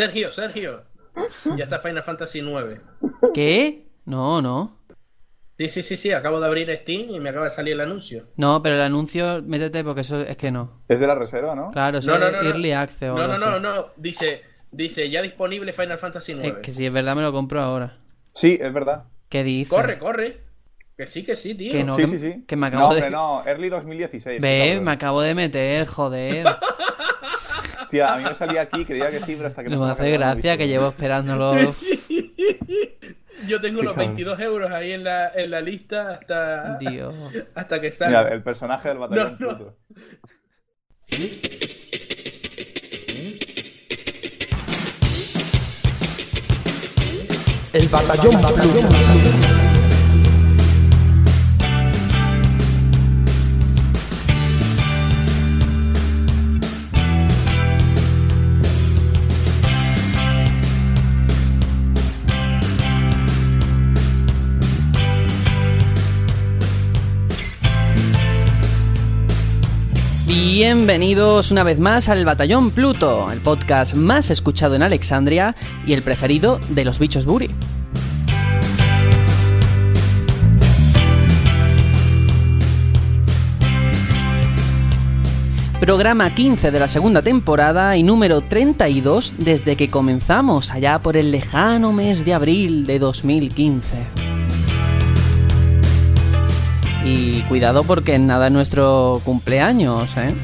Sergio, 0.00 0.32
Sergio. 0.32 0.82
Ya 1.56 1.64
está 1.64 1.78
Final 1.80 2.02
Fantasy 2.02 2.40
9. 2.40 2.80
¿Qué? 3.34 3.86
No, 4.06 4.40
no. 4.40 4.78
Sí, 5.58 5.68
sí, 5.68 5.82
sí, 5.82 5.98
sí. 5.98 6.12
Acabo 6.12 6.40
de 6.40 6.46
abrir 6.46 6.74
Steam 6.74 7.10
y 7.10 7.20
me 7.20 7.28
acaba 7.28 7.44
de 7.44 7.50
salir 7.50 7.74
el 7.74 7.80
anuncio. 7.82 8.28
No, 8.36 8.62
pero 8.62 8.76
el 8.76 8.80
anuncio, 8.80 9.42
métete 9.42 9.84
porque 9.84 10.00
eso 10.00 10.22
es 10.22 10.38
que 10.38 10.50
no. 10.50 10.80
Es 10.88 11.00
de 11.00 11.06
la 11.06 11.14
reserva, 11.16 11.54
¿no? 11.54 11.70
Claro, 11.70 11.98
eso 11.98 12.10
No, 12.12 12.18
no, 12.18 12.28
es 12.28 12.32
no, 12.32 12.42
no. 12.42 12.48
Early 12.48 12.72
Access 12.72 13.10
o 13.10 13.14
No, 13.14 13.28
no, 13.28 13.36
no, 13.36 13.60
no. 13.60 13.88
Dice, 13.96 14.42
dice 14.70 15.10
ya 15.10 15.20
disponible 15.20 15.74
Final 15.74 15.98
Fantasy 15.98 16.32
Es 16.32 16.38
9. 16.38 16.60
que 16.62 16.72
si 16.72 16.86
es 16.86 16.92
verdad 16.92 17.14
me 17.14 17.20
lo 17.20 17.30
compro 17.30 17.60
ahora. 17.60 17.98
Sí, 18.32 18.58
es 18.58 18.72
verdad. 18.72 19.04
¿Qué 19.28 19.44
dices? 19.44 19.68
Corre, 19.68 19.98
corre. 19.98 20.40
Que 20.96 21.06
sí, 21.06 21.24
que 21.26 21.36
sí, 21.36 21.54
tío. 21.54 21.72
Que 21.72 21.84
no, 21.84 21.94
sí, 21.94 22.02
que, 22.02 22.08
sí, 22.08 22.18
sí. 22.18 22.44
que 22.46 22.56
me 22.56 22.70
no, 22.70 22.76
acabo 22.78 22.88
hombre, 22.92 23.04
de... 23.04 23.10
no. 23.10 23.44
Early 23.46 23.68
2016. 23.68 24.40
Ve, 24.40 24.80
me 24.82 24.92
acabo 24.92 25.20
de 25.20 25.34
meter, 25.34 25.86
joder. 25.86 26.46
Hostia, 27.90 28.14
a 28.14 28.18
mí 28.18 28.22
me 28.24 28.34
salía 28.36 28.60
aquí, 28.60 28.84
creía 28.84 29.10
que 29.10 29.20
sí, 29.20 29.34
pero 29.34 29.48
hasta 29.48 29.64
que 29.64 29.70
No 29.70 29.78
se 29.78 29.82
me 29.82 29.88
ha 29.88 29.92
hace 29.94 30.10
gracia 30.12 30.56
que 30.56 30.68
llevo 30.68 30.86
esperándolo. 30.90 31.54
Yo 33.48 33.60
tengo 33.60 33.82
los 33.82 33.94
cabrón. 33.94 34.14
22 34.14 34.40
euros 34.40 34.70
ahí 34.70 34.92
en 34.92 35.02
la, 35.02 35.32
en 35.34 35.50
la 35.50 35.60
lista 35.60 36.10
hasta, 36.10 36.76
Dios. 36.78 37.12
hasta 37.52 37.80
que 37.80 37.90
salga. 37.90 38.22
Mira, 38.22 38.32
el 38.34 38.44
personaje 38.44 38.90
del 38.90 38.98
batallón 38.98 39.36
No, 39.40 39.46
no. 39.50 39.56
Pluto. 39.58 39.76
El 47.72 47.88
batallón 47.88 48.40
Pluto. 48.40 49.59
Bienvenidos 70.32 71.50
una 71.50 71.64
vez 71.64 71.80
más 71.80 72.08
al 72.08 72.24
Batallón 72.24 72.70
Pluto, 72.70 73.32
el 73.32 73.40
podcast 73.40 73.96
más 73.96 74.30
escuchado 74.30 74.76
en 74.76 74.82
Alexandria 74.84 75.56
y 75.84 75.92
el 75.92 76.02
preferido 76.02 76.60
de 76.68 76.84
los 76.84 77.00
bichos 77.00 77.26
Buri. 77.26 77.50
Programa 85.80 86.32
15 86.32 86.70
de 86.70 86.78
la 86.78 86.86
segunda 86.86 87.22
temporada 87.22 87.96
y 87.96 88.04
número 88.04 88.40
32 88.40 89.34
desde 89.38 89.74
que 89.74 89.88
comenzamos 89.88 90.70
allá 90.70 91.00
por 91.00 91.16
el 91.16 91.32
lejano 91.32 91.92
mes 91.92 92.24
de 92.24 92.34
abril 92.34 92.86
de 92.86 93.00
2015. 93.00 94.29
Y 97.04 97.40
cuidado 97.42 97.82
porque 97.82 98.18
nada 98.18 98.48
es 98.48 98.52
nuestro 98.52 99.20
cumpleaños, 99.24 100.10
¿eh? 100.16 100.34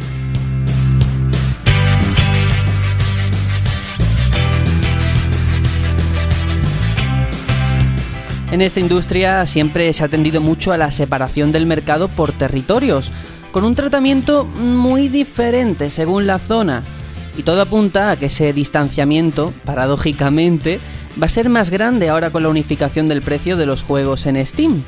En 8.53 8.63
esta 8.63 8.81
industria 8.81 9.45
siempre 9.45 9.93
se 9.93 10.05
ha 10.05 10.09
tendido 10.09 10.41
mucho 10.41 10.73
a 10.73 10.79
la 10.79 10.91
separación 10.91 11.53
del 11.53 11.67
mercado 11.67 12.09
por 12.09 12.33
territorios, 12.33 13.13
con 13.51 13.65
un 13.65 13.75
tratamiento 13.75 14.45
muy 14.45 15.09
diferente 15.09 15.91
según 15.91 16.27
la 16.27 16.39
zona. 16.39 16.83
Y 17.37 17.43
todo 17.43 17.61
apunta 17.61 18.13
a 18.13 18.17
que 18.17 18.27
ese 18.27 18.53
distanciamiento, 18.53 19.53
paradójicamente, 19.65 20.81
va 21.21 21.27
a 21.27 21.29
ser 21.29 21.51
más 21.51 21.71
grande 21.71 22.09
ahora 22.09 22.31
con 22.31 22.45
la 22.45 22.49
unificación 22.49 23.09
del 23.09 23.21
precio 23.21 23.57
de 23.57 23.67
los 23.67 23.83
juegos 23.83 24.25
en 24.27 24.45
Steam. 24.47 24.85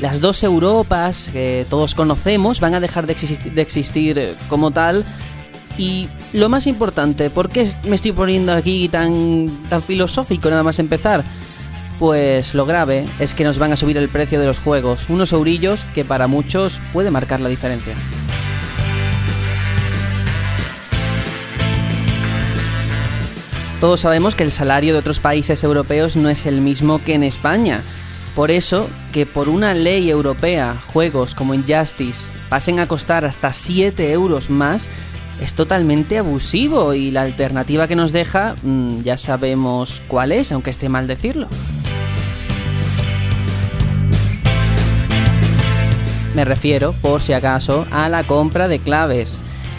Las 0.00 0.20
dos 0.20 0.42
Europas 0.42 1.30
que 1.32 1.64
todos 1.70 1.94
conocemos 1.94 2.60
van 2.60 2.74
a 2.74 2.80
dejar 2.80 3.06
de 3.06 3.16
existi- 3.16 3.50
de 3.52 3.62
existir, 3.62 4.18
eh, 4.18 4.34
como 4.48 4.70
tal. 4.70 5.04
Y 5.78 6.08
lo 6.32 6.48
más 6.48 6.66
importante, 6.66 7.30
¿por 7.30 7.48
qué 7.48 7.66
me 7.84 7.96
estoy 7.96 8.12
poniendo 8.12 8.52
aquí 8.52 8.88
tan, 8.88 9.46
tan 9.68 9.82
filosófico 9.82 10.48
nada 10.50 10.62
más 10.62 10.78
empezar? 10.78 11.24
Pues 11.98 12.54
lo 12.54 12.66
grave 12.66 13.06
es 13.18 13.32
que 13.32 13.44
nos 13.44 13.58
van 13.58 13.72
a 13.72 13.76
subir 13.76 13.96
el 13.96 14.08
precio 14.08 14.38
de 14.38 14.46
los 14.46 14.58
juegos, 14.58 15.08
unos 15.08 15.32
eurillos 15.32 15.86
que 15.94 16.04
para 16.04 16.26
muchos 16.26 16.80
puede 16.92 17.10
marcar 17.10 17.40
la 17.40 17.48
diferencia. 17.48 17.94
Todos 23.80 24.00
sabemos 24.00 24.34
que 24.34 24.42
el 24.44 24.50
salario 24.50 24.94
de 24.94 24.98
otros 24.98 25.20
países 25.20 25.62
europeos 25.62 26.16
no 26.16 26.30
es 26.30 26.46
el 26.46 26.60
mismo 26.62 27.02
que 27.04 27.14
en 27.14 27.22
España. 27.22 27.82
Por 28.36 28.50
eso, 28.50 28.90
que 29.14 29.24
por 29.24 29.48
una 29.48 29.72
ley 29.72 30.10
europea 30.10 30.76
juegos 30.88 31.34
como 31.34 31.54
Injustice 31.54 32.30
pasen 32.50 32.80
a 32.80 32.86
costar 32.86 33.24
hasta 33.24 33.54
7 33.54 34.12
euros 34.12 34.50
más, 34.50 34.90
es 35.40 35.54
totalmente 35.54 36.18
abusivo 36.18 36.92
y 36.92 37.10
la 37.10 37.22
alternativa 37.22 37.88
que 37.88 37.96
nos 37.96 38.12
deja 38.12 38.54
mm, 38.62 39.00
ya 39.00 39.16
sabemos 39.16 40.02
cuál 40.06 40.32
es, 40.32 40.52
aunque 40.52 40.68
esté 40.68 40.90
mal 40.90 41.06
decirlo. 41.06 41.48
Me 46.34 46.44
refiero, 46.44 46.92
por 47.00 47.22
si 47.22 47.32
acaso, 47.32 47.86
a 47.90 48.10
la 48.10 48.22
compra 48.24 48.68
de 48.68 48.80
claves. 48.80 49.38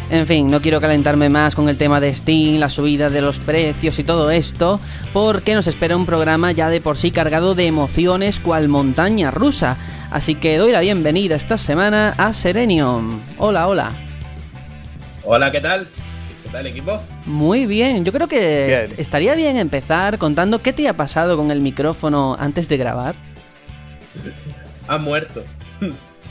En 0.10 0.26
fin, 0.26 0.50
no 0.50 0.62
quiero 0.62 0.80
calentarme 0.80 1.28
más 1.28 1.54
con 1.54 1.68
el 1.68 1.78
tema 1.78 2.00
de 2.00 2.14
Steam, 2.14 2.60
la 2.60 2.70
subida 2.70 3.10
de 3.10 3.20
los 3.20 3.40
precios 3.40 4.00
y 4.00 4.06
todo 4.06 4.32
esto, 4.32 4.80
porque 5.12 5.54
nos 5.54 5.68
espera 5.68 5.98
un 5.98 6.06
programa 6.06 6.54
ya 6.54 6.70
de 6.70 6.80
por 6.80 6.96
sí 6.96 7.12
cargado 7.12 7.56
de 7.56 7.66
emociones 7.68 8.40
cual 8.40 8.70
montaña 8.70 9.32
rusa. 9.32 9.76
Así 10.10 10.36
que 10.36 10.58
doy 10.58 10.72
la 10.72 10.80
bienvenida 10.80 11.36
esta 11.36 11.58
semana 11.58 12.16
a 12.18 12.32
Serenium. 12.32 13.20
Hola, 13.38 13.68
hola. 13.68 13.92
Hola, 15.26 15.52
¿qué 15.52 15.60
tal? 15.60 15.86
¿Qué 16.42 16.50
tal, 16.54 16.66
equipo? 16.68 17.02
Muy 17.26 17.66
bien, 17.66 18.06
yo 18.06 18.14
creo 18.14 18.30
que 18.30 18.86
Bien. 18.88 18.96
estaría 18.98 19.36
bien 19.36 19.58
empezar 19.58 20.18
contando 20.18 20.62
qué 20.62 20.72
te 20.72 20.88
ha 20.88 20.94
pasado 20.94 21.36
con 21.36 21.52
el 21.52 21.60
micrófono 21.60 22.38
antes 22.40 22.70
de 22.70 22.78
grabar. 22.78 23.16
Ha 24.88 24.98
muerto. 24.98 25.44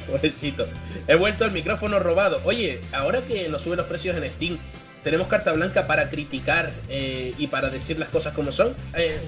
Pobrecito. 0.07 0.67
He 1.07 1.15
vuelto 1.15 1.45
al 1.45 1.53
micrófono 1.53 1.99
robado. 1.99 2.41
Oye, 2.45 2.81
ahora 2.93 3.23
que 3.23 3.49
nos 3.49 3.63
suben 3.63 3.79
los 3.79 3.87
precios 3.87 4.17
en 4.17 4.27
Steam, 4.31 4.59
tenemos 5.03 5.29
carta 5.29 5.53
blanca 5.53 5.87
para 5.87 6.09
criticar 6.11 6.71
eh, 6.89 7.35
y 7.39 7.47
para 7.47 7.71
decir 7.71 7.99
las 7.99 8.09
cosas 8.09 8.35
como 8.35 8.53
son. 8.53 8.75
Eh, 8.95 9.21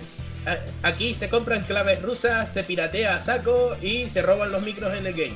aquí 0.82 1.14
se 1.14 1.28
compran 1.28 1.62
claves 1.64 2.02
rusas, 2.02 2.52
se 2.52 2.62
piratea 2.64 3.16
a 3.16 3.20
saco 3.20 3.76
y 3.82 4.08
se 4.08 4.22
roban 4.22 4.50
los 4.50 4.62
micros 4.62 4.96
en 4.96 5.06
el 5.06 5.12
game. 5.12 5.34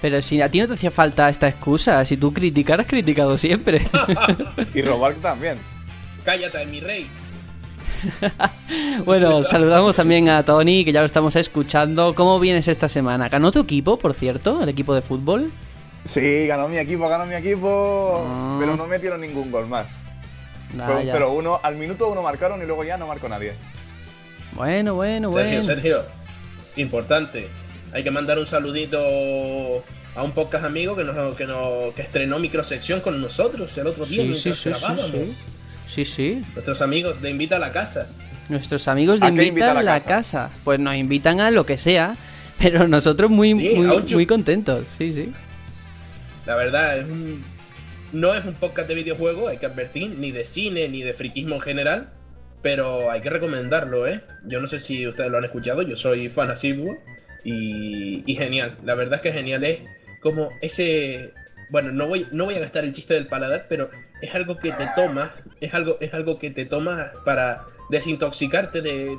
Pero 0.00 0.20
si 0.20 0.40
a 0.42 0.48
ti 0.48 0.60
no 0.60 0.66
te 0.68 0.74
hacía 0.74 0.90
falta 0.90 1.28
esta 1.28 1.48
excusa, 1.48 2.04
si 2.04 2.16
tú 2.16 2.32
criticar 2.32 2.80
has 2.80 2.86
criticado 2.86 3.38
siempre. 3.38 3.86
Y 4.74 4.82
robar 4.82 5.14
también. 5.14 5.56
Cállate, 6.24 6.66
mi 6.66 6.80
rey. 6.80 7.06
Bueno, 9.04 9.42
saludamos 9.42 9.96
también 9.96 10.28
a 10.28 10.44
Tony, 10.44 10.84
que 10.84 10.92
ya 10.92 11.00
lo 11.00 11.06
estamos 11.06 11.36
escuchando. 11.36 12.14
¿Cómo 12.14 12.38
vienes 12.38 12.68
esta 12.68 12.88
semana? 12.88 13.28
¿Ganó 13.28 13.50
tu 13.52 13.60
equipo, 13.60 13.98
por 13.98 14.14
cierto? 14.14 14.62
¿El 14.62 14.68
equipo 14.68 14.94
de 14.94 15.02
fútbol? 15.02 15.52
Sí, 16.04 16.46
ganó 16.46 16.68
mi 16.68 16.78
equipo, 16.78 17.08
ganó 17.08 17.26
mi 17.26 17.34
equipo. 17.34 18.24
Ah. 18.26 18.56
Pero 18.60 18.76
no 18.76 18.86
metieron 18.86 19.20
ningún 19.20 19.50
gol 19.50 19.66
más. 19.66 19.86
Fue 20.70 20.96
un 20.96 21.06
Vaya. 21.06 21.18
0-1. 21.18 21.60
Al 21.62 21.76
minuto 21.76 22.08
uno 22.08 22.22
marcaron 22.22 22.62
y 22.62 22.66
luego 22.66 22.84
ya 22.84 22.96
no 22.96 23.06
marcó 23.06 23.28
nadie. 23.28 23.52
Bueno, 24.52 24.94
bueno, 24.94 25.32
Sergio, 25.32 25.50
bueno. 25.50 25.62
Sergio, 25.62 26.02
importante. 26.76 27.48
Hay 27.92 28.02
que 28.04 28.10
mandar 28.10 28.38
un 28.38 28.46
saludito 28.46 28.98
a 30.16 30.22
un 30.22 30.32
podcast 30.32 30.64
amigo 30.64 30.94
que 30.96 31.04
nos, 31.04 31.36
que 31.36 31.46
nos 31.46 31.94
que 31.94 32.02
estrenó 32.02 32.38
microsección 32.38 33.00
con 33.00 33.20
nosotros 33.20 33.76
el 33.78 33.86
otro 33.86 34.06
día 34.06 34.22
Sí, 34.22 34.34
sí, 34.34 34.52
sí, 34.52 34.72
sí. 34.74 35.50
Sí, 35.86 36.04
sí. 36.04 36.42
Nuestros 36.54 36.82
amigos 36.82 37.20
de 37.20 37.30
Invita 37.30 37.56
a 37.56 37.58
la 37.58 37.72
Casa. 37.72 38.06
Nuestros 38.48 38.88
amigos 38.88 39.20
de 39.20 39.26
¿A 39.26 39.30
invita 39.30 39.70
a 39.70 39.74
la 39.74 39.82
la 39.82 40.00
casa? 40.00 40.50
Pues 40.64 40.78
nos 40.78 40.94
invitan 40.96 41.40
a 41.40 41.50
lo 41.50 41.64
que 41.64 41.78
sea, 41.78 42.16
pero 42.60 42.86
nosotros 42.86 43.30
muy, 43.30 43.54
Sí, 43.54 43.70
muy, 43.74 44.02
muy 44.12 44.26
contentos. 44.26 44.86
Sí, 44.98 45.12
sí. 45.12 45.32
La 46.46 46.56
verdad, 46.56 46.98
es 46.98 47.04
un, 47.04 47.42
no 48.12 48.34
es 48.34 48.44
un 48.44 48.54
podcast 48.54 48.88
de 48.88 48.94
videojuegos, 48.94 49.50
hay 49.50 49.56
que 49.56 49.66
advertir, 49.66 50.10
ni 50.18 50.30
de 50.30 50.44
cine, 50.44 50.88
ni 50.88 51.02
de 51.02 51.14
friquismo 51.14 51.54
en 51.54 51.60
general, 51.62 52.10
pero 52.60 53.10
hay 53.10 53.22
que 53.22 53.30
recomendarlo, 53.30 54.06
¿eh? 54.06 54.22
Yo 54.46 54.60
no 54.60 54.66
sé 54.66 54.78
si 54.78 55.06
ustedes 55.06 55.30
lo 55.30 55.38
han 55.38 55.44
escuchado, 55.44 55.80
yo 55.82 55.96
soy 55.96 56.28
fan 56.28 56.50
asiduo 56.50 56.98
y, 57.44 58.30
y 58.30 58.36
genial. 58.36 58.76
La 58.84 58.94
verdad 58.94 59.16
es 59.16 59.22
que 59.22 59.32
genial 59.32 59.64
es 59.64 59.80
como 60.20 60.50
ese... 60.60 61.32
Bueno, 61.70 61.92
no 61.92 62.06
voy, 62.06 62.26
no 62.30 62.44
voy 62.44 62.54
a 62.54 62.60
gastar 62.60 62.84
el 62.84 62.92
chiste 62.92 63.14
del 63.14 63.26
paladar, 63.26 63.66
pero 63.70 63.90
es 64.24 64.34
algo 64.34 64.56
que 64.58 64.72
te 64.72 64.88
tomas, 64.94 65.30
es 65.60 65.72
algo, 65.74 65.96
es 66.00 66.12
algo 66.14 66.38
que 66.38 66.50
te 66.50 66.64
tomas 66.66 67.10
para 67.24 67.64
desintoxicarte 67.90 68.82
de, 68.82 69.16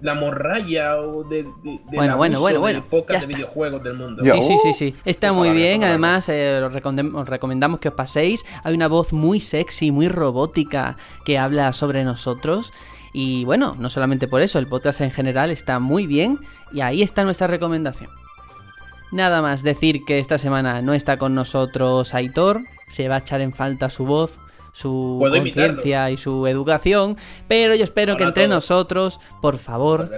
la 0.00 0.14
morralla 0.14 0.96
o 0.98 1.24
de, 1.24 1.42
de, 1.42 1.50
de 1.90 1.96
Bueno, 1.96 2.16
bueno, 2.16 2.40
bueno, 2.40 2.60
bueno, 2.60 2.84
de 2.90 3.14
está. 3.14 3.26
videojuegos 3.26 3.82
del 3.82 3.94
mundo. 3.94 4.22
Sí, 4.24 4.40
sí, 4.40 4.56
sí, 4.62 4.72
sí. 4.72 4.94
Está 5.04 5.28
Por 5.28 5.38
muy 5.38 5.50
bien. 5.50 5.84
Además, 5.84 6.28
eh, 6.28 6.60
os 6.62 7.28
recomendamos 7.28 7.80
que 7.80 7.88
os 7.88 7.94
paséis. 7.94 8.44
Hay 8.62 8.74
una 8.74 8.88
voz 8.88 9.12
muy 9.12 9.40
sexy, 9.40 9.90
muy 9.90 10.08
robótica 10.08 10.96
que 11.24 11.38
habla 11.38 11.72
sobre 11.72 12.04
nosotros. 12.04 12.72
Y 13.12 13.44
bueno, 13.44 13.76
no 13.78 13.88
solamente 13.88 14.28
por 14.28 14.42
eso, 14.42 14.58
el 14.58 14.66
podcast 14.66 15.00
en 15.00 15.12
general 15.12 15.50
está 15.50 15.78
muy 15.78 16.06
bien. 16.06 16.40
Y 16.72 16.80
ahí 16.80 17.02
está 17.02 17.24
nuestra 17.24 17.46
recomendación. 17.46 18.10
Nada 19.12 19.40
más 19.40 19.62
decir 19.62 20.04
que 20.04 20.18
esta 20.18 20.36
semana 20.36 20.82
no 20.82 20.92
está 20.92 21.16
con 21.16 21.34
nosotros 21.34 22.12
Aitor. 22.12 22.60
Se 22.88 23.08
va 23.08 23.16
a 23.16 23.18
echar 23.18 23.40
en 23.40 23.52
falta 23.52 23.90
su 23.90 24.04
voz, 24.04 24.38
su 24.72 25.18
conciencia 25.20 26.10
y 26.10 26.16
su 26.16 26.46
educación. 26.46 27.16
Pero 27.48 27.74
yo 27.74 27.84
espero 27.84 28.12
Hola 28.12 28.18
que 28.18 28.24
entre 28.24 28.48
nosotros, 28.48 29.20
por 29.40 29.58
favor, 29.58 30.10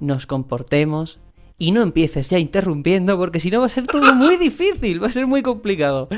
nos 0.00 0.26
comportemos 0.26 1.20
y 1.58 1.70
no 1.72 1.82
empieces 1.82 2.30
ya 2.30 2.38
interrumpiendo 2.38 3.16
porque 3.16 3.40
si 3.40 3.50
no 3.50 3.60
va 3.60 3.66
a 3.66 3.70
ser 3.70 3.86
todo 3.86 4.14
muy 4.14 4.36
difícil, 4.36 5.02
va 5.02 5.08
a 5.08 5.12
ser 5.12 5.26
muy 5.26 5.42
complicado. 5.42 6.08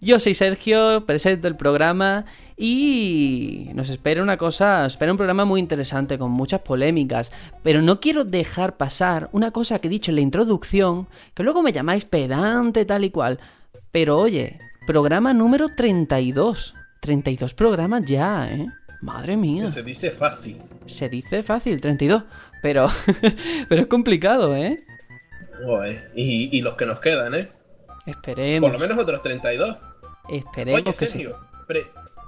Yo 0.00 0.20
soy 0.20 0.34
Sergio, 0.34 1.06
presento 1.06 1.48
el 1.48 1.56
programa 1.56 2.26
y 2.58 3.70
nos 3.74 3.88
espera 3.88 4.22
una 4.22 4.36
cosa, 4.36 4.84
espera 4.84 5.10
un 5.10 5.16
programa 5.16 5.46
muy 5.46 5.60
interesante 5.60 6.18
con 6.18 6.30
muchas 6.30 6.60
polémicas, 6.60 7.32
pero 7.62 7.80
no 7.80 8.00
quiero 8.00 8.24
dejar 8.24 8.76
pasar 8.76 9.30
una 9.32 9.50
cosa 9.50 9.78
que 9.78 9.88
he 9.88 9.90
dicho 9.90 10.10
en 10.10 10.16
la 10.16 10.20
introducción, 10.20 11.08
que 11.32 11.42
luego 11.42 11.62
me 11.62 11.72
llamáis 11.72 12.04
pedante 12.04 12.84
tal 12.84 13.04
y 13.04 13.10
cual, 13.10 13.40
pero 13.90 14.18
oye, 14.18 14.58
programa 14.86 15.32
número 15.32 15.68
32, 15.68 16.74
32 17.00 17.54
programas 17.54 18.04
ya, 18.04 18.48
¿eh? 18.52 18.66
Madre 19.00 19.36
mía. 19.36 19.68
Se 19.68 19.82
dice 19.82 20.10
fácil. 20.10 20.60
Se 20.86 21.08
dice 21.08 21.42
fácil, 21.42 21.80
32. 21.80 22.24
Pero, 22.62 22.88
pero 23.68 23.82
es 23.82 23.86
complicado, 23.88 24.56
¿eh? 24.56 24.82
Joder. 25.64 26.10
Y, 26.14 26.56
y 26.56 26.62
los 26.62 26.74
que 26.76 26.86
nos 26.86 27.00
quedan, 27.00 27.34
¿eh? 27.34 27.50
Esperemos. 28.06 28.70
Por 28.70 28.80
lo 28.80 28.86
menos 28.86 29.02
otros 29.02 29.22
32. 29.22 29.76
Esperemos 30.30 30.80
Oye, 30.82 30.92
que. 30.92 31.06
Sergio, 31.06 31.36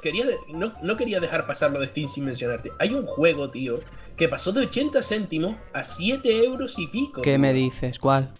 quería 0.02 0.26
de- 0.26 0.36
no, 0.52 0.74
no 0.82 0.96
quería 0.96 1.18
dejar 1.20 1.46
pasar 1.46 1.70
lo 1.72 1.80
de 1.80 1.86
Steam 1.88 2.08
sin 2.08 2.24
mencionarte. 2.26 2.70
Hay 2.78 2.92
un 2.94 3.06
juego, 3.06 3.50
tío, 3.50 3.80
que 4.16 4.28
pasó 4.28 4.52
de 4.52 4.60
80 4.66 5.02
céntimos 5.02 5.56
a 5.72 5.82
7 5.82 6.44
euros 6.44 6.78
y 6.78 6.86
pico. 6.88 7.22
¿Qué 7.22 7.32
tío. 7.32 7.38
me 7.38 7.52
dices? 7.54 7.98
¿Cuál? 7.98 8.32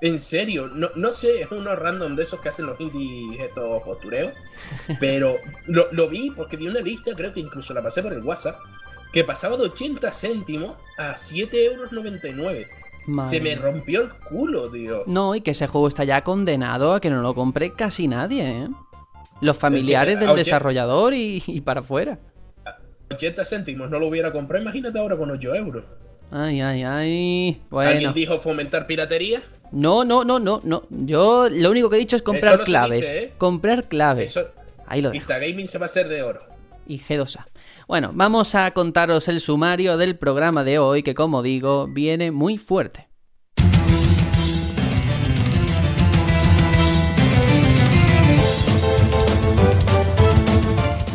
En 0.00 0.20
serio, 0.20 0.68
no, 0.68 0.90
no 0.96 1.12
sé, 1.12 1.42
es 1.42 1.50
uno 1.50 1.74
random 1.74 2.14
de 2.16 2.24
esos 2.24 2.40
que 2.40 2.48
hacen 2.50 2.66
los 2.66 2.78
indies 2.80 3.40
estos 3.40 3.82
postureos. 3.82 4.34
Pero 5.00 5.36
lo, 5.66 5.90
lo 5.92 6.08
vi 6.08 6.30
porque 6.30 6.56
vi 6.56 6.68
una 6.68 6.80
lista, 6.80 7.14
creo 7.16 7.32
que 7.32 7.40
incluso 7.40 7.72
la 7.72 7.82
pasé 7.82 8.02
por 8.02 8.12
el 8.12 8.22
WhatsApp, 8.22 8.58
que 9.12 9.24
pasaba 9.24 9.56
de 9.56 9.64
80 9.64 10.12
céntimos 10.12 10.76
a 10.98 11.16
7 11.16 11.64
euros 11.64 11.92
99. 11.92 12.66
Madre 13.06 13.30
Se 13.30 13.40
me 13.40 13.54
rompió 13.54 14.02
el 14.02 14.10
culo, 14.14 14.70
tío. 14.70 15.04
No, 15.06 15.34
y 15.34 15.40
que 15.42 15.52
ese 15.52 15.66
juego 15.66 15.88
está 15.88 16.04
ya 16.04 16.24
condenado 16.24 16.94
a 16.94 17.00
que 17.00 17.10
no 17.10 17.22
lo 17.22 17.34
compre 17.34 17.74
casi 17.74 18.08
nadie, 18.08 18.64
¿eh? 18.64 18.68
Los 19.40 19.58
familiares 19.58 20.18
Sí, 20.18 20.26
del 20.26 20.34
desarrollador 20.36 21.14
y, 21.14 21.42
y 21.46 21.60
para 21.60 21.80
afuera. 21.80 22.18
80 23.10 23.44
céntimos 23.44 23.90
no 23.90 23.98
lo 23.98 24.08
hubiera 24.08 24.32
comprado, 24.32 24.62
imagínate 24.62 24.98
ahora 24.98 25.16
con 25.16 25.30
8 25.30 25.54
euros. 25.54 25.84
Ay, 26.30 26.60
ay, 26.60 26.82
ay. 26.82 27.60
¿Alguien 27.70 28.12
dijo 28.14 28.38
fomentar 28.38 28.86
piratería? 28.86 29.40
No, 29.72 30.04
no, 30.04 30.24
no, 30.24 30.38
no, 30.38 30.60
no. 30.64 30.82
Yo 30.90 31.48
lo 31.48 31.70
único 31.70 31.90
que 31.90 31.96
he 31.96 31.98
dicho 32.00 32.16
es 32.16 32.22
comprar 32.22 32.58
no 32.58 32.64
claves. 32.64 33.00
dice, 33.00 33.18
¿eh? 33.24 33.32
Comprar 33.38 33.88
claves. 33.88 34.36
Eso- 34.36 34.48
Ahí 34.86 35.00
lo 35.00 35.08
dejo. 35.10 35.16
Instagaming 35.16 35.66
se 35.66 35.78
va 35.78 35.86
a 35.86 35.88
hacer 35.88 36.08
de 36.08 36.22
oro. 36.22 36.40
y 36.86 36.98
G2A. 36.98 37.46
Bueno, 37.88 38.10
vamos 38.12 38.54
a 38.54 38.70
contaros 38.72 39.28
el 39.28 39.40
sumario 39.40 39.96
del 39.96 40.16
programa 40.18 40.64
de 40.64 40.78
hoy 40.78 41.02
que 41.02 41.14
como 41.14 41.42
digo 41.42 41.86
viene 41.88 42.30
muy 42.30 42.58
fuerte. 42.58 43.08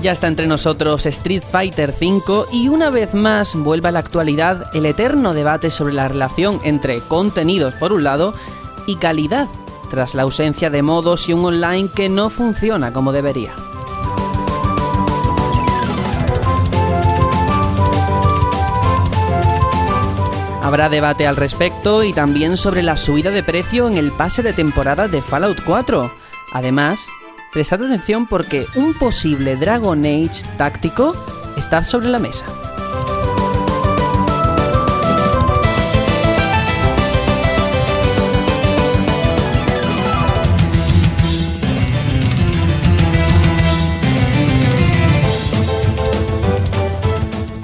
Ya 0.02 0.14
está 0.14 0.28
entre 0.28 0.48
nosotros 0.48 1.06
Street 1.06 1.44
Fighter 1.44 1.94
V 2.00 2.46
y 2.54 2.70
una 2.70 2.90
vez 2.90 3.14
más 3.14 3.54
vuelve 3.54 3.90
a 3.90 3.92
la 3.92 4.00
actualidad 4.00 4.74
el 4.74 4.86
eterno 4.86 5.34
debate 5.34 5.70
sobre 5.70 5.94
la 5.94 6.08
relación 6.08 6.62
entre 6.64 7.02
contenidos 7.02 7.74
por 7.74 7.92
un 7.92 8.06
lado 8.06 8.34
y 8.88 8.96
calidad, 8.96 9.50
tras 9.90 10.16
la 10.16 10.22
ausencia 10.22 10.70
de 10.70 10.82
modos 10.84 11.28
y 11.28 11.34
un 11.34 11.44
online 11.44 11.90
que 11.94 12.08
no 12.08 12.30
funciona 12.30 12.94
como 12.94 13.12
debería. 13.12 13.54
Habrá 20.64 20.88
debate 20.88 21.28
al 21.28 21.36
respecto 21.36 22.04
y 22.04 22.14
también 22.14 22.56
sobre 22.56 22.84
la 22.84 22.96
subida 22.96 23.32
de 23.32 23.44
precio 23.44 23.88
en 23.88 23.98
el 23.98 24.14
pase 24.14 24.44
de 24.44 24.54
temporada 24.54 25.10
de 25.10 25.22
Fallout 25.22 25.58
4. 25.66 26.10
Además, 26.54 27.08
prestad 27.52 27.84
atención 27.84 28.28
porque 28.28 28.66
un 28.76 28.94
posible 28.94 29.56
Dragon 29.56 30.00
Age 30.06 30.44
táctico 30.58 31.16
está 31.58 31.84
sobre 31.84 32.10
la 32.10 32.20
mesa. 32.20 32.46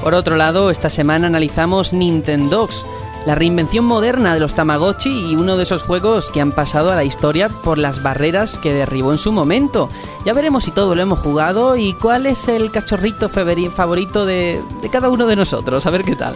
Por 0.06 0.14
otro 0.14 0.36
lado, 0.36 0.70
esta 0.70 0.92
semana 0.92 1.26
analizamos 1.26 1.92
Nintendogs, 1.92 2.86
la 3.26 3.36
reinvención 3.36 3.86
moderna 3.86 4.34
de 4.34 4.40
los 4.40 4.54
Tamagotchi 4.54 5.32
y 5.32 5.36
uno 5.36 5.58
de 5.58 5.64
esos 5.64 5.84
juegos 5.84 6.30
que 6.30 6.42
han 6.42 6.52
pasado 6.52 6.92
a 6.92 6.96
la 6.96 7.04
historia 7.04 7.50
por 7.50 7.78
las 7.78 8.04
barreras 8.04 8.58
que 8.58 8.74
derribó 8.74 9.12
en 9.12 9.18
su 9.18 9.32
momento. 9.32 9.90
Ya 10.26 10.34
veremos 10.34 10.64
si 10.64 10.72
todo 10.72 10.96
lo 10.96 11.02
hemos 11.02 11.20
jugado 11.20 11.76
y 11.76 11.94
cuál 11.94 12.26
es 12.26 12.48
el 12.48 12.72
cachorrito 12.72 13.30
favorito 13.30 14.26
de, 14.26 14.62
de 14.82 14.90
cada 14.90 15.10
uno 15.10 15.26
de 15.26 15.36
nosotros. 15.36 15.86
A 15.86 15.90
ver 15.90 16.04
qué 16.04 16.16
tal. 16.16 16.36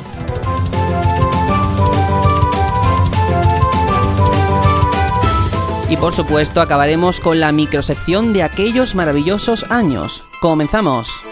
Y 5.89 5.97
por 5.97 6.13
supuesto 6.13 6.61
acabaremos 6.61 7.19
con 7.19 7.39
la 7.39 7.51
microsección 7.51 8.31
de 8.31 8.43
aquellos 8.43 8.93
maravillosos 8.93 9.65
años. 9.71 10.23
Comenzamos. 10.39 11.28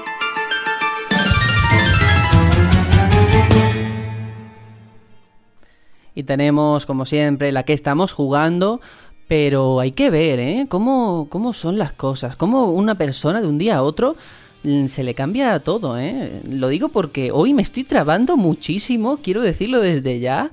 Y 6.17 6.23
tenemos, 6.23 6.87
como 6.87 7.05
siempre, 7.05 7.51
la 7.51 7.61
que 7.61 7.73
estamos 7.73 8.11
jugando. 8.11 8.81
Pero 9.27 9.79
hay 9.79 9.91
que 9.91 10.09
ver, 10.09 10.39
¿eh? 10.39 10.65
¿Cómo, 10.67 11.27
cómo 11.29 11.53
son 11.53 11.77
las 11.77 11.93
cosas. 11.93 12.35
Cómo 12.35 12.71
una 12.71 12.95
persona 12.95 13.39
de 13.39 13.45
un 13.45 13.59
día 13.59 13.77
a 13.77 13.83
otro 13.83 14.15
mm, 14.63 14.87
se 14.87 15.03
le 15.03 15.13
cambia 15.13 15.59
todo, 15.59 15.99
¿eh? 15.99 16.41
Lo 16.49 16.69
digo 16.69 16.89
porque 16.89 17.29
hoy 17.31 17.53
me 17.53 17.61
estoy 17.61 17.83
trabando 17.83 18.35
muchísimo, 18.35 19.19
quiero 19.21 19.43
decirlo 19.43 19.79
desde 19.79 20.19
ya. 20.19 20.49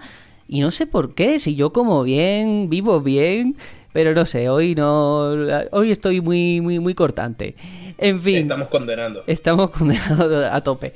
Y 0.47 0.61
no 0.61 0.71
sé 0.71 0.87
por 0.87 1.15
qué, 1.15 1.39
si 1.39 1.55
yo 1.55 1.73
como 1.73 2.03
bien, 2.03 2.69
vivo 2.69 3.01
bien, 3.01 3.57
pero 3.95 4.15
no 4.15 4.27
sé, 4.27 4.51
hoy 4.51 4.75
no. 4.75 5.29
Hoy 5.71 5.93
estoy 5.93 6.21
muy, 6.21 6.61
muy, 6.61 6.79
muy 6.79 6.95
cortante. 6.95 7.55
En 7.97 8.21
fin. 8.21 8.37
Estamos 8.37 8.69
condenando. 8.69 9.25
Estamos 9.27 9.71
condenados 9.79 10.45
a 10.53 10.61
tope. 10.61 10.93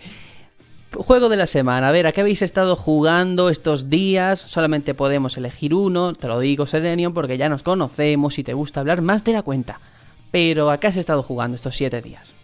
Juego 0.92 1.28
de 1.28 1.36
la 1.36 1.46
semana. 1.46 1.88
A 1.88 1.92
ver, 1.92 2.06
¿a 2.06 2.12
qué 2.12 2.22
habéis 2.22 2.42
estado 2.42 2.74
jugando 2.74 3.50
estos 3.50 3.90
días? 3.90 4.40
Solamente 4.40 4.94
podemos 4.94 5.36
elegir 5.36 5.74
uno. 5.74 6.14
Te 6.14 6.28
lo 6.28 6.40
digo, 6.40 6.66
Serenion, 6.66 7.12
porque 7.12 7.36
ya 7.36 7.48
nos 7.48 7.62
conocemos 7.62 8.38
y 8.38 8.44
te 8.44 8.54
gusta 8.54 8.80
hablar 8.80 9.02
más 9.02 9.22
de 9.24 9.32
la 9.32 9.42
cuenta. 9.42 9.80
Pero 10.30 10.70
¿a 10.70 10.78
qué 10.78 10.86
has 10.86 10.96
estado 10.96 11.22
jugando 11.22 11.56
estos 11.56 11.76
siete 11.76 12.00
días? 12.00 12.34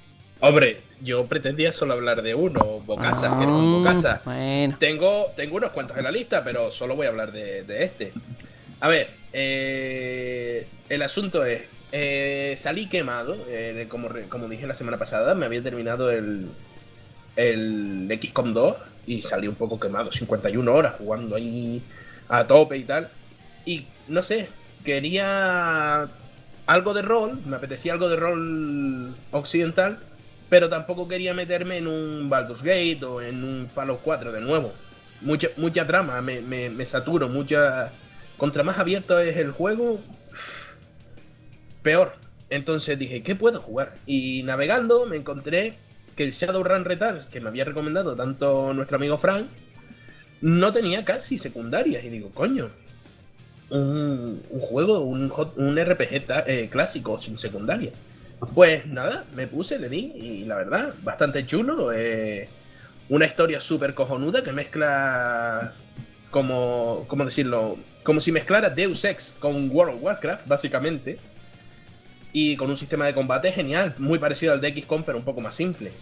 Hombre, 0.41 0.83
yo 1.01 1.25
pretendía 1.27 1.73
solo 1.73 1.95
hablar 1.95 2.21
de 2.23 2.35
uno, 2.35 2.81
Bocasa, 2.85 3.39
que 3.39 3.47
no 3.47 3.59
es 3.63 3.79
Bocasa. 3.79 4.17
Ah, 4.17 4.31
Bueno. 4.31 4.77
Tengo, 4.79 5.27
tengo 5.37 5.57
unos 5.57 5.71
cuantos 5.71 5.97
en 5.97 6.05
la 6.05 6.11
lista, 6.11 6.45
pero 6.45 6.71
solo 6.71 6.97
voy 6.97 7.07
a 7.07 7.11
hablar 7.11 7.33
de, 7.33 7.63
de 7.63 7.85
este. 7.85 8.13
A 8.81 8.89
ver, 8.89 9.09
eh, 9.33 10.67
el 10.91 11.03
asunto 11.03 11.45
es, 11.45 11.63
eh, 11.93 12.55
salí 12.59 12.89
quemado, 12.89 13.37
eh, 13.49 13.87
como, 13.89 14.11
como 14.29 14.49
dije 14.49 14.67
la 14.67 14.75
semana 14.75 14.99
pasada, 14.99 15.35
me 15.35 15.47
había 15.47 15.63
terminado 15.63 16.11
el, 16.11 16.49
el 17.37 18.09
XCOM 18.23 18.53
2 18.53 18.77
y 19.07 19.23
salí 19.23 19.49
un 19.49 19.55
poco 19.55 19.79
quemado, 19.79 20.11
51 20.11 20.73
horas 20.73 20.95
jugando 20.99 21.37
ahí 21.37 21.83
a 22.29 22.47
tope 22.47 22.77
y 22.77 22.85
tal. 22.85 23.09
Y 23.65 23.87
no 24.09 24.23
sé, 24.23 24.49
quería 24.85 26.09
algo 26.67 26.95
de 26.95 27.03
rol, 27.03 27.41
me 27.45 27.57
apetecía 27.57 27.93
algo 27.93 28.09
de 28.09 28.17
rol 28.17 29.15
occidental, 29.31 29.99
pero 30.49 30.69
tampoco 30.69 31.09
quería 31.09 31.35
meterme 31.35 31.79
en 31.79 31.87
un 31.87 32.31
Baldur's 32.31 32.63
Gate 32.63 33.05
o 33.05 33.21
en 33.21 33.45
un 33.45 33.69
Fallout 33.69 34.01
4 34.03 34.33
de 34.33 34.41
nuevo. 34.41 34.73
Mucha, 35.21 35.49
mucha 35.57 35.87
trama, 35.87 36.21
me, 36.21 36.41
me, 36.41 36.71
me 36.71 36.87
saturo, 36.87 37.29
mucha... 37.29 37.91
Contra 38.37 38.65
más 38.65 38.79
abierto 38.79 39.19
es 39.21 39.37
el 39.37 39.53
juego, 39.53 40.01
peor. 41.83 42.15
Entonces 42.51 42.99
dije, 42.99 43.23
¿qué 43.23 43.37
puedo 43.37 43.61
jugar? 43.61 43.95
Y 44.07 44.43
navegando 44.43 45.07
me 45.07 45.17
encontré 45.17 45.75
que 46.17 46.25
el 46.25 46.33
Shadowrun 46.33 46.85
Returns, 46.85 47.27
que 47.27 47.41
me 47.41 47.49
había 47.49 47.65
recomendado 47.65 48.15
tanto 48.15 48.73
nuestro 48.73 48.97
amigo 48.97 49.19
Frank, 49.19 49.47
no 50.41 50.73
tenía 50.73 51.05
casi 51.05 51.39
secundarias. 51.39 52.05
Y 52.05 52.09
digo, 52.09 52.31
coño, 52.31 52.71
un, 53.71 54.43
juego, 54.61 55.01
un, 55.01 55.33
un 55.57 55.85
RPG 55.85 56.25
eh, 56.47 56.69
clásico 56.71 57.21
sin 57.21 57.39
secundaria. 57.39 57.93
Pues 58.55 58.87
nada, 58.87 59.25
me 59.35 59.47
puse, 59.47 59.79
le 59.79 59.89
di, 59.89 60.13
y 60.15 60.45
la 60.45 60.57
verdad, 60.57 60.95
bastante 61.03 61.47
chulo. 61.47 61.93
Eh, 61.93 62.49
una 63.09 63.27
historia 63.27 63.61
súper 63.61 63.95
cojonuda 63.95 64.43
que 64.43 64.53
mezcla, 64.53 65.73
como, 66.31 67.05
¿cómo 67.09 67.25
decirlo? 67.25 67.79
Como 68.03 68.21
si 68.21 68.33
mezclara 68.33 68.71
Deus 68.71 69.05
Ex 69.05 69.35
con 69.39 69.71
World 69.71 69.97
of 69.97 70.03
Warcraft, 70.03 70.47
básicamente. 70.47 71.19
Y 72.35 72.57
con 72.57 72.69
un 72.69 72.77
sistema 72.77 73.07
de 73.07 73.15
combate 73.15 73.53
genial, 73.53 73.95
muy 73.97 74.19
parecido 74.19 74.53
al 74.53 74.61
de 74.61 74.75
XCOM, 74.75 75.05
pero 75.05 75.17
un 75.17 75.25
poco 75.25 75.41
más 75.41 75.55
simple. 75.55 75.93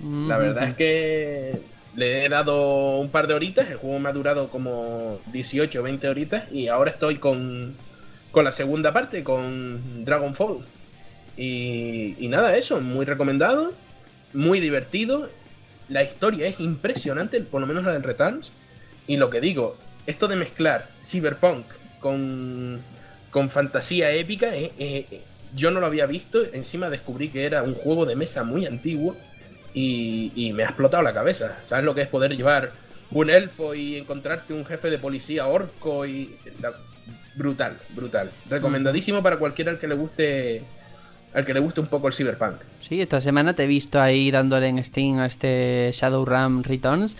La 0.00 0.38
verdad 0.38 0.68
es 0.68 0.74
que 0.74 1.60
le 1.94 2.24
he 2.24 2.28
dado 2.28 2.98
un 2.98 3.10
par 3.10 3.26
de 3.26 3.34
horitas, 3.34 3.68
el 3.70 3.76
juego 3.76 3.98
me 3.98 4.08
ha 4.08 4.12
durado 4.12 4.48
como 4.48 5.20
18 5.32 5.78
o 5.78 5.82
20 5.82 6.08
horitas 6.08 6.44
y 6.52 6.68
ahora 6.68 6.90
estoy 6.90 7.18
con, 7.18 7.74
con 8.30 8.44
la 8.44 8.52
segunda 8.52 8.92
parte, 8.92 9.22
con 9.22 10.04
Dragonfall. 10.04 10.64
Y, 11.36 12.16
y 12.18 12.28
nada, 12.28 12.56
eso, 12.56 12.80
muy 12.80 13.04
recomendado, 13.04 13.74
muy 14.32 14.60
divertido. 14.60 15.28
La 15.88 16.02
historia 16.02 16.46
es 16.46 16.60
impresionante, 16.60 17.40
por 17.42 17.60
lo 17.60 17.66
menos 17.66 17.84
la 17.84 17.92
del 17.92 18.02
Returns. 18.02 18.52
Y 19.06 19.16
lo 19.16 19.28
que 19.28 19.40
digo, 19.40 19.76
esto 20.06 20.28
de 20.28 20.36
mezclar 20.36 20.88
Cyberpunk 21.04 21.66
con, 22.00 22.80
con 23.30 23.50
fantasía 23.50 24.10
épica, 24.12 24.48
eh, 24.54 25.22
yo 25.54 25.70
no 25.70 25.80
lo 25.80 25.86
había 25.86 26.06
visto. 26.06 26.42
Encima 26.52 26.90
descubrí 26.90 27.28
que 27.28 27.44
era 27.44 27.62
un 27.62 27.74
juego 27.74 28.06
de 28.06 28.16
mesa 28.16 28.44
muy 28.44 28.66
antiguo 28.66 29.16
y, 29.74 30.52
me 30.54 30.62
ha 30.64 30.66
explotado 30.66 31.02
la 31.02 31.14
cabeza. 31.14 31.58
¿Sabes 31.60 31.84
lo 31.84 31.94
que 31.94 32.02
es 32.02 32.08
poder 32.08 32.36
llevar 32.36 32.72
un 33.10 33.30
elfo 33.30 33.74
y 33.74 33.96
encontrarte 33.96 34.52
un 34.52 34.64
jefe 34.64 34.90
de 34.90 34.98
policía 34.98 35.46
orco? 35.46 36.06
y 36.06 36.36
Brutal, 37.34 37.78
brutal. 37.94 38.30
Recomendadísimo 38.50 39.22
para 39.22 39.36
cualquiera 39.36 39.70
al 39.70 39.78
que 39.78 39.86
le 39.86 39.94
guste 39.94 40.62
al 41.34 41.44
que 41.44 41.54
le 41.54 41.60
guste 41.60 41.80
un 41.80 41.86
poco 41.86 42.08
el 42.08 42.14
cyberpunk. 42.14 42.56
Sí, 42.80 43.00
esta 43.00 43.20
semana 43.20 43.54
te 43.54 43.64
he 43.64 43.66
visto 43.66 44.00
ahí 44.00 44.30
dándole 44.30 44.68
en 44.68 44.82
Steam 44.82 45.18
a 45.18 45.26
este 45.26 45.90
Shadowrun 45.92 46.64
Returns. 46.64 47.16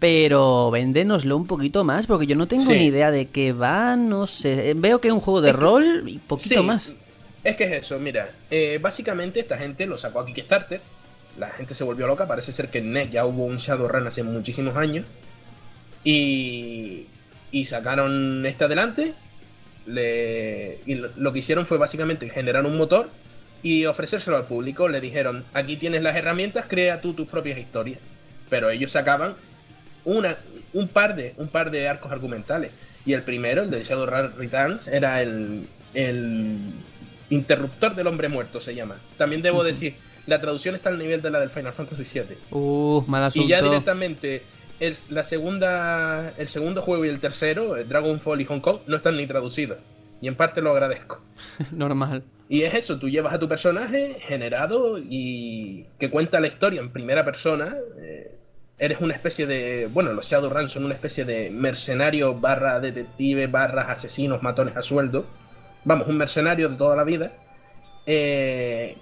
Pero 0.00 0.70
véndenoslo 0.70 1.36
un 1.36 1.46
poquito 1.46 1.84
más, 1.84 2.06
porque 2.06 2.26
yo 2.26 2.34
no 2.34 2.48
tengo 2.48 2.72
ni 2.72 2.86
idea 2.86 3.10
de 3.10 3.26
qué 3.26 3.52
va, 3.52 3.96
no 3.96 4.26
sé. 4.26 4.72
Veo 4.74 4.98
que 4.98 5.08
es 5.08 5.14
un 5.14 5.20
juego 5.20 5.42
de 5.42 5.52
rol 5.52 6.04
y 6.06 6.16
poquito 6.16 6.62
más. 6.62 6.94
Es 7.42 7.56
que 7.56 7.64
es 7.64 7.72
eso, 7.72 7.98
mira. 7.98 8.30
Eh, 8.50 8.78
básicamente 8.80 9.40
esta 9.40 9.56
gente 9.56 9.86
lo 9.86 9.96
sacó 9.96 10.20
a 10.20 10.26
Kickstarter 10.26 10.80
la 11.38 11.50
gente 11.50 11.74
se 11.74 11.84
volvió 11.84 12.06
loca. 12.06 12.26
Parece 12.26 12.52
ser 12.52 12.68
que 12.68 12.78
en 12.78 13.10
ya 13.10 13.24
hubo 13.24 13.44
un 13.44 13.56
Shadowrun 13.56 14.06
hace 14.06 14.22
muchísimos 14.22 14.76
años. 14.76 15.06
Y, 16.04 17.06
y 17.50 17.64
sacaron 17.64 18.44
este 18.46 18.64
adelante. 18.64 19.14
y 19.86 20.94
lo, 20.94 21.32
que 21.32 21.38
hicieron 21.38 21.66
fue 21.66 21.78
básicamente 21.78 22.28
generar 22.28 22.66
un 22.66 22.76
motor 22.76 23.10
y 23.62 23.86
ofrecérselo 23.86 24.36
al 24.36 24.46
público. 24.46 24.88
Le 24.88 25.00
dijeron, 25.00 25.44
aquí 25.54 25.76
tienes 25.76 26.02
las 26.02 26.16
herramientas, 26.16 26.66
crea 26.68 27.00
tú 27.00 27.14
tus 27.14 27.28
propias 27.28 27.58
historias. 27.58 28.00
Pero 28.48 28.70
ellos 28.70 28.90
sacaban 28.90 29.34
una, 30.04 30.36
un, 30.72 30.88
par 30.88 31.14
de, 31.14 31.34
un 31.36 31.48
par 31.48 31.70
de 31.70 31.88
arcos 31.88 32.10
argumentales. 32.10 32.72
Y 33.06 33.14
el 33.14 33.22
primero, 33.22 33.62
el 33.62 33.70
de 33.70 33.82
Shadowrun 33.82 34.36
Returns, 34.36 34.88
era 34.88 35.22
el, 35.22 35.66
el 35.94 36.58
interruptor 37.30 37.94
del 37.94 38.06
hombre 38.06 38.28
muerto, 38.28 38.60
se 38.60 38.74
llama. 38.74 38.96
También 39.16 39.42
debo 39.42 39.64
decir 39.64 39.94
la 40.26 40.40
traducción 40.40 40.74
está 40.74 40.90
al 40.90 40.98
nivel 40.98 41.22
de 41.22 41.30
la 41.30 41.40
del 41.40 41.50
Final 41.50 41.72
Fantasy 41.72 42.04
VII. 42.20 42.36
Uh, 42.50 43.02
mal 43.06 43.24
asunto. 43.24 43.46
Y 43.46 43.50
ya 43.50 43.62
directamente 43.62 44.42
el, 44.78 44.96
la 45.10 45.22
segunda, 45.22 46.32
el 46.36 46.48
segundo 46.48 46.82
juego 46.82 47.04
y 47.04 47.08
el 47.08 47.20
tercero, 47.20 47.76
eh, 47.76 47.84
Dragonfall 47.84 48.40
y 48.40 48.44
Hong 48.44 48.60
Kong, 48.60 48.78
no 48.86 48.96
están 48.96 49.16
ni 49.16 49.26
traducidos. 49.26 49.78
Y 50.20 50.28
en 50.28 50.36
parte 50.36 50.60
lo 50.60 50.70
agradezco. 50.70 51.20
Normal. 51.70 52.22
Y 52.48 52.62
es 52.62 52.74
eso, 52.74 52.98
tú 52.98 53.08
llevas 53.08 53.32
a 53.32 53.38
tu 53.38 53.48
personaje 53.48 54.18
generado 54.26 54.98
y 54.98 55.86
que 55.98 56.10
cuenta 56.10 56.40
la 56.40 56.48
historia 56.48 56.80
en 56.80 56.90
primera 56.90 57.24
persona. 57.24 57.76
Eh, 57.98 58.36
eres 58.78 59.00
una 59.00 59.14
especie 59.14 59.46
de... 59.46 59.86
Bueno, 59.86 60.12
los 60.12 60.26
Shadowrun 60.26 60.68
son 60.68 60.84
una 60.84 60.94
especie 60.94 61.24
de 61.24 61.50
mercenario 61.50 62.34
barra 62.38 62.80
detective 62.80 63.46
barra 63.46 63.90
asesinos, 63.92 64.42
matones 64.42 64.76
a 64.76 64.82
sueldo. 64.82 65.26
Vamos, 65.84 66.08
un 66.08 66.16
mercenario 66.16 66.68
de 66.68 66.76
toda 66.76 66.96
la 66.96 67.04
vida. 67.04 67.32
Eh, 68.06 68.96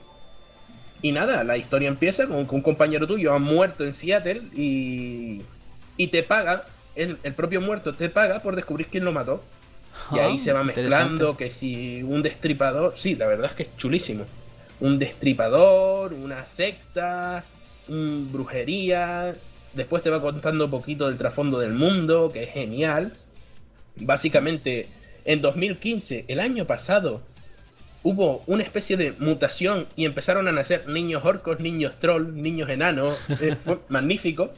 y 1.00 1.12
nada, 1.12 1.44
la 1.44 1.56
historia 1.56 1.88
empieza 1.88 2.26
con 2.26 2.46
que 2.46 2.54
un 2.54 2.62
compañero 2.62 3.06
tuyo 3.06 3.32
ha 3.32 3.38
muerto 3.38 3.84
en 3.84 3.92
Seattle 3.92 4.42
y, 4.54 5.42
y 5.96 6.06
te 6.08 6.22
paga, 6.22 6.64
el, 6.96 7.16
propio 7.34 7.60
muerto 7.60 7.92
te 7.92 8.08
paga 8.08 8.40
por 8.40 8.56
descubrir 8.56 8.88
quién 8.88 9.04
lo 9.04 9.12
mató. 9.12 9.42
y 10.12 10.18
ahí 10.18 10.34
ah, 10.36 10.38
se 10.38 10.52
va 10.52 10.64
mezclando 10.64 11.36
que 11.36 11.50
si 11.50 12.02
un 12.02 12.22
destripador, 12.22 12.94
sí, 12.96 13.14
la 13.14 13.26
verdad 13.26 13.46
es 13.46 13.52
que 13.56 13.62
es 13.64 13.76
chulísimo. 13.76 14.24
Un 14.80 14.98
destripador, 14.98 16.12
una 16.12 16.46
secta, 16.46 17.44
un 17.88 18.30
brujería. 18.32 19.34
Después 19.74 20.02
te 20.02 20.10
va 20.10 20.20
contando 20.20 20.64
un 20.64 20.70
poquito 20.70 21.06
del 21.06 21.18
trasfondo 21.18 21.58
del 21.58 21.72
mundo, 21.72 22.30
que 22.32 22.44
es 22.44 22.50
genial. 22.50 23.12
Básicamente, 23.96 24.88
en 25.28 25.42
2015, 25.42 26.24
el 26.26 26.40
año 26.40 26.66
pasado, 26.66 27.20
hubo 28.02 28.42
una 28.46 28.62
especie 28.62 28.96
de 28.96 29.12
mutación 29.12 29.86
y 29.94 30.06
empezaron 30.06 30.48
a 30.48 30.52
nacer 30.52 30.88
niños 30.88 31.22
orcos, 31.22 31.60
niños 31.60 31.92
troll, 32.00 32.34
niños 32.34 32.70
enanos. 32.70 33.18
Eh, 33.42 33.54
fue 33.54 33.78
magnífico. 33.90 34.54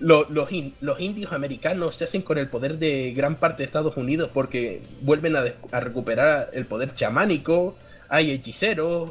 Los, 0.00 0.30
los, 0.30 0.50
indios 0.50 1.32
americanos 1.32 1.94
se 1.94 2.04
hacen 2.04 2.22
con 2.22 2.38
el 2.38 2.48
poder 2.48 2.78
de 2.78 3.12
gran 3.12 3.36
parte 3.36 3.58
de 3.58 3.66
Estados 3.66 3.98
Unidos 3.98 4.30
porque 4.32 4.80
vuelven 5.02 5.36
a, 5.36 5.42
recuperar 5.78 6.48
el 6.54 6.64
poder 6.64 6.94
chamánico. 6.94 7.76
Hay 8.08 8.30
hechiceros. 8.30 9.10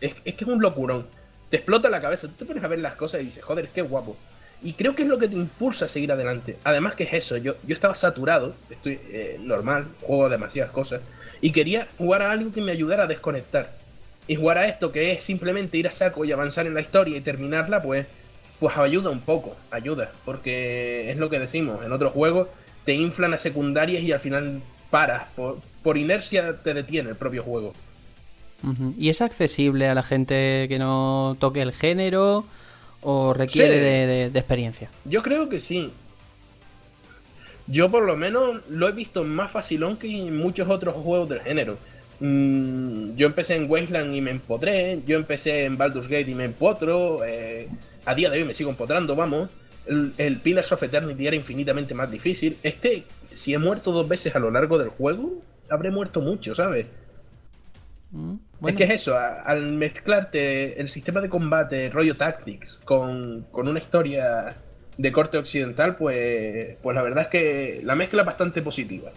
Es, 0.00 0.14
que 0.14 0.34
es 0.36 0.42
un 0.42 0.60
locurón. 0.60 1.06
Te 1.48 1.58
explota 1.58 1.88
la 1.88 2.00
cabeza. 2.00 2.26
Tú 2.26 2.34
te 2.34 2.44
pones 2.44 2.64
a 2.64 2.66
ver 2.66 2.80
las 2.80 2.96
cosas 2.96 3.20
y 3.20 3.26
dices, 3.26 3.44
joder, 3.44 3.68
qué 3.68 3.82
guapo. 3.82 4.16
Y 4.62 4.74
creo 4.74 4.94
que 4.94 5.02
es 5.02 5.08
lo 5.08 5.18
que 5.18 5.28
te 5.28 5.34
impulsa 5.34 5.86
a 5.86 5.88
seguir 5.88 6.12
adelante. 6.12 6.56
Además 6.64 6.94
que 6.94 7.04
es 7.04 7.12
eso, 7.12 7.36
yo, 7.36 7.56
yo 7.66 7.74
estaba 7.74 7.94
saturado, 7.94 8.54
estoy 8.70 9.00
eh, 9.10 9.38
normal, 9.40 9.86
juego 10.02 10.28
demasiadas 10.28 10.72
cosas 10.72 11.00
y 11.40 11.50
quería 11.50 11.88
jugar 11.98 12.22
a 12.22 12.30
algo 12.30 12.52
que 12.52 12.60
me 12.60 12.72
ayudara 12.72 13.04
a 13.04 13.06
desconectar. 13.06 13.72
Y 14.28 14.36
jugar 14.36 14.58
a 14.58 14.66
esto 14.66 14.92
que 14.92 15.10
es 15.12 15.24
simplemente 15.24 15.76
ir 15.76 15.88
a 15.88 15.90
saco 15.90 16.24
y 16.24 16.30
avanzar 16.30 16.66
en 16.66 16.74
la 16.74 16.80
historia 16.80 17.16
y 17.16 17.20
terminarla, 17.20 17.82
pues, 17.82 18.06
pues 18.60 18.76
ayuda 18.76 19.10
un 19.10 19.20
poco, 19.20 19.56
ayuda, 19.72 20.12
porque 20.24 21.10
es 21.10 21.16
lo 21.16 21.28
que 21.28 21.40
decimos, 21.40 21.84
en 21.84 21.90
otros 21.90 22.12
juegos 22.12 22.46
te 22.84 22.94
inflan 22.94 23.34
a 23.34 23.38
secundarias 23.38 24.02
y 24.02 24.12
al 24.12 24.20
final 24.20 24.62
paras, 24.90 25.24
por, 25.34 25.98
inercia 25.98 26.62
te 26.62 26.74
detiene 26.74 27.10
el 27.10 27.16
propio 27.16 27.42
juego. 27.42 27.72
¿Y 28.96 29.08
es 29.08 29.20
accesible 29.20 29.88
a 29.88 29.94
la 29.94 30.04
gente 30.04 30.66
que 30.68 30.78
no 30.78 31.36
toque 31.40 31.62
el 31.62 31.72
género 31.72 32.44
o 33.02 33.34
requiere 33.34 33.78
de, 34.30 34.38
experiencia? 34.38 34.90
Yo 35.04 35.22
creo 35.22 35.48
que 35.48 35.58
sí. 35.58 35.90
Yo 37.66 37.90
por 37.90 38.04
lo 38.04 38.16
menos 38.16 38.60
lo 38.68 38.88
he 38.88 38.92
visto 38.92 39.24
más 39.24 39.50
facilón 39.50 39.96
que 39.96 40.08
en 40.08 40.36
muchos 40.36 40.68
otros 40.68 40.94
juegos 40.94 41.28
del 41.28 41.40
género. 41.40 41.78
Mm, 42.20 43.14
yo 43.14 43.26
empecé 43.26 43.56
en 43.56 43.70
Wasteland 43.70 44.14
y 44.14 44.20
me 44.20 44.30
empodré. 44.30 45.00
Yo 45.06 45.16
empecé 45.16 45.64
en 45.64 45.76
Baldur's 45.76 46.08
Gate 46.08 46.30
y 46.30 46.34
me 46.34 46.44
empotro. 46.44 47.24
Eh, 47.24 47.68
a 48.04 48.14
día 48.14 48.30
de 48.30 48.38
hoy 48.38 48.44
me 48.44 48.54
sigo 48.54 48.70
empotrando, 48.70 49.14
vamos. 49.14 49.48
El, 49.86 50.12
el, 50.18 50.40
Pillars 50.40 50.70
of 50.72 50.82
Eternity 50.82 51.26
era 51.26 51.36
infinitamente 51.36 51.94
más 51.94 52.10
difícil. 52.10 52.56
Este, 52.62 53.04
si 53.32 53.54
he 53.54 53.58
muerto 53.58 53.90
dos 53.92 54.06
veces 54.08 54.34
a 54.36 54.38
lo 54.38 54.50
largo 54.50 54.78
del 54.78 54.88
juego, 54.88 55.42
habré 55.68 55.90
muerto 55.90 56.20
mucho, 56.20 56.54
¿sabes? 56.54 56.86
Mm, 58.12 58.34
es 58.68 58.76
que 58.76 58.84
es 58.84 58.90
eso, 58.90 59.18
al 59.18 59.72
mezclarte 59.72 60.80
el 60.80 60.88
sistema 60.88 61.20
de 61.20 61.28
combate, 61.28 61.88
rollo 61.90 62.16
Tactics, 62.16 62.78
con, 62.84 63.46
con 63.50 63.66
una 63.68 63.80
historia 63.80 64.56
de 64.96 65.12
corte 65.12 65.38
occidental, 65.38 65.96
pues, 65.96 66.76
pues 66.82 66.94
la 66.94 67.02
verdad 67.02 67.24
es 67.24 67.28
que 67.28 67.80
la 67.82 67.94
mezcla 67.94 68.22
es 68.22 68.26
bastante 68.26 68.62
positiva. 68.62 69.10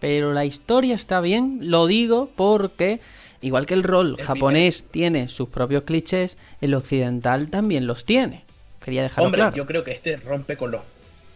Pero 0.00 0.32
la 0.32 0.44
historia 0.44 0.94
está 0.94 1.20
bien, 1.20 1.58
lo 1.62 1.86
digo 1.86 2.30
porque, 2.34 3.00
igual 3.40 3.66
que 3.66 3.74
el 3.74 3.82
rol 3.82 4.16
japonés 4.20 4.86
tiene 4.90 5.28
sus 5.28 5.48
propios 5.48 5.84
clichés, 5.84 6.38
el 6.60 6.74
occidental 6.74 7.50
también 7.50 7.86
los 7.86 8.04
tiene. 8.04 8.44
Quería 8.82 9.02
dejarlo 9.02 9.26
Hombre, 9.26 9.40
claro. 9.40 9.56
yo 9.56 9.66
creo 9.66 9.84
que 9.84 9.92
este 9.92 10.16
rompe 10.16 10.56
con 10.56 10.70
los. 10.70 10.82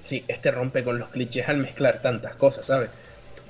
Sí, 0.01 0.25
este 0.29 0.51
rompe 0.51 0.83
con 0.83 0.99
los 0.99 1.11
clichés 1.11 1.49
al 1.49 1.59
mezclar 1.59 2.01
tantas 2.01 2.35
cosas, 2.37 2.67
¿sabes? 2.67 2.91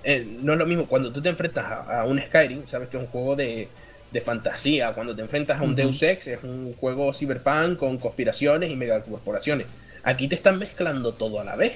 Eh, 0.04 0.26
no 0.42 0.52
es 0.54 0.59
lo 0.59 0.66
mismo 0.66 0.87
cuando 0.87 1.12
tú 1.12 1.21
te 1.21 1.28
enfrentas 1.28 1.66
a, 1.66 2.04
un 2.04 2.21
Skyrim, 2.21 2.64
sabes 2.64 2.88
que 2.88 2.97
es 2.97 3.02
un 3.02 3.09
juego 3.09 3.37
de, 3.37 3.69
de 4.11 4.21
fantasía. 4.21 4.92
Cuando 4.92 5.14
te 5.14 5.23
enfrentas 5.23 5.61
a 5.61 5.62
un 5.62 5.75
Deus 5.75 6.02
Ex, 6.02 6.26
es 6.26 6.42
un 6.42 6.75
juego 6.75 7.12
cyberpunk 7.12 7.78
con 7.78 7.99
conspiraciones 7.99 8.71
y 8.71 8.76
megacorporaciones 8.76 9.66
Aquí 10.02 10.28
te 10.28 10.35
están 10.35 10.59
mezclando 10.59 11.12
todo 11.14 11.40
a 11.40 11.45
la 11.45 11.57
vez. 11.57 11.75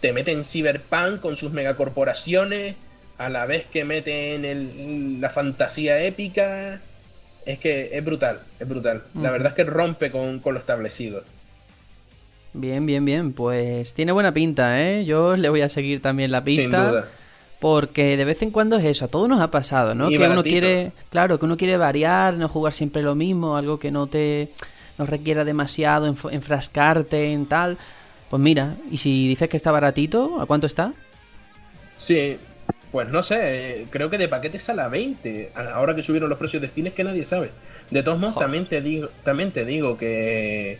Te 0.00 0.12
meten 0.12 0.44
Cyberpunk 0.44 1.20
con 1.20 1.36
sus 1.36 1.52
megacorporaciones, 1.52 2.76
a 3.16 3.28
la 3.28 3.46
vez 3.46 3.66
que 3.66 3.84
meten 3.84 4.44
el, 4.44 5.20
la 5.20 5.30
fantasía 5.30 6.02
épica. 6.02 6.80
Es 7.46 7.58
que 7.58 7.90
es 7.92 8.04
brutal, 8.04 8.40
es 8.58 8.68
brutal. 8.68 9.04
La 9.14 9.30
verdad 9.30 9.48
es 9.48 9.54
que 9.54 9.64
rompe 9.64 10.10
con, 10.10 10.40
lo 10.44 10.58
establecido. 10.58 11.22
Bien, 12.52 12.86
bien, 12.86 13.04
bien. 13.04 13.32
Pues 13.32 13.94
tiene 13.94 14.12
buena 14.12 14.32
pinta, 14.32 14.80
¿eh? 14.82 15.04
Yo 15.04 15.36
le 15.36 15.48
voy 15.48 15.62
a 15.62 15.68
seguir 15.68 16.00
también 16.00 16.30
la 16.30 16.44
pista. 16.44 16.62
Sin 16.62 16.70
duda. 16.70 17.08
Porque 17.64 18.18
de 18.18 18.26
vez 18.26 18.42
en 18.42 18.50
cuando 18.50 18.76
es 18.76 18.84
eso, 18.84 19.06
a 19.06 19.08
todos 19.08 19.26
nos 19.26 19.40
ha 19.40 19.50
pasado, 19.50 19.94
¿no? 19.94 20.10
Y 20.10 20.18
que 20.18 20.28
uno 20.28 20.42
quiere, 20.42 20.92
claro, 21.08 21.38
que 21.38 21.46
uno 21.46 21.56
quiere 21.56 21.78
variar, 21.78 22.34
no 22.36 22.46
jugar 22.46 22.74
siempre 22.74 23.02
lo 23.02 23.14
mismo, 23.14 23.56
algo 23.56 23.78
que 23.78 23.90
no 23.90 24.06
te 24.06 24.50
no 24.98 25.06
requiera 25.06 25.46
demasiado 25.46 26.04
enfrascarte 26.30 27.32
en 27.32 27.46
tal. 27.46 27.78
Pues 28.28 28.42
mira, 28.42 28.76
y 28.90 28.98
si 28.98 29.28
dices 29.28 29.48
que 29.48 29.56
está 29.56 29.70
baratito, 29.72 30.42
¿a 30.42 30.44
cuánto 30.44 30.66
está? 30.66 30.92
Sí, 31.96 32.36
pues 32.92 33.08
no 33.08 33.22
sé, 33.22 33.38
eh, 33.82 33.86
creo 33.88 34.10
que 34.10 34.18
de 34.18 34.28
paquete 34.28 34.58
sale 34.58 34.82
a 34.82 34.88
20. 34.88 35.52
A- 35.54 35.70
Ahora 35.76 35.94
que 35.96 36.02
subieron 36.02 36.28
los 36.28 36.38
precios 36.38 36.60
de 36.60 36.68
Steam 36.68 36.88
es 36.88 36.92
que 36.92 37.02
nadie 37.04 37.24
sabe. 37.24 37.50
De 37.90 38.02
todos 38.02 38.18
modos, 38.18 38.34
Joder. 38.34 38.44
también 38.44 38.66
te 38.66 38.82
digo, 38.82 39.08
también 39.24 39.52
te 39.52 39.64
digo 39.64 39.96
que, 39.96 40.78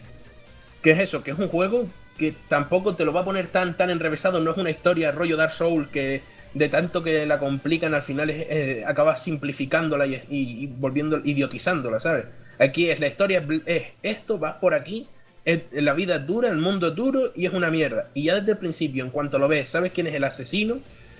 que 0.82 0.90
es 0.90 0.98
eso, 1.00 1.22
que 1.22 1.30
es 1.30 1.38
un 1.38 1.48
juego 1.48 1.86
que 2.18 2.34
tampoco 2.48 2.94
te 2.94 3.06
lo 3.06 3.14
va 3.14 3.22
a 3.22 3.24
poner 3.24 3.46
tan, 3.46 3.74
tan 3.74 3.88
enrevesado. 3.88 4.38
No 4.40 4.50
es 4.50 4.58
una 4.58 4.70
historia 4.70 5.12
rollo 5.12 5.38
Dark 5.38 5.52
Souls 5.52 5.88
que 5.88 6.33
de 6.54 6.68
tanto 6.68 7.02
que 7.02 7.26
la 7.26 7.38
complican 7.38 7.94
al 7.94 8.02
final 8.02 8.30
es, 8.30 8.46
eh, 8.48 8.84
acaba 8.86 9.16
simplificándola 9.16 10.06
y, 10.06 10.14
y, 10.30 10.64
y 10.64 10.66
volviendo 10.66 11.18
idiotizándola, 11.22 11.98
¿sabes? 12.00 12.26
Aquí 12.58 12.88
es 12.88 13.00
la 13.00 13.08
historia 13.08 13.44
es, 13.66 13.82
esto, 14.02 14.38
vas 14.38 14.54
por 14.54 14.72
aquí, 14.74 15.06
es- 15.44 15.62
la 15.72 15.92
vida 15.94 16.16
es 16.16 16.26
dura, 16.26 16.48
el 16.48 16.56
mundo 16.58 16.88
es 16.88 16.94
duro 16.94 17.32
y 17.34 17.46
es 17.46 17.52
una 17.52 17.70
mierda. 17.70 18.06
Y 18.14 18.24
ya 18.24 18.36
desde 18.36 18.52
el 18.52 18.58
principio, 18.58 19.04
en 19.04 19.10
cuanto 19.10 19.38
lo 19.38 19.48
ves, 19.48 19.68
sabes 19.68 19.92
quién 19.92 20.06
es 20.06 20.14
el 20.14 20.24
asesino. 20.24 20.78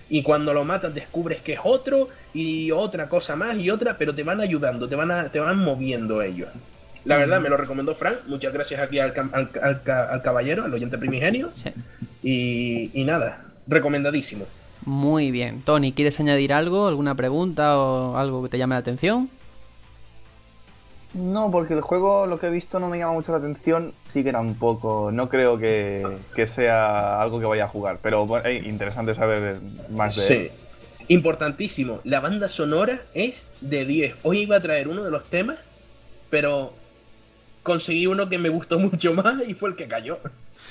Y 0.08 0.22
cuando 0.22 0.52
lo 0.52 0.64
matas 0.64 0.94
descubres 0.94 1.40
que 1.40 1.54
es 1.54 1.60
otro 1.64 2.08
y 2.34 2.70
otra 2.70 3.08
cosa 3.08 3.36
más 3.36 3.56
y 3.58 3.70
otra, 3.70 3.96
pero 3.98 4.14
te 4.14 4.22
van 4.22 4.40
ayudando, 4.40 4.86
te 4.88 4.94
van, 4.94 5.10
a- 5.10 5.28
te 5.30 5.40
van 5.40 5.58
moviendo 5.58 6.22
ellos. 6.22 6.50
La 7.06 7.16
verdad, 7.18 7.40
me 7.40 7.48
lo 7.48 7.56
recomendó 7.56 7.94
Frank. 7.94 8.18
Muchas 8.28 8.52
gracias 8.52 8.80
aquí 8.80 8.98
al, 8.98 9.12
al, 9.32 9.48
al 9.62 9.80
al 9.86 10.22
caballero, 10.22 10.64
al 10.64 10.72
oyente 10.72 10.96
primigenio. 10.98 11.50
Sí. 11.56 11.70
Y, 12.22 12.90
y 13.00 13.04
nada, 13.04 13.44
recomendadísimo. 13.66 14.46
Muy 14.84 15.30
bien. 15.30 15.62
Tony, 15.62 15.92
¿quieres 15.92 16.20
añadir 16.20 16.52
algo? 16.52 16.86
¿Alguna 16.86 17.14
pregunta 17.14 17.78
o 17.78 18.16
algo 18.16 18.42
que 18.42 18.48
te 18.50 18.58
llame 18.58 18.74
la 18.74 18.80
atención? 18.80 19.30
No, 21.14 21.50
porque 21.50 21.74
el 21.74 21.80
juego, 21.80 22.26
lo 22.26 22.40
que 22.40 22.48
he 22.48 22.50
visto, 22.50 22.80
no 22.80 22.88
me 22.88 22.98
llama 22.98 23.12
mucho 23.12 23.30
la 23.32 23.38
atención. 23.38 23.94
Sí 24.08 24.22
que 24.24 24.30
era 24.30 24.40
un 24.40 24.56
poco. 24.56 25.10
No 25.12 25.28
creo 25.28 25.58
que, 25.58 26.04
que 26.34 26.46
sea 26.46 27.20
algo 27.22 27.38
que 27.38 27.46
vaya 27.46 27.64
a 27.64 27.68
jugar. 27.68 27.98
Pero 28.02 28.26
bueno, 28.26 28.46
eh, 28.48 28.62
interesante 28.66 29.14
saber 29.14 29.60
más 29.90 30.16
de 30.16 30.22
Sí. 30.22 30.34
él. 30.34 30.50
Importantísimo. 31.08 32.00
La 32.04 32.20
banda 32.20 32.48
sonora 32.48 33.00
es 33.14 33.48
de 33.60 33.84
10. 33.84 34.16
Hoy 34.24 34.40
iba 34.40 34.56
a 34.56 34.60
traer 34.60 34.88
uno 34.88 35.04
de 35.04 35.10
los 35.10 35.24
temas, 35.30 35.58
pero 36.30 36.72
conseguí 37.64 38.06
uno 38.06 38.28
que 38.28 38.38
me 38.38 38.48
gustó 38.48 38.78
mucho 38.88 39.12
más 39.14 39.48
y 39.48 39.54
fue 39.54 39.70
el 39.70 39.74
que 39.76 39.88
cayó. 39.88 40.18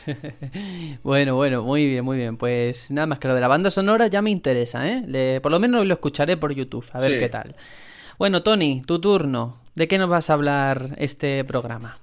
Bueno, 1.03 1.35
bueno, 1.35 1.61
muy 1.63 1.85
bien, 1.85 2.05
muy 2.05 2.17
bien. 2.17 2.37
Pues 2.37 2.89
nada 2.89 3.05
más 3.05 3.19
que 3.19 3.27
lo 3.27 3.35
de 3.35 3.41
la 3.41 3.47
banda 3.49 3.69
sonora 3.69 4.07
ya 4.07 4.21
me 4.21 4.29
interesa, 4.31 4.87
¿eh? 4.89 5.03
Le- 5.05 5.41
por 5.41 5.51
lo 5.51 5.59
menos 5.59 5.85
lo 5.85 5.93
escucharé 5.93 6.37
por 6.37 6.53
YouTube, 6.53 6.85
a 6.93 6.99
ver 6.99 7.11
Sí. 7.13 7.19
qué 7.19 7.29
tal. 7.29 7.55
Bueno, 8.17 8.41
Tony, 8.43 8.81
tu 8.85 8.99
turno. 9.01 9.57
¿De 9.75 9.87
qué 9.87 9.97
nos 9.97 10.09
vas 10.09 10.29
a 10.29 10.33
hablar 10.33 10.95
este 10.97 11.43
programa? 11.43 11.97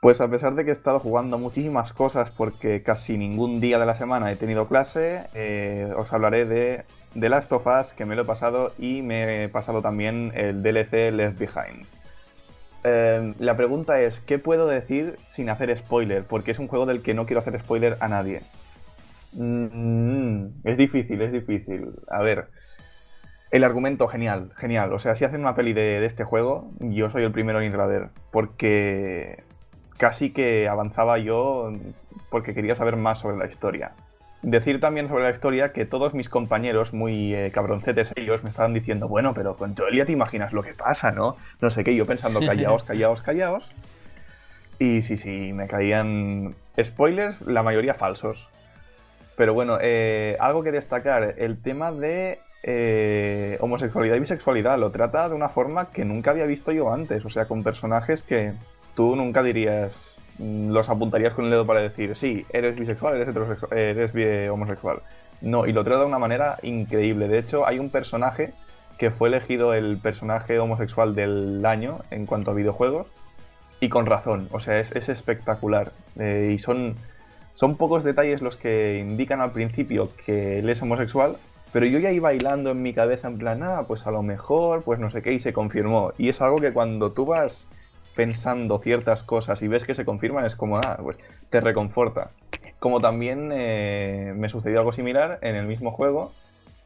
Pues 0.00 0.20
a 0.20 0.28
pesar 0.30 0.54
de 0.54 0.64
que 0.64 0.70
he 0.70 0.72
estado 0.72 1.00
jugando 1.00 1.38
muchísimas 1.38 1.92
cosas 1.94 2.30
porque 2.30 2.82
casi 2.82 3.16
ningún 3.16 3.60
día 3.60 3.78
de 3.78 3.86
la 3.86 3.94
semana 3.94 4.30
he 4.30 4.36
tenido 4.36 4.68
clase, 4.68 5.24
eh, 5.34 5.90
os 5.96 6.12
hablaré 6.12 6.44
de 6.44 6.84
The 7.18 7.28
Last 7.30 7.50
of 7.52 7.66
Us, 7.66 7.94
que 7.94 8.04
me 8.04 8.14
lo 8.14 8.22
he 8.22 8.26
pasado, 8.26 8.72
y 8.78 9.00
me 9.02 9.44
he 9.44 9.48
pasado 9.48 9.80
también 9.80 10.32
el 10.34 10.62
DLC 10.62 11.10
Left 11.10 11.38
Behind. 11.38 11.86
Eh, 12.84 13.34
la 13.38 13.56
pregunta 13.56 14.00
es, 14.00 14.20
¿qué 14.20 14.38
puedo 14.38 14.68
decir 14.68 15.18
sin 15.30 15.48
hacer 15.48 15.76
spoiler? 15.76 16.24
Porque 16.24 16.50
es 16.50 16.58
un 16.58 16.68
juego 16.68 16.86
del 16.86 17.02
que 17.02 17.14
no 17.14 17.26
quiero 17.26 17.40
hacer 17.40 17.58
spoiler 17.58 17.96
a 18.00 18.08
nadie. 18.08 18.42
Mm, 19.32 20.46
es 20.64 20.76
difícil, 20.76 21.20
es 21.22 21.32
difícil. 21.32 21.94
A 22.08 22.22
ver. 22.22 22.48
El 23.50 23.64
argumento, 23.64 24.08
genial, 24.08 24.50
genial. 24.56 24.92
O 24.92 24.98
sea, 24.98 25.14
si 25.14 25.24
hacen 25.24 25.40
una 25.40 25.54
peli 25.54 25.72
de, 25.72 26.00
de 26.00 26.06
este 26.06 26.24
juego, 26.24 26.70
yo 26.80 27.08
soy 27.08 27.22
el 27.22 27.32
primero 27.32 27.60
en 27.60 27.72
ir 27.72 27.80
a 27.80 27.86
ver. 27.86 28.08
Porque 28.30 29.44
casi 29.96 30.30
que 30.30 30.68
avanzaba 30.68 31.18
yo 31.18 31.72
porque 32.30 32.54
quería 32.54 32.74
saber 32.74 32.96
más 32.96 33.20
sobre 33.20 33.36
la 33.36 33.46
historia. 33.46 33.92
Decir 34.44 34.78
también 34.78 35.08
sobre 35.08 35.24
la 35.24 35.30
historia 35.30 35.72
que 35.72 35.86
todos 35.86 36.12
mis 36.12 36.28
compañeros, 36.28 36.92
muy 36.92 37.34
eh, 37.34 37.50
cabroncetes 37.50 38.12
ellos, 38.14 38.44
me 38.44 38.50
estaban 38.50 38.74
diciendo, 38.74 39.08
bueno, 39.08 39.32
pero 39.32 39.56
con 39.56 39.74
Joel 39.74 39.96
ya 39.96 40.04
te 40.04 40.12
imaginas 40.12 40.52
lo 40.52 40.62
que 40.62 40.74
pasa, 40.74 41.12
¿no? 41.12 41.36
No 41.62 41.70
sé 41.70 41.82
qué, 41.82 41.96
yo 41.96 42.04
pensando, 42.04 42.40
callaos, 42.40 42.84
callaos, 42.84 43.22
callaos. 43.22 43.70
Y 44.78 45.00
sí, 45.00 45.16
sí, 45.16 45.54
me 45.54 45.66
caían 45.66 46.54
spoilers, 46.78 47.42
la 47.46 47.62
mayoría 47.62 47.94
falsos. 47.94 48.50
Pero 49.34 49.54
bueno, 49.54 49.78
eh, 49.80 50.36
algo 50.40 50.62
que 50.62 50.72
destacar, 50.72 51.36
el 51.38 51.56
tema 51.56 51.90
de 51.90 52.38
eh, 52.62 53.56
homosexualidad 53.60 54.16
y 54.16 54.20
bisexualidad 54.20 54.78
lo 54.78 54.90
trata 54.90 55.26
de 55.30 55.34
una 55.34 55.48
forma 55.48 55.90
que 55.90 56.04
nunca 56.04 56.32
había 56.32 56.44
visto 56.44 56.70
yo 56.70 56.92
antes, 56.92 57.24
o 57.24 57.30
sea, 57.30 57.46
con 57.46 57.62
personajes 57.62 58.22
que 58.22 58.52
tú 58.94 59.16
nunca 59.16 59.42
dirías, 59.42 60.13
los 60.38 60.88
apuntarías 60.88 61.34
con 61.34 61.46
el 61.46 61.50
dedo 61.50 61.66
para 61.66 61.80
decir, 61.80 62.16
sí, 62.16 62.44
eres 62.52 62.76
bisexual, 62.76 63.16
eres, 63.16 63.28
heterosexual, 63.28 63.78
eres 63.78 64.50
homosexual. 64.50 65.00
No, 65.40 65.66
y 65.66 65.72
lo 65.72 65.84
trata 65.84 66.00
de 66.00 66.06
una 66.06 66.18
manera 66.18 66.58
increíble. 66.62 67.28
De 67.28 67.38
hecho, 67.38 67.66
hay 67.66 67.78
un 67.78 67.90
personaje 67.90 68.52
que 68.98 69.10
fue 69.10 69.28
elegido 69.28 69.74
el 69.74 69.98
personaje 69.98 70.58
homosexual 70.58 71.14
del 71.14 71.64
año 71.66 71.98
en 72.10 72.26
cuanto 72.26 72.50
a 72.50 72.54
videojuegos, 72.54 73.06
y 73.80 73.88
con 73.88 74.06
razón, 74.06 74.48
o 74.52 74.60
sea, 74.60 74.80
es, 74.80 74.92
es 74.92 75.08
espectacular. 75.08 75.92
Eh, 76.18 76.52
y 76.54 76.58
son, 76.58 76.96
son 77.54 77.76
pocos 77.76 78.04
detalles 78.04 78.40
los 78.40 78.56
que 78.56 78.98
indican 78.98 79.40
al 79.40 79.52
principio 79.52 80.10
que 80.24 80.60
él 80.60 80.68
es 80.70 80.80
homosexual, 80.80 81.36
pero 81.72 81.86
yo 81.86 81.98
ya 81.98 82.12
iba 82.12 82.28
bailando 82.28 82.70
en 82.70 82.82
mi 82.82 82.94
cabeza 82.94 83.28
en 83.28 83.36
plan, 83.36 83.62
ah, 83.62 83.84
pues 83.86 84.06
a 84.06 84.10
lo 84.10 84.22
mejor, 84.22 84.84
pues 84.84 85.00
no 85.00 85.10
sé 85.10 85.22
qué, 85.22 85.32
y 85.32 85.40
se 85.40 85.52
confirmó. 85.52 86.12
Y 86.16 86.28
es 86.28 86.40
algo 86.40 86.60
que 86.60 86.72
cuando 86.72 87.12
tú 87.12 87.26
vas 87.26 87.66
pensando 88.14 88.78
ciertas 88.78 89.22
cosas 89.22 89.62
y 89.62 89.68
ves 89.68 89.84
que 89.84 89.94
se 89.94 90.04
confirman, 90.04 90.44
es 90.44 90.54
como, 90.54 90.78
ah, 90.78 90.98
pues 91.02 91.18
te 91.50 91.60
reconforta. 91.60 92.30
Como 92.78 93.00
también 93.00 93.50
eh, 93.52 94.32
me 94.36 94.48
sucedió 94.48 94.78
algo 94.78 94.92
similar 94.92 95.38
en 95.42 95.56
el 95.56 95.66
mismo 95.66 95.90
juego 95.90 96.32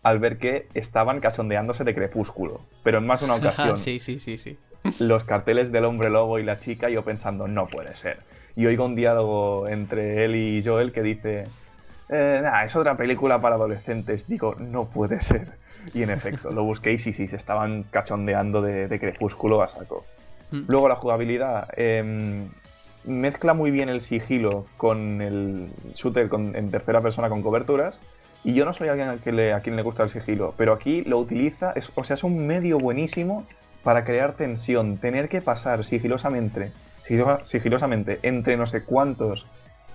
al 0.03 0.19
ver 0.19 0.39
que 0.39 0.69
estaban 0.75 1.21
cachondeándose 1.21 1.85
de 1.85 1.95
crepúsculo, 1.95 2.61
pero 2.83 2.99
en 2.99 3.07
más 3.07 3.21
de 3.21 3.27
una 3.27 3.35
ocasión 3.37 3.77
sí, 3.77 3.99
sí, 3.99 4.19
sí, 4.19 4.39
sí. 4.39 4.59
los 5.01 5.25
carteles 5.25 5.73
del 5.73 5.85
hombre 5.85 6.09
lobo 6.09 6.39
y 6.39 6.45
la 6.45 6.59
chica, 6.59 6.89
yo 6.89 7.05
pensando, 7.05 7.49
no 7.49 7.67
puede 7.67 7.95
ser. 7.97 8.19
Y 8.57 8.67
oigo 8.67 8.87
un 8.87 8.95
diálogo 8.95 9.69
entre 9.69 10.25
él 10.25 10.35
y 10.35 10.63
Joel 10.65 10.93
que 10.93 11.03
dice, 11.03 11.47
eh, 12.09 12.41
nah, 12.43 12.65
es 12.65 12.75
otra 12.75 12.97
película 12.97 13.41
para 13.41 13.55
adolescentes. 13.57 14.27
Digo, 14.27 14.57
no 14.59 14.87
puede 14.87 15.21
ser. 15.21 15.53
Y 15.95 16.03
en 16.03 16.11
efecto, 16.11 16.51
lo 16.51 16.65
busqué 16.65 16.93
y 16.93 16.99
sí, 16.99 17.13
sí, 17.13 17.29
se 17.29 17.37
estaban 17.37 17.85
cachondeando 17.85 18.61
de, 18.63 18.89
de 18.89 18.99
crepúsculo 18.99 19.63
a 19.63 19.69
saco. 19.69 20.05
Luego 20.51 20.89
la 20.89 20.97
jugabilidad. 20.97 21.69
em, 21.77 22.47
mezcla 23.05 23.55
muy 23.55 23.71
bien 23.71 23.89
el 23.89 24.01
sigilo 24.01 24.67
con 24.77 25.23
el 25.23 25.69
shooter 25.95 26.29
con- 26.29 26.55
en 26.57 26.71
tercera 26.71 27.01
persona 27.01 27.29
con 27.29 27.43
coberturas. 27.43 28.01
Y 28.45 28.55
yo 28.55 28.65
no 28.65 28.73
soy 28.73 28.89
alguien 28.89 29.09
a 29.09 29.17
quien 29.19 29.37
le, 29.37 29.83
gusta 29.83 30.03
el 30.05 30.11
sigilo, 30.11 30.55
pero 30.57 30.73
aquí 30.73 31.03
lo 31.03 31.19
utiliza, 31.19 31.73
es- 31.73 31.91
o 31.95 32.05
sea, 32.05 32.15
es 32.15 32.25
un 32.25 32.47
medio 32.47 32.79
buenísimo 32.79 33.47
para 33.83 34.05
crear 34.05 34.35
tensión. 34.35 34.99
Tener 34.99 35.29
que 35.29 35.41
pasar 35.41 35.85
sigilosamente, 35.85 36.73
sigilo- 37.07 37.45
sigilosamente 37.45 38.19
entre 38.23 38.57
no 38.57 38.67
sé 38.67 38.83
cuántos 38.83 39.47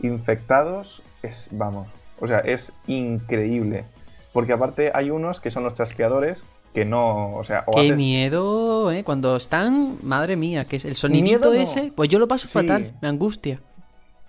infectados 0.01 1.03
es, 1.21 1.49
vamos, 1.51 1.87
o 2.19 2.27
sea, 2.27 2.39
es 2.39 2.73
increíble. 2.87 3.85
Porque 4.33 4.53
aparte 4.53 4.91
hay 4.93 5.09
unos 5.11 5.39
que 5.39 5.51
son 5.51 5.63
los 5.63 5.73
chasqueadores 5.75 6.43
que 6.73 6.85
no, 6.85 7.35
o 7.35 7.43
sea, 7.43 7.63
o 7.67 7.71
Qué 7.73 7.81
haces- 7.91 7.95
miedo, 7.97 8.91
¿eh? 8.91 9.03
Cuando 9.03 9.35
están, 9.35 9.97
madre 10.03 10.35
mía, 10.35 10.65
que 10.65 10.77
es 10.77 10.85
el 10.85 10.95
sonidito 10.95 11.51
Miedo 11.51 11.53
ese, 11.53 11.91
pues 11.95 12.09
yo 12.09 12.19
lo 12.19 12.27
paso 12.27 12.47
Sí. 12.47 12.53
fatal, 12.53 12.93
me 13.01 13.07
angustia. 13.07 13.59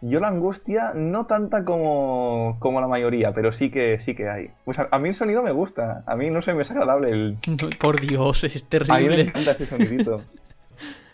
Yo 0.03 0.21
la 0.21 0.29
angustia 0.29 0.93
no 0.95 1.25
tanta 1.25 1.65
como, 1.65 2.57
como 2.59 2.81
la 2.83 2.87
mayoría, 2.89 3.33
pero 3.33 3.53
sí 3.53 3.71
que 3.71 3.99
sí 3.99 4.15
que 4.15 4.29
hay. 4.29 4.51
Pues 4.67 4.79
a, 4.79 4.89
a 4.91 4.99
mí 4.99 5.09
el 5.09 5.15
sonido 5.15 5.43
me 5.43 5.51
gusta, 5.53 6.03
a 6.07 6.15
mí 6.17 6.29
no 6.29 6.43
sé, 6.43 6.53
me 6.53 6.61
es 6.61 6.71
agradable 6.71 7.11
el... 7.11 7.39
Por 7.81 8.01
Dios, 8.03 8.45
es 8.45 8.55
A 8.57 8.59
mí 8.59 8.65
me 8.65 8.69
terrible. 8.69 9.21
encanta 9.23 9.53
ese 9.53 9.67
sonidito. 9.67 10.21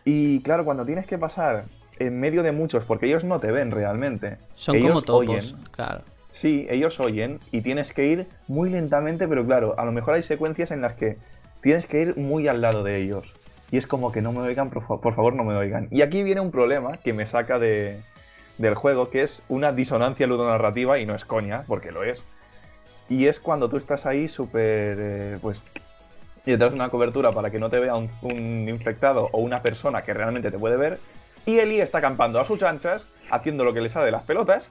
Y 0.04 0.40
claro, 0.40 0.64
cuando 0.64 0.84
tienes 0.86 1.06
que 1.06 1.18
pasar 1.18 1.64
en 1.98 2.18
medio 2.18 2.42
de 2.42 2.52
muchos, 2.52 2.84
porque 2.86 3.06
ellos 3.06 3.22
no 3.22 3.38
te 3.38 3.52
ven 3.52 3.70
realmente. 3.70 4.38
Son 4.54 4.74
ellos 4.74 4.88
como 4.88 5.02
topos, 5.02 5.28
oyen. 5.28 5.44
claro. 5.70 6.02
Sí, 6.32 6.66
ellos 6.70 7.00
oyen 7.00 7.40
y 7.50 7.60
tienes 7.62 7.92
que 7.92 8.06
ir 8.06 8.26
muy 8.46 8.70
lentamente, 8.70 9.26
pero 9.26 9.44
claro, 9.44 9.74
a 9.78 9.84
lo 9.84 9.92
mejor 9.92 10.14
hay 10.14 10.22
secuencias 10.22 10.70
en 10.70 10.80
las 10.80 10.94
que 10.94 11.16
tienes 11.60 11.86
que 11.86 12.00
ir 12.00 12.16
muy 12.16 12.46
al 12.48 12.60
lado 12.60 12.82
de 12.84 12.96
ellos. 12.98 13.34
Y 13.72 13.76
es 13.76 13.86
como 13.86 14.10
que 14.12 14.22
no 14.22 14.32
me 14.32 14.40
oigan, 14.40 14.70
por, 14.70 14.82
fa- 14.84 15.00
por 15.00 15.14
favor, 15.14 15.34
no 15.34 15.44
me 15.44 15.54
oigan. 15.54 15.88
Y 15.90 16.02
aquí 16.02 16.22
viene 16.22 16.40
un 16.40 16.50
problema 16.50 16.96
que 16.98 17.12
me 17.12 17.26
saca 17.26 17.58
de, 17.58 18.00
del 18.58 18.74
juego, 18.74 19.10
que 19.10 19.22
es 19.22 19.42
una 19.48 19.72
disonancia 19.72 20.26
ludonarrativa, 20.26 20.98
y 20.98 21.06
no 21.06 21.14
es 21.14 21.24
coña, 21.24 21.64
porque 21.66 21.92
lo 21.92 22.02
es. 22.04 22.22
Y 23.08 23.26
es 23.26 23.40
cuando 23.40 23.68
tú 23.68 23.76
estás 23.76 24.06
ahí 24.06 24.28
súper, 24.28 24.96
eh, 25.00 25.38
pues, 25.42 25.62
y 26.46 26.52
detrás 26.52 26.70
de 26.70 26.76
una 26.76 26.88
cobertura 26.88 27.32
para 27.32 27.50
que 27.50 27.58
no 27.58 27.70
te 27.70 27.80
vea 27.80 27.96
un, 27.96 28.08
un 28.22 28.68
infectado 28.68 29.28
o 29.32 29.40
una 29.40 29.62
persona 29.62 30.02
que 30.02 30.14
realmente 30.14 30.50
te 30.50 30.58
puede 30.58 30.76
ver, 30.76 30.98
y 31.44 31.58
Eli 31.58 31.80
está 31.80 31.98
acampando 31.98 32.40
a 32.40 32.44
sus 32.44 32.62
anchas 32.62 33.06
haciendo 33.30 33.64
lo 33.64 33.74
que 33.74 33.80
le 33.80 33.88
sale 33.88 34.06
de 34.06 34.12
las 34.12 34.22
pelotas. 34.22 34.68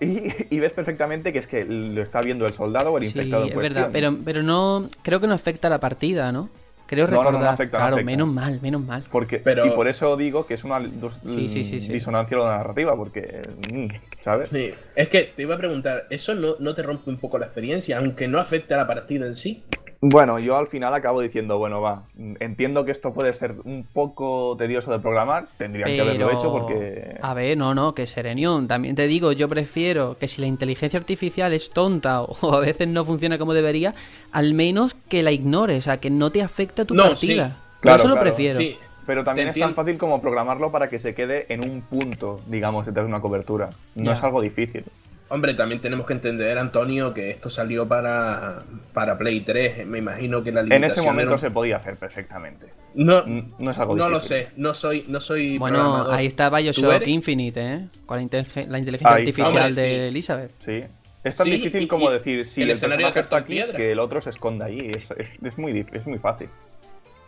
Y, 0.00 0.60
ves 0.60 0.72
perfectamente 0.72 1.32
que 1.32 1.38
es 1.38 1.46
que 1.46 1.64
lo 1.64 2.02
está 2.02 2.20
viendo 2.20 2.46
el 2.46 2.52
soldado 2.52 2.92
o 2.92 2.98
el 2.98 3.04
infectado. 3.04 3.44
Sí, 3.44 3.50
es 3.50 3.56
verdad, 3.56 3.90
pero, 3.92 4.18
pero 4.24 4.42
no. 4.42 4.88
Creo 5.02 5.20
que 5.20 5.26
no 5.26 5.34
afecta 5.34 5.68
a 5.68 5.70
la 5.70 5.80
partida, 5.80 6.32
¿no? 6.32 6.50
Creo 6.86 7.06
recordar. 7.06 7.32
No, 7.32 7.40
no, 7.40 7.48
afecta, 7.48 7.78
claro, 7.78 8.04
menos 8.04 8.28
mal, 8.28 8.60
menos 8.60 8.80
mal. 8.80 9.04
Porque, 9.10 9.42
Y 9.64 9.70
por 9.70 9.88
eso 9.88 10.16
digo 10.16 10.46
que 10.46 10.54
es 10.54 10.64
una 10.64 10.78
disonancia 10.78 12.36
la 12.36 12.58
narrativa, 12.58 12.94
porque. 12.94 13.42
Mm, 13.72 13.86
¿Sabes? 14.20 14.50
Sí. 14.50 14.72
Es 14.94 15.08
que 15.08 15.24
te 15.24 15.42
iba 15.42 15.54
a 15.54 15.58
preguntar, 15.58 16.06
¿eso 16.10 16.34
no, 16.34 16.56
no 16.58 16.74
te 16.74 16.82
rompe 16.82 17.10
un 17.10 17.18
poco 17.18 17.38
la 17.38 17.46
experiencia, 17.46 17.98
aunque 17.98 18.28
no 18.28 18.38
afecte 18.38 18.74
a 18.74 18.76
la 18.76 18.86
partida 18.86 19.26
en 19.26 19.34
sí? 19.34 19.64
Bueno, 20.08 20.38
yo 20.38 20.56
al 20.56 20.68
final 20.68 20.94
acabo 20.94 21.20
diciendo, 21.20 21.58
bueno, 21.58 21.80
va, 21.80 22.04
entiendo 22.38 22.84
que 22.84 22.92
esto 22.92 23.12
puede 23.12 23.32
ser 23.32 23.56
un 23.64 23.84
poco 23.92 24.56
tedioso 24.56 24.92
de 24.92 25.00
programar, 25.00 25.48
tendrían 25.58 25.88
que 25.88 26.00
haberlo 26.00 26.30
hecho 26.30 26.52
porque... 26.52 27.18
A 27.20 27.34
ver, 27.34 27.58
no, 27.58 27.74
no, 27.74 27.92
que 27.92 28.06
Serenion, 28.06 28.68
también 28.68 28.94
te 28.94 29.08
digo, 29.08 29.32
yo 29.32 29.48
prefiero 29.48 30.16
que 30.16 30.28
si 30.28 30.40
la 30.40 30.46
inteligencia 30.46 30.96
artificial 30.96 31.52
es 31.52 31.70
tonta 31.70 32.22
o 32.22 32.54
a 32.54 32.60
veces 32.60 32.86
no 32.86 33.04
funciona 33.04 33.36
como 33.36 33.52
debería, 33.52 33.94
al 34.30 34.54
menos 34.54 34.94
que 34.94 35.24
la 35.24 35.32
ignores, 35.32 35.78
o 35.78 35.82
sea, 35.82 35.96
que 35.96 36.10
no 36.10 36.30
te 36.30 36.40
afecte 36.40 36.82
a 36.82 36.84
tu 36.84 36.94
partida. 36.94 37.56
Claro, 37.80 37.98
eso 37.98 38.08
lo 38.08 38.20
prefiero. 38.20 38.56
Sí. 38.56 38.78
Pero 39.06 39.24
también 39.24 39.48
es 39.48 39.58
tan 39.58 39.74
fácil 39.74 39.98
como 39.98 40.20
programarlo 40.20 40.70
para 40.70 40.88
que 40.88 41.00
se 41.00 41.14
quede 41.14 41.46
en 41.52 41.68
un 41.68 41.80
punto, 41.80 42.40
digamos, 42.46 42.86
detrás 42.86 43.06
de 43.06 43.08
una 43.08 43.20
cobertura. 43.20 43.70
No 43.96 44.12
es 44.12 44.22
algo 44.22 44.40
difícil. 44.40 44.84
Hombre, 45.28 45.54
también 45.54 45.80
tenemos 45.80 46.06
que 46.06 46.12
entender, 46.12 46.56
Antonio, 46.56 47.12
que 47.12 47.30
esto 47.30 47.48
salió 47.48 47.88
para, 47.88 48.62
para 48.92 49.18
Play 49.18 49.40
3. 49.40 49.84
Me 49.86 49.98
imagino 49.98 50.42
que 50.42 50.52
la 50.52 50.60
En 50.60 50.84
ese 50.84 51.02
momento 51.02 51.36
se 51.36 51.50
podía 51.50 51.76
hacer 51.76 51.96
perfectamente. 51.96 52.66
No, 52.94 53.24
no 53.26 53.70
es 53.70 53.78
algo 53.78 53.96
No 53.96 54.08
lo 54.08 54.20
sé, 54.20 54.48
no 54.56 54.72
soy, 54.72 55.04
no 55.08 55.20
soy 55.20 55.58
Bueno, 55.58 56.08
ahí 56.10 56.26
está 56.26 56.48
Bioshock 56.48 57.06
Infinite, 57.06 57.60
¿eh? 57.60 57.88
Con 58.06 58.16
la, 58.16 58.22
inteligencia 58.22 59.10
artificial 59.10 59.74
de 59.74 60.08
Elizabeth. 60.08 60.52
Sí. 60.56 60.84
Es 61.24 61.36
tan 61.36 61.50
difícil 61.50 61.88
como 61.88 62.08
decir, 62.08 62.46
si 62.46 62.62
el, 62.62 62.70
escenario 62.70 63.08
está 63.08 63.38
aquí, 63.38 63.60
que 63.76 63.90
el 63.90 63.98
otro 63.98 64.22
se 64.22 64.30
esconda 64.30 64.66
allí. 64.66 64.92
Es, 64.94 65.10
es, 65.10 65.58
muy, 65.58 65.84
es 65.92 66.06
muy 66.06 66.18
fácil. 66.18 66.48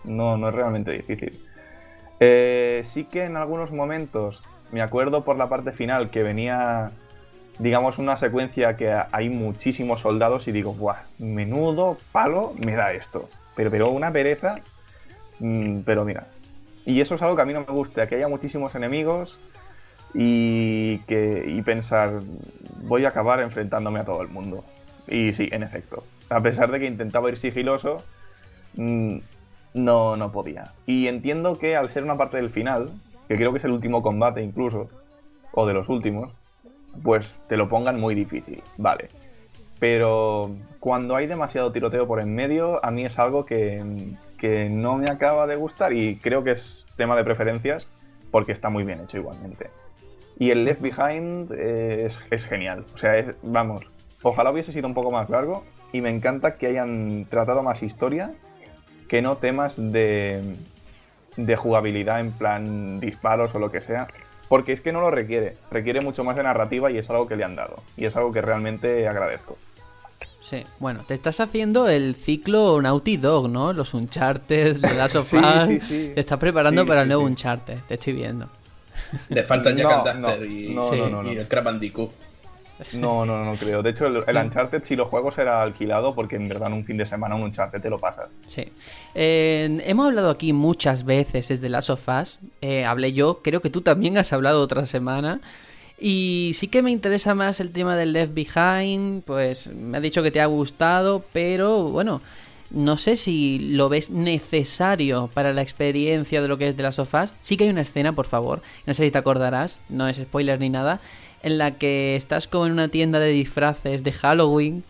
No, 0.05 0.37
no 0.37 0.51
es 0.51 0.55
realmente 0.55 0.93
difícil. 0.93 1.37
Eh, 2.21 2.83
sí 2.85 3.05
que 3.05 3.25
en 3.25 3.37
algunos 3.37 3.73
momentos, 3.73 4.43
me 4.71 4.83
acuerdo 4.83 5.25
por 5.25 5.37
la 5.37 5.49
parte 5.49 5.73
final 5.73 6.11
que 6.11 6.23
venía 6.23 6.93
digamos, 7.59 7.99
una 7.99 8.17
secuencia 8.17 8.77
que 8.77 8.93
hay 9.11 9.29
muchísimos 9.29 10.01
soldados 10.01 10.49
y 10.49 10.53
digo, 10.53 10.75
¡buah! 10.75 11.03
Menudo 11.19 11.99
palo 12.13 12.55
me 12.65 12.75
da 12.75 12.93
esto. 12.93 13.29
Pero, 13.57 13.71
pero 13.71 13.91
una 13.91 14.13
pereza. 14.13 14.61
Mm, 15.41 15.81
pero 15.81 16.05
mira. 16.05 16.29
Y 16.87 17.01
eso 17.01 17.17
es 17.17 17.23
algo 17.23 17.37
que 17.37 17.43
a 17.43 17.45
mí 17.45 17.53
no 17.53 17.61
me 17.61 17.73
gusta, 17.73 18.07
que 18.07 18.15
haya 18.15 18.29
muchísimos 18.29 18.75
enemigos 18.75 19.39
y, 20.15 20.99
que, 21.01 21.45
y 21.47 21.61
pensar, 21.63 22.23
voy 22.83 23.05
a 23.05 23.09
acabar 23.09 23.41
enfrentándome 23.41 24.01
a 24.01 24.05
todo 24.05 24.23
el 24.23 24.29
mundo. 24.29 24.65
Y 25.07 25.35
sí, 25.35 25.49
en 25.53 25.63
efecto. 25.63 26.05
A 26.31 26.41
pesar 26.41 26.71
de 26.71 26.81
que 26.81 26.87
intentaba 26.87 27.29
ir 27.29 27.39
sigiloso, 27.39 28.03
mm, 28.77 29.19
no, 29.75 30.17
no 30.17 30.33
podía. 30.33 30.73
Y 30.87 31.09
entiendo 31.09 31.59
que 31.59 31.77
al 31.77 31.91
ser 31.91 32.05
una 32.05 32.17
parte 32.17 32.37
del 32.37 32.51
final, 32.51 32.91
que 33.29 33.37
creo 33.37 33.53
que 33.53 33.59
es 33.59 33.65
el 33.65 33.73
último 33.73 34.03
combate 34.03 34.43
incluso, 34.43 34.89
o 35.53 35.67
de 35.67 35.75
los 35.75 35.89
últimos, 35.89 36.33
pues 37.03 37.41
te 37.47 37.57
lo 37.57 37.69
pongan 37.69 38.01
muy 38.01 38.15
difícil, 38.15 38.63
vale. 38.77 39.09
Pero 39.79 40.57
cuando 40.81 41.17
hay 41.17 41.27
demasiado 41.27 41.73
tiroteo 41.73 42.07
por 42.07 42.21
en 42.21 42.35
medio, 42.35 42.85
a 42.85 42.91
mí 42.91 43.05
es 43.05 43.19
algo 43.19 43.45
que, 43.45 43.83
no 44.71 44.97
me 44.97 45.11
acaba 45.11 45.47
de 45.47 45.57
gustar 45.57 45.93
y 45.93 46.17
creo 46.17 46.43
que 46.43 46.53
es 46.53 46.87
tema 46.97 47.17
de 47.17 47.25
preferencias 47.25 48.05
porque 48.31 48.53
está 48.53 48.71
muy 48.71 48.85
bien 48.85 49.01
hecho 49.01 49.19
igualmente. 49.19 49.71
Y 50.39 50.51
el 50.51 50.65
Left 50.65 50.81
Behind 50.81 51.53
eh, 51.53 52.07
es, 52.07 52.47
genial. 52.47 52.85
O 52.95 52.99
sea, 52.99 53.35
vamos, 53.43 53.83
ojalá 54.23 54.51
hubiese 54.51 54.73
sido 54.73 54.87
un 54.87 54.95
poco 54.95 55.11
más 55.11 55.29
largo 55.31 55.65
y 55.93 56.01
me 56.01 56.11
encanta 56.11 56.57
que 56.57 56.67
hayan 56.69 57.27
tratado 57.29 57.63
más 57.63 57.83
historia 57.83 58.35
que 59.09 59.23
no 59.23 59.39
temas 59.39 59.77
de, 59.77 60.57
de 61.37 61.57
jugabilidad 61.57 62.21
en 62.21 62.33
plan 62.33 63.01
disparos 63.01 63.55
o 63.55 63.59
lo 63.59 63.71
que 63.71 63.81
sea 63.81 64.09
porque 64.49 64.73
es 64.73 64.81
que 64.81 64.93
no 64.93 65.01
lo 65.01 65.11
requiere, 65.11 65.57
requiere 65.71 66.01
mucho 66.01 66.25
más 66.25 66.37
de 66.37 66.43
narrativa 66.43 66.91
y 66.91 66.99
es 66.99 67.09
algo 67.11 67.27
que 67.27 67.37
le 67.37 67.45
han 67.45 67.57
dado. 67.57 67.83
Y 67.97 68.07
es 68.07 68.17
algo 68.17 68.33
que 68.33 68.41
realmente 68.41 69.07
agradezco. 69.07 69.57
Sí, 70.41 70.65
bueno, 70.79 71.05
te 71.07 71.13
estás 71.13 71.41
haciendo 71.41 71.89
el 71.89 72.15
ciclo 72.15 72.81
Naughty 72.81 73.19
Dog, 73.19 73.51
¿no? 73.51 73.73
Los 73.75 73.93
Uncharted, 73.93 74.81
The 74.81 74.95
Last 74.95 75.17
of 75.17 75.33
Us. 75.35 75.67
sí, 75.67 75.81
sí, 75.81 76.13
Te 76.15 76.21
estás 76.21 76.39
preparando 76.39 76.87
para 76.87 77.03
el 77.03 77.09
nuevo 77.09 77.25
Uncharted, 77.25 77.79
te 77.87 77.95
estoy 77.95 78.15
viendo. 78.15 78.49
Le 79.29 79.43
faltan 79.45 79.77
ya 79.77 80.15
no, 80.15 80.45
y, 80.45 80.75
y, 81.33 81.37
el 81.37 81.47
Crab 81.49 81.65
Bandicoot. 81.65 82.11
No, 82.93 83.27
no, 83.27 83.45
no 83.45 83.57
creo. 83.57 83.83
De 83.83 83.91
hecho, 83.91 84.07
el, 84.07 84.37
Uncharted, 84.37 84.83
si 84.85 84.97
lo 84.97 85.07
juego, 85.07 85.31
será 85.31 85.63
alquilado 85.63 86.15
porque 86.15 86.37
en 86.37 86.49
verdad 86.49 86.69
en 86.69 86.75
un 86.75 86.85
fin 86.85 86.97
de 86.97 87.07
semana 87.07 87.35
un 87.35 87.43
Uncharted 87.43 87.81
te 87.81 87.91
lo 87.91 87.99
pasas. 87.99 88.29
Sí. 88.47 88.67
hemos 89.15 90.07
hablado 90.07 90.31
aquí 90.31 90.53
muchas 90.53 91.05
veces 91.05 91.49
desde 91.49 91.69
Last 91.69 91.91
of 91.91 92.09
Us. 92.09 92.39
Eh, 92.61 92.85
hablé 92.85 93.13
yo, 93.13 93.41
creo 93.43 93.61
que 93.61 93.71
tú 93.71 93.81
también 93.81 94.19
has 94.19 94.33
hablado 94.33 94.63
otra 94.63 94.87
semana. 94.87 95.41
Y 96.01 96.53
sí 96.55 96.69
que 96.69 96.83
me 96.83 96.93
interesa 96.93 97.35
más 97.35 97.59
el 97.61 97.73
tema 97.73 97.97
del 97.97 98.13
Left 98.13 98.33
Behind. 98.35 99.23
Pues 99.25 99.73
me 99.73 99.99
ha 99.99 100.01
dicho 100.01 100.23
que 100.23 100.31
te 100.31 100.41
ha 100.41 100.47
gustado, 100.47 101.25
pero 101.33 101.85
bueno. 101.85 102.21
No 102.71 102.99
sé 102.99 103.17
si 103.17 103.59
lo 103.59 103.89
ves 103.89 104.11
necesario 104.11 105.31
para 105.33 105.55
la 105.55 105.63
experiencia 105.63 106.43
de 106.43 106.49
lo 106.49 106.59
que 106.59 106.69
es 106.69 106.77
de 106.77 106.83
las 106.83 106.97
sofás. 106.97 107.33
Sí 107.41 107.57
que 107.57 107.65
hay 107.65 107.71
una 107.71 107.81
escena, 107.81 108.15
por 108.15 108.27
favor. 108.27 108.61
No 108.85 108.93
sé 108.93 109.07
si 109.07 109.11
te 109.11 109.17
acordarás, 109.17 109.81
no 109.89 110.07
es 110.07 110.19
spoiler 110.19 110.61
ni 110.61 110.69
nada 110.69 111.01
en 111.43 111.59
la 111.59 111.73
que 111.73 112.17
estás 112.17 112.49
como 112.49 112.67
en 112.67 112.73
una 112.73 112.89
tienda 112.89 113.19
de 113.19 113.29
disfraces 113.29 114.05
de 114.05 114.13
Halloween. 114.13 114.85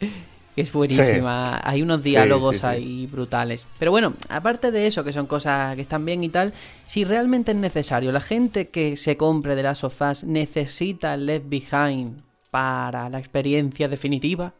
Que 0.54 0.62
es 0.62 0.72
buenísima. 0.72 1.60
Hay 1.62 1.82
unos 1.82 2.02
diálogos 2.02 2.64
ahí 2.64 3.06
brutales. 3.06 3.64
Pero 3.78 3.92
bueno, 3.92 4.14
aparte 4.28 4.72
de 4.72 4.88
eso, 4.88 5.04
que 5.04 5.12
son 5.12 5.26
cosas 5.26 5.76
que 5.76 5.82
están 5.82 6.04
bien 6.04 6.24
y 6.24 6.30
tal, 6.30 6.52
si 6.86 7.04
realmente 7.04 7.52
es 7.52 7.58
necesario, 7.58 8.10
la 8.10 8.20
gente 8.20 8.66
que 8.66 8.96
se 8.96 9.16
compre 9.16 9.54
de 9.54 9.62
las 9.62 9.78
sofás 9.78 10.24
necesita 10.24 11.16
Left 11.16 11.48
Behind 11.48 12.22
para 12.50 13.08
la 13.08 13.20
experiencia 13.20 13.88
definitiva. 13.88 14.52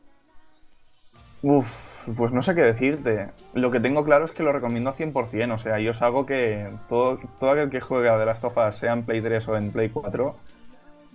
Uf, 1.42 2.08
pues 2.16 2.32
no 2.32 2.42
sé 2.42 2.54
qué 2.54 2.62
decirte. 2.62 3.30
Lo 3.54 3.70
que 3.70 3.80
tengo 3.80 4.04
claro 4.04 4.24
es 4.24 4.30
que 4.30 4.42
lo 4.42 4.52
recomiendo 4.52 4.92
100%. 4.92 5.54
O 5.54 5.58
sea, 5.58 5.80
yo 5.80 5.90
os 5.92 6.02
hago 6.02 6.26
que 6.26 6.68
todo, 6.88 7.18
todo 7.38 7.50
aquel 7.50 7.70
que 7.70 7.80
juegue 7.80 8.08
a 8.08 8.18
The 8.18 8.24
Last 8.24 8.44
of 8.44 8.56
Us, 8.56 8.76
sea 8.76 8.92
en 8.92 9.04
Play 9.04 9.20
3 9.20 9.48
o 9.48 9.56
en 9.56 9.70
Play 9.72 9.88
4, 9.88 10.36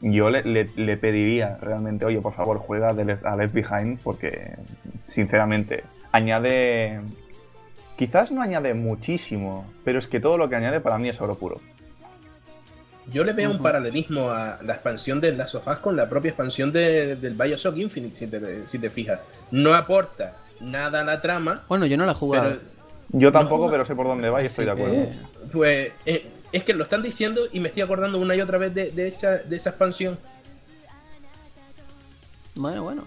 yo 0.04 0.30
le, 0.30 0.98
pediría 0.98 1.58
realmente, 1.62 2.04
oye, 2.04 2.20
por 2.20 2.34
favor, 2.34 2.58
juega 2.58 2.90
a 2.90 2.94
Left 3.36 3.54
Behind 3.54 4.00
porque, 4.04 4.56
sinceramente, 5.02 5.84
añade... 6.12 7.00
Quizás 7.96 8.32
no 8.32 8.42
añade 8.42 8.74
muchísimo, 8.74 9.72
pero 9.86 10.00
es 10.00 10.08
que 10.08 10.20
todo 10.20 10.38
lo 10.38 10.50
que 10.50 10.56
añade 10.56 10.82
para 10.82 10.98
mí 10.98 11.08
es 11.08 11.22
oro 11.22 11.36
puro. 11.36 11.62
Yo 13.12 13.24
le 13.24 13.34
veo 13.34 13.52
un 13.52 13.62
paralelismo 13.62 14.30
a 14.30 14.60
la 14.64 14.74
expansión 14.74 15.22
de 15.22 15.32
Last 15.34 15.56
of 15.56 15.68
Us 15.68 15.78
con 15.78 15.96
la 15.96 16.10
propia 16.10 16.30
expansión 16.30 16.74
del 16.74 17.36
Bioshock 17.40 17.78
Infinite, 17.78 18.16
si 18.16 18.28
te, 18.28 18.66
si 18.66 18.80
te, 18.80 18.90
fijas. 18.90 19.20
No 19.52 19.74
aporta 19.74 20.34
nada 20.60 21.02
a 21.02 21.04
la 21.04 21.22
trama. 21.22 21.64
Bueno, 21.70 21.86
yo 21.86 21.96
no 21.98 22.06
la 22.06 22.12
he 22.12 22.16
jugado. 22.16 22.58
yo 23.10 23.32
tampoco, 23.32 23.70
pero 23.70 23.86
sé 23.86 23.96
por 23.96 24.08
dónde 24.08 24.30
va 24.30 24.42
y 24.42 24.46
estoy 24.46 24.66
de 24.66 24.72
acuerdo. 24.72 25.08
Pues 25.52 25.92
eh, 26.06 26.26
es 26.54 26.64
que 26.64 26.74
lo 26.74 26.84
están 26.84 27.02
diciendo 27.02 27.42
y 27.52 27.60
me 27.60 27.68
estoy 27.68 27.82
acordando 27.82 28.20
una 28.20 28.36
y 28.36 28.42
otra 28.42 28.60
vez 28.60 28.74
de, 28.74 29.08
esa, 29.08 29.38
de 29.40 29.56
esa 29.56 29.72
expansión. 29.72 30.18
Bueno, 32.56 32.84
bueno. 32.84 33.04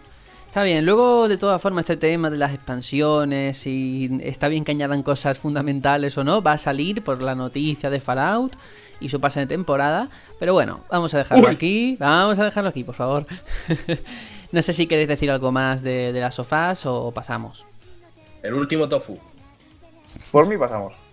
Está 0.49 0.65
bien, 0.65 0.85
luego 0.85 1.29
de 1.29 1.37
todas 1.37 1.63
formas 1.63 1.83
este 1.83 1.97
tema 1.97 2.29
de 2.29 2.39
las 2.39 2.53
expansiones, 2.53 3.59
si 3.59 4.11
está 4.23 4.49
bien 4.49 4.65
que 4.65 4.73
añadan 4.73 5.03
cosas 5.03 5.39
fundamentales 5.39 6.17
o 6.19 6.25
no, 6.25 6.43
va 6.43 6.53
a 6.53 6.59
salir 6.59 7.05
por 7.05 7.23
la 7.23 7.35
noticia 7.35 7.89
de 7.89 8.01
Fallout 8.01 8.57
y 8.99 9.11
su 9.11 9.21
pase 9.21 9.41
de 9.41 9.47
temporada. 9.47 10.09
Pero 10.41 10.53
bueno, 10.53 10.81
vamos 10.91 11.15
a 11.15 11.19
dejarlo 11.19 11.49
aquí, 11.49 11.97
vamos 12.01 12.39
a 12.39 12.45
dejarlo 12.45 12.71
aquí, 12.71 12.83
por 12.83 12.95
favor. 12.97 13.27
no 14.53 14.63
sé 14.63 14.73
si 14.73 14.87
queréis 14.87 15.09
decir 15.09 15.31
algo 15.31 15.53
más 15.53 15.83
de, 15.83 16.13
de 16.13 16.21
las 16.21 16.35
sofás 16.35 16.85
o 16.87 17.13
pasamos. 17.13 17.65
El 18.43 18.55
último 18.55 18.89
tofu. 18.89 19.19
Por 20.33 20.49
mí 20.49 20.57
pasamos. 20.57 21.06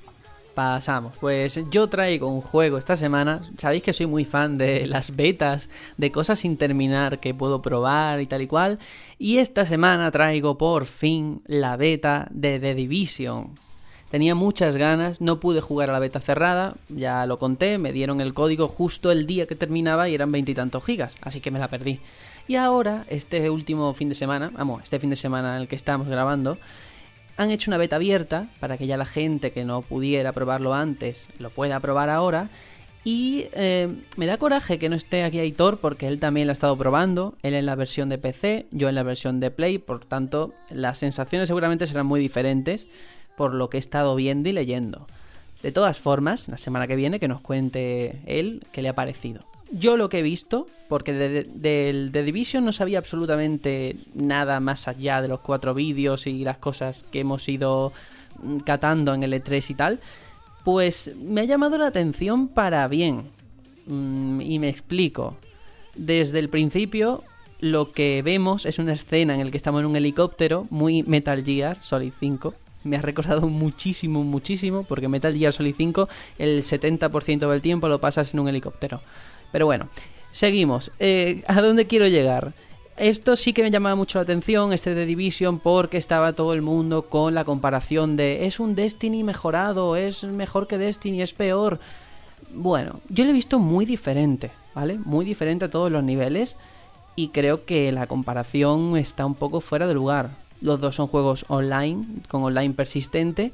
Pasamos. 0.54 1.14
Pues 1.20 1.60
yo 1.72 1.88
traigo 1.88 2.28
un 2.28 2.42
juego 2.42 2.78
esta 2.78 2.96
semana. 2.96 3.42
Sabéis 3.58 3.82
que 3.82 3.94
soy 3.94 4.06
muy 4.06 4.24
fan 4.24 4.58
de 4.58 4.86
las 4.86 5.16
betas, 5.16 5.68
de 5.98 6.12
cosas 6.12 6.40
sin 6.40 6.58
terminar 6.58 7.20
que 7.20 7.34
puedo 7.34 7.62
probar 7.62 8.22
y 8.22 8.28
tal 8.28 8.44
y 8.44 8.48
cual. 8.48 8.80
Y 9.18 9.38
esta 9.38 9.66
semana 9.66 10.12
traigo 10.12 10.58
por 10.58 10.86
fin 10.86 11.42
la 11.48 11.76
beta 11.76 12.28
de 12.30 12.60
The 12.60 12.76
Division. 12.76 13.60
Tenía 14.12 14.36
muchas 14.36 14.78
ganas, 14.78 15.22
no 15.22 15.40
pude 15.40 15.60
jugar 15.60 15.90
a 15.90 15.94
la 15.94 15.98
beta 15.98 16.20
cerrada, 16.20 16.76
ya 16.88 17.26
lo 17.26 17.40
conté, 17.40 17.80
me 17.80 17.92
dieron 17.92 18.22
el 18.22 18.36
código 18.36 18.68
justo 18.68 19.12
el 19.12 19.26
día 19.26 19.48
que 19.48 19.56
terminaba 19.56 20.08
y 20.08 20.14
eran 20.14 20.32
veintitantos 20.32 20.86
gigas, 20.86 21.16
así 21.24 21.42
que 21.42 21.50
me 21.50 21.58
la 21.58 21.68
perdí. 21.68 22.00
Y 22.48 22.58
ahora, 22.58 23.06
este 23.10 23.50
último 23.50 23.92
fin 23.96 24.10
de 24.10 24.16
semana, 24.16 24.52
vamos, 24.54 24.84
este 24.84 25.00
fin 25.00 25.10
de 25.10 25.16
semana 25.16 25.56
en 25.56 25.64
el 25.64 25.68
que 25.68 25.76
estamos 25.76 26.08
grabando, 26.08 26.60
han 27.38 27.52
hecho 27.52 27.70
una 27.70 27.78
beta 27.78 27.96
abierta 27.96 28.48
para 28.60 28.78
que 28.78 28.88
ya 28.88 28.98
la 28.98 29.06
gente 29.06 29.52
que 29.52 29.66
no 29.66 29.82
pudiera 29.82 30.32
probarlo 30.34 30.74
antes 30.74 31.28
lo 31.40 31.50
pueda 31.50 31.80
probar 31.80 32.10
ahora. 32.10 32.50
Y 33.06 33.48
eh, 33.54 33.94
me 34.16 34.26
da 34.26 34.38
coraje 34.38 34.80
que 34.80 34.88
no 34.88 34.96
esté 34.96 35.24
aquí 35.24 35.40
Aitor 35.40 35.80
porque 35.80 36.08
él 36.08 36.20
también 36.20 36.48
lo 36.48 36.52
ha 36.52 36.54
estado 36.54 36.78
probando, 36.78 37.36
él 37.44 37.54
en 37.54 37.66
la 37.66 37.76
versión 37.76 38.08
de 38.08 38.18
PC, 38.18 38.68
yo 38.72 38.88
en 38.88 38.96
la 38.96 39.04
versión 39.04 39.42
de 39.42 39.52
Play, 39.52 39.78
por 39.78 40.06
tanto 40.06 40.54
las 40.70 41.00
sensaciones 41.00 41.50
seguramente 41.50 41.86
serán 41.86 42.06
muy 42.06 42.22
diferentes 42.22 42.88
por 43.36 43.54
lo 43.54 43.70
que 43.70 43.78
he 43.78 43.80
estado 43.80 44.16
viendo 44.16 44.48
y 44.48 44.54
leyendo. 44.54 45.08
De 45.62 45.72
todas 45.72 46.00
formas, 46.00 46.48
la 46.48 46.58
semana 46.58 46.88
que 46.88 46.96
viene 46.96 47.20
que 47.20 47.28
nos 47.28 47.42
cuente 47.42 48.22
él 48.26 48.64
qué 48.72 48.82
le 48.82 48.90
ha 48.90 48.96
parecido. 48.96 49.53
Yo 49.76 49.98
lo 49.98 50.08
que 50.08 50.20
he 50.20 50.22
visto, 50.22 50.68
porque 50.88 51.14
de, 51.14 51.46
de, 51.46 52.24
Division 52.24 52.64
no 52.64 52.72
sabía 52.72 53.00
absolutamente 53.00 53.96
nada 54.14 54.60
más 54.60 54.88
allá 54.88 55.20
de 55.20 55.28
los 55.28 55.40
cuatro 55.40 55.74
vídeos 55.74 56.28
y 56.28 56.44
las 56.44 56.60
cosas 56.60 57.04
que 57.12 57.22
hemos 57.22 57.50
ido 57.50 57.92
mm, 58.44 58.58
catando 58.60 59.16
en 59.16 59.24
el 59.24 59.34
E3 59.34 59.72
y 59.72 59.74
tal, 59.74 60.00
pues 60.64 61.12
me 61.20 61.42
ha 61.42 61.46
llamado 61.46 61.80
la 61.80 61.88
atención 61.88 62.50
para 62.50 62.88
bien. 62.88 63.24
Mm, 63.88 64.42
y 64.42 64.60
me 64.60 64.70
explico. 64.70 65.38
Desde 65.96 66.38
el 66.38 66.50
principio, 66.50 67.24
lo 67.60 67.94
que 67.94 68.22
vemos 68.22 68.68
es 68.68 68.78
una 68.78 68.94
escena 68.94 69.34
en 69.34 69.46
la 69.46 69.52
que 69.52 69.58
estamos 69.58 69.82
en 69.82 69.88
un 69.88 69.96
helicóptero, 69.96 70.68
muy 70.70 71.02
Metal 71.02 71.44
Gear 71.44 71.80
Solid 71.82 72.14
5. 72.20 72.54
Me 72.84 72.98
ha 72.98 73.02
recordado 73.02 73.48
muchísimo, 73.48 74.24
muchísimo, 74.24 74.84
porque 74.84 75.08
Metal 75.08 75.36
Gear 75.36 75.52
Solid 75.52 75.74
5 75.74 76.10
el 76.38 76.62
70% 76.62 77.50
del 77.50 77.62
tiempo 77.64 77.88
lo 77.88 78.00
pasas 78.00 78.36
en 78.36 78.40
un 78.40 78.50
helicóptero. 78.50 79.02
Pero 79.54 79.68
bueno, 79.68 79.88
seguimos. 80.32 80.92
Eh, 81.00 81.44
¿A 81.48 81.62
dónde 81.62 81.86
quiero 81.86 82.08
llegar? 82.08 82.54
Esto 82.98 83.36
sí 83.36 83.54
que 83.54 83.62
me 83.62 83.70
llamaba 83.70 83.96
mucho 83.96 84.18
la 84.18 84.24
atención, 84.24 84.74
este 84.74 84.96
de 84.96 85.06
Division, 85.06 85.60
porque 85.60 85.98
estaba 85.98 86.34
todo 86.34 86.54
el 86.54 86.64
mundo 86.64 87.04
con 87.04 87.36
la 87.36 87.46
comparación 87.46 88.16
de 88.16 88.48
es 88.48 88.60
un 88.60 88.74
Destiny 88.74 89.24
mejorado, 89.24 89.96
es 89.96 90.24
mejor 90.24 90.66
que 90.68 90.80
Destiny, 90.80 91.22
es 91.22 91.34
peor. 91.34 91.80
Bueno, 92.52 93.00
yo 93.10 93.24
lo 93.26 93.30
he 93.30 93.34
visto 93.34 93.60
muy 93.60 93.86
diferente, 93.86 94.50
¿vale? 94.74 94.98
Muy 94.98 95.24
diferente 95.24 95.66
a 95.66 95.70
todos 95.70 95.92
los 95.92 96.04
niveles 96.04 96.58
y 97.16 97.28
creo 97.28 97.64
que 97.64 97.92
la 97.92 98.08
comparación 98.08 98.98
está 98.98 99.24
un 99.24 99.36
poco 99.36 99.62
fuera 99.62 99.86
de 99.86 99.94
lugar. 99.94 100.32
Los 100.62 100.82
dos 100.82 100.96
son 100.96 101.08
juegos 101.08 101.46
online, 101.48 102.06
con 102.28 102.42
online 102.42 102.74
persistente, 102.74 103.52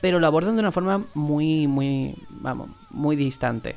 pero 0.00 0.18
lo 0.18 0.26
abordan 0.26 0.56
de 0.56 0.60
una 0.60 0.72
forma 0.72 1.04
muy, 1.14 1.68
muy, 1.68 2.16
vamos, 2.30 2.68
muy 2.90 3.14
distante. 3.14 3.76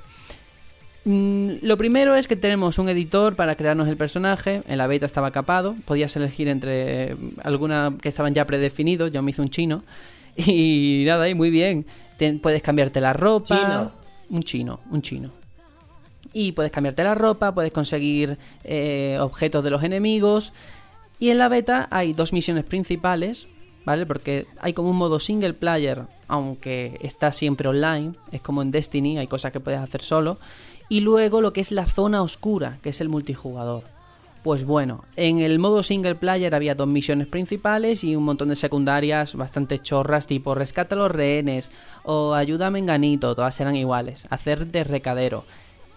Mm, 1.09 1.65
lo 1.65 1.75
primero 1.75 2.13
es 2.13 2.27
que 2.27 2.35
tenemos 2.35 2.77
un 2.77 2.87
editor 2.87 3.35
para 3.35 3.55
crearnos 3.55 3.87
el 3.87 3.97
personaje. 3.97 4.61
En 4.67 4.77
la 4.77 4.85
beta 4.85 5.07
estaba 5.07 5.31
capado. 5.31 5.75
Podías 5.85 6.15
elegir 6.15 6.47
entre 6.47 7.15
alguna 7.41 7.95
que 7.99 8.09
estaban 8.09 8.35
ya 8.35 8.45
predefinidos. 8.45 9.11
Yo 9.11 9.23
me 9.23 9.31
hice 9.31 9.41
un 9.41 9.49
chino. 9.49 9.83
Y 10.35 11.03
nada, 11.07 11.27
y 11.27 11.33
muy 11.33 11.49
bien. 11.49 11.85
puedes 12.43 12.61
cambiarte 12.61 13.01
la 13.01 13.13
ropa. 13.13 13.91
Un 14.29 14.43
chino, 14.43 14.79
un 14.91 15.01
chino. 15.01 15.31
Y 16.31 16.51
puedes 16.51 16.71
cambiarte 16.71 17.03
la 17.03 17.15
ropa, 17.15 17.55
puedes 17.55 17.71
conseguir 17.71 18.37
eh, 18.63 19.17
objetos 19.19 19.63
de 19.63 19.71
los 19.71 19.83
enemigos. 19.83 20.53
Y 21.17 21.31
en 21.31 21.39
la 21.39 21.49
beta 21.49 21.87
hay 21.89 22.13
dos 22.13 22.31
misiones 22.31 22.65
principales, 22.65 23.49
¿vale? 23.83 24.05
Porque 24.05 24.45
hay 24.61 24.73
como 24.73 24.91
un 24.91 24.97
modo 24.97 25.19
single 25.19 25.55
player, 25.55 26.03
aunque 26.27 26.99
está 27.01 27.31
siempre 27.31 27.67
online. 27.67 28.13
Es 28.31 28.41
como 28.41 28.61
en 28.61 28.69
Destiny, 28.69 29.17
hay 29.17 29.27
cosas 29.27 29.51
que 29.51 29.59
puedes 29.59 29.79
hacer 29.79 30.03
solo 30.03 30.37
y 30.89 31.01
luego 31.01 31.39
lo 31.39 31.53
que 31.53 31.61
es 31.61 31.71
la 31.71 31.85
zona 31.85 32.21
oscura, 32.23 32.79
que 32.81 32.89
es 32.89 32.99
el 32.99 33.09
multijugador. 33.09 33.83
Pues 34.43 34.65
bueno, 34.65 35.03
en 35.17 35.39
el 35.39 35.59
modo 35.59 35.83
single 35.83 36.15
player 36.15 36.55
había 36.55 36.73
dos 36.73 36.87
misiones 36.87 37.27
principales 37.27 38.03
y 38.03 38.15
un 38.15 38.23
montón 38.23 38.49
de 38.49 38.55
secundarias 38.55 39.35
bastante 39.35 39.79
chorras, 39.79 40.27
tipo 40.27 40.55
rescata 40.55 40.95
a 40.95 40.97
los 40.97 41.11
rehenes 41.11 41.71
o 42.03 42.33
ayúdame 42.33 42.79
en 42.79 42.85
ganito, 42.85 43.35
todas 43.35 43.59
eran 43.59 43.75
iguales, 43.75 44.25
hacer 44.29 44.67
de 44.67 44.83
recadero. 44.83 45.43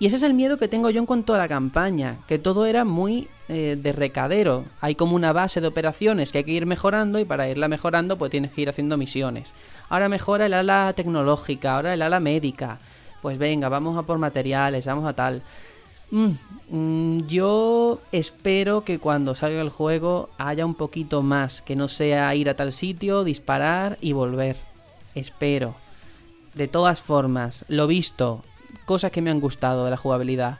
Y 0.00 0.07
ese 0.07 0.16
es 0.16 0.24
el 0.24 0.35
miedo 0.35 0.57
que 0.57 0.66
tengo 0.66 0.90
yo 0.90 0.98
en 0.98 1.07
cuanto 1.07 1.33
a 1.33 1.38
la 1.38 1.46
campaña, 1.46 2.16
que 2.26 2.40
todo 2.40 2.66
era 2.66 2.85
muy 2.85 3.28
eh, 3.48 3.78
de 3.81 3.92
recadero. 3.92 4.64
Hay 4.81 4.96
como 4.96 5.14
una 5.14 5.33
base 5.33 5.61
de 5.61 5.68
operaciones 5.68 6.33
que 6.33 6.38
hay 6.38 6.44
que 6.44 6.50
ir 6.50 6.66
mejorando 6.66 7.20
y 7.20 7.24
para 7.24 7.48
irla 7.48 7.68
mejorando 7.68 8.18
pues 8.18 8.33
tienes 8.33 8.50
que 8.50 8.62
ir 8.62 8.68
haciendo 8.68 8.96
misiones. 8.96 9.55
Ahora 9.88 10.09
mejora 10.09 10.46
el 10.46 10.55
ala 10.55 10.92
tecnológica, 10.96 11.76
ahora 11.76 11.94
el 11.94 12.02
ala 12.02 12.18
médica 12.18 12.81
pues 13.23 13.39
venga, 13.39 13.69
vamos 13.69 13.97
a 13.97 14.03
por 14.03 14.19
materiales, 14.19 14.85
vamos 14.85 15.07
a 15.07 15.15
tal. 15.15 15.43
Mm, 16.11 16.33
mm, 16.69 17.27
yo 17.27 18.01
espero 18.13 18.85
que 18.85 18.99
cuando 18.99 19.35
salga 19.35 19.63
el 19.63 19.71
juego 19.71 20.29
haya 20.37 20.67
un 20.67 20.75
poquito 20.75 21.23
más, 21.23 21.63
que 21.63 21.77
no 21.77 21.89
sea 21.89 22.35
ir 22.35 22.51
a 22.51 22.57
tal 22.57 22.73
sitio, 22.73 23.25
disparar 23.25 23.97
y 24.03 24.13
volver. 24.13 24.57
Espero. 25.15 25.75
De 26.55 26.69
todas 26.69 27.01
formas, 27.01 27.65
lo 27.69 27.87
visto, 27.87 28.45
cosas 28.85 29.11
que 29.11 29.23
me 29.23 29.31
han 29.31 29.41
gustado 29.41 29.85
de 29.87 29.91
la 29.91 29.97
jugabilidad. 29.97 30.59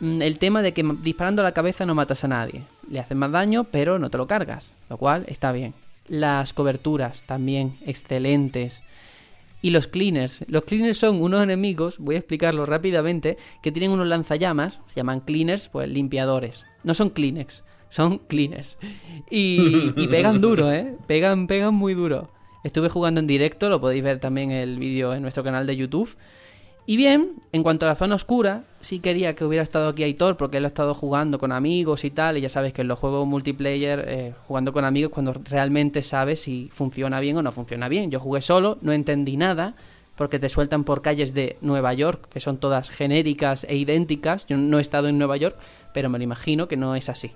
Mm, 0.00 0.22
el 0.22 0.38
tema 0.38 0.62
de 0.62 0.72
que 0.72 0.84
disparando 1.02 1.42
a 1.42 1.44
la 1.44 1.52
cabeza 1.52 1.86
no 1.86 1.94
matas 1.94 2.22
a 2.22 2.28
nadie. 2.28 2.62
Le 2.88 3.00
haces 3.00 3.16
más 3.16 3.32
daño, 3.32 3.64
pero 3.64 3.98
no 3.98 4.10
te 4.10 4.18
lo 4.18 4.26
cargas, 4.26 4.72
lo 4.88 4.98
cual 4.98 5.24
está 5.26 5.50
bien. 5.50 5.74
Las 6.06 6.52
coberturas 6.52 7.22
también 7.22 7.78
excelentes. 7.84 8.84
Y 9.66 9.70
los 9.70 9.88
cleaners. 9.88 10.44
Los 10.46 10.62
cleaners 10.62 10.96
son 10.96 11.20
unos 11.20 11.42
enemigos, 11.42 11.98
voy 11.98 12.14
a 12.14 12.18
explicarlo 12.18 12.66
rápidamente, 12.66 13.36
que 13.64 13.72
tienen 13.72 13.90
unos 13.90 14.06
lanzallamas, 14.06 14.80
se 14.86 14.94
llaman 14.94 15.18
cleaners, 15.18 15.68
pues 15.68 15.90
limpiadores. 15.90 16.64
No 16.84 16.94
son 16.94 17.10
Kleenex, 17.10 17.64
son 17.88 18.18
cleaners. 18.18 18.78
Y, 19.28 19.92
y 19.96 20.06
pegan 20.10 20.40
duro, 20.40 20.70
¿eh? 20.70 20.96
Pegan, 21.08 21.48
pegan 21.48 21.74
muy 21.74 21.94
duro. 21.94 22.30
Estuve 22.62 22.88
jugando 22.88 23.18
en 23.18 23.26
directo, 23.26 23.68
lo 23.68 23.80
podéis 23.80 24.04
ver 24.04 24.20
también 24.20 24.52
en 24.52 24.58
el 24.58 24.78
vídeo 24.78 25.12
en 25.12 25.22
nuestro 25.22 25.42
canal 25.42 25.66
de 25.66 25.74
YouTube. 25.74 26.14
Y 26.88 26.96
bien, 26.96 27.40
en 27.50 27.64
cuanto 27.64 27.84
a 27.84 27.88
la 27.88 27.94
zona 27.96 28.14
oscura, 28.14 28.62
sí 28.80 29.00
quería 29.00 29.34
que 29.34 29.44
hubiera 29.44 29.64
estado 29.64 29.88
aquí 29.88 30.04
Aitor, 30.04 30.36
porque 30.36 30.58
él 30.58 30.64
ha 30.64 30.68
estado 30.68 30.94
jugando 30.94 31.36
con 31.36 31.50
amigos 31.50 32.04
y 32.04 32.12
tal, 32.12 32.38
y 32.38 32.42
ya 32.42 32.48
sabes 32.48 32.72
que 32.72 32.82
en 32.82 32.88
los 32.88 33.00
juegos 33.00 33.26
multiplayer, 33.26 34.04
eh, 34.06 34.34
jugando 34.46 34.72
con 34.72 34.84
amigos, 34.84 35.10
cuando 35.10 35.32
realmente 35.32 36.00
sabes 36.02 36.40
si 36.42 36.68
funciona 36.72 37.18
bien 37.18 37.36
o 37.38 37.42
no 37.42 37.50
funciona 37.50 37.88
bien. 37.88 38.12
Yo 38.12 38.20
jugué 38.20 38.40
solo, 38.40 38.78
no 38.82 38.92
entendí 38.92 39.36
nada, 39.36 39.74
porque 40.14 40.38
te 40.38 40.48
sueltan 40.48 40.84
por 40.84 41.02
calles 41.02 41.34
de 41.34 41.58
Nueva 41.60 41.92
York, 41.92 42.28
que 42.30 42.38
son 42.38 42.58
todas 42.58 42.88
genéricas 42.88 43.66
e 43.68 43.74
idénticas. 43.74 44.46
Yo 44.46 44.56
no 44.56 44.78
he 44.78 44.80
estado 44.80 45.08
en 45.08 45.18
Nueva 45.18 45.36
York, 45.36 45.56
pero 45.92 46.08
me 46.08 46.18
lo 46.18 46.24
imagino 46.24 46.68
que 46.68 46.76
no 46.76 46.94
es 46.94 47.08
así. 47.08 47.32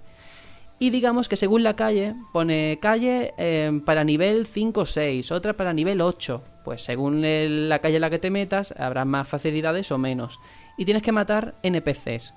Y 0.82 0.88
digamos 0.88 1.28
que 1.28 1.36
según 1.36 1.62
la 1.62 1.76
calle, 1.76 2.14
pone 2.32 2.78
calle 2.80 3.34
em, 3.36 3.82
para 3.82 4.02
nivel 4.02 4.46
5 4.46 4.80
o 4.80 4.86
6, 4.86 5.30
otra 5.30 5.52
para 5.52 5.74
nivel 5.74 6.00
8. 6.00 6.42
Pues 6.64 6.82
según 6.82 7.20
la 7.68 7.80
calle 7.80 7.96
en 7.96 8.00
la 8.00 8.08
que 8.08 8.18
te 8.18 8.30
metas, 8.30 8.72
habrá 8.78 9.04
más 9.04 9.28
facilidades 9.28 9.92
o 9.92 9.98
menos. 9.98 10.40
Y 10.78 10.86
tienes 10.86 11.02
que 11.02 11.12
matar 11.12 11.54
NPCs. 11.62 12.32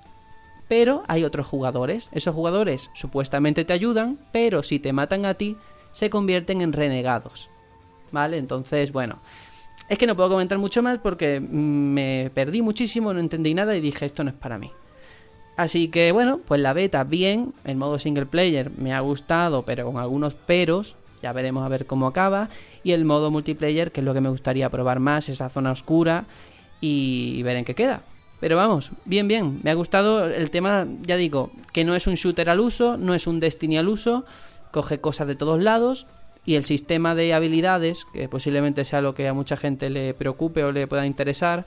Pero 0.68 1.04
hay 1.08 1.24
otros 1.24 1.48
jugadores. 1.48 2.10
Esos 2.12 2.36
jugadores 2.36 2.92
supuestamente 2.94 3.64
te 3.64 3.72
ayudan, 3.72 4.20
pero 4.34 4.62
si 4.62 4.78
te 4.78 4.92
matan 4.92 5.26
a 5.26 5.36
ti, 5.36 5.56
se 5.94 6.10
convierten 6.10 6.60
en 6.60 6.74
renegados. 6.74 7.50
¿Vale? 8.12 8.38
Entonces, 8.38 8.92
bueno. 8.92 9.20
Es 9.88 9.98
que 9.98 10.06
no 10.06 10.18
puedo 10.18 10.30
comentar 10.30 10.58
mucho 10.58 10.84
más 10.84 11.00
porque 11.00 11.40
me 11.40 12.30
perdí 12.34 12.62
muchísimo, 12.62 13.14
no 13.14 13.22
entendí 13.22 13.54
nada 13.54 13.74
y 13.74 13.80
dije, 13.80 14.06
esto 14.06 14.26
no 14.26 14.32
es 14.32 14.36
para 14.36 14.58
mí. 14.58 14.70
Así 15.56 15.90
que 15.90 16.12
bueno, 16.12 16.40
pues 16.46 16.62
la 16.62 16.74
beta 16.74 17.04
bien, 17.04 17.54
el 17.64 17.78
modo 17.78 18.00
single 18.00 18.26
player 18.26 18.72
me 18.78 18.94
ha 18.94 19.00
gustado, 19.02 19.64
pero 19.64 19.86
con 19.86 19.98
algunos 19.98 20.34
peros, 20.34 20.96
ya 21.22 21.32
veremos 21.32 21.64
a 21.64 21.70
ver 21.70 21.86
cómo 21.86 22.08
acaba, 22.08 22.50
y 22.84 22.92
el 22.92 23.06
modo 23.06 23.30
multiplayer, 23.30 23.92
que 23.92 24.02
es 24.02 24.06
lo 24.06 24.14
que 24.14 24.22
me 24.22 24.30
gustaría 24.30 24.70
probar 24.70 25.00
más, 25.00 25.30
esa 25.30 25.50
zona 25.50 25.72
oscura, 25.72 26.26
y 26.82 27.42
ver 27.44 27.58
en 27.58 27.66
qué 27.66 27.76
queda. 27.76 28.02
Pero 28.40 28.58
vamos, 28.58 28.92
bien, 29.06 29.28
bien, 29.28 29.62
me 29.64 29.72
ha 29.72 29.74
gustado 29.74 30.26
el 30.26 30.50
tema, 30.50 30.86
ya 31.04 31.16
digo, 31.16 31.52
que 31.72 31.86
no 31.86 31.96
es 31.96 32.08
un 32.08 32.16
shooter 32.16 32.50
al 32.50 32.60
uso, 32.60 32.98
no 32.98 33.14
es 33.14 33.26
un 33.26 33.40
Destiny 33.40 33.78
al 33.78 33.88
uso, 33.88 34.26
coge 34.72 35.00
cosas 35.00 35.28
de 35.28 35.36
todos 35.36 35.62
lados, 35.62 36.08
y 36.46 36.56
el 36.56 36.66
sistema 36.66 37.16
de 37.16 37.34
habilidades, 37.34 38.06
que 38.12 38.28
posiblemente 38.28 38.84
sea 38.84 39.02
lo 39.02 39.14
que 39.14 39.28
a 39.28 39.34
mucha 39.34 39.56
gente 39.56 39.90
le 39.90 40.14
preocupe 40.14 40.64
o 40.64 40.74
le 40.74 40.88
pueda 40.88 41.06
interesar, 41.06 41.66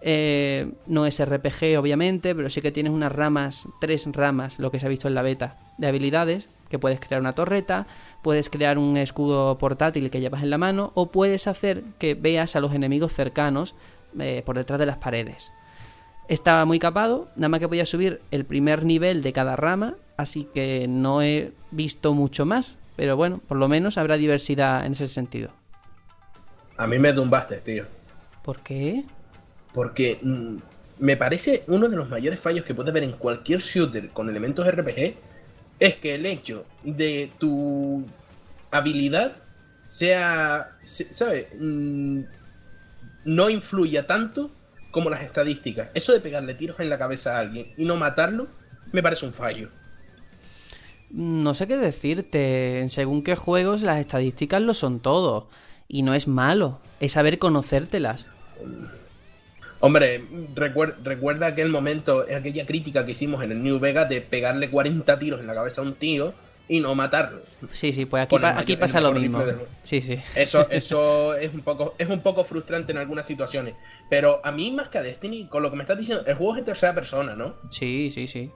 eh, 0.00 0.72
no 0.86 1.06
es 1.06 1.22
RPG, 1.24 1.78
obviamente, 1.78 2.34
pero 2.34 2.48
sí 2.48 2.60
que 2.60 2.72
tienes 2.72 2.92
unas 2.92 3.12
ramas, 3.12 3.68
tres 3.80 4.08
ramas, 4.12 4.58
lo 4.58 4.70
que 4.70 4.80
se 4.80 4.86
ha 4.86 4.88
visto 4.88 5.08
en 5.08 5.14
la 5.14 5.22
beta, 5.22 5.58
de 5.78 5.86
habilidades, 5.86 6.48
que 6.68 6.78
puedes 6.78 7.00
crear 7.00 7.20
una 7.20 7.32
torreta, 7.32 7.86
puedes 8.22 8.48
crear 8.48 8.78
un 8.78 8.96
escudo 8.96 9.58
portátil 9.58 10.10
que 10.10 10.20
llevas 10.20 10.42
en 10.42 10.50
la 10.50 10.58
mano, 10.58 10.92
o 10.94 11.10
puedes 11.10 11.46
hacer 11.46 11.82
que 11.98 12.14
veas 12.14 12.56
a 12.56 12.60
los 12.60 12.72
enemigos 12.72 13.12
cercanos 13.12 13.74
eh, 14.18 14.42
por 14.46 14.56
detrás 14.56 14.78
de 14.78 14.86
las 14.86 14.98
paredes. 14.98 15.52
Estaba 16.28 16.64
muy 16.64 16.78
capado, 16.78 17.28
nada 17.34 17.48
más 17.48 17.60
que 17.60 17.68
podía 17.68 17.84
subir 17.84 18.20
el 18.30 18.44
primer 18.44 18.84
nivel 18.84 19.22
de 19.22 19.32
cada 19.32 19.56
rama, 19.56 19.96
así 20.16 20.44
que 20.54 20.86
no 20.88 21.22
he 21.22 21.52
visto 21.72 22.14
mucho 22.14 22.46
más, 22.46 22.78
pero 22.96 23.16
bueno, 23.16 23.40
por 23.48 23.58
lo 23.58 23.68
menos 23.68 23.98
habrá 23.98 24.16
diversidad 24.16 24.86
en 24.86 24.92
ese 24.92 25.08
sentido. 25.08 25.50
A 26.76 26.86
mí 26.86 26.98
me 26.98 27.12
tumbaste, 27.12 27.56
tío. 27.56 27.84
¿Por 28.42 28.60
qué? 28.60 29.04
Porque 29.72 30.18
mm, 30.22 30.56
me 30.98 31.16
parece 31.16 31.64
uno 31.66 31.88
de 31.88 31.96
los 31.96 32.08
mayores 32.08 32.40
fallos 32.40 32.64
que 32.64 32.74
puedes 32.74 32.92
ver 32.92 33.04
en 33.04 33.12
cualquier 33.12 33.60
shooter 33.60 34.10
con 34.10 34.28
elementos 34.28 34.66
RPG 34.66 35.14
es 35.78 35.96
que 35.96 36.14
el 36.14 36.26
hecho 36.26 36.66
de 36.84 37.30
tu 37.38 38.04
habilidad 38.70 39.32
sea, 39.86 40.76
¿sabes? 40.84 41.46
Mm, 41.58 42.22
no 43.24 43.50
influya 43.50 44.06
tanto 44.06 44.50
como 44.90 45.10
las 45.10 45.22
estadísticas. 45.22 45.88
Eso 45.94 46.12
de 46.12 46.20
pegarle 46.20 46.54
tiros 46.54 46.78
en 46.80 46.90
la 46.90 46.98
cabeza 46.98 47.36
a 47.36 47.40
alguien 47.40 47.72
y 47.76 47.84
no 47.84 47.96
matarlo, 47.96 48.48
me 48.92 49.02
parece 49.02 49.26
un 49.26 49.32
fallo. 49.32 49.68
No 51.10 51.54
sé 51.54 51.66
qué 51.66 51.76
decirte. 51.76 52.84
Según 52.88 53.22
qué 53.22 53.34
juegos, 53.34 53.82
las 53.82 53.98
estadísticas 53.98 54.62
lo 54.62 54.74
son 54.74 55.00
todo. 55.00 55.48
Y 55.88 56.02
no 56.02 56.14
es 56.14 56.28
malo, 56.28 56.78
es 57.00 57.12
saber 57.12 57.38
conocértelas. 57.38 58.28
Hombre, 59.80 60.24
recuerda, 60.54 61.46
aquel 61.46 61.70
momento, 61.70 62.26
aquella 62.34 62.66
crítica 62.66 63.04
que 63.06 63.12
hicimos 63.12 63.42
en 63.42 63.52
el 63.52 63.62
New 63.62 63.78
Vegas 63.78 64.08
de 64.08 64.20
pegarle 64.20 64.70
40 64.70 65.18
tiros 65.18 65.40
en 65.40 65.46
la 65.46 65.54
cabeza 65.54 65.80
a 65.80 65.84
un 65.84 65.94
tío 65.94 66.34
y 66.68 66.80
no 66.80 66.94
matarlo. 66.94 67.40
Sí, 67.72 67.92
sí, 67.92 68.04
pues 68.04 68.22
aquí, 68.22 68.36
aquí 68.44 68.76
pasa 68.76 69.00
lo 69.00 69.12
mismo. 69.12 69.42
Sí, 69.82 70.00
sí. 70.00 70.18
Eso, 70.36 70.66
eso 70.70 71.34
es 71.34 71.52
un 71.52 71.62
poco, 71.62 71.94
es 71.98 72.08
un 72.08 72.20
poco 72.20 72.44
frustrante 72.44 72.92
en 72.92 72.98
algunas 72.98 73.26
situaciones. 73.26 73.74
Pero 74.08 74.40
a 74.44 74.52
mí, 74.52 74.70
más 74.70 74.88
que 74.88 74.98
a 74.98 75.02
Destiny, 75.02 75.48
con 75.48 75.62
lo 75.62 75.70
que 75.70 75.76
me 75.76 75.82
estás 75.82 75.98
diciendo, 75.98 76.24
el 76.26 76.34
juego 76.34 76.54
es 76.54 76.58
en 76.60 76.64
tercera 76.66 76.94
persona, 76.94 77.34
¿no? 77.34 77.56
Sí, 77.70 78.10
sí, 78.10 78.28
sí. 78.28 78.52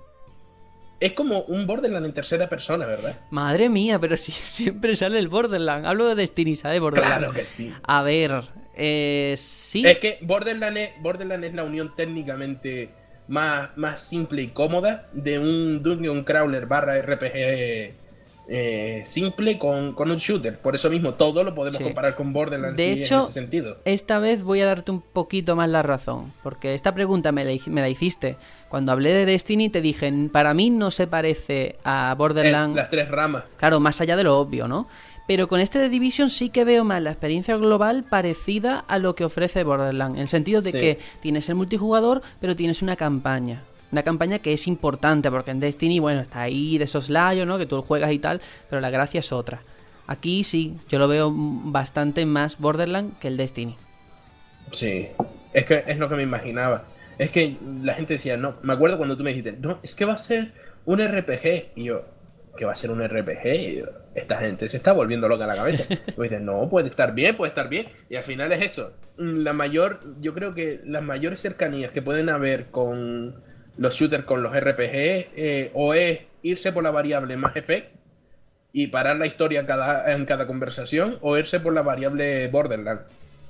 Es 1.04 1.12
como 1.12 1.40
un 1.40 1.66
Borderland 1.66 2.06
en 2.06 2.14
tercera 2.14 2.48
persona, 2.48 2.86
¿verdad? 2.86 3.14
Madre 3.28 3.68
mía, 3.68 3.98
pero 3.98 4.16
si 4.16 4.32
siempre 4.32 4.96
sale 4.96 5.18
el 5.18 5.28
Borderland. 5.28 5.84
Hablo 5.84 6.08
de 6.08 6.14
Destiny, 6.14 6.56
¿sabes? 6.56 6.80
Borderland. 6.80 7.18
Claro 7.18 7.34
que 7.34 7.44
sí. 7.44 7.74
A 7.82 8.02
ver, 8.02 8.32
eh, 8.74 9.34
sí. 9.36 9.84
Es 9.86 9.98
que 9.98 10.16
Borderland 10.22 10.78
es, 10.78 10.90
Borderland 11.02 11.44
es 11.44 11.52
la 11.52 11.64
unión 11.64 11.94
técnicamente 11.94 12.88
más, 13.28 13.76
más 13.76 14.02
simple 14.02 14.40
y 14.40 14.46
cómoda 14.46 15.10
de 15.12 15.38
un 15.38 15.82
Dungeon 15.82 16.24
Crawler 16.24 16.64
barra 16.64 16.98
RPG 16.98 18.03
eh, 18.46 19.00
simple 19.04 19.58
con, 19.58 19.94
un 19.96 20.16
shooter. 20.16 20.58
Por 20.58 20.74
eso 20.74 20.90
mismo, 20.90 21.14
todo 21.14 21.44
lo 21.44 21.54
podemos 21.54 21.80
comparar 21.80 22.14
con 22.14 22.32
Borderlands 22.32 22.76
de 22.76 22.92
hecho, 22.92 23.16
en 23.16 23.20
ese 23.22 23.32
sentido. 23.32 23.78
Esta 23.84 24.18
vez 24.18 24.42
voy 24.42 24.60
a 24.60 24.66
darte 24.66 24.90
un 24.90 25.00
poquito 25.00 25.56
más 25.56 25.68
la 25.68 25.82
razón. 25.82 26.32
Porque 26.42 26.74
esta 26.74 26.94
pregunta 26.94 27.32
me 27.32 27.44
la, 27.44 27.52
me 27.66 27.80
la 27.80 27.88
hiciste. 27.88 28.36
Cuando 28.68 28.92
hablé 28.92 29.12
de 29.12 29.26
Destiny, 29.26 29.70
te 29.70 29.80
dije: 29.80 30.12
Para 30.32 30.54
mí 30.54 30.70
no 30.70 30.90
se 30.90 31.06
parece 31.06 31.76
a 31.84 32.14
Borderlands. 32.16 32.76
las 32.76 32.90
tres 32.90 33.08
ramas. 33.08 33.44
Claro, 33.56 33.80
más 33.80 34.00
allá 34.00 34.16
de 34.16 34.24
lo 34.24 34.38
obvio, 34.38 34.68
¿no? 34.68 34.88
Pero 35.26 35.48
con 35.48 35.60
este 35.60 35.78
de 35.78 35.88
Division 35.88 36.28
sí 36.28 36.50
que 36.50 36.64
veo 36.64 36.84
más 36.84 37.00
la 37.00 37.10
experiencia 37.10 37.56
global 37.56 38.04
parecida 38.04 38.84
a 38.88 38.98
lo 38.98 39.14
que 39.14 39.24
ofrece 39.24 39.64
Borderlands. 39.64 40.16
En 40.16 40.22
el 40.22 40.28
sentido 40.28 40.60
de 40.60 40.72
que 40.72 40.98
tienes 41.20 41.48
el 41.48 41.54
multijugador, 41.54 42.20
pero 42.40 42.54
tienes 42.54 42.82
una 42.82 42.96
campaña. 42.96 43.62
Una 43.94 44.02
campaña 44.02 44.40
que 44.40 44.52
es 44.52 44.66
importante, 44.66 45.30
porque 45.30 45.52
en 45.52 45.60
Destiny, 45.60 46.00
bueno, 46.00 46.20
está 46.20 46.42
ahí 46.42 46.78
de 46.78 46.88
soslayo, 46.88 47.46
¿no? 47.46 47.58
Que 47.58 47.66
tú 47.66 47.80
juegas 47.80 48.10
y 48.10 48.18
tal, 48.18 48.40
pero 48.68 48.80
la 48.80 48.90
gracia 48.90 49.20
es 49.20 49.30
otra. 49.30 49.62
Aquí 50.08 50.42
sí, 50.42 50.76
yo 50.88 50.98
lo 50.98 51.06
veo 51.06 51.32
bastante 51.32 52.26
más 52.26 52.58
Borderland 52.58 53.16
que 53.20 53.28
el 53.28 53.36
Destiny. 53.36 53.76
Sí, 54.72 55.06
es 55.52 55.64
que 55.64 55.84
es 55.86 55.96
lo 55.96 56.08
que 56.08 56.16
me 56.16 56.24
imaginaba. 56.24 56.86
Es 57.18 57.30
que 57.30 57.56
la 57.84 57.94
gente 57.94 58.14
decía, 58.14 58.36
no, 58.36 58.56
me 58.64 58.72
acuerdo 58.72 58.96
cuando 58.96 59.16
tú 59.16 59.22
me 59.22 59.30
dijiste, 59.30 59.52
no, 59.52 59.78
es 59.80 59.94
que 59.94 60.04
va 60.04 60.14
a 60.14 60.18
ser 60.18 60.50
un 60.86 60.98
RPG. 60.98 61.76
Y 61.76 61.84
yo, 61.84 62.04
que 62.56 62.64
va 62.64 62.72
a 62.72 62.74
ser 62.74 62.90
un 62.90 63.00
RPG. 63.00 63.46
Y 63.46 63.84
esta 64.16 64.38
gente 64.38 64.66
se 64.66 64.76
está 64.76 64.92
volviendo 64.92 65.28
loca 65.28 65.44
a 65.44 65.46
la 65.46 65.54
cabeza. 65.54 65.84
Y 66.18 66.20
dices, 66.20 66.40
no, 66.40 66.68
puede 66.68 66.88
estar 66.88 67.14
bien, 67.14 67.36
puede 67.36 67.50
estar 67.50 67.68
bien. 67.68 67.86
Y 68.10 68.16
al 68.16 68.24
final 68.24 68.50
es 68.50 68.60
eso. 68.60 68.92
La 69.18 69.52
mayor, 69.52 70.00
yo 70.20 70.34
creo 70.34 70.52
que 70.52 70.80
las 70.84 71.04
mayores 71.04 71.40
cercanías 71.40 71.92
que 71.92 72.02
pueden 72.02 72.28
haber 72.28 72.72
con 72.72 73.43
los 73.76 73.94
shooters 73.94 74.24
con 74.24 74.42
los 74.42 74.54
RPG, 74.54 74.92
eh, 75.36 75.70
o 75.74 75.94
es 75.94 76.20
irse 76.42 76.72
por 76.72 76.84
la 76.84 76.90
variable 76.90 77.36
más 77.36 77.56
effect 77.56 77.94
y 78.72 78.88
parar 78.88 79.16
la 79.16 79.26
historia 79.26 79.60
en 79.60 79.66
cada, 79.66 80.12
en 80.12 80.24
cada 80.26 80.46
conversación, 80.46 81.18
o 81.20 81.36
irse 81.38 81.60
por 81.60 81.72
la 81.72 81.82
variable 81.82 82.48
Borderland, 82.48 83.00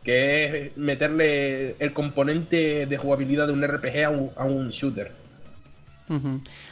que 0.03 0.45
es 0.45 0.77
meterle 0.77 1.77
el 1.79 1.93
componente 1.93 2.87
de 2.87 2.97
jugabilidad 2.99 3.47
de 3.47 3.53
un 3.55 3.67
RPG 3.67 4.05
a 4.37 4.45
un, 4.45 4.69
shooter. 4.69 5.13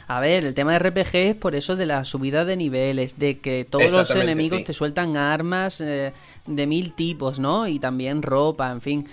A 0.07 0.19
ver, 0.19 0.45
el 0.45 0.53
tema 0.53 0.73
de 0.73 0.79
RPG 0.79 1.15
es 1.15 1.35
por 1.35 1.55
eso 1.55 1.75
de 1.75 1.87
la 1.87 2.05
subida 2.05 2.45
de 2.45 2.55
niveles, 2.55 3.17
de 3.17 3.39
que 3.39 3.65
todos 3.65 3.91
los 3.91 4.11
enemigos 4.11 4.63
te 4.63 4.73
sueltan 4.73 5.17
armas 5.17 5.81
eh, 5.81 6.13
de 6.45 6.67
mil 6.67 6.93
tipos, 6.93 7.39
¿no? 7.39 7.67
Y 7.67 7.79
también 7.79 8.21
ropa, 8.21 8.71
en 8.71 8.81
fin. 8.81 9.07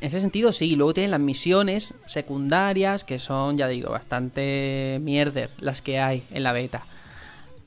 En 0.00 0.06
ese 0.06 0.20
sentido, 0.20 0.52
sí. 0.52 0.76
Luego 0.76 0.94
tienen 0.94 1.10
las 1.10 1.20
misiones 1.20 1.94
secundarias, 2.06 3.04
que 3.04 3.18
son, 3.18 3.56
ya 3.56 3.68
digo, 3.68 3.90
bastante 3.90 4.98
mierder 5.02 5.50
las 5.58 5.82
que 5.82 5.98
hay 6.00 6.24
en 6.30 6.42
la 6.42 6.52
beta. 6.52 6.86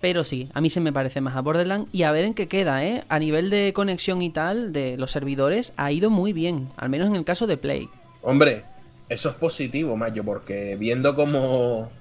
Pero 0.01 0.23
sí, 0.23 0.49
a 0.53 0.59
mí 0.59 0.69
se 0.69 0.81
me 0.81 0.91
parece 0.91 1.21
más 1.21 1.35
a 1.35 1.41
Borderlands. 1.41 1.89
Y 1.93 2.03
a 2.03 2.11
ver 2.11 2.25
en 2.25 2.33
qué 2.33 2.47
queda, 2.47 2.83
¿eh? 2.83 3.03
A 3.07 3.19
nivel 3.19 3.49
de 3.49 3.71
conexión 3.73 4.21
y 4.21 4.31
tal, 4.31 4.73
de 4.73 4.97
los 4.97 5.11
servidores, 5.11 5.73
ha 5.77 5.91
ido 5.91 6.09
muy 6.09 6.33
bien. 6.33 6.69
Al 6.75 6.89
menos 6.89 7.07
en 7.07 7.15
el 7.15 7.23
caso 7.23 7.47
de 7.47 7.57
Play. 7.57 7.87
Hombre, 8.21 8.63
eso 9.09 9.29
es 9.29 9.35
positivo, 9.35 9.95
Mayo, 9.95 10.23
porque 10.23 10.75
viendo 10.75 11.15
cómo, 11.15 11.91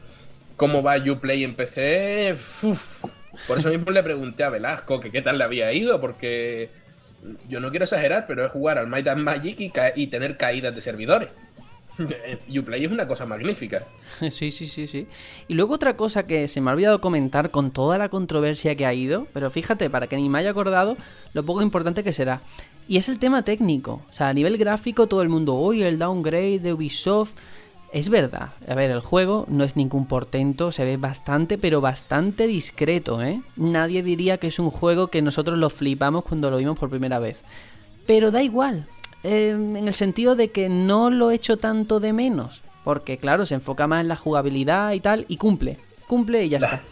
cómo 0.56 0.82
va 0.82 0.96
Uplay 0.96 1.44
en 1.44 1.54
PC, 1.54 2.36
por 3.46 3.58
eso 3.58 3.68
mismo 3.70 3.90
le 3.90 4.02
pregunté 4.02 4.44
a 4.44 4.48
Velasco 4.48 4.98
que 4.98 5.10
qué 5.10 5.20
tal 5.20 5.38
le 5.38 5.44
había 5.44 5.72
ido, 5.72 6.00
porque 6.00 6.70
yo 7.48 7.60
no 7.60 7.70
quiero 7.70 7.84
exagerar, 7.84 8.26
pero 8.26 8.44
es 8.44 8.52
jugar 8.52 8.78
al 8.78 8.88
Might 8.88 9.08
and 9.08 9.22
Magic 9.22 9.56
y, 9.96 10.06
tener 10.08 10.36
caídas 10.36 10.74
de 10.74 10.80
servidores. 10.80 11.28
Uplay 12.58 12.84
es 12.84 12.90
una 12.90 13.06
cosa 13.06 13.26
magnífica. 13.26 13.86
Sí, 14.30 14.50
sí, 14.50 14.66
sí, 14.66 14.86
sí. 14.86 15.06
Y 15.48 15.54
luego 15.54 15.74
otra 15.74 15.96
cosa 15.96 16.26
que 16.26 16.46
se 16.46 16.60
me 16.60 16.70
ha 16.70 16.74
olvidado 16.74 17.00
comentar 17.00 17.50
con 17.50 17.70
toda 17.70 17.96
la 17.96 18.08
controversia 18.08 18.74
que 18.76 18.84
ha 18.84 18.92
ido, 18.92 19.26
pero 19.32 19.50
fíjate, 19.50 19.88
para 19.88 20.06
que 20.06 20.16
ni 20.16 20.28
me 20.28 20.38
haya 20.38 20.50
acordado 20.50 20.96
lo 21.32 21.44
poco 21.44 21.62
importante 21.62 22.04
que 22.04 22.12
será. 22.12 22.42
Y 22.88 22.98
es 22.98 23.08
el 23.08 23.18
tema 23.18 23.42
técnico. 23.42 24.02
O 24.10 24.12
sea, 24.12 24.28
a 24.28 24.34
nivel 24.34 24.58
gráfico 24.58 25.06
todo 25.06 25.22
el 25.22 25.28
mundo, 25.28 25.56
oye, 25.56 25.88
el 25.88 25.98
downgrade 25.98 26.58
de 26.58 26.72
Ubisoft 26.72 27.34
es 27.92 28.08
verdad, 28.08 28.50
a 28.66 28.74
ver, 28.74 28.90
el 28.90 29.00
juego 29.00 29.44
no 29.48 29.64
es 29.64 29.76
ningún 29.76 30.06
portento, 30.06 30.72
se 30.72 30.84
ve 30.84 30.96
bastante, 30.96 31.58
pero 31.58 31.82
bastante 31.82 32.46
discreto, 32.46 33.22
¿eh? 33.22 33.42
Nadie 33.56 34.02
diría 34.02 34.38
que 34.38 34.46
es 34.46 34.58
un 34.58 34.70
juego 34.70 35.08
que 35.08 35.20
nosotros 35.20 35.58
lo 35.58 35.68
flipamos 35.68 36.24
cuando 36.24 36.50
lo 36.50 36.56
vimos 36.56 36.78
por 36.78 36.88
primera 36.88 37.18
vez. 37.18 37.42
Pero 38.06 38.30
da 38.30 38.42
igual, 38.42 38.86
em, 39.22 39.76
en 39.76 39.88
el 39.88 39.94
sentido 39.94 40.34
de 40.36 40.50
que 40.50 40.70
no 40.70 41.10
lo 41.10 41.30
he 41.30 41.34
hecho 41.34 41.58
tanto 41.58 42.00
de 42.00 42.14
menos, 42.14 42.62
porque 42.82 43.18
claro, 43.18 43.44
se 43.44 43.56
enfoca 43.56 43.86
más 43.86 44.00
en 44.00 44.08
la 44.08 44.16
jugabilidad 44.16 44.92
y 44.92 45.00
tal, 45.00 45.26
y 45.28 45.36
cumple, 45.36 45.78
cumple 46.08 46.46
y 46.46 46.48
ya 46.48 46.58
está. 46.58 46.82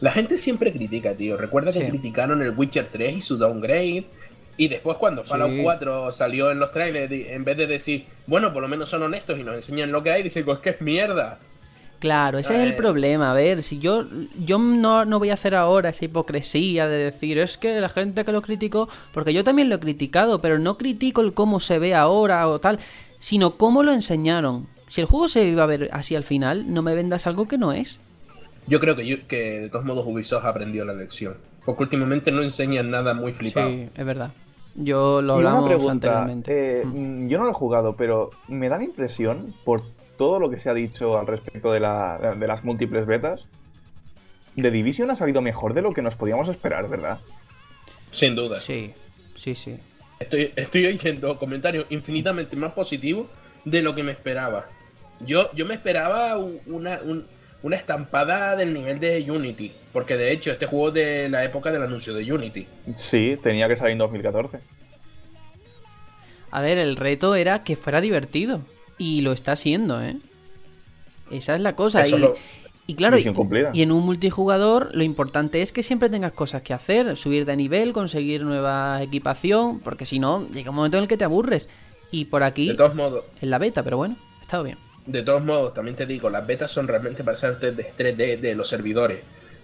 La 0.00 0.10
gente 0.10 0.38
siempre 0.38 0.72
critica, 0.72 1.14
tío. 1.14 1.36
Recuerda 1.36 1.72
que 1.72 1.88
criticaron 1.88 2.42
el 2.42 2.50
Witcher 2.50 2.88
3 2.90 3.18
y 3.18 3.20
su 3.20 3.36
downgrade 3.36 4.06
y 4.56 4.68
después 4.68 4.98
cuando 4.98 5.24
Fallout 5.24 5.62
4 5.62 6.12
salió 6.12 6.50
en 6.50 6.58
los 6.58 6.72
trailers, 6.72 7.10
en 7.10 7.44
vez 7.44 7.56
de 7.56 7.66
decir, 7.66 8.06
bueno, 8.26 8.52
por 8.52 8.62
lo 8.62 8.68
menos 8.68 8.88
son 8.88 9.02
honestos 9.02 9.38
y 9.38 9.42
nos 9.42 9.54
enseñan 9.54 9.90
lo 9.90 10.02
que 10.02 10.10
hay, 10.10 10.22
dicen, 10.22 10.44
pues 10.44 10.58
que 10.58 10.70
es 10.70 10.80
mierda. 10.80 11.38
Claro, 11.98 12.38
ese 12.38 12.54
es 12.56 12.60
el 12.68 12.74
problema. 12.74 13.30
A 13.30 13.34
ver, 13.34 13.62
si 13.62 13.78
yo, 13.78 14.06
yo 14.36 14.58
no, 14.58 15.04
no 15.04 15.20
voy 15.20 15.30
a 15.30 15.34
hacer 15.34 15.54
ahora 15.54 15.90
esa 15.90 16.04
hipocresía 16.04 16.88
de 16.88 16.96
decir, 16.96 17.38
es 17.38 17.56
que 17.56 17.80
la 17.80 17.88
gente 17.88 18.24
que 18.24 18.32
lo 18.32 18.42
criticó, 18.42 18.88
porque 19.14 19.32
yo 19.32 19.44
también 19.44 19.68
lo 19.68 19.76
he 19.76 19.80
criticado, 19.80 20.40
pero 20.40 20.58
no 20.58 20.76
critico 20.76 21.20
el 21.20 21.32
cómo 21.32 21.60
se 21.60 21.78
ve 21.78 21.94
ahora 21.94 22.48
o 22.48 22.58
tal, 22.58 22.80
sino 23.20 23.56
cómo 23.56 23.84
lo 23.84 23.92
enseñaron. 23.92 24.66
Si 24.88 25.00
el 25.00 25.06
juego 25.06 25.28
se 25.28 25.44
iba 25.44 25.62
a 25.62 25.66
ver 25.66 25.90
así 25.92 26.16
al 26.16 26.24
final, 26.24 26.74
no 26.74 26.82
me 26.82 26.96
vendas 26.96 27.28
algo 27.28 27.46
que 27.46 27.56
no 27.56 27.72
es. 27.72 28.00
Yo 28.66 28.80
creo 28.80 28.96
que, 28.96 29.22
que 29.26 29.60
de 29.60 29.68
todos 29.68 29.84
modos 29.84 30.04
Ubisoft 30.04 30.44
aprendió 30.44 30.84
la 30.84 30.94
lección. 30.94 31.36
Porque 31.64 31.84
últimamente 31.84 32.32
no 32.32 32.42
enseñan 32.42 32.90
nada 32.90 33.14
muy 33.14 33.32
flipado. 33.32 33.70
Sí, 33.70 33.88
es 33.94 34.04
verdad. 34.04 34.32
Yo 34.74 35.20
lo 35.22 35.34
hablamos 35.34 35.90
anteriormente. 35.90 36.80
Eh, 36.80 36.84
mm. 36.84 37.28
Yo 37.28 37.38
no 37.38 37.44
lo 37.44 37.50
he 37.50 37.54
jugado, 37.54 37.96
pero 37.96 38.30
me 38.48 38.68
da 38.68 38.78
la 38.78 38.84
impresión, 38.84 39.54
por 39.64 39.82
todo 40.16 40.38
lo 40.38 40.50
que 40.50 40.58
se 40.58 40.70
ha 40.70 40.74
dicho 40.74 41.18
al 41.18 41.26
respecto 41.26 41.72
de, 41.72 41.80
la, 41.80 42.36
de 42.38 42.46
las 42.46 42.64
múltiples 42.64 43.06
betas, 43.06 43.46
The 44.56 44.70
Division 44.70 45.10
ha 45.10 45.16
salido 45.16 45.40
mejor 45.42 45.74
de 45.74 45.82
lo 45.82 45.92
que 45.92 46.02
nos 46.02 46.14
podíamos 46.14 46.48
esperar, 46.48 46.88
¿verdad? 46.88 47.18
Sin 48.12 48.34
duda. 48.34 48.58
Sí, 48.58 48.92
sí, 49.34 49.54
sí. 49.54 49.78
Estoy, 50.20 50.52
estoy 50.54 50.86
oyendo 50.86 51.38
comentarios 51.38 51.86
infinitamente 51.90 52.54
más 52.56 52.72
positivos 52.72 53.26
de 53.64 53.82
lo 53.82 53.94
que 53.94 54.02
me 54.02 54.12
esperaba. 54.12 54.66
Yo, 55.20 55.50
yo 55.54 55.66
me 55.66 55.74
esperaba 55.74 56.36
una, 56.36 57.00
una 57.62 57.76
estampada 57.76 58.56
del 58.56 58.74
nivel 58.74 59.00
de 59.00 59.30
Unity. 59.30 59.72
Porque 59.92 60.16
de 60.16 60.32
hecho, 60.32 60.50
este 60.50 60.66
juego 60.66 60.88
es 60.88 60.94
de 60.94 61.28
la 61.28 61.44
época 61.44 61.70
del 61.70 61.82
anuncio 61.82 62.14
de 62.14 62.32
Unity. 62.32 62.66
Sí, 62.96 63.38
tenía 63.42 63.68
que 63.68 63.76
salir 63.76 63.92
en 63.92 63.98
2014. 63.98 64.60
A 66.50 66.60
ver, 66.60 66.78
el 66.78 66.96
reto 66.96 67.34
era 67.34 67.64
que 67.64 67.76
fuera 67.76 68.00
divertido. 68.00 68.60
Y 68.98 69.22
lo 69.22 69.32
está 69.32 69.56
siendo, 69.56 70.02
¿eh? 70.02 70.16
Esa 71.30 71.54
es 71.54 71.60
la 71.60 71.74
cosa. 71.74 72.04
y, 72.86 72.94
claro, 72.94 73.16
y, 73.18 73.82
en 73.82 73.90
un 73.90 74.04
multijugador 74.04 74.90
lo 74.94 75.02
importante 75.02 75.62
es 75.62 75.72
que 75.72 75.82
siempre 75.82 76.10
tengas 76.10 76.32
cosas 76.32 76.62
que 76.62 76.74
hacer, 76.74 77.16
subir 77.16 77.46
de 77.46 77.56
nivel, 77.56 77.92
conseguir 77.92 78.44
nueva 78.44 79.02
equipación, 79.02 79.80
porque 79.80 80.04
si 80.04 80.18
no, 80.18 80.46
llega 80.52 80.70
un 80.70 80.76
momento 80.76 80.98
en 80.98 81.04
el 81.04 81.08
que 81.08 81.16
te 81.16 81.24
aburres. 81.24 81.70
Y 82.10 82.26
por 82.26 82.42
aquí, 82.42 82.68
de 82.68 82.74
todos 82.74 82.94
modos, 82.94 83.24
en 83.40 83.48
la 83.48 83.58
beta, 83.58 83.82
pero 83.82 83.96
bueno, 83.96 84.16
ha 84.40 84.42
estado 84.42 84.64
bien. 84.64 84.76
De 85.06 85.22
todos 85.22 85.42
modos, 85.42 85.72
también 85.72 85.96
te 85.96 86.04
digo, 86.04 86.28
las 86.28 86.46
betas 86.46 86.70
son 86.70 86.86
realmente 86.86 87.24
para 87.24 87.34
hacer 87.34 87.58
3D 87.58 88.38
de 88.38 88.54
los 88.54 88.68
servidores. 88.68 89.20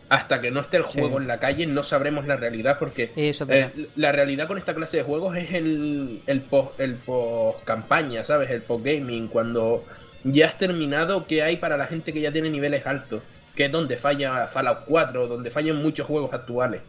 Hasta 0.09 0.41
que 0.41 0.51
no 0.51 0.61
esté 0.61 0.79
el 0.79 0.85
juego 0.85 1.21
en 1.21 1.27
la 1.27 1.39
calle 1.39 1.67
no 1.67 1.83
sabremos 1.83 2.27
la 2.27 2.37
realidad 2.37 2.79
porque 2.79 3.13
eh, 3.15 3.89
la 3.97 4.13
realidad 4.13 4.47
con 4.47 4.57
esta 4.57 4.75
clase 4.75 4.99
de 4.99 5.03
juegos 5.03 5.37
es 5.37 5.53
el, 5.53 6.23
el 6.27 6.41
post 6.41 6.81
el 6.81 6.95
post 6.95 7.63
campaña, 7.65 8.25
¿sabes? 8.25 8.51
El 8.51 8.63
post 8.63 8.85
gaming 8.85 9.29
cuando 9.29 9.85
ya 10.25 10.47
has 10.47 10.59
terminado 10.59 11.27
qué 11.27 11.43
hay 11.43 11.57
para 11.57 11.77
la 11.77 11.87
gente 11.87 12.13
que 12.13 12.21
ya 12.21 12.33
tiene 12.33 12.51
niveles 12.51 12.87
altos, 12.87 13.23
que 13.55 13.67
es 13.67 13.73
donde 13.73 13.97
falla 13.97 14.49
Fallout 14.49 14.85
4, 14.87 15.27
donde 15.27 15.51
fallan 15.51 15.83
muchos 15.83 16.07
juegos 16.07 16.33
actuales. 16.33 16.83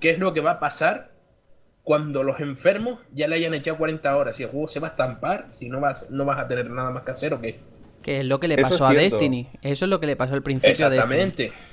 ¿Qué 0.00 0.10
es 0.10 0.18
lo 0.18 0.32
que 0.32 0.40
va 0.40 0.52
a 0.52 0.60
pasar 0.60 1.12
cuando 1.84 2.22
los 2.22 2.40
enfermos 2.40 3.00
ya 3.12 3.28
le 3.28 3.36
hayan 3.36 3.54
echado 3.54 3.76
40 3.76 4.16
horas? 4.16 4.36
Si 4.36 4.42
el 4.44 4.48
juego 4.48 4.66
se 4.66 4.80
va 4.80 4.88
a 4.88 4.90
estampar, 4.90 5.46
si 5.50 5.68
no 5.68 5.80
vas 5.80 6.10
no 6.10 6.24
vas 6.24 6.38
a 6.38 6.48
tener 6.48 6.70
nada 6.70 6.90
más 6.90 7.04
que 7.04 7.10
hacer 7.10 7.34
o 7.34 7.40
qué. 7.40 7.60
Que 8.02 8.20
es 8.20 8.24
lo 8.24 8.40
que 8.40 8.48
le 8.48 8.56
pasó 8.56 8.86
a 8.86 8.94
Destiny. 8.94 9.48
Eso 9.62 9.84
es 9.84 9.88
lo 9.88 10.00
que 10.00 10.06
le 10.06 10.16
pasó 10.16 10.34
al 10.34 10.42
principio 10.42 10.70
Exactamente 10.70 11.52
a 11.54 11.71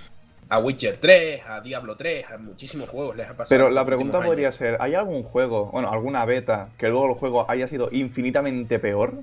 Witcher 0.57 0.97
3, 0.99 1.41
a 1.47 1.61
Diablo 1.61 1.95
3, 1.95 2.25
a 2.31 2.37
muchísimos 2.39 2.89
juegos 2.89 3.15
les 3.15 3.27
ha 3.27 3.33
pasado. 3.33 3.49
Pero 3.49 3.69
la 3.69 3.85
pregunta 3.85 4.19
podría 4.19 4.51
ser, 4.51 4.77
¿hay 4.79 4.95
algún 4.95 5.21
juego, 5.21 5.67
bueno, 5.67 5.91
alguna 5.91 6.25
beta, 6.25 6.69
que 6.77 6.89
luego 6.89 7.07
el 7.09 7.13
juego 7.13 7.45
haya 7.49 7.67
sido 7.67 7.89
infinitamente 7.91 8.79
peor? 8.79 9.13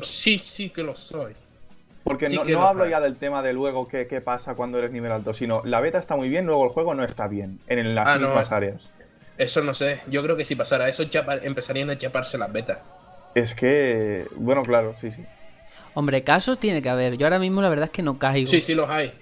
Sí, 0.00 0.38
sí 0.38 0.70
que 0.70 0.84
lo 0.84 0.94
soy. 0.94 1.34
Porque 2.04 2.28
no, 2.28 2.62
hablo 2.62 2.86
ya 2.86 3.00
del 3.00 3.16
tema 3.16 3.42
de 3.42 3.52
luego 3.52 3.88
qué, 3.88 4.06
pasa 4.24 4.54
cuando 4.54 4.78
eres 4.78 4.92
nivel 4.92 5.10
alto, 5.10 5.34
sino 5.34 5.60
la 5.64 5.80
beta 5.80 5.98
está 5.98 6.14
muy 6.14 6.28
bien, 6.28 6.46
luego 6.46 6.64
el 6.64 6.70
juego 6.70 6.94
no 6.94 7.02
está 7.02 7.26
bien 7.26 7.58
en 7.66 7.96
las 7.96 8.06
ah, 8.06 8.18
mismas 8.18 8.52
áreas. 8.52 8.88
Eso 9.36 9.62
no 9.62 9.74
sé, 9.74 10.00
yo 10.06 10.22
creo 10.22 10.36
que 10.36 10.44
si 10.44 10.54
pasara 10.54 10.88
eso 10.88 11.04
empezarían 11.42 11.90
a 11.90 11.98
chaparse 11.98 12.38
las 12.38 12.52
betas. 12.52 12.78
Es 13.34 13.54
que, 13.54 14.26
bueno, 14.36 14.62
claro, 14.62 14.94
sí, 14.94 15.10
sí. 15.10 15.24
Hombre, 15.94 16.22
casos 16.22 16.58
tiene 16.58 16.80
que 16.80 16.88
haber. 16.88 17.16
Yo 17.16 17.26
ahora 17.26 17.40
mismo 17.40 17.60
la 17.60 17.68
verdad 17.68 17.86
es 17.86 17.90
que 17.90 18.02
no 18.02 18.18
caigo. 18.18 18.48
Sí, 18.48 18.60
sí 18.62 18.74
los 18.74 18.88
hay 18.88 19.12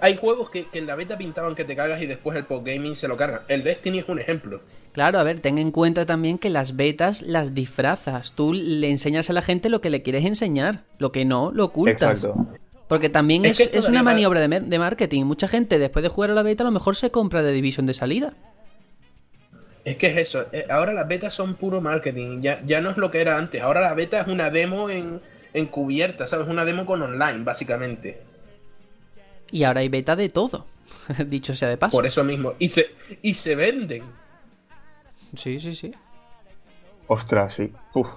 hay 0.00 0.16
juegos 0.16 0.50
que, 0.50 0.66
en 0.72 0.86
la 0.86 0.94
beta 0.94 1.16
pintaban 1.18 1.54
que 1.54 1.64
te 1.64 1.76
cagas 1.76 2.00
y 2.02 2.06
después 2.06 2.36
el 2.36 2.44
postgaming 2.44 2.94
se 2.94 3.08
lo 3.08 3.16
cargan. 3.16 3.40
El 3.48 3.62
Destiny 3.62 3.98
es 3.98 4.08
un 4.08 4.18
ejemplo. 4.18 4.60
Claro, 4.92 5.18
a 5.18 5.22
ver, 5.22 5.40
ten 5.40 5.58
en 5.58 5.70
cuenta 5.70 6.06
también 6.06 6.38
que 6.38 6.50
las 6.50 6.76
betas 6.76 7.22
las 7.22 7.54
disfrazas. 7.54 8.32
Tú 8.32 8.52
le 8.52 8.90
enseñas 8.90 9.30
a 9.30 9.32
la 9.32 9.42
gente 9.42 9.68
lo 9.68 9.80
que 9.80 9.90
le 9.90 10.02
quieres 10.02 10.24
enseñar, 10.24 10.84
lo 10.98 11.12
que 11.12 11.24
no, 11.24 11.50
lo 11.52 11.66
ocultas. 11.66 12.24
Exacto. 12.24 12.46
Porque 12.88 13.08
también 13.08 13.44
es, 13.44 13.88
una 13.88 14.02
maniobra 14.02 14.46
de, 14.46 14.78
marketing. 14.78 15.24
Mucha 15.24 15.48
gente 15.48 15.78
después 15.78 16.02
de 16.02 16.10
jugar 16.10 16.30
a 16.30 16.34
la 16.34 16.42
beta 16.42 16.62
a 16.62 16.66
lo 16.66 16.70
mejor 16.70 16.96
se 16.96 17.10
compra 17.10 17.42
de 17.42 17.52
Division 17.52 17.86
de 17.86 17.94
salida. 17.94 18.34
Es 19.84 19.96
que 19.96 20.06
es 20.08 20.16
eso. 20.16 20.46
Eh, 20.52 20.66
ahora 20.70 20.92
las 20.92 21.08
betas 21.08 21.34
son 21.34 21.54
puro 21.54 21.80
marketing. 21.80 22.40
Ya, 22.42 22.60
ya 22.64 22.80
no 22.80 22.90
es 22.90 22.96
lo 22.96 23.10
que 23.10 23.20
era 23.20 23.38
antes. 23.38 23.60
Ahora 23.62 23.80
la 23.80 23.94
beta 23.94 24.20
es 24.20 24.28
una 24.28 24.50
demo 24.50 24.90
en, 24.90 25.20
en 25.54 25.66
cubierta, 25.66 26.26
¿sabes? 26.26 26.46
Una 26.46 26.64
demo 26.64 26.86
con 26.86 27.02
online, 27.02 27.42
básicamente. 27.42 28.22
Y 29.50 29.64
ahora 29.64 29.80
hay 29.80 29.88
beta 29.88 30.16
de 30.16 30.28
todo, 30.28 30.66
dicho 31.26 31.54
sea 31.54 31.68
de 31.68 31.76
paso. 31.76 31.96
Por 31.96 32.06
eso 32.06 32.24
mismo. 32.24 32.54
Y 32.58 32.68
se, 32.68 32.94
y 33.22 33.34
se 33.34 33.54
venden. 33.54 34.02
Sí, 35.36 35.60
sí, 35.60 35.74
sí. 35.74 35.92
Ostras, 37.06 37.54
sí. 37.54 37.72
Uf. 37.94 38.08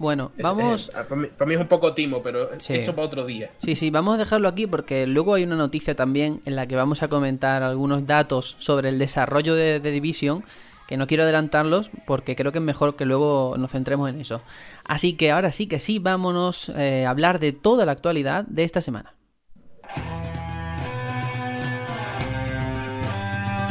Bueno, 0.00 0.32
vamos. 0.40 0.90
para, 0.90 1.14
mí, 1.46 1.54
es 1.54 1.60
un 1.60 1.68
poco 1.68 1.92
timo, 1.92 2.22
pero 2.22 2.52
eso 2.54 2.94
para 2.94 3.06
otro 3.06 3.26
día. 3.26 3.50
Sí, 3.58 3.74
sí, 3.74 3.90
vamos 3.90 4.14
a 4.14 4.16
dejarlo 4.16 4.48
aquí 4.48 4.66
porque 4.66 5.06
luego 5.06 5.34
hay 5.34 5.44
una 5.44 5.56
noticia 5.56 5.94
también 5.94 6.40
en 6.46 6.56
la 6.56 6.66
que 6.66 6.74
vamos 6.74 7.02
a 7.02 7.08
comentar 7.08 7.62
algunos 7.62 8.06
datos 8.06 8.56
sobre 8.58 8.88
el 8.88 8.98
desarrollo 8.98 9.54
de, 9.54 9.78
Division. 9.78 10.42
Que 10.88 10.96
no 10.96 11.06
quiero 11.06 11.22
adelantarlos 11.22 11.90
porque 12.06 12.34
creo 12.34 12.50
que 12.50 12.58
es 12.58 12.64
mejor 12.64 12.96
que 12.96 13.04
luego 13.04 13.54
nos 13.58 13.70
centremos 13.70 14.08
en 14.08 14.22
eso. 14.22 14.40
Así 14.86 15.12
que 15.12 15.30
ahora 15.30 15.52
sí 15.52 15.68
que 15.68 15.78
sí, 15.78 15.98
vámonos 15.98 16.70
eh, 16.70 17.04
a 17.04 17.10
hablar 17.10 17.38
de 17.38 17.52
toda 17.52 17.84
la 17.84 17.92
actualidad 17.92 18.44
de 18.46 18.64
esta 18.64 18.80
semana. 18.80 19.14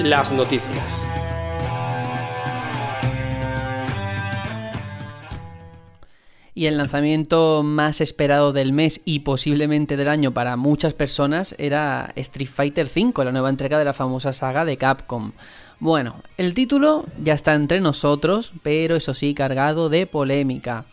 Las 0.04 0.32
noticias. 0.32 1.02
Y 6.54 6.66
el 6.66 6.78
lanzamiento 6.78 7.64
más 7.64 8.02
esperado 8.02 8.52
del 8.52 8.74
mes 8.74 9.02
y 9.06 9.20
posiblemente 9.20 9.98
del 9.98 10.10
año 10.10 10.34
para 10.34 10.58
muchas 10.58 10.94
personas 10.94 11.56
era 11.58 12.12
Street 12.16 12.50
Fighter 12.50 12.88
V, 12.88 13.24
la 13.24 13.32
nueva 13.32 13.50
entrega 13.50 13.78
de 13.78 13.86
la 13.86 13.94
famosa 13.94 14.34
saga 14.34 14.66
de 14.66 14.78
Capcom. 14.78 15.34
Bueno, 15.80 16.22
el 16.38 16.54
título 16.54 17.06
ya 17.22 17.34
está 17.34 17.54
entre 17.54 17.80
nosotros, 17.80 18.54
pero 18.64 18.96
eso 18.96 19.14
sí, 19.14 19.34
cargado 19.34 19.90
de 19.90 20.06
polémica. 20.06 20.86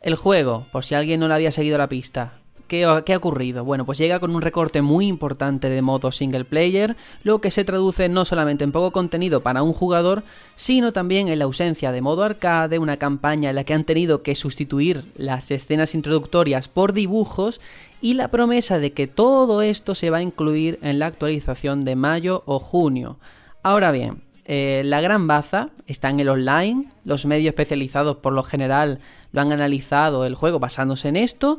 El 0.00 0.14
juego, 0.16 0.66
por 0.72 0.84
si 0.84 0.94
alguien 0.94 1.20
no 1.20 1.28
le 1.28 1.34
había 1.34 1.52
seguido 1.52 1.78
la 1.78 1.88
pista, 1.88 2.37
¿Qué, 2.68 2.84
ha 2.84 3.16
ocurrido? 3.16 3.64
Bueno, 3.64 3.86
pues 3.86 3.96
llega 3.96 4.20
con 4.20 4.34
un 4.34 4.42
recorte 4.42 4.82
muy 4.82 5.06
importante 5.06 5.70
de 5.70 5.80
modo 5.80 6.12
single 6.12 6.44
player, 6.44 6.96
lo 7.22 7.40
que 7.40 7.50
se 7.50 7.64
traduce 7.64 8.10
no 8.10 8.26
solamente 8.26 8.62
en 8.62 8.72
poco 8.72 8.92
contenido 8.92 9.42
para 9.42 9.62
un 9.62 9.72
jugador, 9.72 10.22
sino 10.54 10.92
también 10.92 11.28
en 11.28 11.38
la 11.38 11.46
ausencia 11.46 11.92
de 11.92 12.02
modo 12.02 12.24
arcade, 12.24 12.78
una 12.78 12.98
campaña 12.98 13.48
en 13.48 13.56
la 13.56 13.64
que 13.64 13.72
han 13.72 13.84
tenido 13.84 14.22
que 14.22 14.34
sustituir 14.34 15.04
las 15.16 15.50
escenas 15.50 15.94
introductorias 15.94 16.68
por 16.68 16.92
dibujos 16.92 17.62
y 18.02 18.12
la 18.12 18.28
promesa 18.28 18.78
de 18.78 18.92
que 18.92 19.06
todo 19.06 19.62
esto 19.62 19.94
se 19.94 20.10
va 20.10 20.18
a 20.18 20.22
incluir 20.22 20.78
en 20.82 20.98
la 20.98 21.06
actualización 21.06 21.86
de 21.86 21.96
mayo 21.96 22.42
o 22.44 22.58
junio. 22.58 23.16
Ahora 23.62 23.92
bien, 23.92 24.20
eh, 24.44 24.82
la 24.84 25.00
gran 25.00 25.26
baza 25.26 25.70
está 25.86 26.10
en 26.10 26.20
el 26.20 26.28
online, 26.28 26.92
los 27.04 27.24
medios 27.24 27.48
especializados 27.48 28.18
por 28.18 28.34
lo 28.34 28.42
general 28.42 29.00
lo 29.32 29.40
han 29.40 29.52
analizado 29.52 30.26
el 30.26 30.34
juego 30.34 30.58
basándose 30.58 31.08
en 31.08 31.16
esto 31.16 31.58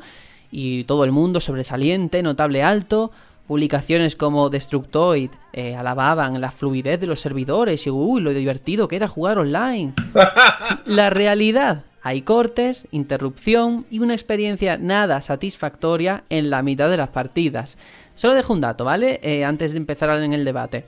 y 0.51 0.83
todo 0.85 1.03
el 1.03 1.11
mundo 1.11 1.39
sobresaliente, 1.39 2.23
notable 2.23 2.63
alto. 2.63 3.11
Publicaciones 3.47 4.15
como 4.15 4.49
Destructoid 4.49 5.31
eh, 5.53 5.75
alababan 5.75 6.39
la 6.39 6.51
fluidez 6.51 6.99
de 6.99 7.07
los 7.07 7.19
servidores 7.19 7.87
y 7.87 7.89
uy, 7.89 8.21
lo 8.21 8.31
divertido 8.31 8.87
que 8.87 8.95
era 8.95 9.07
jugar 9.07 9.39
online. 9.39 9.93
la 10.85 11.09
realidad, 11.09 11.83
hay 12.03 12.21
cortes, 12.21 12.87
interrupción 12.91 13.85
y 13.89 13.99
una 13.99 14.13
experiencia 14.13 14.77
nada 14.77 15.21
satisfactoria 15.21 16.23
en 16.29 16.49
la 16.49 16.61
mitad 16.61 16.89
de 16.89 16.97
las 16.97 17.09
partidas. 17.09 17.77
Solo 18.15 18.35
dejo 18.35 18.53
un 18.53 18.61
dato, 18.61 18.85
¿vale? 18.85 19.19
Eh, 19.23 19.43
antes 19.43 19.71
de 19.71 19.77
empezar 19.77 20.09
en 20.21 20.33
el 20.33 20.45
debate. 20.45 20.85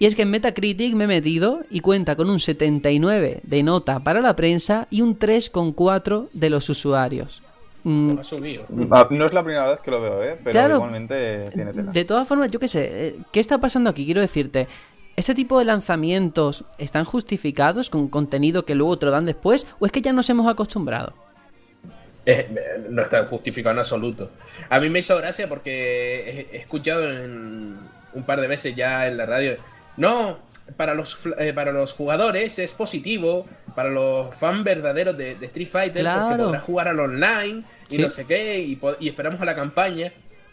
Y 0.00 0.06
es 0.06 0.14
que 0.14 0.22
en 0.22 0.30
Metacritic 0.30 0.94
me 0.94 1.04
he 1.04 1.06
metido 1.06 1.60
y 1.70 1.80
cuenta 1.80 2.16
con 2.16 2.30
un 2.30 2.40
79 2.40 3.40
de 3.42 3.62
nota 3.62 4.00
para 4.00 4.22
la 4.22 4.34
prensa 4.34 4.88
y 4.90 5.02
un 5.02 5.18
3,4 5.18 6.30
de 6.32 6.50
los 6.50 6.68
usuarios. 6.70 7.42
Mm. 7.82 8.18
Ah, 8.90 9.08
no 9.10 9.26
es 9.26 9.32
la 9.32 9.42
primera 9.42 9.66
vez 9.70 9.80
que 9.80 9.90
lo 9.90 10.00
veo, 10.00 10.22
¿eh? 10.22 10.38
pero 10.42 10.74
igualmente 10.76 11.44
tiene 11.52 11.72
tela. 11.72 11.92
De 11.92 12.04
todas 12.04 12.28
formas, 12.28 12.50
yo 12.50 12.58
qué 12.58 12.68
sé, 12.68 13.08
eh, 13.08 13.16
¿qué 13.32 13.40
está 13.40 13.58
pasando 13.58 13.90
aquí? 13.90 14.04
Quiero 14.04 14.20
decirte, 14.20 14.68
¿este 15.16 15.34
tipo 15.34 15.58
de 15.58 15.64
lanzamientos 15.64 16.64
están 16.78 17.04
justificados 17.04 17.88
con 17.90 18.08
contenido 18.08 18.64
que 18.64 18.74
luego 18.74 18.98
te 18.98 19.06
lo 19.06 19.12
dan 19.12 19.26
después 19.26 19.66
o 19.78 19.86
es 19.86 19.92
que 19.92 20.02
ya 20.02 20.12
nos 20.12 20.28
hemos 20.28 20.46
acostumbrado? 20.46 21.14
Eh, 22.26 22.86
no 22.90 23.02
está 23.02 23.24
justificado 23.26 23.72
en 23.72 23.78
absoluto. 23.78 24.30
A 24.68 24.78
mí 24.78 24.90
me 24.90 24.98
hizo 24.98 25.16
gracia 25.16 25.48
porque 25.48 26.48
he, 26.52 26.58
escuchado 26.58 27.10
en 27.10 27.78
un 28.12 28.22
par 28.24 28.40
de 28.40 28.46
veces 28.46 28.74
ya 28.76 29.06
en 29.06 29.16
la 29.16 29.24
radio, 29.24 29.56
no, 29.96 30.38
para 30.76 30.94
los, 30.94 31.18
eh, 31.38 31.52
para 31.52 31.72
los 31.72 31.92
jugadores 31.92 32.58
es 32.58 32.72
positivo, 32.74 33.46
para 33.74 33.90
los 33.90 34.34
fans 34.34 34.64
verdaderos 34.64 35.16
de, 35.16 35.32
Street 35.40 35.68
Fighter, 35.68 36.04
porque 36.04 36.42
podrás 36.42 36.62
jugar 36.62 36.88
al 36.88 37.00
online 37.00 37.64
y 37.88 37.98
no 37.98 38.10
sé 38.10 38.26
qué, 38.26 38.58
y, 38.58 39.08
esperamos 39.08 39.40
a 39.40 39.44
la 39.44 39.54
campaña. 39.54 40.12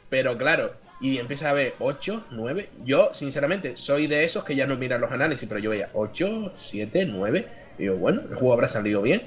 Pero 0.10 0.38
claro, 0.38 0.74
y 1.02 1.18
empieza 1.18 1.50
a 1.50 1.54
ver 1.54 1.76
8, 1.80 2.28
9. 2.32 2.70
Yo, 2.86 3.10
sinceramente, 3.14 3.76
soy 3.76 4.08
de 4.08 4.24
esos 4.24 4.44
que 4.44 4.56
ya 4.56 4.66
no 4.66 4.78
miran 4.78 5.02
los 5.02 5.12
análisis, 5.12 5.48
pero 5.48 5.60
yo 5.60 5.72
veía 5.72 5.90
8, 5.94 6.54
7, 6.56 7.06
9. 7.06 7.48
Y 7.78 7.82
digo, 7.84 7.96
bueno, 7.96 8.22
el 8.22 8.36
juego 8.36 8.54
habrá 8.54 8.68
salido 8.68 9.02
bien. 9.02 9.24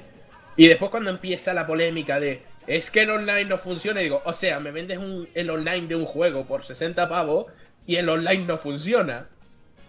Y 0.57 0.67
después, 0.67 0.89
cuando 0.89 1.11
empieza 1.11 1.53
la 1.53 1.67
polémica 1.67 2.19
de 2.19 2.41
es 2.67 2.91
que 2.91 3.01
el 3.01 3.09
online 3.09 3.45
no 3.45 3.57
funciona, 3.57 4.01
digo, 4.01 4.21
o 4.23 4.33
sea, 4.33 4.59
me 4.59 4.71
vendes 4.71 4.97
un, 4.97 5.27
el 5.33 5.49
online 5.49 5.87
de 5.87 5.95
un 5.95 6.05
juego 6.05 6.45
por 6.45 6.63
60 6.63 7.09
pavos 7.09 7.47
y 7.85 7.95
el 7.95 8.07
online 8.09 8.45
no 8.45 8.57
funciona. 8.57 9.27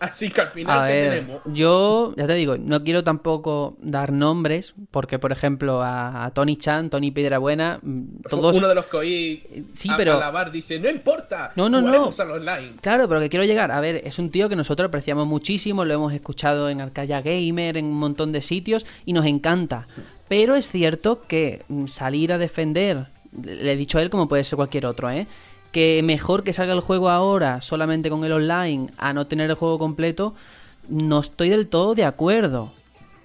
Así 0.03 0.31
que 0.31 0.41
al 0.41 0.49
final, 0.49 0.89
¿qué 0.89 0.95
tenemos? 0.95 1.43
Yo, 1.45 2.13
ya 2.17 2.27
te 2.27 2.35
digo, 2.35 2.59
no 2.59 2.83
quiero 2.83 3.05
tampoco 3.05 3.77
dar 3.81 4.11
nombres, 4.11 4.75
porque 4.91 5.21
por 5.21 5.31
ejemplo 5.31 5.81
a, 5.81 6.29
Tony 6.35 6.57
Chan, 6.57 6.91
Tony 6.91 7.13
Piedrabuena, 7.13 7.79
mm, 7.81 8.23
todos. 8.29 8.57
Uno 8.57 8.67
de 8.67 8.75
los 8.75 8.87
que 8.87 8.97
oí 8.97 9.43
sí, 9.75 9.89
pero... 9.97 10.21
dice: 10.51 10.81
No 10.81 10.91
importa, 10.91 11.53
no, 11.55 11.69
no, 11.69 11.81
no. 11.81 12.07
online. 12.09 12.73
Claro, 12.81 13.09
pero 13.09 13.21
que 13.21 13.29
quiero 13.29 13.45
llegar. 13.45 13.71
A 13.71 13.79
ver, 13.79 14.03
es 14.05 14.19
un 14.19 14.31
tío 14.31 14.49
que 14.49 14.57
nosotros 14.57 14.89
apreciamos 14.89 15.29
muchísimo, 15.29 15.85
lo 15.85 15.95
hemos 15.95 16.13
escuchado 16.13 16.69
en 16.69 16.81
Arcaya 16.81 17.21
Gamer, 17.21 17.77
en 17.77 17.85
un 17.85 17.99
montón 17.99 18.33
de 18.33 18.43
sitios, 18.43 18.85
y 19.07 19.13
nos 19.13 19.27
encanta. 19.27 19.87
Pero 20.27 20.57
es 20.57 20.69
cierto 20.69 21.23
que 21.29 21.63
mm, 21.69 21.87
salir 21.87 22.33
a 22.33 22.39
defender, 22.39 23.07
le 23.41 23.73
he 23.73 23.77
dicho 23.77 23.99
a 23.99 24.03
él 24.03 24.11
como 24.11 24.27
puede 24.27 24.43
ser 24.43 24.57
cualquier 24.57 24.87
otro, 24.87 25.11
¿eh? 25.11 25.29
Que 25.73 26.03
mejor 26.05 26.45
que 26.45 26.53
salga 26.53 26.75
el 26.75 26.81
juego 26.81 27.09
ahora 27.09 27.61
solamente 27.61 28.11
con 28.11 28.25
el 28.25 28.33
online 28.33 28.91
a 28.99 29.13
no 29.13 29.27
tener 29.27 29.51
el 29.51 29.57
juego 29.57 29.79
completo, 29.79 30.35
no 30.89 31.21
estoy 31.21 31.49
del 31.49 31.69
todo 31.69 31.95
de 31.95 32.05
acuerdo. 32.05 32.73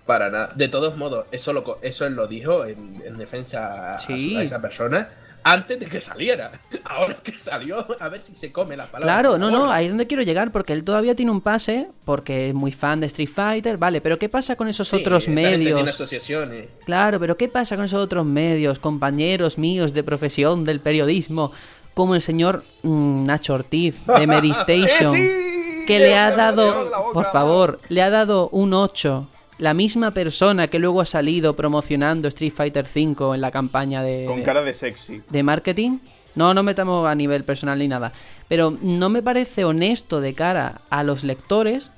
Para 0.06 0.30
nada. 0.30 0.52
De 0.56 0.70
todos 0.70 0.96
modos, 0.98 1.26
eso, 1.32 1.52
lo, 1.52 1.80
eso 1.82 2.06
él 2.06 2.14
lo 2.14 2.28
dijo 2.28 2.66
en, 2.66 3.18
defensa 3.18 3.92
a, 3.92 3.98
esa 4.14 4.62
persona. 4.62 5.10
antes 5.44 5.78
de 5.82 5.86
que 5.88 6.00
saliera. 6.00 6.52
Ahora 6.86 7.18
que 7.22 7.38
salió, 7.38 7.86
a 8.00 8.08
ver 8.08 8.22
si 8.22 8.34
se 8.34 8.54
come 8.54 8.78
la 8.78 8.86
palabra. 8.86 9.14
Claro, 9.14 9.38
no, 9.38 9.52
no, 9.52 9.70
ahí 9.70 9.86
es 9.86 9.92
donde 9.92 10.08
quiero 10.08 10.24
llegar, 10.24 10.54
porque 10.54 10.72
él 10.72 10.86
todavía 10.86 11.14
tiene 11.14 11.32
un 11.32 11.42
pase, 11.42 11.90
porque 12.06 12.50
es 12.50 12.54
muy 12.54 12.72
fan 12.72 13.02
de 13.02 13.08
Street 13.08 13.28
Fighter, 13.28 13.78
vale, 13.78 14.00
pero 14.00 14.18
¿qué 14.18 14.30
pasa 14.30 14.56
con 14.56 14.70
esos 14.70 14.88
Sí, 14.88 14.96
otros 14.96 15.28
medios? 15.28 15.90
Asociaciones. 15.90 16.70
Claro, 16.86 17.20
pero 17.20 17.36
¿qué 17.36 17.50
pasa 17.50 17.76
con 17.76 17.84
esos 17.84 18.00
otros 18.02 18.26
medios, 18.26 18.80
compañeros 18.80 19.58
míos 19.58 19.94
de 19.94 20.04
profesión 20.04 20.64
del 20.64 20.80
periodismo, 20.80 21.52
como 21.98 22.14
el 22.14 22.22
señor 22.22 22.64
mm, 22.84 23.26
Nacho 23.26 23.56
Ortiz 23.56 24.06
de 24.20 24.28
Mary 24.28 24.52
Station, 24.52 25.16
¡Eh, 25.16 25.82
sí! 25.82 25.86
que 25.88 25.98
le 25.98 26.16
ha 26.16 26.30
Me 26.30 26.36
dado, 26.38 26.86
boca, 26.86 26.98
por 27.12 27.26
favor, 27.26 27.80
le 27.90 28.04
ha 28.04 28.12
dado 28.12 28.50
un 28.50 28.74
8, 28.74 29.28
la 29.58 29.74
misma 29.74 30.12
persona 30.12 30.68
que 30.68 30.78
luego 30.78 31.02
ha 31.02 31.06
salido 31.06 31.56
promocionando 31.56 32.28
Street 32.28 32.54
Fighter 32.54 32.86
V 32.86 33.34
en 33.34 33.42
la 33.42 33.50
campaña 33.50 34.04
de, 34.04 34.26
Con 34.28 34.44
cara 34.44 34.62
de 34.62 34.74
sexy. 34.76 35.24
de 35.28 35.42
marketing. 35.44 35.98
No, 36.36 36.54
no 36.54 36.62
metamos 36.62 37.08
a 37.08 37.16
nivel 37.16 37.44
personal 37.44 37.80
ni 37.80 37.88
nada. 37.88 38.14
Pero 38.48 38.78
no 38.80 39.10
me 39.10 39.24
parece 39.24 39.66
honesto 39.66 40.22
de 40.22 40.36
cara 40.36 40.82
a 40.92 41.02
los 41.02 41.24
lectores 41.24 41.90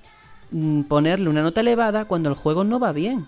mm, 0.51 0.83
ponerle 0.83 1.29
una 1.29 1.41
nota 1.41 1.59
elevada 1.59 2.05
cuando 2.05 2.29
el 2.29 2.35
juego 2.35 2.63
no 2.63 2.79
va 2.79 2.93
bien. 2.93 3.27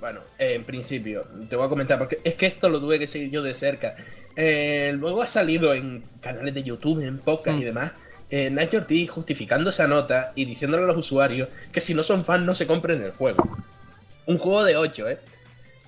Bueno, 0.00 0.20
eh, 0.38 0.54
en 0.54 0.64
principio, 0.64 1.26
te 1.48 1.56
voy 1.56 1.66
a 1.66 1.68
comentar, 1.68 1.98
porque 1.98 2.20
es 2.24 2.34
que 2.34 2.46
esto 2.46 2.68
lo 2.68 2.80
tuve 2.80 2.98
que 2.98 3.06
seguir 3.06 3.30
yo 3.30 3.42
de 3.42 3.52
cerca. 3.52 3.96
Eh, 4.34 4.94
luego 4.96 5.22
ha 5.22 5.26
salido 5.26 5.74
en 5.74 6.02
canales 6.20 6.54
de 6.54 6.62
YouTube, 6.62 7.02
en 7.02 7.18
podcast 7.18 7.58
Mm. 7.58 7.60
y 7.60 7.64
demás, 7.64 7.92
eh, 8.30 8.68
Ortiz 8.74 9.10
justificando 9.10 9.70
esa 9.70 9.86
nota 9.86 10.32
y 10.34 10.44
diciéndole 10.44 10.84
a 10.84 10.86
los 10.86 10.96
usuarios 10.96 11.48
que 11.72 11.80
si 11.80 11.94
no 11.94 12.02
son 12.02 12.24
fans 12.24 12.46
no 12.46 12.54
se 12.54 12.66
compren 12.66 13.02
el 13.02 13.10
juego. 13.10 13.42
Un 14.26 14.38
juego 14.38 14.64
de 14.64 14.76
8, 14.76 15.08
¿eh? 15.08 15.18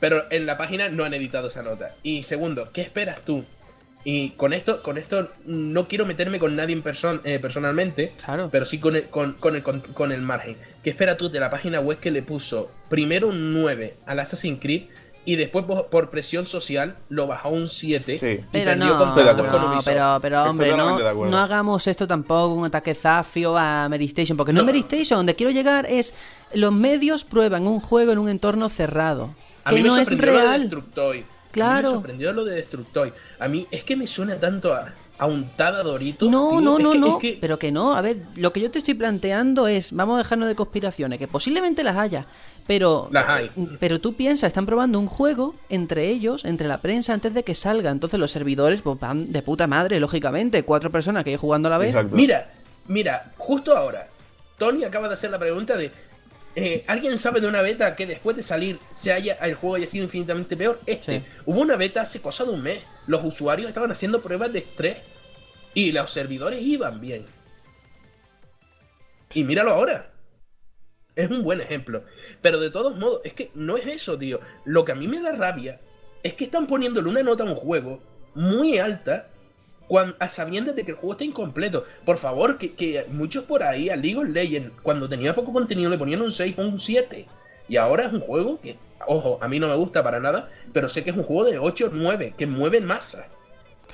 Pero 0.00 0.24
en 0.30 0.46
la 0.46 0.58
página 0.58 0.88
no 0.88 1.04
han 1.04 1.14
editado 1.14 1.48
esa 1.48 1.62
nota. 1.62 1.94
Y 2.02 2.24
segundo, 2.24 2.70
¿qué 2.72 2.82
esperas 2.82 3.24
tú? 3.24 3.44
Y 4.04 4.30
con 4.30 4.52
esto, 4.52 4.82
con 4.82 4.98
esto 4.98 5.28
no 5.46 5.86
quiero 5.86 6.06
meterme 6.06 6.38
con 6.40 6.56
nadie 6.56 6.74
en 6.74 6.82
person- 6.82 7.20
eh, 7.24 7.38
personalmente, 7.38 8.12
Claro. 8.24 8.48
pero 8.50 8.64
sí 8.64 8.78
con 8.78 8.96
el, 8.96 9.04
con, 9.08 9.34
con 9.34 9.54
el, 9.54 9.62
con, 9.62 9.80
con 9.80 10.10
el 10.12 10.22
margen. 10.22 10.56
¿Qué 10.82 10.90
esperas 10.90 11.16
tú 11.16 11.28
de 11.30 11.38
la 11.38 11.50
página 11.50 11.78
web 11.80 11.98
que 12.00 12.10
le 12.10 12.22
puso 12.22 12.70
primero 12.88 13.28
un 13.28 13.52
9 13.52 13.94
al 14.06 14.18
Assassin's 14.18 14.58
Creed 14.60 14.82
y 15.24 15.36
después 15.36 15.64
por, 15.66 15.86
por 15.86 16.10
presión 16.10 16.46
social 16.46 16.96
lo 17.08 17.28
bajó 17.28 17.50
a 17.50 17.52
un 17.52 17.68
7 17.68 18.18
Sí. 18.18 18.26
y 18.26 18.44
Pero 18.50 18.70
perdió 18.72 18.86
no, 18.86 18.98
con, 18.98 19.06
Estoy 19.06 19.22
de 19.22 19.30
con 19.30 19.38
acuerdo. 19.46 19.68
no, 19.68 19.78
pero, 19.84 20.18
pero 20.20 20.42
hombre, 20.50 20.76
no, 20.76 21.24
no 21.26 21.38
hagamos 21.38 21.86
esto 21.86 22.08
tampoco 22.08 22.54
un 22.54 22.64
ataque 22.66 22.96
zafio 22.96 23.56
a 23.56 23.88
Mary 23.88 24.06
Station, 24.06 24.36
porque 24.36 24.52
no, 24.52 24.58
es 24.62 24.66
No. 24.66 24.72
Mary 24.72 24.80
Station, 24.80 25.18
donde 25.20 25.36
quiero 25.36 25.52
llegar 25.52 25.86
es 25.88 26.12
los 26.54 26.72
medios 26.72 27.22
prueban 27.24 27.68
un 27.68 27.78
juego 27.78 28.10
en 28.10 28.18
un 28.18 28.28
entorno 28.28 28.68
cerrado, 28.68 29.32
A 29.62 29.70
que 29.70 29.76
mí 29.76 29.82
me 29.82 29.88
no 29.90 29.96
es 29.98 30.08
sorprendió 30.08 30.40
lo 30.42 30.48
de 30.50 31.24
Destructoid. 31.52 31.62
A 31.64 31.74
mí 31.76 31.82
Claro. 31.82 31.88
me 31.90 31.94
sorprendió 31.94 32.32
lo 32.32 32.44
de 32.44 32.54
Destructoid. 32.56 33.12
A 33.38 33.48
mí 33.48 33.66
es 33.70 33.84
que 33.84 33.96
me 33.96 34.06
suena 34.06 34.36
tanto 34.36 34.72
a, 34.74 34.92
a 35.18 35.26
untada 35.26 35.82
Dorito. 35.82 36.30
No, 36.30 36.50
tío. 36.50 36.60
no, 36.60 36.78
Es 36.78 36.82
no, 36.84 36.92
que- 36.92 36.98
no. 36.98 37.06
es 37.08 37.20
que- 37.20 37.38
Pero 37.40 37.58
que 37.58 37.70
no. 37.72 37.94
A 37.94 38.00
ver, 38.00 38.16
lo 38.36 38.52
que 38.52 38.60
yo 38.60 38.70
te 38.70 38.78
estoy 38.78 38.94
planteando 38.94 39.66
es, 39.68 39.92
vamos 39.92 40.16
a 40.16 40.18
dejarnos 40.18 40.48
de 40.48 40.54
conspiraciones, 40.54 41.18
que 41.18 41.28
posiblemente 41.28 41.82
las 41.84 41.96
haya. 41.96 42.26
Pero, 42.66 43.08
Las 43.10 43.28
hay. 43.28 43.50
pero 43.80 44.00
tú 44.00 44.14
piensas, 44.14 44.46
están 44.48 44.66
probando 44.66 45.00
un 45.00 45.08
juego 45.08 45.56
entre 45.68 46.08
ellos, 46.08 46.44
entre 46.44 46.68
la 46.68 46.80
prensa, 46.80 47.12
antes 47.12 47.34
de 47.34 47.42
que 47.42 47.56
salga. 47.56 47.90
Entonces 47.90 48.20
los 48.20 48.30
servidores 48.30 48.82
pues, 48.82 49.00
van 49.00 49.32
de 49.32 49.42
puta 49.42 49.66
madre, 49.66 49.98
lógicamente. 49.98 50.62
Cuatro 50.62 50.90
personas 50.92 51.24
que 51.24 51.30
hay 51.30 51.36
jugando 51.36 51.66
a 51.68 51.70
la 51.72 51.78
vez. 51.78 51.88
Exacto. 51.88 52.14
Mira, 52.14 52.52
mira, 52.86 53.32
justo 53.36 53.76
ahora, 53.76 54.06
Tony 54.58 54.84
acaba 54.84 55.08
de 55.08 55.14
hacer 55.14 55.32
la 55.32 55.40
pregunta 55.40 55.76
de. 55.76 55.90
Eh, 56.54 56.84
¿Alguien 56.86 57.16
sabe 57.18 57.40
de 57.40 57.48
una 57.48 57.62
beta 57.62 57.96
que 57.96 58.06
después 58.06 58.36
de 58.36 58.42
salir 58.42 58.78
se 58.90 59.12
haya, 59.12 59.34
el 59.34 59.54
juego 59.54 59.76
haya 59.76 59.86
sido 59.86 60.04
infinitamente 60.04 60.56
peor? 60.56 60.80
Este. 60.86 61.20
Sí. 61.20 61.24
Hubo 61.46 61.60
una 61.60 61.76
beta 61.76 62.02
hace 62.02 62.20
cosa 62.20 62.44
de 62.44 62.50
un 62.50 62.62
mes. 62.62 62.80
Los 63.06 63.24
usuarios 63.24 63.68
estaban 63.68 63.90
haciendo 63.90 64.22
pruebas 64.22 64.52
de 64.52 64.60
estrés 64.60 64.98
y 65.74 65.92
los 65.92 66.10
servidores 66.10 66.60
iban 66.62 67.00
bien. 67.00 67.24
Y 69.34 69.44
míralo 69.44 69.72
ahora. 69.72 70.12
Es 71.16 71.30
un 71.30 71.42
buen 71.42 71.60
ejemplo. 71.60 72.04
Pero 72.40 72.60
de 72.60 72.70
todos 72.70 72.96
modos, 72.96 73.20
es 73.24 73.32
que 73.34 73.50
no 73.54 73.76
es 73.76 73.86
eso, 73.86 74.18
tío. 74.18 74.40
Lo 74.64 74.84
que 74.84 74.92
a 74.92 74.96
mí 74.96 75.08
me 75.08 75.20
da 75.20 75.32
rabia 75.32 75.80
es 76.22 76.34
que 76.34 76.44
están 76.44 76.66
poniéndole 76.66 77.08
una 77.08 77.22
nota 77.22 77.44
a 77.44 77.46
un 77.46 77.54
juego 77.54 78.02
muy 78.34 78.78
alta 78.78 79.28
cuan- 79.88 80.14
a 80.18 80.28
sabiendas 80.28 80.74
de 80.76 80.84
que 80.84 80.92
el 80.92 80.96
juego 80.96 81.12
está 81.12 81.24
incompleto. 81.24 81.84
Por 82.04 82.18
favor, 82.18 82.58
que, 82.58 82.72
que 82.74 83.06
muchos 83.10 83.44
por 83.44 83.62
ahí 83.62 83.88
a 83.90 83.96
League 83.96 84.16
of 84.18 84.28
Legends, 84.28 84.72
cuando 84.82 85.08
tenía 85.08 85.34
poco 85.34 85.52
contenido, 85.52 85.90
le 85.90 85.98
ponían 85.98 86.22
un 86.22 86.32
6 86.32 86.54
o 86.58 86.62
un 86.62 86.78
7. 86.78 87.26
Y 87.68 87.76
ahora 87.76 88.06
es 88.06 88.12
un 88.12 88.20
juego 88.20 88.60
que, 88.60 88.76
ojo, 89.06 89.38
a 89.40 89.48
mí 89.48 89.58
no 89.60 89.68
me 89.68 89.76
gusta 89.76 90.02
para 90.02 90.20
nada, 90.20 90.50
pero 90.72 90.88
sé 90.88 91.04
que 91.04 91.10
es 91.10 91.16
un 91.16 91.22
juego 91.24 91.44
de 91.44 91.58
8 91.58 91.86
o 91.86 91.90
9, 91.92 92.34
que 92.36 92.46
mueve 92.46 92.80
masa. 92.80 93.28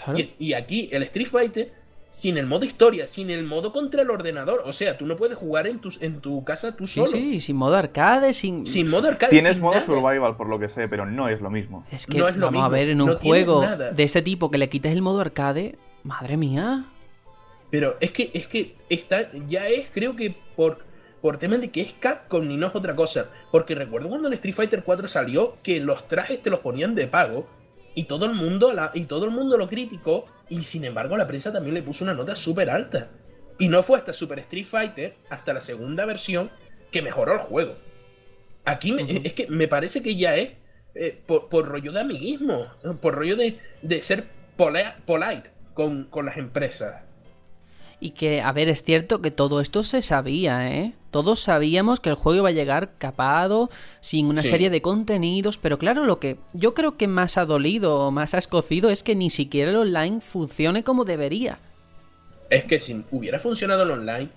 Claro. 0.04 0.18
Y, 0.18 0.34
y 0.38 0.52
aquí 0.54 0.88
el 0.92 1.02
Street 1.04 1.28
Fighter, 1.28 1.72
sin 2.10 2.38
el 2.38 2.46
modo 2.46 2.64
historia, 2.64 3.06
sin 3.06 3.30
el 3.30 3.44
modo 3.44 3.72
contra 3.72 4.02
el 4.02 4.10
ordenador, 4.10 4.62
o 4.64 4.72
sea, 4.72 4.96
tú 4.96 5.04
no 5.06 5.16
puedes 5.16 5.36
jugar 5.36 5.66
en 5.66 5.78
tu, 5.78 5.92
en 6.00 6.20
tu 6.20 6.42
casa 6.42 6.74
tú 6.74 6.86
Sí, 6.86 6.94
solo. 6.94 7.06
sí, 7.08 7.40
sin 7.40 7.56
modo 7.56 7.76
arcade, 7.76 8.32
sin... 8.32 8.66
Sin 8.66 8.88
modo 8.90 9.08
arcade. 9.08 9.30
Tienes 9.30 9.56
sin 9.56 9.62
modo 9.62 9.74
nada. 9.74 9.84
survival, 9.86 10.36
por 10.36 10.48
lo 10.48 10.58
que 10.58 10.68
sé, 10.68 10.88
pero 10.88 11.04
no 11.04 11.28
es 11.28 11.40
lo 11.40 11.50
mismo. 11.50 11.84
Es 11.90 12.06
que, 12.06 12.16
No 12.18 12.26
es 12.28 12.36
lo 12.36 12.46
vamos 12.46 12.60
a 12.60 12.64
mismo, 12.64 12.70
ver, 12.70 12.88
en 12.88 13.02
un 13.02 13.08
no 13.10 13.16
juego 13.16 13.62
de 13.94 14.02
este 14.02 14.22
tipo 14.22 14.50
que 14.50 14.56
le 14.58 14.68
quites 14.70 14.92
el 14.92 15.02
modo 15.02 15.20
arcade, 15.20 15.76
madre 16.02 16.36
mía. 16.38 16.86
Pero 17.70 17.96
es 18.00 18.12
que, 18.12 18.30
es 18.32 18.46
que 18.46 18.76
está, 18.88 19.30
ya 19.46 19.68
es, 19.68 19.88
creo 19.92 20.16
que 20.16 20.34
por, 20.56 20.78
por 21.20 21.36
tema 21.36 21.58
de 21.58 21.70
que 21.70 21.82
es 21.82 21.92
Capcom 21.92 22.50
y 22.50 22.56
no 22.56 22.68
es 22.68 22.74
otra 22.74 22.96
cosa. 22.96 23.26
Porque 23.52 23.74
recuerdo 23.74 24.08
cuando 24.08 24.28
el 24.28 24.34
Street 24.34 24.54
Fighter 24.54 24.82
4 24.82 25.06
salió 25.08 25.56
que 25.62 25.78
los 25.80 26.08
trajes 26.08 26.42
te 26.42 26.48
los 26.48 26.60
ponían 26.60 26.94
de 26.94 27.06
pago 27.06 27.46
y 27.98 28.04
todo 28.04 28.26
el 28.26 28.34
mundo, 28.34 28.72
la, 28.72 28.92
y 28.94 29.06
todo 29.06 29.24
el 29.24 29.32
mundo 29.32 29.58
lo 29.58 29.68
criticó 29.68 30.26
y 30.48 30.62
sin 30.62 30.84
embargo 30.84 31.16
la 31.16 31.26
prensa 31.26 31.52
también 31.52 31.74
le 31.74 31.82
puso 31.82 32.04
una 32.04 32.14
nota 32.14 32.36
súper 32.36 32.70
alta. 32.70 33.10
Y 33.58 33.66
no 33.68 33.82
fue 33.82 33.98
hasta 33.98 34.12
Super 34.12 34.38
Street 34.38 34.66
Fighter, 34.66 35.16
hasta 35.30 35.52
la 35.52 35.60
segunda 35.60 36.04
versión, 36.06 36.48
que 36.92 37.02
mejoró 37.02 37.32
el 37.32 37.40
juego. 37.40 37.74
Aquí 38.64 38.92
me- 38.92 39.02
es 39.24 39.32
que 39.34 39.48
me 39.48 39.66
parece 39.66 40.00
que 40.00 40.14
ya 40.14 40.36
es 40.36 40.50
eh, 40.94 41.20
por, 41.26 41.48
por 41.48 41.66
rollo 41.66 41.90
de 41.90 42.00
amiguismo, 42.00 42.68
por 43.00 43.16
rollo 43.16 43.34
de, 43.34 43.58
de 43.82 44.00
ser 44.00 44.28
polite 44.56 45.50
con, 45.74 46.04
con 46.04 46.26
las 46.26 46.36
empresas. 46.36 47.02
Y 48.00 48.12
que, 48.12 48.40
a 48.40 48.52
ver, 48.52 48.68
es 48.68 48.84
cierto 48.84 49.20
que 49.20 49.32
todo 49.32 49.60
esto 49.60 49.82
se 49.82 50.02
sabía, 50.02 50.70
¿eh? 50.70 50.92
Todos 51.10 51.40
sabíamos 51.40 51.98
que 51.98 52.10
el 52.10 52.14
juego 52.14 52.38
iba 52.38 52.48
a 52.50 52.52
llegar 52.52 52.92
capado, 52.96 53.70
sin 54.00 54.26
una 54.26 54.42
Sí. 54.42 54.50
serie 54.50 54.70
de 54.70 54.80
contenidos, 54.82 55.58
pero 55.58 55.78
claro, 55.78 56.04
lo 56.04 56.20
que 56.20 56.38
yo 56.52 56.74
creo 56.74 56.96
que 56.96 57.08
más 57.08 57.36
ha 57.38 57.44
dolido 57.44 57.96
o 57.98 58.10
más 58.12 58.34
ha 58.34 58.38
escocido 58.38 58.90
es 58.90 59.02
que 59.02 59.16
ni 59.16 59.30
siquiera 59.30 59.72
el 59.72 59.76
online 59.78 60.20
funcione 60.20 60.84
como 60.84 61.04
debería. 61.04 61.58
Es 62.50 62.64
que 62.64 62.78
si 62.78 63.04
hubiera 63.10 63.40
funcionado 63.40 63.82
el 63.82 63.90
online, 63.90 64.28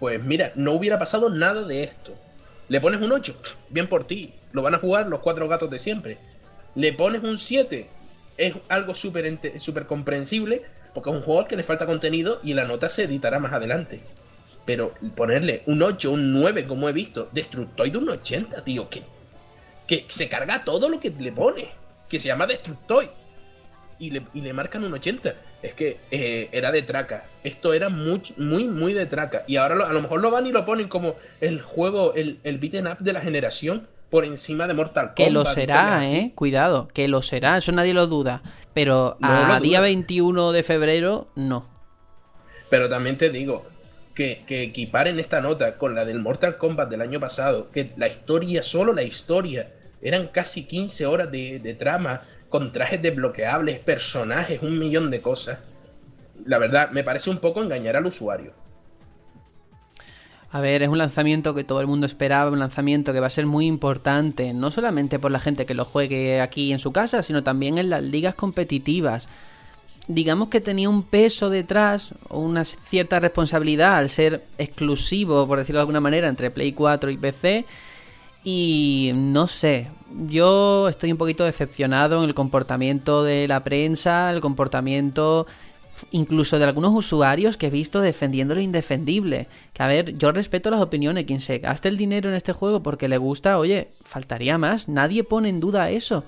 pues 0.00 0.22
mira, 0.22 0.52
no 0.56 0.72
hubiera 0.72 0.98
pasado 0.98 1.30
nada 1.30 1.62
de 1.62 1.84
esto. 1.84 2.12
Le 2.68 2.80
pones 2.80 3.00
un 3.00 3.12
8, 3.12 3.36
bien 3.70 3.86
por 3.86 4.04
ti. 4.04 4.32
Lo 4.50 4.62
van 4.62 4.74
a 4.74 4.78
jugar 4.78 5.06
los 5.06 5.20
cuatro 5.20 5.46
gatos 5.48 5.70
de 5.70 5.78
siempre. 5.78 6.18
Le 6.74 6.92
pones 6.92 7.22
un 7.22 7.38
7, 7.38 7.88
es 8.36 8.54
algo 8.68 8.94
súper 8.94 9.38
súper 9.60 9.86
comprensible, 9.86 10.62
porque 10.96 11.10
es 11.10 11.16
un 11.16 11.22
juego 11.22 11.40
al 11.42 11.46
que 11.46 11.56
le 11.56 11.62
falta 11.62 11.84
contenido 11.84 12.40
y 12.42 12.54
la 12.54 12.64
nota 12.64 12.88
se 12.88 13.04
editará 13.04 13.38
más 13.38 13.52
adelante. 13.52 14.00
Pero 14.64 14.94
ponerle 15.14 15.62
un 15.66 15.82
8, 15.82 16.10
un 16.10 16.32
9, 16.32 16.64
como 16.66 16.88
he 16.88 16.92
visto, 16.92 17.28
Destructoid 17.32 17.92
de 17.92 17.98
un 17.98 18.08
80, 18.08 18.64
tío, 18.64 18.88
que, 18.88 19.02
que 19.86 20.06
se 20.08 20.28
carga 20.28 20.64
todo 20.64 20.88
lo 20.88 20.98
que 20.98 21.10
le 21.10 21.30
pone, 21.32 21.68
que 22.08 22.18
se 22.18 22.28
llama 22.28 22.46
Destructoid 22.46 23.08
y 23.98 24.10
le, 24.10 24.22
y 24.34 24.40
le 24.40 24.52
marcan 24.52 24.82
un 24.84 24.94
80. 24.94 25.34
Es 25.62 25.74
que 25.74 25.98
eh, 26.10 26.48
era 26.52 26.72
de 26.72 26.82
traca. 26.82 27.24
Esto 27.44 27.72
era 27.74 27.88
muy, 27.88 28.22
muy, 28.38 28.64
muy 28.68 28.92
de 28.92 29.06
traca. 29.06 29.44
Y 29.46 29.56
ahora 29.56 29.74
lo- 29.74 29.86
a 29.86 29.92
lo 29.92 30.00
mejor 30.02 30.20
lo 30.20 30.30
van 30.30 30.46
y 30.46 30.52
lo 30.52 30.64
ponen 30.64 30.88
como 30.88 31.14
el 31.40 31.60
juego, 31.62 32.14
el, 32.14 32.38
el 32.42 32.58
beaten 32.58 32.86
up 32.86 32.98
de 32.98 33.12
la 33.12 33.20
generación 33.20 33.86
por 34.10 34.24
encima 34.24 34.66
de 34.66 34.74
Mortal 34.74 35.06
Kombat. 35.08 35.16
Que 35.16 35.30
lo 35.30 35.44
será. 35.44 36.08
¿eh? 36.08 36.32
Cuidado, 36.34 36.88
que 36.88 37.08
lo 37.08 37.22
será, 37.22 37.56
eso 37.56 37.72
nadie 37.72 37.94
lo 37.94 38.06
duda. 38.06 38.42
Pero 38.76 39.16
No 39.20 39.28
a 39.28 39.58
día 39.58 39.78
duda. 39.78 39.88
21 39.88 40.52
de 40.52 40.62
febrero, 40.62 41.28
no. 41.34 41.66
Pero 42.68 42.90
también 42.90 43.16
te 43.16 43.30
digo 43.30 43.64
que, 44.14 44.44
que 44.46 44.64
equiparen 44.64 45.18
esta 45.18 45.40
nota 45.40 45.78
con 45.78 45.94
la 45.94 46.04
del 46.04 46.20
Mortal 46.20 46.58
Kombat 46.58 46.90
del 46.90 47.00
año 47.00 47.18
pasado, 47.18 47.70
que 47.70 47.92
la 47.96 48.06
historia, 48.06 48.62
solo 48.62 48.92
la 48.92 49.02
historia, 49.02 49.72
eran 50.02 50.26
casi 50.26 50.64
15 50.64 51.06
horas 51.06 51.30
de, 51.32 51.58
de 51.58 51.72
trama, 51.72 52.24
con 52.50 52.70
trajes 52.70 53.00
desbloqueables, 53.00 53.78
personajes, 53.78 54.60
un 54.60 54.78
millón 54.78 55.10
de 55.10 55.22
cosas. 55.22 55.58
La 56.44 56.58
verdad, 56.58 56.90
me 56.90 57.02
parece 57.02 57.30
un 57.30 57.38
poco 57.38 57.62
engañar 57.62 57.96
al 57.96 58.04
usuario. 58.04 58.52
A 60.52 60.60
ver, 60.60 60.82
es 60.82 60.88
un 60.88 60.98
lanzamiento 60.98 61.54
que 61.54 61.64
todo 61.64 61.80
el 61.80 61.86
mundo 61.86 62.06
esperaba, 62.06 62.50
un 62.50 62.60
lanzamiento 62.60 63.12
que 63.12 63.20
va 63.20 63.26
a 63.26 63.30
ser 63.30 63.46
muy 63.46 63.66
importante, 63.66 64.54
no 64.54 64.70
solamente 64.70 65.18
por 65.18 65.30
la 65.30 65.40
gente 65.40 65.66
que 65.66 65.74
lo 65.74 65.84
juegue 65.84 66.40
aquí 66.40 66.72
en 66.72 66.78
su 66.78 66.92
casa, 66.92 67.22
sino 67.22 67.42
también 67.42 67.78
en 67.78 67.90
las 67.90 68.02
ligas 68.02 68.34
competitivas. 68.34 69.28
Digamos 70.08 70.48
que 70.48 70.60
tenía 70.60 70.88
un 70.88 71.02
peso 71.02 71.50
detrás, 71.50 72.14
o 72.28 72.38
una 72.38 72.64
cierta 72.64 73.18
responsabilidad 73.18 73.96
al 73.96 74.08
ser 74.08 74.46
exclusivo, 74.56 75.48
por 75.48 75.58
decirlo 75.58 75.78
de 75.78 75.82
alguna 75.82 76.00
manera, 76.00 76.28
entre 76.28 76.52
Play 76.52 76.72
4 76.72 77.10
y 77.10 77.16
PC. 77.16 77.64
Y 78.44 79.10
no 79.14 79.48
sé, 79.48 79.88
yo 80.28 80.88
estoy 80.88 81.10
un 81.10 81.18
poquito 81.18 81.42
decepcionado 81.42 82.22
en 82.22 82.28
el 82.28 82.34
comportamiento 82.34 83.24
de 83.24 83.48
la 83.48 83.64
prensa, 83.64 84.30
el 84.30 84.40
comportamiento 84.40 85.48
incluso 86.10 86.58
de 86.58 86.64
algunos 86.64 86.92
usuarios 86.94 87.56
que 87.56 87.66
he 87.66 87.70
visto 87.70 88.00
defendiendo 88.00 88.54
lo 88.54 88.60
indefendible. 88.60 89.48
Que 89.72 89.82
a 89.82 89.86
ver, 89.86 90.16
yo 90.16 90.32
respeto 90.32 90.70
las 90.70 90.80
opiniones, 90.80 91.24
quien 91.24 91.40
se 91.40 91.58
gaste 91.58 91.88
el 91.88 91.96
dinero 91.96 92.28
en 92.28 92.36
este 92.36 92.52
juego 92.52 92.82
porque 92.82 93.08
le 93.08 93.18
gusta, 93.18 93.58
oye, 93.58 93.88
faltaría 94.02 94.58
más, 94.58 94.88
nadie 94.88 95.24
pone 95.24 95.48
en 95.48 95.60
duda 95.60 95.90
eso. 95.90 96.24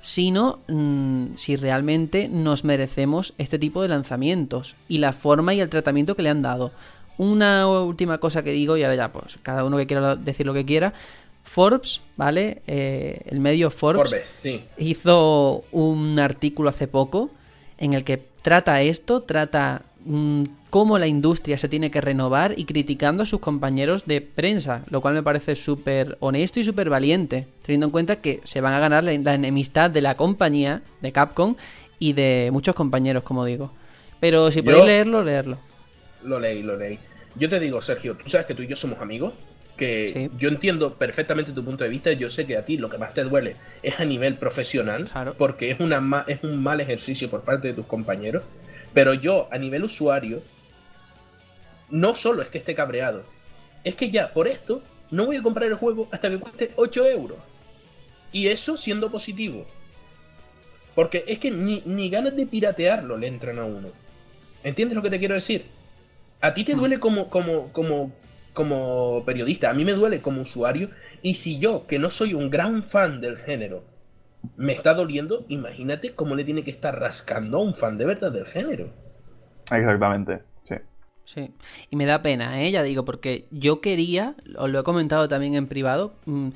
Sino 0.00 0.60
mm, 0.68 1.34
si 1.36 1.56
realmente 1.56 2.28
nos 2.28 2.64
merecemos 2.64 3.34
este 3.36 3.58
tipo 3.58 3.82
de 3.82 3.88
lanzamientos 3.88 4.76
y 4.88 4.98
la 4.98 5.12
forma 5.12 5.54
y 5.54 5.60
el 5.60 5.68
tratamiento 5.68 6.14
que 6.14 6.22
le 6.22 6.30
han 6.30 6.42
dado. 6.42 6.70
Una 7.16 7.66
última 7.66 8.18
cosa 8.18 8.44
que 8.44 8.52
digo, 8.52 8.76
y 8.76 8.84
ahora 8.84 8.94
ya, 8.94 9.12
pues 9.12 9.38
cada 9.42 9.64
uno 9.64 9.76
que 9.76 9.86
quiera 9.86 10.14
decir 10.14 10.46
lo 10.46 10.54
que 10.54 10.64
quiera. 10.64 10.94
Forbes, 11.42 12.02
¿vale? 12.16 12.62
Eh, 12.66 13.22
el 13.26 13.40
medio 13.40 13.70
Forbes, 13.70 14.10
Forbes, 14.10 14.30
sí. 14.30 14.64
hizo 14.76 15.64
un 15.72 16.18
artículo 16.18 16.68
hace 16.68 16.86
poco 16.86 17.30
en 17.78 17.94
el 17.94 18.04
que 18.04 18.18
trata 18.48 18.80
esto, 18.80 19.20
trata 19.24 19.82
mm, 20.06 20.42
cómo 20.70 20.98
la 20.98 21.06
industria 21.06 21.58
se 21.58 21.68
tiene 21.68 21.90
que 21.90 22.00
renovar 22.00 22.54
y 22.56 22.64
criticando 22.64 23.22
a 23.22 23.26
sus 23.26 23.40
compañeros 23.40 24.06
de 24.06 24.22
prensa, 24.22 24.84
lo 24.88 25.02
cual 25.02 25.12
me 25.12 25.22
parece 25.22 25.54
súper 25.54 26.16
honesto 26.20 26.58
y 26.58 26.64
súper 26.64 26.88
valiente, 26.88 27.46
teniendo 27.60 27.86
en 27.88 27.90
cuenta 27.92 28.16
que 28.22 28.40
se 28.44 28.62
van 28.62 28.72
a 28.72 28.78
ganar 28.80 29.04
la, 29.04 29.12
la 29.18 29.34
enemistad 29.34 29.90
de 29.90 30.00
la 30.00 30.16
compañía, 30.16 30.80
de 31.02 31.12
Capcom, 31.12 31.56
y 31.98 32.14
de 32.14 32.48
muchos 32.50 32.74
compañeros, 32.74 33.22
como 33.22 33.44
digo. 33.44 33.70
Pero 34.18 34.50
si 34.50 34.60
Yo- 34.60 34.64
podéis 34.64 34.84
leerlo, 34.86 35.22
leerlo. 35.22 35.58
Lo 36.24 36.40
leí, 36.40 36.62
lo 36.62 36.74
leí. 36.74 36.98
Yo 37.34 37.50
te 37.50 37.60
digo, 37.60 37.82
Sergio, 37.82 38.16
tú 38.16 38.30
sabes 38.30 38.46
que 38.46 38.54
tú 38.54 38.62
y 38.62 38.66
yo 38.66 38.76
somos 38.76 38.98
amigos, 39.00 39.34
que 39.78 40.10
Sí. 40.12 40.30
yo 40.36 40.50
entiendo 40.50 40.94
perfectamente 40.94 41.52
tu 41.52 41.64
punto 41.64 41.84
de 41.84 41.88
vista, 41.90 42.12
yo 42.12 42.28
sé 42.28 42.46
que 42.46 42.56
a 42.58 42.64
ti 42.66 42.76
lo 42.76 42.90
que 42.90 42.98
más 42.98 43.14
te 43.14 43.24
duele 43.24 43.56
es 43.82 43.98
a 43.98 44.04
nivel 44.04 44.34
profesional, 44.36 45.08
Claro. 45.10 45.34
porque 45.38 45.70
es, 45.70 45.80
una 45.80 46.00
ma- 46.02 46.24
es 46.28 46.42
un 46.42 46.62
mal 46.62 46.80
ejercicio 46.82 47.30
por 47.30 47.42
parte 47.42 47.68
de 47.68 47.74
tus 47.74 47.86
compañeros, 47.86 48.42
pero 48.92 49.14
yo 49.14 49.48
a 49.50 49.56
nivel 49.56 49.84
usuario, 49.84 50.42
no 51.90 52.14
solo 52.14 52.42
es 52.42 52.48
que 52.48 52.58
esté 52.58 52.74
cabreado, 52.74 53.22
es 53.84 53.94
que 53.94 54.10
ya 54.10 54.32
por 54.34 54.48
esto 54.48 54.82
no 55.10 55.24
voy 55.26 55.36
a 55.36 55.42
comprar 55.42 55.68
el 55.70 55.76
juego 55.76 56.08
hasta 56.10 56.28
que 56.28 56.38
cueste 56.38 56.72
8 56.76 57.06
euros. 57.06 57.38
Y 58.30 58.48
eso 58.48 58.76
siendo 58.76 59.10
positivo. 59.10 59.66
Porque 60.94 61.24
es 61.26 61.38
que 61.38 61.50
ni, 61.50 61.82
ni 61.86 62.10
ganas 62.10 62.36
de 62.36 62.44
piratearlo 62.46 63.16
le 63.16 63.26
entran 63.28 63.58
a 63.58 63.64
uno. 63.64 63.88
¿Entiendes 64.64 64.96
lo 64.96 65.02
que 65.02 65.08
te 65.10 65.18
quiero 65.18 65.34
decir? 65.34 65.64
A 66.40 66.52
ti 66.52 66.64
te 66.64 66.74
duele 66.74 66.98
como, 66.98 67.30
como, 67.30 67.72
como, 67.72 68.12
como 68.58 69.22
periodista, 69.24 69.70
a 69.70 69.74
mí 69.74 69.84
me 69.84 69.92
duele 69.92 70.20
como 70.20 70.40
usuario. 70.42 70.90
Y 71.22 71.34
si 71.34 71.60
yo, 71.60 71.86
que 71.86 72.00
no 72.00 72.10
soy 72.10 72.34
un 72.34 72.50
gran 72.50 72.82
fan 72.82 73.20
del 73.20 73.36
género, 73.36 73.84
me 74.56 74.72
está 74.72 74.94
doliendo, 74.94 75.46
imagínate 75.48 76.10
cómo 76.12 76.34
le 76.34 76.42
tiene 76.42 76.64
que 76.64 76.72
estar 76.72 76.98
rascando 76.98 77.58
a 77.58 77.62
un 77.62 77.72
fan 77.72 77.96
de 77.98 78.04
verdad 78.06 78.32
del 78.32 78.46
género. 78.46 78.90
Exactamente, 79.70 80.42
sí. 80.60 80.74
Sí, 81.24 81.50
y 81.90 81.94
me 81.94 82.04
da 82.06 82.20
pena, 82.20 82.60
¿eh? 82.62 82.70
ya 82.72 82.82
digo, 82.82 83.04
porque 83.04 83.46
yo 83.52 83.80
quería, 83.80 84.34
os 84.56 84.68
lo 84.70 84.80
he 84.80 84.82
comentado 84.82 85.28
también 85.28 85.54
en 85.54 85.68
privado, 85.68 86.14
mm, 86.26 86.48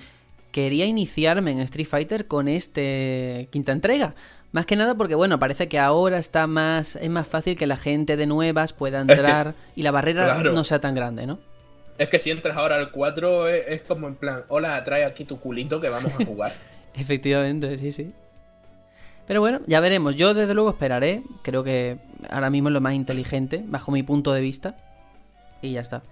quería 0.51 0.87
iniciarme 0.87 1.53
en 1.53 1.61
Street 1.61 1.87
Fighter 1.87 2.27
con 2.27 2.49
este 2.49 3.49
quinta 3.53 3.71
entrega. 3.71 4.15
Más 4.51 4.67
que 4.67 4.77
nada 4.77 4.97
porque, 4.97 5.15
bueno, 5.15 5.39
parece 5.39 5.69
que 5.69 5.79
ahora 5.79 6.19
está 6.19 6.47
más, 6.49 6.97
es 6.97 7.09
más 7.11 7.29
fácil 7.29 7.57
que 7.57 7.67
la 7.67 7.77
gente 7.77 8.17
de 8.17 8.27
nuevas 8.27 8.73
pueda 8.73 8.99
que- 9.07 9.13
entrar 9.13 9.55
y 9.77 9.83
la 9.83 9.93
barrera 9.93 10.25
claro. 10.25 10.53
no 10.53 10.65
sea 10.65 10.81
tan 10.81 10.95
grande, 10.95 11.27
¿no? 11.27 11.39
Es 11.99 12.09
que 12.09 12.19
si 12.19 12.31
entras 12.31 12.57
ahora 12.57 12.77
al 12.77 12.91
4 12.91 13.49
es, 13.49 13.65
es 13.69 13.83
como 13.83 14.09
en 14.09 14.15
plan, 14.17 14.45
hola, 14.49 14.83
trae 14.85 15.05
aquí 15.05 15.25
tu 15.25 15.39
culito 15.39 15.81
que 15.81 15.89
vamos 15.91 16.13
a 16.19 16.25
jugar. 16.25 16.53
Efectivamente, 16.95 17.79
sí, 17.79 17.93
sí. 17.93 18.13
Pero 19.27 19.41
bueno, 19.41 19.61
ya 19.67 19.81
veremos. 19.81 20.17
Yo 20.17 20.35
desde 20.35 20.53
luego 20.55 20.71
esperaré. 20.71 21.23
Creo 21.43 21.63
que 21.63 21.99
ahora 22.29 22.51
mismo 22.51 22.69
es 22.69 22.73
lo 22.75 22.81
más 22.81 22.95
inteligente, 22.95 23.63
bajo 23.67 23.93
mi 23.93 24.03
punto 24.03 24.33
de 24.33 24.41
vista. 24.41 24.77
Y 25.63 25.73
ya 25.73 25.81
está. 25.81 26.03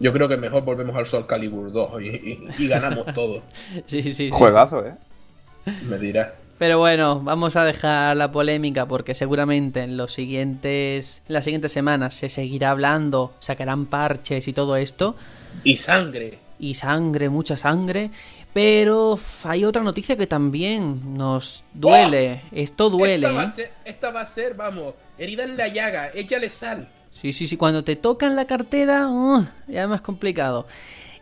Yo 0.00 0.12
creo 0.12 0.28
que 0.28 0.36
mejor 0.36 0.64
volvemos 0.64 0.94
al 0.96 1.06
Soul 1.06 1.26
Calibur 1.26 1.72
2 1.72 2.02
y, 2.02 2.06
y- 2.08 2.40
y 2.58 2.68
ganamos 2.68 3.06
todo. 3.14 3.42
Sí, 3.86 4.02
sí, 4.02 4.14
sí. 4.14 4.30
Juegazo, 4.32 4.86
¿eh? 4.86 4.94
Me 5.88 5.98
dirás. 5.98 6.28
Pero 6.58 6.78
bueno, 6.78 7.20
vamos 7.20 7.56
a 7.56 7.64
dejar 7.64 8.16
la 8.16 8.30
polémica 8.30 8.86
porque 8.86 9.14
seguramente 9.14 9.80
en 9.82 9.96
los 9.96 10.12
siguientes, 10.12 11.22
en 11.28 11.32
las 11.32 11.44
siguientes 11.44 11.72
semanas 11.72 12.14
se 12.14 12.28
seguirá 12.28 12.70
hablando, 12.70 13.34
sacarán 13.40 13.86
parches 13.86 14.46
y 14.46 14.52
todo 14.52 14.76
esto, 14.76 15.16
Y 15.64 15.76
sangre. 15.76 16.38
y 16.58 16.74
sangre, 16.74 17.28
mucha 17.28 17.56
sangre. 17.56 18.10
Pero 18.52 19.18
hay 19.42 19.64
otra 19.64 19.82
noticia 19.82 20.16
que 20.16 20.28
también 20.28 21.14
nos 21.14 21.64
duele. 21.74 22.42
Esto 22.52 22.88
duele. 22.88 23.26
Esta 23.26 23.32
va, 23.36 23.42
¿eh? 23.42 23.46
a 23.46 23.50
ser, 23.50 23.72
esta 23.84 24.10
va 24.12 24.20
a 24.20 24.26
ser, 24.26 24.54
vamos, 24.54 24.94
herida 25.18 25.42
en 25.42 25.56
la 25.56 25.66
llaga, 25.66 26.10
échale 26.14 26.48
sal. 26.48 26.88
Sí, 27.10 27.32
sí, 27.32 27.48
sí, 27.48 27.56
cuando 27.56 27.82
te 27.82 27.96
tocan 27.96 28.36
la 28.36 28.44
cartera, 28.44 29.08
uh, 29.08 29.44
ya 29.66 29.82
es 29.82 29.88
más 29.88 30.02
complicado. 30.02 30.66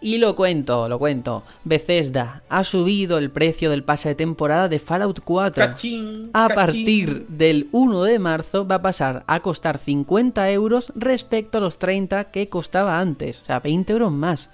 Y 0.02 0.18
lo 0.18 0.34
cuento, 0.34 0.88
lo 0.88 0.98
cuento. 0.98 1.44
Bethesda 1.62 2.42
ha 2.48 2.64
subido 2.64 3.18
el 3.18 3.30
precio 3.30 3.70
del 3.70 3.84
pase 3.84 4.08
de 4.08 4.14
temporada 4.16 4.68
de 4.68 4.80
Fallout 4.80 5.20
4. 5.20 5.64
Cachín. 5.64 6.30
A 6.32 6.48
cachín. 6.48 6.56
partir 6.56 7.26
del 7.28 7.68
1 7.70 8.02
de 8.02 8.18
marzo 8.18 8.66
va 8.66 8.76
a 8.76 8.82
pasar 8.82 9.22
a 9.28 9.38
costar 9.40 9.78
50 9.78 10.50
euros 10.50 10.92
respecto 10.96 11.58
a 11.58 11.60
los 11.60 11.78
30 11.78 12.24
que 12.32 12.48
costaba 12.48 12.98
antes. 12.98 13.42
O 13.42 13.44
sea, 13.44 13.60
20 13.60 13.92
euros 13.92 14.10
más. 14.10 14.50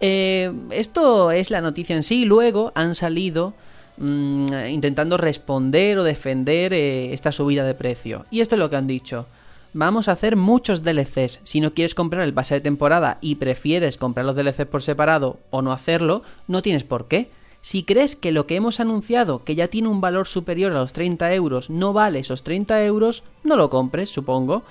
Eh, 0.00 0.52
esto 0.70 1.30
es 1.30 1.50
la 1.50 1.62
noticia 1.62 1.96
en 1.96 2.02
sí. 2.02 2.26
Luego 2.26 2.70
han 2.74 2.94
salido 2.94 3.54
mm, 3.96 4.52
intentando 4.68 5.16
responder 5.16 5.98
o 5.98 6.04
defender 6.04 6.74
eh, 6.74 7.14
esta 7.14 7.32
subida 7.32 7.64
de 7.64 7.74
precio. 7.74 8.26
Y 8.30 8.40
esto 8.40 8.54
es 8.54 8.58
lo 8.58 8.68
que 8.68 8.76
han 8.76 8.86
dicho. 8.86 9.26
Vamos 9.74 10.08
a 10.08 10.12
hacer 10.12 10.36
muchos 10.36 10.82
DLCs. 10.82 11.40
Si 11.42 11.60
no 11.60 11.74
quieres 11.74 11.94
comprar 11.94 12.22
el 12.22 12.32
pase 12.32 12.54
de 12.54 12.60
temporada 12.60 13.18
y 13.20 13.34
prefieres 13.34 13.98
comprar 13.98 14.24
los 14.24 14.34
DLCs 14.34 14.66
por 14.66 14.82
separado 14.82 15.38
o 15.50 15.62
no 15.62 15.72
hacerlo, 15.72 16.22
no 16.46 16.62
tienes 16.62 16.84
por 16.84 17.06
qué. 17.06 17.30
Si 17.60 17.82
crees 17.82 18.16
que 18.16 18.32
lo 18.32 18.46
que 18.46 18.56
hemos 18.56 18.80
anunciado, 18.80 19.44
que 19.44 19.54
ya 19.54 19.68
tiene 19.68 19.88
un 19.88 20.00
valor 20.00 20.26
superior 20.26 20.72
a 20.72 20.80
los 20.80 20.92
30 20.92 21.34
euros, 21.34 21.70
no 21.70 21.92
vale 21.92 22.20
esos 22.20 22.42
30 22.44 22.82
euros, 22.84 23.24
no 23.44 23.56
lo 23.56 23.68
compres, 23.68 24.10
supongo. 24.10 24.62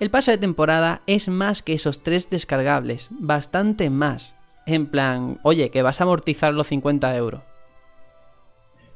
El 0.00 0.10
pase 0.10 0.32
de 0.32 0.38
temporada 0.38 1.00
es 1.06 1.28
más 1.28 1.62
que 1.62 1.72
esos 1.72 2.02
tres 2.02 2.28
descargables, 2.28 3.08
bastante 3.10 3.88
más. 3.88 4.34
En 4.66 4.86
plan, 4.86 5.40
oye, 5.44 5.70
que 5.70 5.82
vas 5.82 6.00
a 6.00 6.04
amortizar 6.04 6.52
los 6.52 6.66
50 6.66 7.16
euros. 7.16 7.40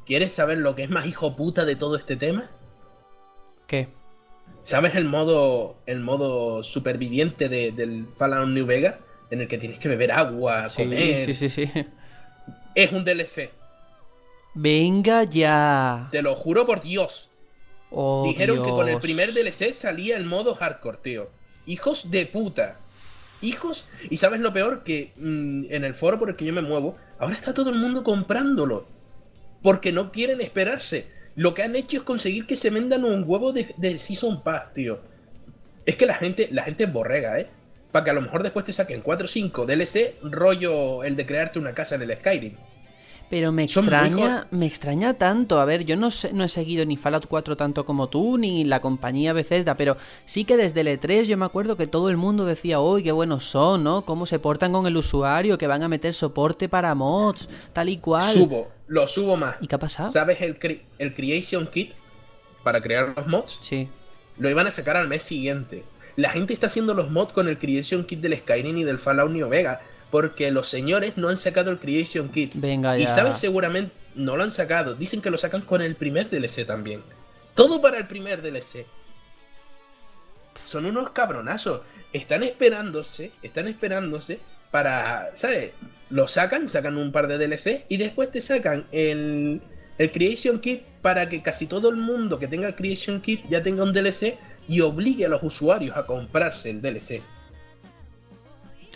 ¿Quieres 0.04 0.34
saber 0.34 0.59
lo 0.59 0.74
que 0.74 0.84
es 0.84 0.90
más 0.90 1.07
hijo 1.07 1.34
puta 1.34 1.64
de 1.64 1.76
todo 1.76 1.96
este 1.96 2.16
tema? 2.16 2.50
¿Qué? 3.66 3.88
¿Sabes 4.66 4.96
el 4.96 5.04
modo 5.04 5.76
el 5.86 6.00
modo 6.00 6.64
superviviente 6.64 7.48
de- 7.48 7.70
del 7.70 8.06
Fallout 8.16 8.48
New 8.48 8.66
Vega? 8.66 8.98
En 9.30 9.40
el 9.40 9.46
que 9.46 9.58
tienes 9.58 9.78
que 9.78 9.86
beber 9.88 10.10
agua, 10.10 10.68
Sí, 10.68 10.82
comer. 10.82 11.24
sí, 11.24 11.34
sí, 11.34 11.48
sí. 11.48 11.70
Es 12.74 12.90
un 12.90 13.04
DLC. 13.04 13.50
Venga 14.54 15.22
ya. 15.22 16.08
Te 16.10 16.20
lo 16.20 16.34
juro 16.34 16.66
por 16.66 16.82
Dios. 16.82 17.30
Oh, 17.90 18.24
Dijeron 18.26 18.64
que 18.64 18.70
con 18.70 18.88
el 18.88 18.98
primer 18.98 19.32
DLC 19.32 19.72
salía 19.72 20.16
el 20.16 20.24
modo 20.24 20.56
hardcore, 20.56 20.98
tío. 21.00 21.30
Hijos 21.66 22.10
de 22.10 22.26
puta. 22.26 22.80
Hijos. 23.42 23.86
Y 24.10 24.16
sabes 24.16 24.40
lo 24.40 24.52
peor 24.52 24.82
que 24.82 25.12
mm, 25.16 25.66
en 25.70 25.84
el 25.84 25.94
foro 25.94 26.18
por 26.18 26.30
el 26.30 26.34
que 26.36 26.44
yo 26.44 26.52
me 26.52 26.62
muevo, 26.62 26.96
ahora 27.20 27.36
está 27.36 27.54
todo 27.54 27.70
el 27.70 27.76
mundo 27.78 28.02
comprándolo. 28.02 28.88
Porque 29.62 29.92
no 29.92 30.10
quieren 30.10 30.40
esperarse. 30.40 31.06
Lo 31.37 31.55
que 31.55 31.62
han 31.62 31.76
hecho 31.76 31.99
es 31.99 32.03
conseguir 32.03 32.47
que 32.47 32.57
se 32.57 32.70
vendan 32.70 33.05
un 33.05 33.24
huevo 33.26 33.53
de, 33.53 33.74
de 33.76 33.99
Season 33.99 34.43
Pass, 34.43 34.72
tío. 34.72 34.99
Es 35.84 35.97
que 35.97 36.07
la 36.07 36.14
gente, 36.14 36.49
la 36.51 36.64
gente 36.64 36.84
es 36.84 36.93
borrega, 36.93 37.39
¿eh? 37.39 37.47
Para 37.93 38.05
que 38.05 38.11
a 38.11 38.14
lo 38.14 38.22
mejor 38.22 38.43
después 38.43 38.64
te 38.64 38.72
saquen 38.72 39.03
4 39.03 39.24
o 39.24 39.28
5 39.28 39.66
DLC, 39.66 40.16
rollo 40.22 41.05
el 41.05 41.14
de 41.14 41.26
crearte 41.26 41.59
una 41.59 41.74
casa 41.74 41.95
en 41.95 42.03
el 42.03 42.16
Skyrim. 42.16 42.57
Pero 43.29 43.51
me 43.51 43.62
muy 43.62 43.64
extraña, 43.64 44.47
me 44.53 44.66
extraña 44.66 45.14
tanto. 45.14 45.61
A 45.61 45.64
ver, 45.64 45.85
yo 45.85 45.97
no, 45.97 46.11
sé, 46.12 46.33
no 46.33 46.45
he 46.45 46.49
seguido 46.49 46.85
ni 46.87 46.97
Fallout 46.97 47.27
4 47.27 47.57
tanto 47.57 47.85
como 47.85 48.09
tú, 48.09 48.39
ni 48.39 48.64
la 48.64 48.81
compañía 48.81 49.33
Bethesda, 49.33 49.77
pero 49.77 49.97
sí 50.27 50.45
que 50.45 50.57
desde 50.57 50.83
el 50.83 50.87
E3 50.89 51.24
yo 51.24 51.37
me 51.37 51.45
acuerdo 51.45 51.77
que 51.77 51.87
todo 51.89 52.09
el 52.09 52.16
mundo 52.16 52.45
decía, 52.45 52.81
uy, 52.81 53.03
qué 53.03 53.11
buenos 53.11 53.45
son, 53.45 53.83
¿no? 53.83 54.05
Cómo 54.05 54.27
se 54.27 54.39
portan 54.39 54.70
con 54.72 54.87
el 54.87 54.97
usuario, 54.97 55.59
que 55.59 55.66
van 55.66 55.83
a 55.83 55.89
meter 55.89 56.14
soporte 56.14 56.68
para 56.68 56.95
mods, 56.95 57.49
tal 57.72 57.89
y 57.89 57.97
cual. 57.97 58.22
Subo, 58.22 58.68
lo 58.87 59.07
subo 59.09 59.37
más. 59.37 59.57
¿Y 59.61 59.66
qué 59.66 59.74
ha 59.74 59.79
pasado? 59.81 60.09
¿Sabes 60.11 60.41
el, 60.41 60.59
cre- 60.61 60.83
el 60.99 61.12
Creation 61.14 61.66
Kit 61.66 61.93
para 62.62 62.81
crear 62.81 63.12
los 63.16 63.27
mods? 63.27 63.59
Sí. 63.61 63.89
Lo 64.39 64.49
iban 64.49 64.66
a 64.66 64.70
sacar 64.70 64.97
al 64.97 65.09
mes 65.09 65.24
siguiente. 65.24 65.83
La 66.14 66.31
gente 66.31 66.55
está 66.55 66.68
haciendo 66.68 66.95
los 66.95 67.11
mods 67.11 67.33
con 67.33 67.49
el 67.49 67.59
Creation 67.59 68.05
Kit 68.05 68.20
del 68.20 68.37
Skyrim 68.39 68.79
y 68.79 68.85
del 68.85 68.99
Fallout 68.99 69.31
New 69.33 69.49
Vega. 69.49 69.81
Porque 70.11 70.50
los 70.50 70.68
señores 70.68 71.14
no 71.16 71.28
han 71.28 71.36
sacado 71.36 71.70
el 71.70 71.78
Creation 71.78 72.28
Kit. 72.30 72.52
Venga 72.54 72.98
Y 72.98 73.02
ya. 73.02 73.09
sabes, 73.09 73.38
seguramente 73.38 73.92
no 74.14 74.36
lo 74.36 74.44
han 74.44 74.50
sacado. 74.50 74.94
Dicen 74.94 75.20
que 75.20 75.30
lo 75.30 75.36
sacan 75.36 75.62
con 75.62 75.82
el 75.82 75.96
primer 75.96 76.30
DLC 76.30 76.64
también. 76.66 77.02
Todo 77.54 77.80
para 77.80 77.98
el 77.98 78.07
primer 78.07 78.42
DLC. 78.42 78.86
Son 80.64 80.86
unos 80.86 81.11
cabronazos. 81.11 81.82
Están 82.12 82.42
esperándose, 82.42 83.32
están 83.42 83.68
esperándose 83.68 84.38
para, 84.70 85.30
¿sabes? 85.34 85.72
lo 86.11 86.28
sacan, 86.28 86.68
sacan 86.68 86.96
un 86.96 87.12
par 87.12 87.26
de 87.26 87.38
DLC 87.38 87.84
y 87.88 87.96
después 87.96 88.30
te 88.30 88.40
sacan 88.40 88.86
el, 88.92 89.61
el 89.98 90.12
Creation 90.12 90.61
Kit 90.61 90.82
para 91.02 91.28
que 91.28 91.42
casi 91.42 91.66
todo 91.66 91.90
el 91.90 91.96
mundo 91.96 92.38
que 92.38 92.48
tenga 92.48 92.68
el 92.68 92.74
Creation 92.74 93.20
Kit 93.20 93.44
ya 93.48 93.62
tenga 93.62 93.82
un 93.82 93.92
DLC 93.92 94.36
y 94.68 94.80
obligue 94.80 95.26
a 95.26 95.28
los 95.28 95.42
usuarios 95.42 95.96
a 95.96 96.07
comprarse 96.07 96.70
el 96.70 96.80
DLC. 96.80 97.22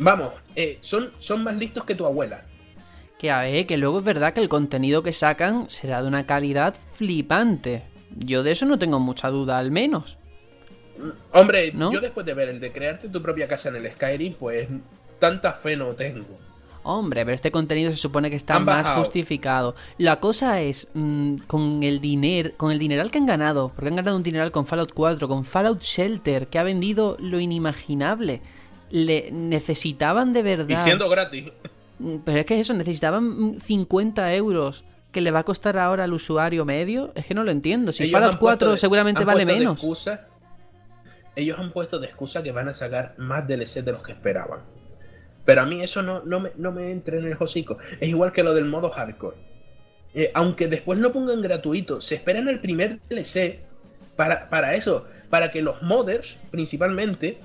Vamos, 0.01 0.31
eh, 0.57 0.79
son, 0.81 1.13
son 1.19 1.45
más 1.45 1.55
listos 1.57 1.85
que 1.85 1.95
tu 1.95 2.07
abuela. 2.07 2.45
Que 3.19 3.31
a 3.31 3.41
ver, 3.43 3.67
que 3.67 3.77
luego 3.77 3.99
es 3.99 4.05
verdad 4.05 4.33
que 4.33 4.41
el 4.41 4.49
contenido 4.49 5.03
que 5.03 5.13
sacan 5.13 5.69
será 5.69 6.01
de 6.03 6.09
una 6.09 6.25
calidad 6.27 6.75
flipante. 6.95 7.85
Yo 8.17 8.43
de 8.43 8.53
eso 8.53 8.65
no 8.67 8.79
tengo 8.79 8.99
mucha 8.99 9.29
duda, 9.29 9.59
al 9.59 9.71
menos. 9.71 10.17
Hombre, 11.33 11.73
¿No? 11.75 11.93
yo 11.93 12.01
después 12.01 12.25
de 12.27 12.35
ver 12.35 12.49
el 12.49 12.61
de 12.61 12.73
crearte 12.73 13.09
tu 13.09 13.23
propia 13.23 13.47
casa 13.47 13.69
en 13.69 13.77
el 13.77 13.93
Skyrim, 13.93 14.35
pues 14.35 14.69
tanta 15.19 15.53
fe 15.53 15.77
no 15.77 15.89
tengo. 15.89 16.39
Hombre, 16.83 17.25
pero 17.27 17.35
este 17.35 17.51
contenido 17.51 17.91
se 17.91 17.99
supone 17.99 18.31
que 18.31 18.37
está 18.37 18.57
Han 18.57 18.65
más 18.65 18.79
bajado. 18.85 19.05
justificado. 19.05 19.75
La 19.99 20.19
cosa 20.19 20.61
es, 20.63 20.89
mm, 20.95 21.37
con 21.47 21.83
el 21.83 22.01
dinero, 22.01 22.53
con 22.57 22.73
el 22.73 22.79
dineral 22.79 23.11
que 23.11 23.19
han 23.19 23.27
ganado, 23.27 23.71
porque 23.75 23.89
han 23.91 23.97
ganado 23.97 24.17
un 24.17 24.23
dineral 24.23 24.51
con 24.51 24.67
Fallout 24.67 24.93
4, 24.95 25.29
con 25.29 25.45
Fallout 25.45 25.83
Shelter, 25.83 26.47
que 26.49 26.59
ha 26.59 26.63
vendido 26.63 27.17
lo 27.21 27.39
inimaginable. 27.39 28.41
Le 28.91 29.31
necesitaban 29.33 30.33
de 30.33 30.43
verdad. 30.43 30.69
Y 30.69 30.77
siendo 30.77 31.09
gratis. 31.09 31.47
Mm, 31.99 32.17
Pero 32.25 32.39
es 32.41 32.47
que 32.47 32.59
eso, 32.61 32.75
necesitaban 32.75 33.25
mm, 33.57 33.61
50 33.61 34.35
euros 34.35 34.85
que 35.13 35.21
le 35.21 35.31
va 35.31 35.41
a 35.41 35.45
costar 35.45 35.77
ahora 35.79 36.05
al 36.05 36.13
usuario 36.13 36.65
medio. 36.65 37.13
Es 37.15 37.27
que 37.27 37.35
no 37.35 37.45
lo 37.45 37.51
entiendo. 37.51 37.93
Si 37.93 38.05
Ellos 38.05 38.13
Fallout 38.13 38.33
han 38.35 38.39
puesto 38.39 38.67
4 38.67 38.71
de- 38.73 38.77
seguramente 38.79 39.25
vale 39.25 39.45
menos. 39.47 39.75
excusa- 39.83 40.27
ellos 41.37 41.59
han 41.59 41.73
puesto 41.73 41.99
de 41.99 42.07
excusa 42.07 42.43
que 42.43 42.53
van 42.53 42.69
a 42.69 42.75
sacar 42.75 43.15
más 43.19 43.47
DLC 43.47 43.83
de 43.83 43.93
los 43.93 44.03
que 44.03 44.13
esperaban. 44.13 44.61
Pero 45.45 45.63
a 45.63 45.67
mí 45.67 45.81
eso 45.83 46.03
no, 46.03 46.23
no, 46.25 46.41
me, 46.41 46.51
no 46.57 46.71
me 46.73 46.91
entra 46.91 47.17
en 47.17 47.25
el 47.27 47.37
hocico. 47.39 47.79
Es 48.01 48.09
igual 48.09 48.33
que 48.33 48.43
lo 48.43 48.55
del 48.55 48.67
modo 48.67 48.91
hardcore. 48.91 49.37
Eh, 50.13 50.31
aunque 50.35 50.67
después 50.69 50.99
lo 50.99 51.13
pongan 51.13 51.41
gratuito, 51.41 52.01
se 52.01 52.17
esperan 52.17 52.49
el 52.49 52.59
primer 52.61 52.99
DLC 53.09 53.61
para, 54.17 54.49
para 54.51 54.75
eso. 54.75 55.07
Para 55.31 55.51
que 55.51 55.63
los 55.63 55.81
modders, 55.83 56.37
principalmente, 56.51 57.39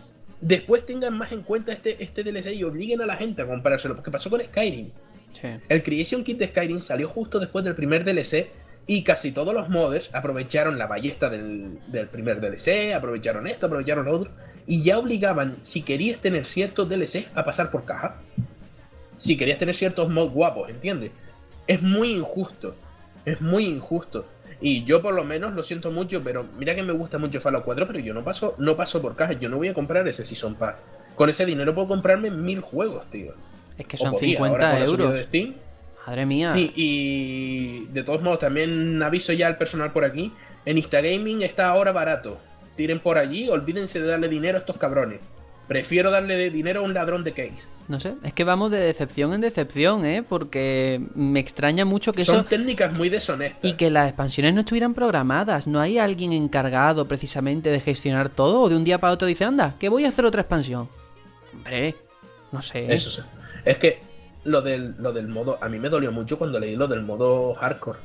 después 0.46 0.86
tengan 0.86 1.18
más 1.18 1.32
en 1.32 1.41
cuenta 1.41 1.74
este, 1.74 2.02
este 2.04 2.24
DLC 2.24 2.54
y 2.54 2.64
obliguen 2.64 3.02
a 3.02 3.06
la 3.06 3.16
gente 3.16 3.41
a 3.41 3.48
comprárselo. 3.48 3.96
Porque 3.96 4.12
pasó 4.12 4.30
con 4.30 4.41
Skyrim. 4.41 4.89
Sí. 5.34 5.48
El 5.68 5.84
Creation 5.84 6.24
Kit 6.24 6.38
de 6.38 6.48
Skyrim 6.48 6.80
salió 6.80 7.10
justo 7.10 7.39
después 7.39 7.66
del 7.66 7.76
primer 7.76 8.06
DLC 8.06 8.50
y 8.88 9.04
casi 9.04 9.32
todos 9.32 9.54
los 9.54 9.70
modders 9.70 10.14
aprovecharon 10.14 10.78
la 10.78 10.88
ballesta 10.88 11.30
del, 11.30 11.80
del 11.88 12.08
primer 12.08 12.39
DLC, 12.39 12.93
aprovecharon 12.93 13.48
esto, 13.48 13.66
aprovecharon 13.66 14.06
lo 14.06 14.14
otro 14.14 14.32
y 14.68 14.84
ya 14.84 14.98
obligaban, 14.98 15.58
si 15.62 15.82
querías 15.82 16.20
tener 16.20 16.46
ciertos 16.46 16.89
DLC, 16.89 17.28
a 17.36 17.43
pasar 17.46 17.72
por 17.72 17.86
caja. 17.86 18.16
Si 19.18 19.38
querías 19.38 19.58
tener 19.58 19.76
ciertos 19.76 20.10
mods 20.10 20.34
guapos, 20.34 20.70
¿entiendes? 20.70 21.12
Es 21.68 21.82
muy 21.82 22.12
injusto. 22.12 22.76
Es 23.26 23.41
muy 23.41 23.66
injusto. 23.66 24.26
Y 24.66 24.84
yo 24.84 24.99
por 24.99 25.13
lo 25.13 25.24
menos 25.24 25.53
lo 25.53 25.61
siento 25.61 25.91
mucho, 25.91 26.24
pero 26.24 26.43
mira 26.57 26.74
que 26.74 26.82
me 26.82 26.91
gusta 26.91 27.20
mucho 27.20 27.39
Fallout 27.39 27.63
4, 27.63 27.86
pero 27.86 27.99
yo 27.99 28.16
no 28.16 28.24
paso, 28.24 28.55
no 28.57 28.76
paso 28.76 28.99
por 28.99 29.16
caja, 29.16 29.34
yo 29.34 29.47
no 29.47 29.57
voy 29.57 29.68
a 29.68 29.76
comprar 29.76 30.07
ese 30.07 30.26
Season 30.26 30.55
Pass. 30.55 30.74
Con 31.16 31.30
ese 31.30 31.45
dinero 31.45 31.76
puedo 31.76 31.88
comprarme 31.88 32.32
mil 32.32 32.61
juegos, 32.61 33.05
tío. 33.11 33.36
Es 33.78 33.86
que 33.86 33.95
son 33.95 34.13
podía, 34.13 34.38
50 34.38 34.51
ahora 34.51 34.72
con 34.72 34.80
la 34.80 34.86
subida 34.88 35.03
euros. 35.03 35.20
de 35.20 35.24
Steam, 35.24 35.53
Madre 36.07 36.26
mía. 36.26 36.51
Sí, 36.51 36.74
y 36.76 37.86
de 37.93 38.01
todos 38.01 38.24
modos, 38.24 38.39
también 38.39 39.03
aviso 39.03 39.34
ya 39.34 39.45
al 39.45 39.59
personal 39.59 39.93
por 39.93 40.03
aquí. 40.03 40.34
En 40.66 40.80
Instagaming 40.80 41.43
está 41.43 41.68
ahora 41.68 41.91
barato. 41.91 42.39
Tiren 42.76 42.99
por 42.99 43.20
allí, 43.20 43.47
olvídense 43.47 44.01
de 44.01 44.07
darle 44.07 44.30
dinero 44.30 44.57
a 44.57 44.61
estos 44.61 44.78
cabrones. 44.78 45.20
Prefiero 45.68 46.11
darle 46.11 46.36
de 46.38 46.51
dinero 46.51 46.82
a 46.82 46.84
un 46.84 46.93
ladrón 46.93 47.24
de 47.24 47.32
case. 47.32 47.68
No 47.88 47.99
sé, 47.99 48.13
es 48.24 48.34
que 48.34 48.43
vamos 48.43 48.70
de 48.72 48.78
decepción 48.80 49.34
en 49.34 49.41
decepción, 49.41 50.05
¿eh? 50.05 50.24
Porque 50.28 51.01
me 51.16 51.39
extraña 51.39 51.86
mucho 51.86 52.13
que 52.13 52.24
Son 52.24 52.36
eso... 52.41 52.45
técnicas 52.45 52.95
muy 52.97 53.09
deshonestas. 53.09 53.59
Y 53.63 53.74
que 53.74 53.89
las 53.89 54.07
expansiones 54.07 54.53
no 54.53 54.59
estuvieran 54.59 54.93
programadas. 54.93 55.66
No 55.66 55.80
hay 55.80 55.97
alguien 55.97 56.34
encargado 56.34 57.07
precisamente 57.07 57.72
de 57.72 57.80
gestionar 57.80 58.30
todo. 58.30 58.61
O 58.61 58.70
de 58.70 58.76
un 58.76 58.84
día 58.84 58.99
para 58.99 59.13
otro 59.13 59.28
dice, 59.28 59.43
anda, 59.45 59.76
que 59.80 59.89
voy 59.89 60.05
a 60.05 60.09
hacer 60.09 60.26
otra 60.26 60.41
expansión. 60.41 60.88
Hombre, 61.53 61.95
no 62.51 62.61
sé. 62.61 62.93
Eso 62.93 63.09
sí. 63.09 63.22
Es 63.63 63.78
que 63.78 63.99
lo 64.43 64.61
del, 64.61 64.95
lo 64.99 65.13
del 65.13 65.28
modo. 65.28 65.57
A 65.61 65.70
mí 65.70 65.80
me 65.80 65.89
dolió 65.89 66.11
mucho 66.11 66.38
cuando 66.38 66.59
leí 66.59 66.76
lo 66.76 66.88
del 66.88 67.01
modo 67.01 67.55
hardcore. 67.55 67.99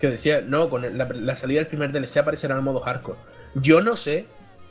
Que 0.00 0.08
decía, 0.08 0.40
no, 0.46 0.70
con 0.70 0.84
el- 0.84 0.96
la, 0.96 1.04
la 1.12 1.36
salida 1.36 1.58
del 1.60 1.66
primer 1.68 1.92
DLC 1.92 2.16
aparecerá 2.18 2.54
el 2.56 2.62
modo 2.62 2.80
hardcore. 2.80 3.18
Yo 3.54 3.82
no 3.82 3.96
sé 3.96 4.24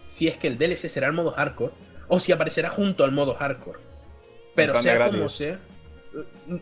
si 0.05 0.27
es 0.27 0.37
que 0.37 0.47
el 0.47 0.57
DLC 0.57 0.89
será 0.89 1.07
el 1.07 1.13
modo 1.13 1.31
hardcore 1.31 1.71
o 2.13 2.19
si 2.19 2.33
aparecerá 2.33 2.69
junto 2.69 3.05
al 3.05 3.13
modo 3.13 3.35
hardcore. 3.35 3.79
Pero 4.53 4.79
sea 4.81 4.95
gratis. 4.95 5.15
como 5.15 5.29
sea, 5.29 5.59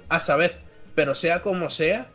a 0.07 0.19
saber, 0.19 0.59
pero 0.93 1.15
sea 1.15 1.41
como 1.41 1.71
sea, 1.71 2.07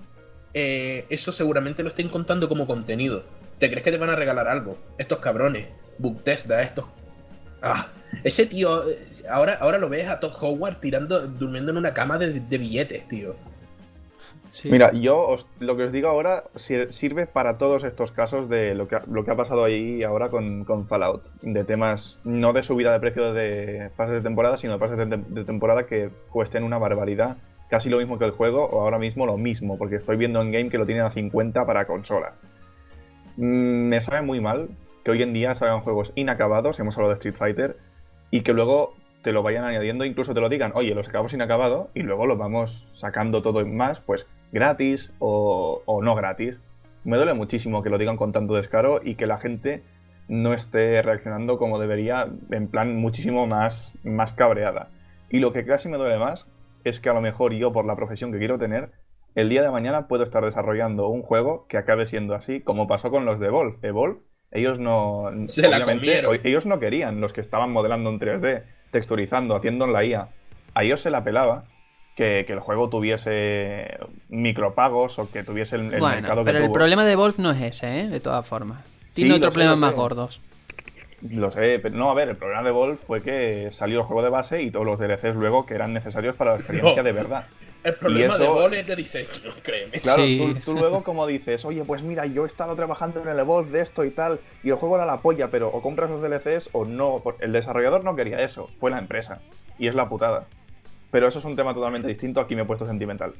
eh, 0.54 1.04
eso 1.10 1.32
seguramente 1.32 1.82
lo 1.82 1.88
estén 1.88 2.08
contando 2.08 2.48
como 2.48 2.68
contenido. 2.68 3.24
¿Te 3.58 3.68
crees 3.68 3.82
que 3.82 3.90
te 3.90 3.98
van 3.98 4.10
a 4.10 4.14
regalar 4.14 4.46
algo? 4.46 4.78
Estos 4.98 5.18
cabrones, 5.18 5.66
Bugtesda, 5.98 6.62
estos 6.62 6.86
Ah, 7.60 7.88
ese 8.22 8.46
tío, 8.46 8.88
eh, 8.88 8.98
ahora, 9.28 9.54
ahora 9.54 9.78
lo 9.78 9.88
ves 9.88 10.06
a 10.06 10.20
Todd 10.20 10.34
Howard 10.40 10.78
tirando, 10.80 11.26
durmiendo 11.26 11.72
en 11.72 11.78
una 11.78 11.92
cama 11.92 12.16
de, 12.18 12.38
de 12.38 12.58
billetes, 12.58 13.08
tío. 13.08 13.34
Mira, 14.70 14.92
yo 14.92 15.36
lo 15.58 15.76
que 15.76 15.84
os 15.84 15.92
digo 15.92 16.08
ahora 16.08 16.44
sir- 16.54 16.92
sirve 16.92 17.26
para 17.26 17.58
todos 17.58 17.82
estos 17.82 18.12
casos 18.12 18.48
de 18.48 18.74
lo 18.74 18.86
que 18.86 18.96
ha, 18.96 19.36
pasado 19.36 19.64
ahí 19.64 20.02
ahora 20.04 20.28
con, 20.28 20.64
Fallout. 20.86 21.24
De 21.42 21.64
temas 21.64 22.20
no 22.24 22.52
de 22.52 22.62
subida 22.62 22.92
de 22.92 23.00
precio 23.00 23.32
de 23.32 23.90
pases 23.96 24.14
de 24.16 24.22
temporada, 24.22 24.56
sino 24.56 24.74
de 24.74 24.78
pases 24.78 24.96
de, 24.96 25.06
tem- 25.08 25.26
de 25.26 25.44
temporada 25.44 25.86
que 25.86 26.10
cuesten 26.30 26.62
una 26.62 26.78
barbaridad. 26.78 27.36
Casi 27.68 27.90
lo 27.90 27.98
mismo 27.98 28.18
que 28.18 28.26
el 28.26 28.30
juego, 28.30 28.64
o 28.66 28.82
ahora 28.82 28.98
mismo 28.98 29.26
lo 29.26 29.36
mismo, 29.38 29.76
porque 29.76 29.96
estoy 29.96 30.16
viendo 30.16 30.40
en 30.40 30.52
game 30.52 30.70
que 30.70 30.78
lo 30.78 30.86
tienen 30.86 31.04
a 31.04 31.10
50 31.10 31.66
para 31.66 31.86
consola. 31.86 32.34
Mm, 33.36 33.88
me 33.88 34.00
sabe 34.00 34.22
muy 34.22 34.40
mal 34.40 34.68
que 35.04 35.10
hoy 35.10 35.22
en 35.22 35.32
día 35.32 35.54
salgan 35.54 35.80
juegos 35.80 36.12
inacabados, 36.14 36.78
hemos 36.80 36.96
hablado 36.96 37.10
de 37.10 37.14
Street 37.14 37.34
Fighter, 37.36 37.76
y 38.30 38.42
que 38.42 38.52
luego 38.52 38.94
te 39.22 39.32
lo 39.32 39.42
vayan 39.42 39.64
añadiendo, 39.64 40.04
incluso 40.04 40.34
te 40.34 40.40
lo 40.40 40.48
digan, 40.48 40.72
oye, 40.74 40.94
los 40.94 41.08
acabamos 41.08 41.32
inacabado, 41.32 41.90
y 41.94 42.02
luego 42.02 42.26
lo 42.26 42.36
vamos 42.36 42.86
sacando 42.92 43.42
todo 43.42 43.60
en 43.60 43.74
más, 43.76 44.00
pues 44.00 44.26
gratis 44.54 45.12
o, 45.18 45.82
o 45.84 46.02
no 46.02 46.14
gratis. 46.14 46.62
Me 47.02 47.16
duele 47.16 47.34
muchísimo 47.34 47.82
que 47.82 47.90
lo 47.90 47.98
digan 47.98 48.16
con 48.16 48.32
tanto 48.32 48.54
descaro 48.54 49.00
y 49.04 49.16
que 49.16 49.26
la 49.26 49.36
gente 49.36 49.82
no 50.28 50.54
esté 50.54 51.02
reaccionando 51.02 51.58
como 51.58 51.78
debería, 51.78 52.28
en 52.50 52.68
plan 52.68 52.96
muchísimo 52.96 53.46
más, 53.46 53.98
más 54.04 54.32
cabreada. 54.32 54.88
Y 55.28 55.40
lo 55.40 55.52
que 55.52 55.66
casi 55.66 55.88
me 55.88 55.98
duele 55.98 56.18
más 56.18 56.48
es 56.84 57.00
que 57.00 57.10
a 57.10 57.12
lo 57.12 57.20
mejor 57.20 57.52
yo, 57.52 57.72
por 57.72 57.84
la 57.84 57.96
profesión 57.96 58.32
que 58.32 58.38
quiero 58.38 58.58
tener, 58.58 58.92
el 59.34 59.48
día 59.48 59.62
de 59.62 59.70
mañana 59.70 60.06
puedo 60.06 60.22
estar 60.22 60.44
desarrollando 60.44 61.08
un 61.08 61.22
juego 61.22 61.66
que 61.66 61.76
acabe 61.76 62.06
siendo 62.06 62.34
así, 62.34 62.60
como 62.60 62.86
pasó 62.86 63.10
con 63.10 63.24
los 63.24 63.40
de 63.40 63.48
Evolve. 63.48 63.76
Evolve, 63.82 64.20
ellos 64.52 64.78
no. 64.78 65.30
Se 65.48 65.68
la 65.68 65.78
ellos 66.44 66.66
no 66.66 66.78
querían, 66.78 67.20
los 67.20 67.32
que 67.32 67.40
estaban 67.40 67.72
modelando 67.72 68.10
en 68.10 68.20
3D, 68.20 68.62
texturizando, 68.92 69.56
haciendo 69.56 69.86
en 69.86 69.92
la 69.92 70.04
IA. 70.04 70.28
A 70.74 70.84
ellos 70.84 71.00
se 71.00 71.10
la 71.10 71.24
pelaba 71.24 71.64
que, 72.14 72.44
que 72.46 72.52
el 72.52 72.60
juego 72.60 72.88
tuviese 72.88 73.98
micropagos 74.28 75.18
o 75.18 75.30
que 75.30 75.42
tuviese 75.42 75.76
el, 75.76 75.92
el 75.94 76.00
bueno, 76.00 76.16
mercado 76.22 76.44
pero 76.44 76.58
que 76.58 76.64
el 76.64 76.68
tuvo. 76.68 76.74
problema 76.74 77.04
de 77.04 77.16
Wolf 77.16 77.38
no 77.38 77.50
es 77.50 77.60
ese, 77.62 78.00
¿eh? 78.00 78.08
De 78.08 78.20
todas 78.20 78.46
formas. 78.46 78.84
Tiene 79.12 79.30
Sí, 79.30 79.36
otros 79.38 79.54
problemas 79.54 79.78
más 79.78 79.90
sé. 79.92 79.96
gordos. 79.96 80.40
Lo 81.30 81.50
sé, 81.50 81.78
pero 81.82 81.96
no, 81.96 82.10
a 82.10 82.14
ver, 82.14 82.28
el 82.28 82.36
problema 82.36 82.62
de 82.62 82.70
Wolf 82.70 83.00
fue 83.00 83.22
que 83.22 83.68
salió 83.72 84.00
el 84.00 84.04
juego 84.04 84.22
de 84.22 84.28
base 84.28 84.62
y 84.62 84.70
todos 84.70 84.84
los 84.84 84.98
DLCs 84.98 85.36
luego 85.36 85.64
que 85.64 85.74
eran 85.74 85.92
necesarios 85.94 86.36
para 86.36 86.52
la 86.52 86.56
experiencia 86.58 86.96
No. 86.96 87.02
de 87.02 87.12
verdad. 87.12 87.46
El 87.84 87.96
problema 87.96 88.32
eso- 88.32 88.42
de 88.42 88.48
Ball 88.48 88.72
es 88.74 88.86
de 88.86 88.96
diseño, 88.96 89.28
créeme. 89.62 90.00
Claro, 90.00 90.22
Sí. 90.22 90.38
tú, 90.64 90.72
tú 90.72 90.78
luego 90.78 91.02
como 91.02 91.26
dices, 91.26 91.66
oye, 91.66 91.84
pues 91.84 92.02
mira, 92.02 92.24
yo 92.24 92.44
he 92.44 92.46
estado 92.46 92.74
trabajando 92.76 93.20
en 93.20 93.28
el 93.28 93.38
Evolve 93.38 93.70
de 93.72 93.82
esto 93.82 94.04
y 94.06 94.10
tal, 94.10 94.40
y 94.62 94.70
el 94.70 94.76
juego 94.76 94.96
era 94.96 95.04
la 95.04 95.20
polla, 95.20 95.50
pero 95.50 95.68
o 95.68 95.82
compras 95.82 96.08
los 96.10 96.22
DLCs 96.22 96.70
o 96.72 96.86
no. 96.86 97.22
El 97.40 97.52
desarrollador 97.52 98.02
no 98.02 98.16
quería 98.16 98.38
eso, 98.42 98.70
fue 98.76 98.90
la 98.90 98.98
empresa. 98.98 99.40
Y 99.78 99.88
es 99.88 99.94
la 99.94 100.08
putada. 100.08 100.46
Pero 101.14 101.28
eso 101.28 101.38
es 101.38 101.44
un 101.44 101.54
tema 101.54 101.72
totalmente 101.72 102.08
distinto, 102.08 102.40
aquí 102.40 102.56
me 102.56 102.62
he 102.62 102.64
puesto 102.64 102.88
sentimental. 102.88 103.34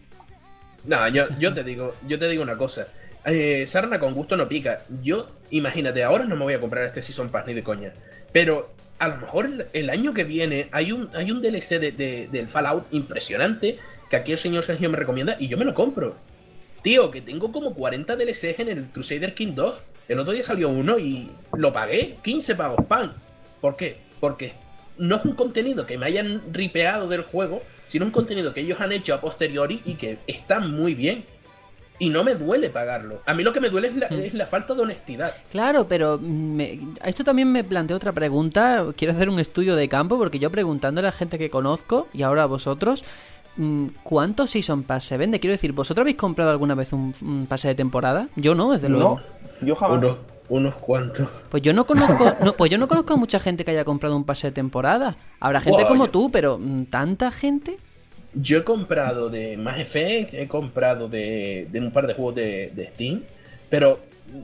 No, 0.84 1.08
yo, 1.08 1.26
te 1.52 1.64
digo, 1.64 1.96
yo 2.06 2.20
te 2.20 2.28
digo 2.28 2.40
una 2.40 2.56
cosa. 2.56 2.86
Eh, 3.26 3.66
sarna 3.66 3.98
con 3.98 4.14
gusto 4.14 4.36
no 4.36 4.46
pica. 4.46 4.84
Yo, 5.02 5.28
imagínate, 5.50 6.04
ahora 6.04 6.24
no 6.24 6.36
me 6.36 6.44
voy 6.44 6.54
a 6.54 6.60
comprar 6.60 6.84
este 6.84 7.02
Season 7.02 7.30
Pass 7.30 7.48
ni 7.48 7.52
de 7.52 7.64
coña. 7.64 7.92
Pero 8.30 8.70
a 9.00 9.08
lo 9.08 9.16
mejor 9.16 9.50
el, 9.72 9.90
año 9.90 10.14
que 10.14 10.22
viene 10.22 10.68
hay 10.70 10.92
un, 10.92 11.10
hay 11.14 11.32
un 11.32 11.42
DLC 11.42 11.80
de, 11.80 11.90
de- 11.90 12.28
del 12.30 12.46
Fallout 12.46 12.86
impresionante 12.92 13.80
que 14.08 14.14
aquí 14.14 14.30
el 14.30 14.38
señor 14.38 14.62
Sergio 14.62 14.88
me 14.88 14.96
recomienda 14.96 15.34
y 15.40 15.48
yo 15.48 15.58
me 15.58 15.64
lo 15.64 15.74
compro. 15.74 16.14
Tío, 16.82 17.10
que 17.10 17.22
tengo 17.22 17.50
como 17.50 17.74
40 17.74 18.14
DLCs 18.14 18.60
en 18.60 18.68
el 18.68 18.84
Crusader 18.84 19.34
King 19.34 19.54
2. 19.56 19.74
El 20.06 20.20
otro 20.20 20.32
día 20.32 20.44
salió 20.44 20.68
uno 20.68 20.96
y 20.96 21.28
lo 21.56 21.72
pagué. 21.72 22.18
15 22.22 22.54
pavos, 22.54 22.86
pan. 22.86 23.14
¿Por 23.60 23.74
qué? 23.74 23.96
Porque 24.20 24.52
no 24.98 25.16
es 25.16 25.24
un 25.24 25.32
contenido 25.34 25.86
que 25.86 25.98
me 25.98 26.06
hayan 26.06 26.40
ripeado 26.52 27.08
del 27.08 27.22
juego, 27.22 27.62
sino 27.86 28.04
un 28.06 28.10
contenido 28.10 28.52
que 28.54 28.60
ellos 28.60 28.80
han 28.80 28.92
hecho 28.92 29.14
a 29.14 29.20
posteriori 29.20 29.82
y 29.84 29.94
que 29.94 30.18
está 30.26 30.60
muy 30.60 30.94
bien. 30.94 31.24
Y 31.98 32.10
no 32.10 32.24
me 32.24 32.34
duele 32.34 32.70
pagarlo. 32.70 33.20
A 33.24 33.34
mí 33.34 33.44
lo 33.44 33.52
que 33.52 33.60
me 33.60 33.70
duele 33.70 33.86
es 33.88 33.94
la, 33.96 34.06
es 34.08 34.34
la 34.34 34.46
falta 34.46 34.74
de 34.74 34.82
honestidad. 34.82 35.32
Claro, 35.52 35.86
pero 35.86 36.18
me- 36.18 36.76
esto 37.04 37.22
también 37.22 37.52
me 37.52 37.62
plantea 37.62 37.96
otra 37.96 38.10
pregunta. 38.12 38.84
Quiero 38.96 39.14
hacer 39.14 39.28
un 39.28 39.38
estudio 39.38 39.76
de 39.76 39.88
campo 39.88 40.18
porque 40.18 40.40
yo 40.40 40.50
preguntando 40.50 41.00
a 41.00 41.04
la 41.04 41.12
gente 41.12 41.38
que 41.38 41.50
conozco 41.50 42.08
y 42.12 42.22
ahora 42.22 42.42
a 42.42 42.46
vosotros, 42.46 43.04
mm, 43.56 43.86
¿cuántos 44.02 44.50
Season 44.50 44.82
Pass 44.82 45.04
se 45.04 45.16
vende? 45.16 45.38
Quiero 45.38 45.52
decir, 45.52 45.70
¿vosotros 45.72 46.02
habéis 46.02 46.16
comprado 46.16 46.50
alguna 46.50 46.74
vez 46.74 46.92
un, 46.92 47.14
un 47.22 47.46
pase 47.46 47.68
de 47.68 47.76
temporada? 47.76 48.28
Yo 48.34 48.56
no, 48.56 48.72
desde 48.72 48.88
luego. 48.88 49.20
No, 49.60 49.66
yo 49.66 49.76
jamás. 49.76 50.16
Unos 50.48 50.74
cuantos. 50.76 51.28
Pues 51.50 51.62
yo 51.62 51.72
no 51.72 51.86
conozco, 51.86 52.32
no, 52.44 52.52
pues 52.54 52.70
yo 52.70 52.78
no 52.78 52.86
conozco 52.88 53.14
a 53.14 53.16
mucha 53.16 53.40
gente 53.40 53.64
que 53.64 53.70
haya 53.70 53.84
comprado 53.84 54.16
un 54.16 54.24
pase 54.24 54.48
de 54.48 54.52
temporada. 54.52 55.16
Habrá 55.40 55.60
gente 55.60 55.84
como 55.86 56.06
yo- 56.06 56.10
tú, 56.10 56.30
pero 56.30 56.58
mm, 56.58 56.84
¿tanta 56.86 57.30
gente? 57.32 57.78
Yo 58.34 58.58
he 58.58 58.64
comprado 58.64 59.30
de 59.30 59.56
Mass 59.56 59.78
Effect, 59.78 60.34
he 60.34 60.48
comprado 60.48 61.08
de, 61.08 61.68
de 61.70 61.80
un 61.80 61.92
par 61.92 62.06
de 62.06 62.14
juegos 62.14 62.34
de, 62.34 62.72
de 62.74 62.88
Steam, 62.88 63.22
pero 63.70 64.00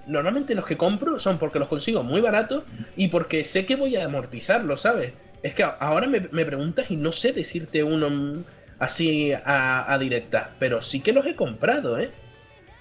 normalmente 0.07 0.55
los 0.55 0.65
que 0.65 0.77
compro 0.77 1.19
son 1.19 1.39
porque 1.39 1.59
los 1.59 1.67
consigo 1.69 2.03
muy 2.05 2.21
baratos 2.21 2.63
y 2.97 3.09
porque 3.09 3.45
sé 3.45 3.67
que 3.67 3.75
voy 3.77 3.97
a 3.97 4.05
amortizarlos, 4.05 4.83
¿sabes? 4.83 5.13
Es 5.43 5.55
que 5.55 5.65
ahora 5.65 6.07
me, 6.07 6.21
me 6.31 6.45
preguntas 6.45 6.91
y 6.91 6.97
no 6.97 7.11
sé 7.13 7.33
decirte 7.33 7.83
uno 7.83 8.09
mm, 8.11 8.45
así 8.79 9.33
a, 9.33 9.93
a 9.93 9.99
directa, 9.99 10.51
pero 10.61 10.81
sí 10.83 11.01
que 11.01 11.13
los 11.13 11.27
he 11.27 11.35
comprado, 11.35 11.99
¿eh? 11.99 12.11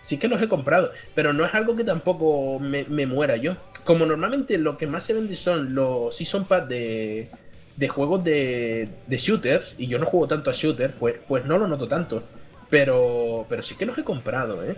Sí 0.02 0.18
que 0.18 0.28
los 0.28 0.42
he 0.42 0.48
comprado, 0.48 0.92
pero 1.14 1.34
no 1.34 1.46
es 1.46 1.54
algo 1.54 1.76
que 1.76 1.84
tampoco 1.84 2.60
me, 2.60 2.86
me 2.86 3.06
muera 3.06 3.36
yo. 3.36 3.58
Como 3.84 4.06
normalmente 4.06 4.58
lo 4.58 4.78
que 4.78 4.88
más 4.88 5.04
se 5.04 5.14
vende 5.14 5.36
son 5.36 5.74
los 5.76 6.16
Season 6.16 6.46
Pass 6.46 6.68
de, 6.70 7.30
de 7.76 7.88
juegos 7.88 8.24
de, 8.24 8.90
de 9.08 9.18
shooters, 9.18 9.76
y 9.78 9.88
yo 9.88 10.00
no 10.00 10.06
juego 10.06 10.28
tanto 10.28 10.50
a 10.50 10.54
shooters, 10.54 10.94
pues, 11.00 11.16
pues 11.28 11.46
no 11.46 11.58
lo 11.58 11.68
noto 11.68 11.88
tanto. 11.88 12.24
Pero, 12.70 13.46
pero 13.50 13.64
sí 13.64 13.76
que 13.76 13.86
los 13.86 13.98
he 13.98 14.04
comprado, 14.04 14.64
¿eh? 14.64 14.76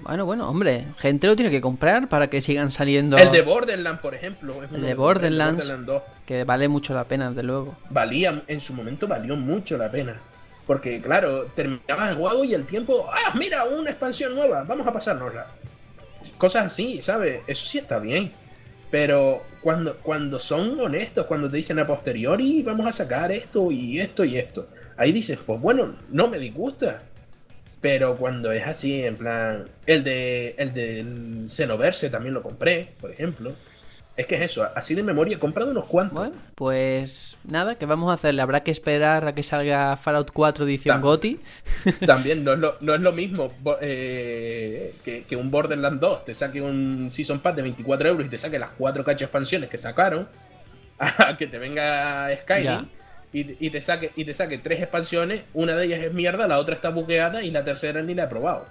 Bueno, 0.00 0.24
bueno, 0.24 0.48
hombre, 0.48 0.86
gente 0.98 1.26
lo 1.26 1.36
tiene 1.36 1.50
que 1.50 1.60
comprar 1.60 2.08
para 2.08 2.28
que 2.28 2.40
sigan 2.40 2.70
saliendo. 2.70 3.18
El 3.18 3.30
de 3.30 3.42
Borderlands, 3.42 4.00
por 4.00 4.14
ejemplo. 4.14 4.62
es 4.62 4.72
El 4.72 4.82
de 4.82 4.94
Borderlands. 4.94 5.64
Borderlands 5.64 5.86
2. 5.86 6.02
Que 6.26 6.44
vale 6.44 6.66
mucho 6.68 6.94
la 6.94 7.04
pena, 7.04 7.28
desde 7.28 7.42
luego. 7.42 7.76
Valía, 7.90 8.42
en 8.46 8.60
su 8.60 8.74
momento 8.74 9.06
valió 9.06 9.36
mucho 9.36 9.76
la 9.76 9.90
pena. 9.90 10.20
Porque, 10.72 11.02
claro, 11.02 11.48
terminabas 11.54 12.12
el 12.12 12.16
juego 12.16 12.44
y 12.44 12.54
el 12.54 12.64
tiempo. 12.64 13.06
¡Ah, 13.12 13.34
mira! 13.34 13.64
Una 13.64 13.90
expansión 13.90 14.34
nueva, 14.34 14.64
vamos 14.64 14.86
a 14.86 14.92
pasárnosla. 14.94 15.46
Cosas 16.38 16.64
así, 16.64 17.02
¿sabes? 17.02 17.42
Eso 17.46 17.66
sí 17.66 17.76
está 17.76 17.98
bien. 17.98 18.32
Pero 18.90 19.42
cuando, 19.60 19.98
cuando 19.98 20.40
son 20.40 20.80
honestos, 20.80 21.26
cuando 21.26 21.50
te 21.50 21.58
dicen 21.58 21.78
a 21.78 21.86
posteriori, 21.86 22.62
vamos 22.62 22.86
a 22.86 22.92
sacar 22.92 23.30
esto 23.32 23.70
y 23.70 24.00
esto 24.00 24.24
y 24.24 24.38
esto. 24.38 24.66
Ahí 24.96 25.12
dices, 25.12 25.38
pues 25.44 25.60
bueno, 25.60 25.94
no 26.08 26.28
me 26.28 26.38
disgusta. 26.38 27.02
Pero 27.82 28.16
cuando 28.16 28.50
es 28.50 28.66
así, 28.66 29.04
en 29.04 29.18
plan. 29.18 29.68
El 29.84 30.04
de. 30.04 30.54
El 30.56 30.72
del 30.72 31.50
Xenoverse 31.50 32.08
también 32.08 32.32
lo 32.32 32.42
compré, 32.42 32.94
por 32.98 33.10
ejemplo. 33.10 33.52
Es 34.14 34.26
que 34.26 34.34
es 34.34 34.42
eso, 34.42 34.68
así 34.74 34.94
de 34.94 35.02
memoria 35.02 35.36
he 35.36 35.38
comprado 35.38 35.70
unos 35.70 35.86
cuantos. 35.86 36.14
Bueno, 36.18 36.34
pues 36.54 37.38
nada, 37.44 37.76
¿qué 37.76 37.86
vamos 37.86 38.10
a 38.10 38.14
hacerle? 38.14 38.42
Habrá 38.42 38.62
que 38.62 38.70
esperar 38.70 39.26
a 39.26 39.34
que 39.34 39.42
salga 39.42 39.96
Fallout 39.96 40.30
4 40.32 40.66
edición 40.66 40.98
Tam- 40.98 41.02
GOTI. 41.02 41.40
También 42.06 42.44
no 42.44 42.52
es 42.52 42.58
lo, 42.58 42.76
no 42.80 42.94
es 42.94 43.00
lo 43.00 43.12
mismo 43.12 43.50
eh, 43.80 44.94
que, 45.02 45.24
que 45.24 45.36
un 45.36 45.50
Borderlands 45.50 45.98
2 46.00 46.26
te 46.26 46.34
saque 46.34 46.60
un 46.60 47.08
Season 47.10 47.40
Pass 47.40 47.56
de 47.56 47.62
24 47.62 48.08
euros 48.10 48.26
y 48.26 48.28
te 48.28 48.36
saque 48.36 48.58
las 48.58 48.70
cuatro 48.76 49.02
cachas 49.02 49.22
expansiones 49.22 49.70
que 49.70 49.78
sacaron, 49.78 50.28
a 50.98 51.36
que 51.38 51.46
te 51.46 51.58
venga 51.58 52.28
Skyrim 52.42 52.86
y, 53.32 53.66
y 53.66 53.70
te 53.70 53.80
saque, 53.80 54.10
y 54.14 54.26
te 54.26 54.34
saque 54.34 54.58
tres 54.58 54.80
expansiones, 54.82 55.42
una 55.54 55.74
de 55.74 55.86
ellas 55.86 56.02
es 56.02 56.12
mierda, 56.12 56.46
la 56.46 56.58
otra 56.58 56.74
está 56.74 56.90
buqueada 56.90 57.42
y 57.42 57.50
la 57.50 57.64
tercera 57.64 58.02
ni 58.02 58.14
la 58.14 58.24
he 58.24 58.28
probado. 58.28 58.66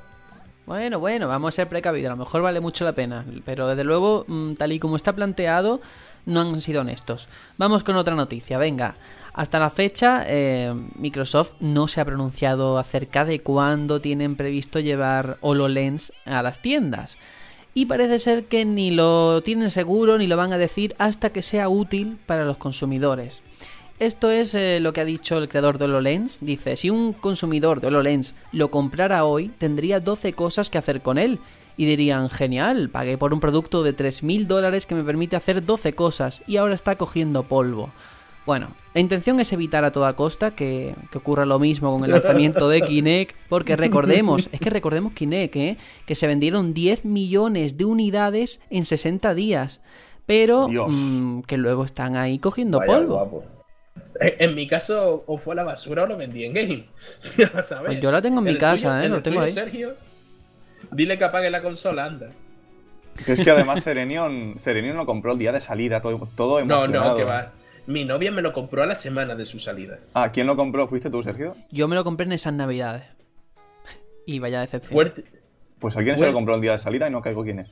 Bueno, 0.66 1.00
bueno, 1.00 1.28
vamos 1.28 1.54
a 1.54 1.56
ser 1.56 1.68
precavidos. 1.68 2.10
A 2.10 2.16
lo 2.16 2.24
mejor 2.24 2.42
vale 2.42 2.60
mucho 2.60 2.86
la 2.86 2.94
pena. 2.94 3.26
Pero 3.46 3.68
desde 3.68 3.84
luego, 3.84 4.26
mm, 4.28 4.54
tal 4.54 4.72
y 4.72 4.80
como 4.80 4.96
está 4.96 5.14
planteado, 5.14 5.82
no 6.26 6.42
han 6.42 6.62
sido 6.62 6.82
honestos. 6.82 7.28
Vamos 7.58 7.84
con 7.84 7.96
otra 7.96 8.16
noticia, 8.16 8.58
venga. 8.58 8.96
Hasta 9.34 9.60
la 9.60 9.70
fecha, 9.70 10.24
eh, 10.28 10.74
Microsoft 10.96 11.54
no 11.60 11.88
se 11.88 12.02
ha 12.02 12.06
pronunciado 12.06 12.78
acerca 12.78 13.26
de 13.26 13.42
cuándo 13.42 14.02
tienen 14.02 14.36
previsto 14.36 14.80
llevar 14.80 15.38
HoloLens 15.42 16.14
a 16.26 16.44
las 16.44 16.62
tiendas. 16.62 17.18
Y 17.74 17.86
parece 17.86 18.20
ser 18.20 18.46
que 18.46 18.66
ni 18.66 18.92
lo 18.92 19.42
tienen 19.44 19.72
seguro 19.72 20.18
ni 20.18 20.28
lo 20.28 20.36
van 20.36 20.52
a 20.52 20.58
decir 20.58 20.94
hasta 21.00 21.32
que 21.32 21.42
sea 21.42 21.70
útil 21.70 22.20
para 22.26 22.44
los 22.44 22.58
consumidores. 22.58 23.42
Esto 24.02 24.32
es 24.32 24.56
eh, 24.56 24.80
lo 24.80 24.94
que 24.94 25.02
ha 25.02 25.06
dicho 25.06 25.38
el 25.38 25.48
creador 25.48 25.78
de 25.78 25.86
HoloLens. 25.86 26.40
Dice, 26.42 26.76
si 26.76 26.90
un 26.90 27.14
consumidor 27.14 27.82
de 27.82 27.90
HoloLens 27.90 28.34
lo 28.52 28.72
comprara 28.72 29.26
hoy, 29.26 29.50
tendría 29.50 30.00
12 30.00 30.34
cosas 30.34 30.72
que 30.72 30.80
hacer 30.80 31.04
con 31.04 31.20
él. 31.20 31.38
Y 31.78 31.86
dirían, 31.86 32.32
genial, 32.32 32.90
pagué 32.90 33.20
por 33.20 33.32
un 33.32 33.40
producto 33.40 33.84
de 33.84 33.96
3.000 33.96 34.48
dólares 34.48 34.88
que 34.88 34.96
me 34.96 35.04
permite 35.04 35.36
hacer 35.36 35.64
12 35.64 35.94
cosas 35.94 36.42
y 36.48 36.58
ahora 36.58 36.74
está 36.74 36.96
cogiendo 36.96 37.44
polvo. 37.44 37.92
Bueno, 38.48 38.70
la 38.96 39.02
intención 39.02 39.40
es 39.40 39.54
evitar 39.54 39.86
a 39.86 39.92
toda 39.92 40.16
costa 40.16 40.56
que, 40.56 40.96
que 41.12 41.20
ocurra 41.20 41.46
lo 41.46 41.60
mismo 41.60 41.94
con 41.94 42.04
el 42.04 42.10
lanzamiento 42.10 42.70
de 42.70 42.82
Kinect, 42.88 43.36
porque 43.50 43.76
recordemos, 43.76 44.50
es 44.52 44.60
que 44.60 44.72
recordemos 44.72 45.14
Kinect, 45.14 45.56
¿eh? 45.58 45.78
que 46.08 46.16
se 46.16 46.26
vendieron 46.26 46.74
10 46.74 47.06
millones 47.06 47.78
de 47.78 47.86
unidades 47.86 48.64
en 48.72 48.86
60 48.86 49.36
días, 49.36 49.80
pero 50.26 50.68
mm, 50.68 51.44
que 51.44 51.58
luego 51.58 51.84
están 51.84 52.16
ahí 52.16 52.40
cogiendo 52.40 52.80
Vaya 52.80 52.94
polvo. 52.94 53.14
guapo. 53.14 53.61
Eh, 54.22 54.36
En 54.40 54.56
mi 54.56 54.68
caso, 54.68 55.24
o 55.26 55.38
fue 55.38 55.54
a 55.54 55.56
la 55.58 55.64
basura 55.64 56.04
o 56.04 56.06
lo 56.06 56.16
vendí 56.16 56.46
en 56.46 56.54
game. 56.54 56.86
¿Sabes? 57.64 57.82
Pues 57.86 58.00
yo 58.00 58.12
la 58.12 58.22
tengo 58.22 58.40
en 58.40 58.46
mi 58.46 58.58
casa, 58.58 58.90
tuyo- 58.90 59.02
¿eh? 59.02 59.06
en 59.06 59.12
Lo 59.12 59.22
tengo 59.24 59.36
tuyo, 59.40 59.48
ahí. 59.48 59.52
Sergio, 59.52 59.96
dile 60.92 61.18
que 61.18 61.24
apague 61.24 61.50
la 61.50 61.62
consola, 61.62 62.06
anda. 62.06 62.30
Es 63.28 63.42
que 63.42 63.52
además 63.52 63.84
Serenion, 63.84 64.56
Serenion 64.58 64.96
lo 64.96 65.06
compró 65.06 65.34
el 65.34 65.40
día 65.40 65.52
de 65.52 65.60
salida, 65.62 66.02
todo, 66.02 66.30
todo 66.36 66.64
No, 66.66 66.86
emocionado. 66.86 67.12
no, 67.12 67.18
que 67.18 67.24
va. 67.24 67.52
Mi 67.88 68.06
novia 68.06 68.32
me 68.32 68.42
lo 68.44 68.54
compró 68.54 68.84
a 68.84 68.86
la 68.86 68.96
semana 68.96 69.36
de 69.36 69.44
su 69.46 69.58
salida. 69.60 69.98
Ah, 70.14 70.32
¿quién 70.32 70.46
lo 70.48 70.56
compró? 70.56 70.88
¿Fuiste 70.88 71.10
tú, 71.10 71.24
Sergio? 71.24 71.58
Yo 71.72 71.88
me 71.88 71.96
lo 71.96 72.04
compré 72.04 72.26
en 72.28 72.32
esas 72.34 72.54
navidades. 72.54 73.04
Y 74.28 74.38
vaya 74.40 74.62
decepción. 74.62 74.94
Fuerte, 74.94 75.26
Pues 75.80 75.98
a 75.98 76.04
quién 76.04 76.18
se 76.18 76.26
lo 76.28 76.32
compró 76.32 76.56
el 76.56 76.62
día 76.62 76.74
de 76.74 76.80
salida 76.80 77.08
y 77.08 77.12
no 77.12 77.22
caigo 77.22 77.44
quién 77.44 77.60
es. 77.60 77.70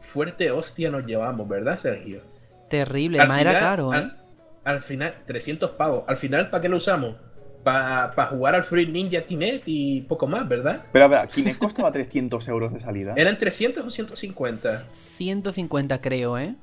fuerte 0.00 0.50
hostia 0.50 0.90
nos 0.90 1.06
llevamos, 1.06 1.48
¿verdad, 1.48 1.78
Sergio? 1.78 2.20
Terrible, 2.68 3.20
Al 3.20 3.28
más 3.28 3.40
era 3.40 3.58
caro, 3.60 3.94
¿eh? 3.94 3.98
Al, 3.98 4.18
al 4.64 4.82
final, 4.82 5.14
300 5.26 5.72
pavos. 5.72 6.04
Al 6.06 6.16
final, 6.16 6.50
¿para 6.50 6.62
qué 6.62 6.68
lo 6.68 6.76
usamos? 6.76 7.16
Para 7.64 8.26
jugar 8.26 8.56
al 8.56 8.64
Free 8.64 8.86
Ninja 8.86 9.22
Kinect 9.22 9.62
y 9.66 10.00
poco 10.02 10.26
más, 10.26 10.48
¿verdad? 10.48 10.84
Pero 10.92 11.04
a 11.04 11.08
ver, 11.08 11.28
Kinect 11.28 11.58
costaba 11.58 11.92
300 11.92 12.48
euros 12.48 12.72
de 12.72 12.80
salida. 12.80 13.14
¿Eran 13.16 13.38
300 13.38 13.84
o 13.86 13.90
150? 13.90 14.84
150 14.92 16.00
creo, 16.00 16.38
¿eh? 16.38 16.56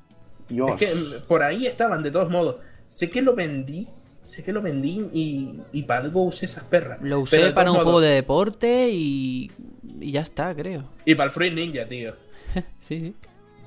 Dios. 0.49 0.81
Es 0.81 0.89
que 0.89 0.95
mm, 0.95 1.27
por 1.27 1.43
ahí 1.43 1.67
estaban, 1.67 2.03
de 2.03 2.11
todos 2.11 2.29
modos. 2.29 2.57
Sé 2.87 3.09
que 3.09 3.21
lo 3.21 3.33
vendí, 3.33 3.87
sé 4.23 4.43
que 4.43 4.51
lo 4.51 4.61
vendí 4.61 5.07
y, 5.13 5.61
y 5.71 5.83
para 5.83 6.01
algo 6.01 6.23
usé 6.23 6.45
esas 6.45 6.65
perras. 6.65 6.99
Lo 7.01 7.19
usé 7.19 7.51
para 7.53 7.71
un 7.71 7.77
juego 7.77 8.01
de 8.01 8.09
deporte 8.09 8.89
y... 8.89 9.51
y 10.01 10.11
ya 10.11 10.21
está, 10.21 10.53
creo. 10.53 10.89
Y 11.05 11.15
para 11.15 11.27
el 11.27 11.31
Free 11.31 11.51
Ninja, 11.51 11.85
tío. 11.85 12.13
Sí, 12.81 12.99
sí. 12.99 13.15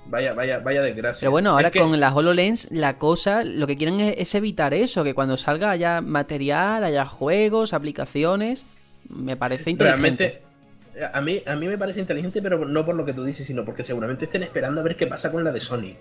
Vaya, 0.07 0.35
vaya, 0.35 0.59
vaya 0.59 0.83
desgracia. 0.83 1.21
Pero 1.21 1.31
bueno, 1.31 1.51
ahora 1.51 1.69
Es 1.69 1.73
que- 1.73 1.79
con 1.81 1.99
la 1.99 2.13
HoloLens, 2.15 2.69
la 2.71 2.99
cosa, 2.99 3.45
lo 3.45 3.67
que 3.67 3.77
quieren 3.77 4.01
es, 4.01 4.15
es 4.19 4.35
evitar 4.35 4.75
eso, 4.75 5.05
que 5.05 5.15
cuando 5.15 5.37
salga 5.37 5.71
haya 5.71 6.01
material, 6.01 6.85
haya 6.85 7.05
juegos, 7.07 7.73
aplicaciones. 7.73 8.65
Me 9.09 9.37
parece 9.37 9.71
inteligente. 9.71 10.43
Realmente, 10.95 11.13
a 11.17 11.21
mí, 11.21 11.43
a 11.47 11.55
mí 11.57 11.67
me 11.67 11.79
parece 11.79 12.01
inteligente, 12.01 12.43
pero 12.43 12.67
no 12.67 12.85
por 12.85 12.95
lo 12.95 13.05
que 13.05 13.13
tú 13.13 13.25
dices, 13.25 13.47
sino 13.47 13.65
porque 13.65 13.85
seguramente 13.85 14.25
estén 14.27 14.43
esperando 14.43 14.81
a 14.81 14.85
ver 14.85 14.97
qué 14.97 15.07
pasa 15.07 15.31
con 15.33 15.45
la 15.45 15.53
de 15.53 15.61
Sony. 15.61 15.95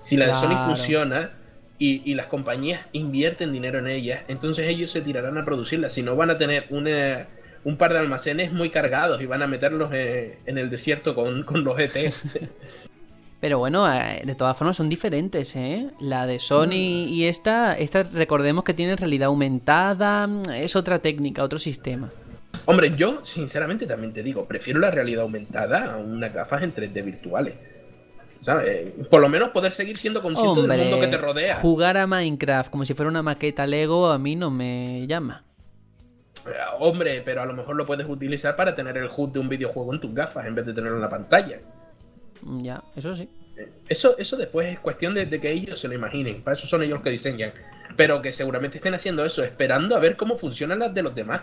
Si 0.00 0.16
la 0.16 0.28
de 0.28 0.34
Sony 0.34 0.56
funciona 0.66 1.30
y, 1.78 2.02
y 2.10 2.14
las 2.14 2.26
compañías 2.26 2.80
invierten 2.92 3.52
dinero 3.52 3.78
en 3.80 3.88
ellas, 3.88 4.20
entonces 4.28 4.68
ellos 4.68 4.90
se 4.90 5.00
tirarán 5.00 5.36
a 5.38 5.44
producirla. 5.44 5.90
Si 5.90 6.02
no, 6.02 6.14
van 6.14 6.30
a 6.30 6.38
tener 6.38 6.66
una, 6.70 7.26
un 7.64 7.76
par 7.76 7.92
de 7.92 7.98
almacenes 7.98 8.52
muy 8.52 8.70
cargados 8.70 9.20
y 9.20 9.26
van 9.26 9.42
a 9.42 9.46
meterlos 9.46 9.90
eh, 9.92 10.38
en 10.46 10.58
el 10.58 10.70
desierto 10.70 11.14
con, 11.14 11.42
con 11.42 11.64
los 11.64 11.78
ET. 11.80 12.14
Pero 13.40 13.58
bueno, 13.58 13.92
eh, 13.92 14.22
de 14.24 14.34
todas 14.34 14.56
formas 14.56 14.76
son 14.76 14.88
diferentes, 14.88 15.54
¿eh? 15.56 15.90
La 16.00 16.26
de 16.26 16.38
Sony 16.38 17.06
y 17.08 17.24
esta, 17.24 17.76
esta 17.76 18.02
recordemos 18.02 18.64
que 18.64 18.72
tiene 18.72 18.96
realidad 18.96 19.26
aumentada, 19.26 20.26
mm, 20.26 20.42
es 20.54 20.74
otra 20.74 21.00
técnica, 21.00 21.42
otro 21.42 21.58
sistema. 21.58 22.10
Hombre, 22.64 22.94
yo 22.96 23.20
sinceramente 23.24 23.86
también 23.86 24.12
te 24.12 24.22
digo, 24.22 24.46
prefiero 24.46 24.80
la 24.80 24.90
realidad 24.90 25.22
aumentada 25.22 25.94
a 25.94 25.96
unas 25.98 26.32
gafas 26.32 26.62
en 26.62 26.74
3D 26.74 27.04
virtuales. 27.04 27.54
¿Sabes? 28.40 28.92
Por 29.10 29.20
lo 29.20 29.28
menos 29.28 29.48
poder 29.50 29.72
seguir 29.72 29.96
siendo 29.96 30.22
consciente 30.22 30.62
del 30.62 30.80
mundo 30.80 31.00
que 31.00 31.08
te 31.08 31.16
rodea. 31.16 31.56
jugar 31.56 31.96
a 31.96 32.06
Minecraft 32.06 32.70
como 32.70 32.84
si 32.84 32.94
fuera 32.94 33.10
una 33.10 33.22
maqueta 33.22 33.66
Lego 33.66 34.10
a 34.10 34.18
mí 34.18 34.36
no 34.36 34.50
me 34.50 35.06
llama. 35.06 35.42
Eh, 36.46 36.50
Hombre, 36.78 37.22
pero 37.24 37.42
a 37.42 37.46
lo 37.46 37.54
mejor 37.54 37.76
lo 37.76 37.86
puedes 37.86 38.08
utilizar 38.08 38.54
para 38.54 38.74
tener 38.74 38.96
el 38.98 39.08
HUD 39.14 39.30
de 39.30 39.40
un 39.40 39.48
videojuego 39.48 39.94
en 39.94 40.00
tus 40.00 40.14
gafas 40.14 40.46
en 40.46 40.54
vez 40.54 40.66
de 40.66 40.74
tenerlo 40.74 40.96
en 40.96 41.02
la 41.02 41.08
pantalla. 41.08 41.58
Mm, 42.46 42.62
Ya, 42.62 42.82
eso 42.96 43.14
sí. 43.14 43.28
Eso, 43.88 44.16
eso 44.18 44.36
después 44.36 44.68
es 44.72 44.80
cuestión 44.80 45.14
de, 45.14 45.24
de 45.26 45.40
que 45.40 45.50
ellos 45.50 45.78
se 45.80 45.88
lo 45.88 45.94
imaginen. 45.94 46.42
Para 46.42 46.54
eso 46.56 46.66
son 46.66 46.82
ellos 46.82 46.94
los 46.96 47.02
que 47.02 47.10
diseñan. 47.10 47.52
Pero 47.96 48.20
que 48.20 48.32
seguramente 48.32 48.78
estén 48.78 48.94
haciendo 48.94 49.24
eso, 49.24 49.42
esperando 49.42 49.96
a 49.96 49.98
ver 49.98 50.16
cómo 50.16 50.36
funcionan 50.36 50.78
las 50.80 50.92
de 50.94 51.02
los 51.02 51.14
demás. 51.14 51.42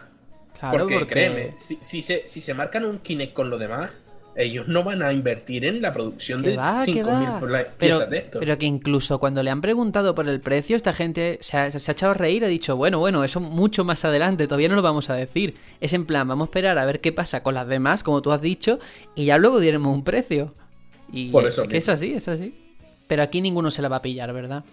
Claro, 0.60 0.78
porque, 0.78 0.94
porque, 1.00 1.14
créeme, 1.14 1.54
si, 1.58 1.78
si 1.82 2.02
se, 2.02 2.24
si 2.28 2.40
se 2.42 2.54
marcan 2.54 2.86
un 2.86 3.00
Kinect 3.00 3.34
con 3.34 3.50
los 3.50 3.60
demás, 3.60 3.90
ellos 4.36 4.68
no 4.68 4.84
van 4.84 5.02
a 5.02 5.12
invertir 5.12 5.66
en 5.66 5.82
la 5.82 5.92
producción 5.94 6.42
de 6.44 6.56
va, 6.56 6.84
que 6.86 7.04
5.000 7.04 7.06
va. 7.34 7.40
pla- 7.40 7.68
Pero, 7.78 7.98
piezas 7.98 8.10
de 8.10 8.18
esto. 8.18 8.40
pero 8.40 8.58
que 8.60 8.66
incluso 8.68 9.20
cuando 9.20 9.42
le 9.42 9.50
han 9.50 9.62
preguntado 9.62 10.14
por 10.16 10.28
el 10.30 10.40
precio, 10.42 10.76
esta 10.76 10.94
gente 10.94 11.38
se 11.42 11.58
ha, 11.58 11.72
se 11.72 11.90
ha 11.90 11.94
echado 11.94 12.12
a 12.12 12.16
reír, 12.16 12.44
ha 12.46 12.48
dicho, 12.48 12.76
bueno, 12.76 13.00
bueno, 13.00 13.24
eso 13.24 13.40
mucho 13.40 13.84
más 13.84 14.06
adelante, 14.06 14.46
todavía 14.48 14.70
no 14.70 14.76
lo 14.76 14.82
vamos 14.84 15.10
a 15.10 15.16
decir. 15.16 15.56
Es 15.82 15.94
en 15.94 16.06
plan, 16.06 16.28
vamos 16.28 16.46
a 16.46 16.50
esperar 16.50 16.78
a 16.78 16.86
ver 16.86 17.00
qué 17.00 17.12
pasa 17.12 17.42
con 17.44 17.56
las 17.56 17.68
demás, 17.68 18.04
como 18.04 18.22
tú 18.22 18.32
has 18.32 18.42
dicho, 18.42 18.80
y 19.16 19.26
ya 19.26 19.38
luego 19.40 19.60
diremos 19.60 19.94
un 19.94 20.04
precio. 20.04 20.54
Y 21.14 21.30
Por 21.30 21.46
eso 21.48 21.64
es 21.64 21.70
que 21.70 21.78
es 21.78 21.88
así, 21.90 22.14
es 22.14 22.28
así. 22.28 22.54
Pero 23.08 23.24
aquí 23.24 23.40
ninguno 23.40 23.70
se 23.72 23.82
la 23.82 23.88
va 23.90 23.98
a 23.98 24.02
pillar, 24.02 24.34
¿verdad? 24.34 24.64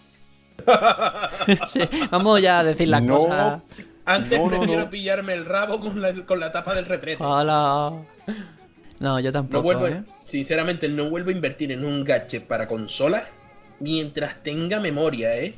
Sí, 1.67 1.81
vamos 2.11 2.41
ya 2.43 2.59
a 2.61 2.65
decir 2.65 2.89
las 2.89 3.03
No. 3.03 3.17
cosas. 3.19 3.63
Antes 4.05 4.39
No, 4.39 4.51
no, 4.51 4.59
prefiero 4.59 4.83
no. 4.85 4.91
pillarme 4.91 5.35
el 5.35 5.45
rabo 5.45 5.79
con 5.81 6.01
la, 6.01 6.13
con 6.25 6.41
la 6.41 6.51
tapa 6.51 6.75
del 6.75 6.87
retrete. 6.87 7.23
Hola. 7.23 7.93
No, 9.01 9.21
yo 9.21 9.29
No 9.29 9.33
tampoco, 9.33 9.63
vuelvo, 9.63 9.87
¿eh? 9.87 10.03
sinceramente, 10.23 10.89
no 10.89 11.09
vuelvo 11.09 11.31
a 11.31 11.33
invertir 11.33 11.73
en 11.73 11.85
un 11.85 12.05
gadget 12.05 12.47
para 12.47 12.67
consolas 12.69 13.25
mientras 13.79 14.43
tenga 14.43 14.81
memoria, 14.81 15.37
¿eh? 15.37 15.55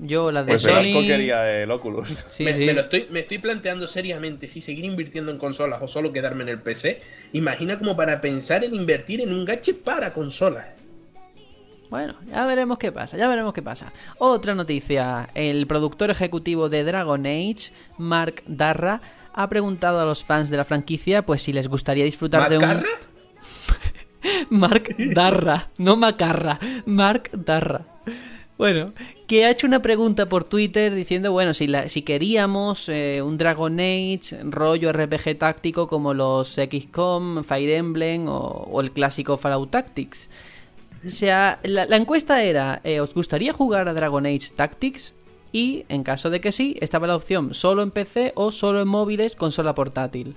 Yo 0.00 0.30
las 0.30 0.46
de 0.46 0.52
Pues 0.52 0.62
Sony... 0.62 0.74
Velasco 0.74 1.00
quería 1.02 1.62
el 1.62 1.70
Oculus. 1.70 2.24
Sí, 2.30 2.44
me, 2.44 2.52
sí. 2.52 2.64
me 2.64 2.72
lo 2.72 2.82
estoy, 2.82 3.08
me 3.10 3.20
estoy 3.20 3.38
planteando 3.38 3.86
seriamente 3.86 4.48
si 4.48 4.60
seguir 4.60 4.84
invirtiendo 4.84 5.32
en 5.32 5.38
consolas 5.38 5.80
o 5.82 5.88
solo 5.88 6.12
quedarme 6.12 6.44
en 6.44 6.50
el 6.50 6.60
PC. 6.60 7.02
Imagina 7.32 7.78
como 7.78 7.96
para 7.96 8.20
pensar 8.20 8.64
en 8.64 8.74
invertir 8.74 9.20
en 9.20 9.32
un 9.32 9.44
gadget 9.44 9.82
para 9.82 10.12
consolas. 10.12 10.66
Bueno, 11.90 12.14
ya 12.30 12.44
veremos 12.44 12.78
qué 12.78 12.92
pasa, 12.92 13.16
ya 13.16 13.28
veremos 13.28 13.52
qué 13.54 13.62
pasa. 13.62 13.92
Otra 14.18 14.54
noticia, 14.54 15.30
el 15.34 15.66
productor 15.66 16.10
ejecutivo 16.10 16.68
de 16.68 16.84
Dragon 16.84 17.24
Age, 17.26 17.72
Mark 17.96 18.42
Darra, 18.46 19.00
ha 19.32 19.48
preguntado 19.48 20.00
a 20.00 20.04
los 20.04 20.22
fans 20.22 20.50
de 20.50 20.58
la 20.58 20.64
franquicia 20.64 21.24
pues 21.24 21.42
si 21.42 21.52
les 21.52 21.68
gustaría 21.68 22.04
disfrutar 22.04 22.50
de 22.50 22.58
un... 22.58 22.66
¿Macarra? 22.66 22.88
Mark 24.50 24.96
Darra, 24.98 25.68
no 25.78 25.96
Macarra, 25.96 26.58
Mark 26.84 27.30
Darra. 27.32 27.86
Bueno, 28.58 28.92
que 29.28 29.44
ha 29.44 29.50
hecho 29.50 29.68
una 29.68 29.80
pregunta 29.82 30.26
por 30.28 30.42
Twitter 30.42 30.92
diciendo, 30.92 31.30
bueno, 31.30 31.54
si, 31.54 31.68
la- 31.68 31.88
si 31.88 32.02
queríamos 32.02 32.88
eh, 32.88 33.22
un 33.22 33.38
Dragon 33.38 33.78
Age 33.78 34.42
rollo 34.42 34.92
RPG 34.92 35.38
táctico 35.38 35.86
como 35.86 36.12
los 36.12 36.54
XCOM, 36.56 37.44
Fire 37.44 37.70
Emblem 37.70 38.26
o, 38.28 38.80
el 38.80 38.90
clásico 38.90 39.36
Fallout 39.36 39.70
Tactics. 39.70 40.28
O 41.06 41.08
sea, 41.08 41.60
la, 41.62 41.86
la 41.86 41.96
encuesta 41.96 42.42
era, 42.42 42.80
eh, 42.82 43.00
¿os 43.00 43.14
gustaría 43.14 43.52
jugar 43.52 43.88
a 43.88 43.94
Dragon 43.94 44.26
Age 44.26 44.50
Tactics? 44.56 45.14
Y, 45.52 45.84
en 45.88 46.02
caso 46.02 46.28
de 46.28 46.40
que 46.40 46.50
sí, 46.52 46.76
estaba 46.80 47.06
la 47.06 47.16
opción 47.16 47.54
solo 47.54 47.82
en 47.82 47.92
PC 47.92 48.32
o 48.34 48.50
solo 48.50 48.82
en 48.82 48.88
móviles, 48.88 49.36
consola 49.36 49.74
portátil. 49.74 50.34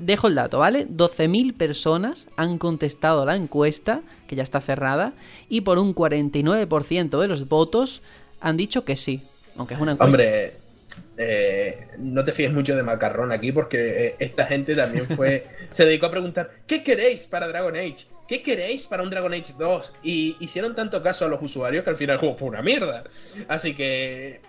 Dejo 0.00 0.28
el 0.28 0.34
dato, 0.34 0.58
¿vale? 0.58 0.86
12.000 0.88 1.56
personas 1.56 2.26
han 2.36 2.58
contestado 2.58 3.22
a 3.22 3.26
la 3.26 3.36
encuesta, 3.36 4.02
que 4.26 4.36
ya 4.36 4.42
está 4.42 4.60
cerrada, 4.60 5.12
y 5.48 5.62
por 5.62 5.78
un 5.78 5.94
49% 5.94 7.20
de 7.20 7.28
los 7.28 7.48
votos 7.48 8.02
han 8.40 8.56
dicho 8.56 8.84
que 8.84 8.96
sí. 8.96 9.22
Aunque 9.56 9.74
es 9.74 9.80
una 9.80 9.92
encuesta. 9.92 10.04
Hombre, 10.04 10.54
eh, 11.16 11.88
no 11.98 12.24
te 12.24 12.32
fíes 12.32 12.52
mucho 12.52 12.74
de 12.74 12.82
macarrón 12.82 13.32
aquí 13.32 13.52
porque 13.52 14.06
eh, 14.06 14.16
esta 14.18 14.46
gente 14.46 14.74
también 14.74 15.06
fue. 15.06 15.46
se 15.70 15.84
dedicó 15.86 16.06
a 16.06 16.10
preguntar: 16.10 16.50
¿qué 16.66 16.82
queréis 16.82 17.26
para 17.26 17.48
Dragon 17.48 17.76
Age? 17.76 18.06
¿Qué 18.26 18.42
queréis 18.42 18.86
para 18.86 19.02
un 19.02 19.10
Dragon 19.10 19.32
Age 19.32 19.54
2? 19.58 19.94
Y 20.02 20.36
hicieron 20.40 20.74
tanto 20.74 21.02
caso 21.02 21.26
a 21.26 21.28
los 21.28 21.42
usuarios 21.42 21.84
que 21.84 21.90
al 21.90 21.96
final 21.96 22.14
el 22.14 22.20
juego 22.20 22.36
fue 22.36 22.48
una 22.48 22.62
mierda. 22.62 23.04
Así 23.48 23.74
que. 23.74 24.40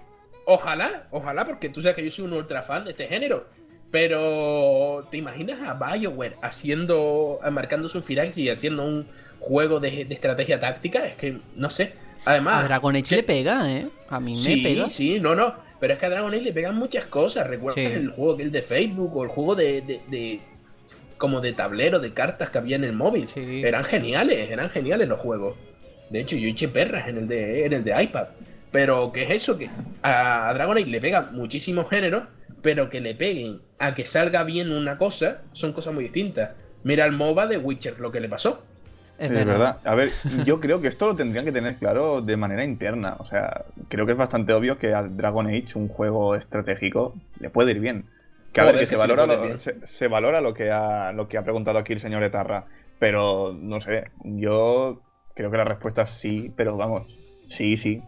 Ojalá, 0.47 1.07
ojalá, 1.09 1.43
porque 1.43 1.69
tú 1.69 1.81
sabes 1.81 1.95
que 1.95 2.03
yo 2.03 2.11
soy 2.11 2.25
un 2.25 2.33
ultra 2.33 2.61
fan 2.61 2.85
de 2.85 2.91
este 2.91 3.07
género. 3.07 3.47
Pero, 3.95 5.07
¿te 5.09 5.15
imaginas 5.15 5.57
a 5.61 5.73
BioWare 5.73 6.35
haciendo, 6.41 7.39
marcando 7.49 7.87
su 7.87 8.01
Firax 8.01 8.37
y 8.37 8.49
haciendo 8.49 8.83
un 8.83 9.07
juego 9.39 9.79
de, 9.79 10.03
de 10.03 10.13
estrategia 10.13 10.59
táctica? 10.59 11.07
Es 11.07 11.15
que, 11.15 11.37
no 11.55 11.69
sé. 11.69 11.93
Además, 12.25 12.59
a 12.59 12.67
Dragon 12.67 12.93
Age 12.93 13.03
que- 13.07 13.15
le 13.15 13.23
pega, 13.23 13.71
¿eh? 13.71 13.87
A 14.09 14.19
mí 14.19 14.33
me 14.33 14.37
Sí, 14.37 14.61
pega. 14.61 14.89
sí, 14.89 15.19
no, 15.21 15.33
no. 15.33 15.53
Pero 15.79 15.93
es 15.93 15.99
que 15.99 16.07
a 16.07 16.09
Dragon 16.09 16.33
Age 16.33 16.43
le 16.43 16.51
pegan 16.51 16.75
muchas 16.75 17.05
cosas. 17.05 17.47
¿Recuerdas 17.47 17.85
Sí. 17.85 17.89
el 17.93 18.09
juego 18.09 18.35
que 18.35 18.43
el 18.43 18.51
de 18.51 18.61
Facebook 18.61 19.15
o 19.15 19.23
el 19.23 19.29
juego 19.29 19.55
de, 19.55 19.81
de- 19.81 20.01
de- 20.09 20.39
como 21.17 21.39
de 21.39 21.53
tablero, 21.53 21.99
de 21.99 22.11
cartas 22.13 22.49
que 22.49 22.57
había 22.57 22.75
en 22.75 22.83
el 22.83 22.91
móvil? 22.91 23.29
Sí. 23.29 23.61
Eran 23.63 23.85
geniales, 23.85 24.51
eran 24.51 24.69
geniales 24.71 25.07
los 25.07 25.21
juegos. 25.21 25.55
De 26.09 26.19
hecho, 26.19 26.35
yo 26.35 26.49
eché 26.49 26.67
perras 26.67 27.07
en 27.07 27.17
el 27.19 27.27
de, 27.29 27.65
en 27.65 27.71
el 27.71 27.83
de 27.85 28.03
iPad. 28.03 28.27
Pero 28.71 29.13
¿qué 29.13 29.23
es 29.23 29.29
eso? 29.31 29.57
Que 29.57 29.69
a, 30.01 30.49
a 30.49 30.53
Dragon 30.53 30.77
Age 30.77 30.87
le 30.87 30.99
pegan 30.99 31.29
muchísimos 31.33 31.89
géneros, 31.89 32.23
pero 32.65 32.89
que 32.89 32.99
le 32.99 33.13
peguen 33.13 33.61
a 33.77 33.93
que 33.93 34.05
salga 34.05 34.43
bien 34.43 34.71
una 34.71 34.97
cosa, 34.97 35.43
son 35.51 35.71
cosas 35.71 35.93
muy 35.93 36.05
distintas. 36.05 36.49
Mira 36.83 37.05
el 37.05 37.11
MOBA 37.11 37.45
de 37.45 37.59
Witcher, 37.59 37.99
lo 37.99 38.11
que 38.11 38.19
le 38.19 38.27
pasó. 38.27 38.63
Es 39.19 39.29
Es 39.31 39.45
verdad. 39.45 39.77
A 39.83 39.93
ver, 39.93 40.09
yo 40.43 40.59
creo 40.59 40.81
que 40.81 40.87
esto 40.87 41.05
lo 41.05 41.15
tendrían 41.15 41.45
que 41.45 41.51
tener 41.51 41.75
claro 41.75 42.23
de 42.23 42.35
manera 42.37 42.65
interna. 42.65 43.17
O 43.19 43.25
sea, 43.25 43.65
creo 43.87 44.07
que 44.07 44.13
es 44.13 44.17
bastante 44.17 44.51
obvio 44.51 44.79
que 44.79 44.95
a 44.95 45.03
Dragon 45.03 45.45
Age, 45.45 45.73
un 45.75 45.89
juego 45.89 46.35
estratégico, 46.35 47.13
le 47.39 47.51
puede 47.51 47.69
ir 47.69 47.81
bien. 47.81 48.05
Que 48.51 48.61
a 48.61 48.63
Joder, 48.63 48.77
ver, 48.77 48.85
que, 48.85 48.89
que 48.89 48.95
se, 48.95 49.07
valora 49.07 49.27
lo, 49.27 49.57
se 49.59 50.07
valora 50.07 50.41
lo 50.41 50.55
que, 50.55 50.71
ha, 50.71 51.11
lo 51.11 51.27
que 51.27 51.37
ha 51.37 51.43
preguntado 51.43 51.77
aquí 51.77 51.93
el 51.93 51.99
señor 51.99 52.23
Etarra. 52.23 52.65
Pero, 52.97 53.55
no 53.55 53.79
sé, 53.79 54.09
yo 54.23 55.03
creo 55.35 55.51
que 55.51 55.57
la 55.57 55.65
respuesta 55.65 56.01
es 56.01 56.09
sí, 56.09 56.51
pero 56.55 56.77
vamos, 56.77 57.15
sí, 57.47 57.77
sí. 57.77 58.01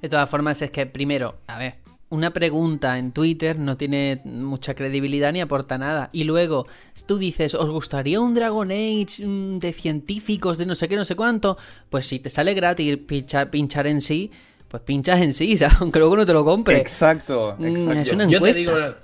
De 0.00 0.08
todas 0.08 0.30
formas, 0.30 0.62
es 0.62 0.70
que 0.70 0.86
primero, 0.86 1.40
a 1.48 1.58
ver, 1.58 1.78
una 2.10 2.32
pregunta 2.32 2.98
en 2.98 3.12
Twitter 3.12 3.58
no 3.58 3.76
tiene 3.76 4.20
mucha 4.24 4.74
credibilidad 4.74 5.32
ni 5.32 5.40
aporta 5.42 5.76
nada. 5.78 6.08
Y 6.12 6.24
luego, 6.24 6.66
tú 7.06 7.18
dices, 7.18 7.54
¿os 7.54 7.70
gustaría 7.70 8.20
un 8.20 8.34
Dragon 8.34 8.70
Age 8.70 9.24
mm, 9.26 9.58
de 9.58 9.72
científicos, 9.72 10.58
de 10.58 10.66
no 10.66 10.74
sé 10.74 10.88
qué, 10.88 10.96
no 10.96 11.04
sé 11.04 11.16
cuánto? 11.16 11.58
Pues 11.90 12.06
si 12.06 12.18
te 12.18 12.30
sale 12.30 12.54
gratis 12.54 12.96
pinchar, 12.98 13.50
pinchar 13.50 13.86
en 13.86 14.00
sí, 14.00 14.30
pues 14.68 14.82
pinchas 14.82 15.20
en 15.20 15.32
sí, 15.34 15.56
¿sabes? 15.58 15.76
aunque 15.80 15.98
luego 15.98 16.16
no 16.16 16.26
te 16.26 16.32
lo 16.32 16.44
compres. 16.44 16.80
Exacto, 16.80 17.56
Mm, 17.58 17.66
exacto. 17.66 18.00
es 18.02 18.12
una 18.12 18.24
Yo 18.26 18.40
te, 18.40 18.52
encuesta. 18.52 18.58
digo 18.60 18.72
una, 18.74 18.96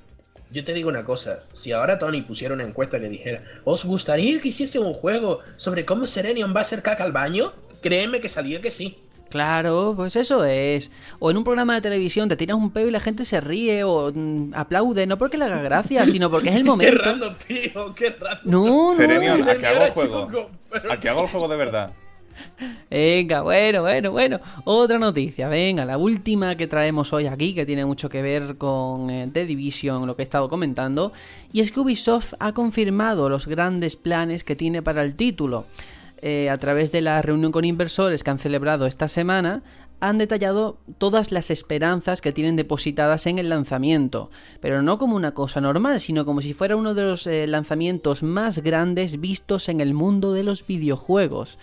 yo 0.51 0.65
te 0.65 0.73
digo 0.75 0.89
una 0.89 1.05
cosa, 1.05 1.41
si 1.53 1.73
ahora 1.73 1.99
Tony 1.99 2.23
pusiera 2.23 2.55
una 2.55 2.65
encuesta 2.65 3.01
que 3.01 3.09
dijera, 3.09 3.43
¿os 3.65 3.85
gustaría 3.85 4.41
que 4.41 4.49
hiciese 4.49 4.79
un 4.79 4.95
juego 4.95 5.41
sobre 5.57 5.85
cómo 5.85 6.07
Serenion 6.07 6.55
va 6.55 6.61
a 6.61 6.63
hacer 6.63 6.83
caca 6.83 7.05
al 7.05 7.13
baño? 7.13 7.53
Créeme 7.83 8.21
que 8.21 8.29
salía 8.29 8.61
que 8.63 8.71
sí. 8.71 8.99
Claro, 9.35 9.95
pues 9.97 10.15
eso 10.15 10.45
es. 10.45 10.93
O 11.19 11.29
en 11.29 11.37
un 11.37 11.43
programa 11.43 11.75
de 11.75 11.81
televisión 11.81 12.29
te 12.29 12.37
tiras 12.37 12.57
un 12.57 12.71
peo 12.71 12.87
y 12.87 12.93
la 12.93 13.01
gente 13.01 13.25
se 13.25 13.41
ríe 13.41 13.83
o 13.83 14.13
mm, 14.15 14.53
aplaude, 14.55 15.09
no 15.09 15.19
porque 15.19 15.37
le 15.39 15.47
haga 15.47 15.61
gracia, 15.61 16.07
sino 16.07 16.31
porque 16.31 16.51
es 16.51 16.55
el 16.55 16.63
Qué 16.63 16.69
momento. 16.71 17.03
random, 17.03 17.35
tío, 17.45 17.93
qué 17.97 18.11
random. 18.11 18.39
No, 18.45 18.91
no. 18.91 18.95
Serenion, 18.95 19.43
a 19.43 19.51
hago 19.51 19.85
el 19.87 19.91
juego. 19.91 20.25
chungo, 20.27 20.51
pero- 20.71 20.93
A 20.93 21.01
que 21.01 21.09
hago 21.09 21.23
el 21.23 21.29
juego 21.31 21.49
de 21.49 21.57
verdad. 21.57 21.93
Venga, 22.89 23.43
bueno, 23.43 23.83
bueno, 23.83 24.13
bueno. 24.13 24.41
Otra 24.65 25.01
noticia, 25.01 25.49
venga, 25.49 25.85
la 25.85 25.99
última 25.99 26.57
que 26.57 26.69
traemos 26.69 27.13
hoy 27.13 27.27
aquí, 27.27 27.55
que 27.55 27.67
tiene 27.67 27.85
mucho 27.85 28.09
que 28.09 28.23
ver 28.23 28.57
con 28.57 29.11
eh, 29.11 29.29
The 29.33 29.47
Division, 29.47 30.07
lo 30.07 30.15
que 30.15 30.23
he 30.23 30.25
estado 30.25 30.49
comentando, 30.49 31.13
y 31.53 31.61
es 31.61 31.73
que 31.73 31.81
Ubisoft 31.81 32.35
ha 32.39 32.53
confirmado 32.53 33.29
los 33.29 33.49
grandes 33.49 33.97
planes 33.97 34.45
que 34.45 34.55
tiene 34.55 34.81
para 34.81 35.03
el 35.03 35.17
título. 35.17 35.65
Eh, 36.27 36.49
a 36.49 36.57
través 36.57 36.91
de 36.91 37.03
la 37.03 37.21
reunión 37.21 37.53
con 37.53 37.67
inversores 37.67 38.25
que 38.25 38.31
han 38.31 38.39
celebrado 38.39 38.87
esta 38.87 39.09
semana, 39.09 39.63
han 40.01 40.17
detallado 40.17 40.79
todas 40.97 41.33
las 41.33 41.51
esperanzas 41.51 42.23
que 42.23 42.33
tienen 42.33 42.57
depositadas 42.57 43.27
en 43.27 43.39
el 43.39 43.51
lanzamiento, 43.51 44.31
pero 44.63 44.81
no 44.81 44.97
como 44.97 45.17
una 45.17 45.35
cosa 45.35 45.61
normal, 45.61 46.01
sino 46.01 46.25
como 46.25 46.41
si 46.41 46.55
fuera 46.55 46.77
uno 46.77 46.95
de 46.95 47.03
los 47.03 47.27
eh, 47.27 47.47
lanzamientos 47.47 48.23
más 48.23 48.61
grandes 48.61 49.21
vistos 49.21 49.69
en 49.69 49.83
el 49.83 49.93
mundo 49.93 50.33
de 50.33 50.45
los 50.45 50.67
videojuegos. 50.67 51.59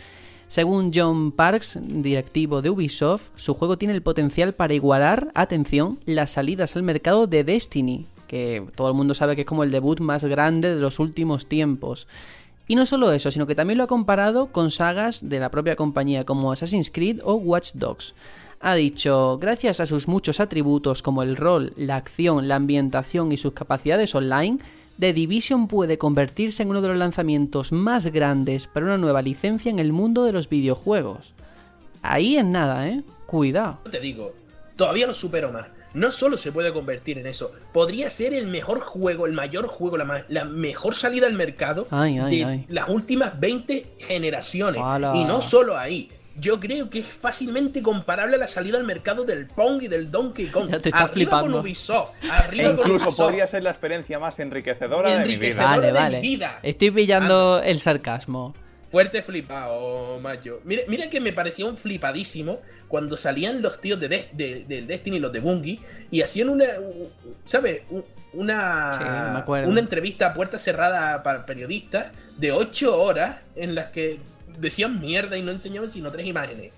Según 0.47 0.91
John 0.93 1.32
Parks, 1.32 1.80
directivo 1.82 2.62
de 2.62 2.70
Ubisoft, 2.70 3.32
su 3.36 3.55
juego 3.55 3.80
tiene 3.80 3.95
el 3.95 4.03
potencial 4.03 4.53
para 4.53 4.76
igualar, 4.76 5.32
atención, 5.34 5.97
las 6.05 6.34
salidas 6.34 6.76
al 6.76 6.84
mercado 6.84 7.26
de 7.26 7.43
Destiny, 7.43 8.05
que 8.28 8.64
todo 8.76 8.89
el 8.89 8.93
mundo 8.93 9.16
sabe 9.16 9.36
que 9.36 9.41
es 9.41 9.47
como 9.47 9.64
el 9.64 9.72
debut 9.72 10.01
más 10.01 10.24
grande 10.24 10.76
de 10.76 10.82
los 10.82 10.99
últimos 10.99 11.47
tiempos. 11.47 12.07
Y 12.72 12.76
no 12.76 12.86
solo 12.86 13.11
eso, 13.11 13.32
sino 13.32 13.47
que 13.47 13.53
también 13.53 13.78
lo 13.78 13.84
ha 13.84 13.88
comparado 13.88 14.47
con 14.47 14.72
sagas 14.72 15.28
de 15.28 15.41
la 15.41 15.51
propia 15.51 15.76
compañía 15.76 16.24
como 16.24 16.53
Assassin's 16.53 16.89
Creed 16.89 17.19
o 17.22 17.34
Watch 17.34 17.74
Dogs. 17.74 18.15
Ha 18.61 18.76
dicho, 18.76 19.38
gracias 19.39 19.82
a 19.82 19.86
sus 19.86 20.07
muchos 20.07 20.39
atributos 20.39 21.01
como 21.01 21.22
el 21.22 21.36
rol, 21.36 21.74
la 21.76 21.97
acción, 21.97 22.47
la 22.47 22.55
ambientación 22.55 23.34
y 23.34 23.36
sus 23.36 23.51
capacidades 23.51 24.15
online, 24.15 24.59
The 24.97 25.11
Division 25.11 25.67
puede 25.67 25.97
convertirse 25.97 26.63
en 26.63 26.69
uno 26.69 26.80
de 26.82 26.88
los 26.88 26.97
lanzamientos 26.97 27.74
más 27.74 28.07
grandes 28.07 28.67
para 28.67 28.86
una 28.86 28.97
nueva 28.97 29.22
licencia 29.22 29.69
en 29.69 29.80
el 29.80 29.91
mundo 29.91 30.24
de 30.24 30.32
los 30.32 30.47
videojuegos. 30.47 31.34
Ahí 32.01 32.38
en 32.38 32.53
nada, 32.53 32.88
¿eh? 32.88 33.03
Cuidado. 33.26 33.80
Te 33.91 33.99
digo, 33.99 34.32
todavía 34.78 35.07
lo 35.07 35.13
supero 35.13 35.51
más. 35.51 35.67
No 35.93 36.11
solo 36.11 36.37
se 36.37 36.51
puede 36.51 36.71
convertir 36.71 37.17
en 37.17 37.27
eso, 37.27 37.51
podría 37.73 38.09
ser 38.09 38.33
el 38.33 38.47
mejor 38.47 38.79
juego, 38.79 39.25
el 39.25 39.33
mayor 39.33 39.67
juego, 39.67 39.97
la, 39.97 40.05
ma- 40.05 40.25
la 40.29 40.45
mejor 40.45 40.95
salida 40.95 41.27
al 41.27 41.33
mercado 41.33 41.87
Ay, 41.91 42.17
ay, 42.19 42.37
de 42.39 42.45
ay. 42.45 42.65
las 42.69 42.87
últimas 42.89 43.39
20 43.39 43.85
generaciones. 43.99 44.81
Ala. 44.83 45.13
Y 45.15 45.25
no 45.25 45.41
solo 45.41 45.77
ahí, 45.77 46.09
yo 46.39 46.61
creo 46.61 46.89
que 46.89 46.99
es 46.99 47.05
fácilmente 47.07 47.81
comparable 47.81 48.37
a 48.37 48.39
la 48.39 48.47
salida 48.47 48.77
al 48.77 48.85
mercado 48.85 49.25
del 49.25 49.47
Pong 49.47 49.81
y 49.83 49.89
del 49.89 50.09
Donkey 50.09 50.47
Kong. 50.47 50.69
Ya 50.69 50.79
te 50.79 50.87
está 50.89 50.99
arriba 51.01 51.13
flipando. 51.13 51.51
con 51.57 51.59
Ubisoft, 51.61 52.09
arriba 52.31 52.63
E 52.63 52.75
con 52.75 52.79
incluso 52.79 53.07
Ubisoft. 53.09 53.17
podría 53.25 53.47
ser 53.47 53.63
la 53.63 53.71
experiencia 53.71 54.17
más 54.17 54.39
enriquecedora 54.39 55.09
de 55.09 55.17
mi 55.17 55.23
vida. 55.25 55.33
Enriquecedora. 55.35 55.69
Vale, 55.75 55.87
de 55.87 55.91
mi 55.91 55.99
vale. 55.99 56.21
vida. 56.21 56.59
Estoy 56.63 56.91
pillando 56.91 57.61
el 57.61 57.79
sarcasmo. 57.81 58.55
Fuerte 58.91 59.21
flipado, 59.21 60.19
macho. 60.19 60.59
Mira, 60.65 60.83
mira 60.87 61.09
que 61.09 61.21
me 61.21 61.31
parecía 61.31 61.65
un 61.65 61.77
flipadísimo 61.77 62.61
cuando 62.89 63.15
salían 63.15 63.61
los 63.61 63.79
tíos 63.79 63.99
de, 64.01 64.09
Des- 64.09 64.27
de- 64.33 64.65
del 64.67 64.85
Destiny, 64.85 65.19
los 65.19 65.31
de 65.31 65.39
Bungie, 65.39 65.79
y 66.11 66.21
hacían 66.21 66.49
una, 66.49 66.65
¿sabes? 67.45 67.81
Una, 68.33 68.93
Sí, 68.97 69.03
una 69.69 69.79
entrevista 69.79 70.27
a 70.27 70.33
puerta 70.33 70.59
cerrada 70.59 71.23
para 71.23 71.45
periodistas 71.45 72.07
de 72.37 72.51
8 72.51 73.01
horas 73.01 73.37
en 73.55 73.75
las 73.75 73.91
que 73.91 74.19
decían 74.57 74.99
mierda 74.99 75.37
y 75.37 75.41
no 75.41 75.51
enseñaban 75.51 75.89
sino 75.89 76.11
tres 76.11 76.27
imágenes. 76.27 76.71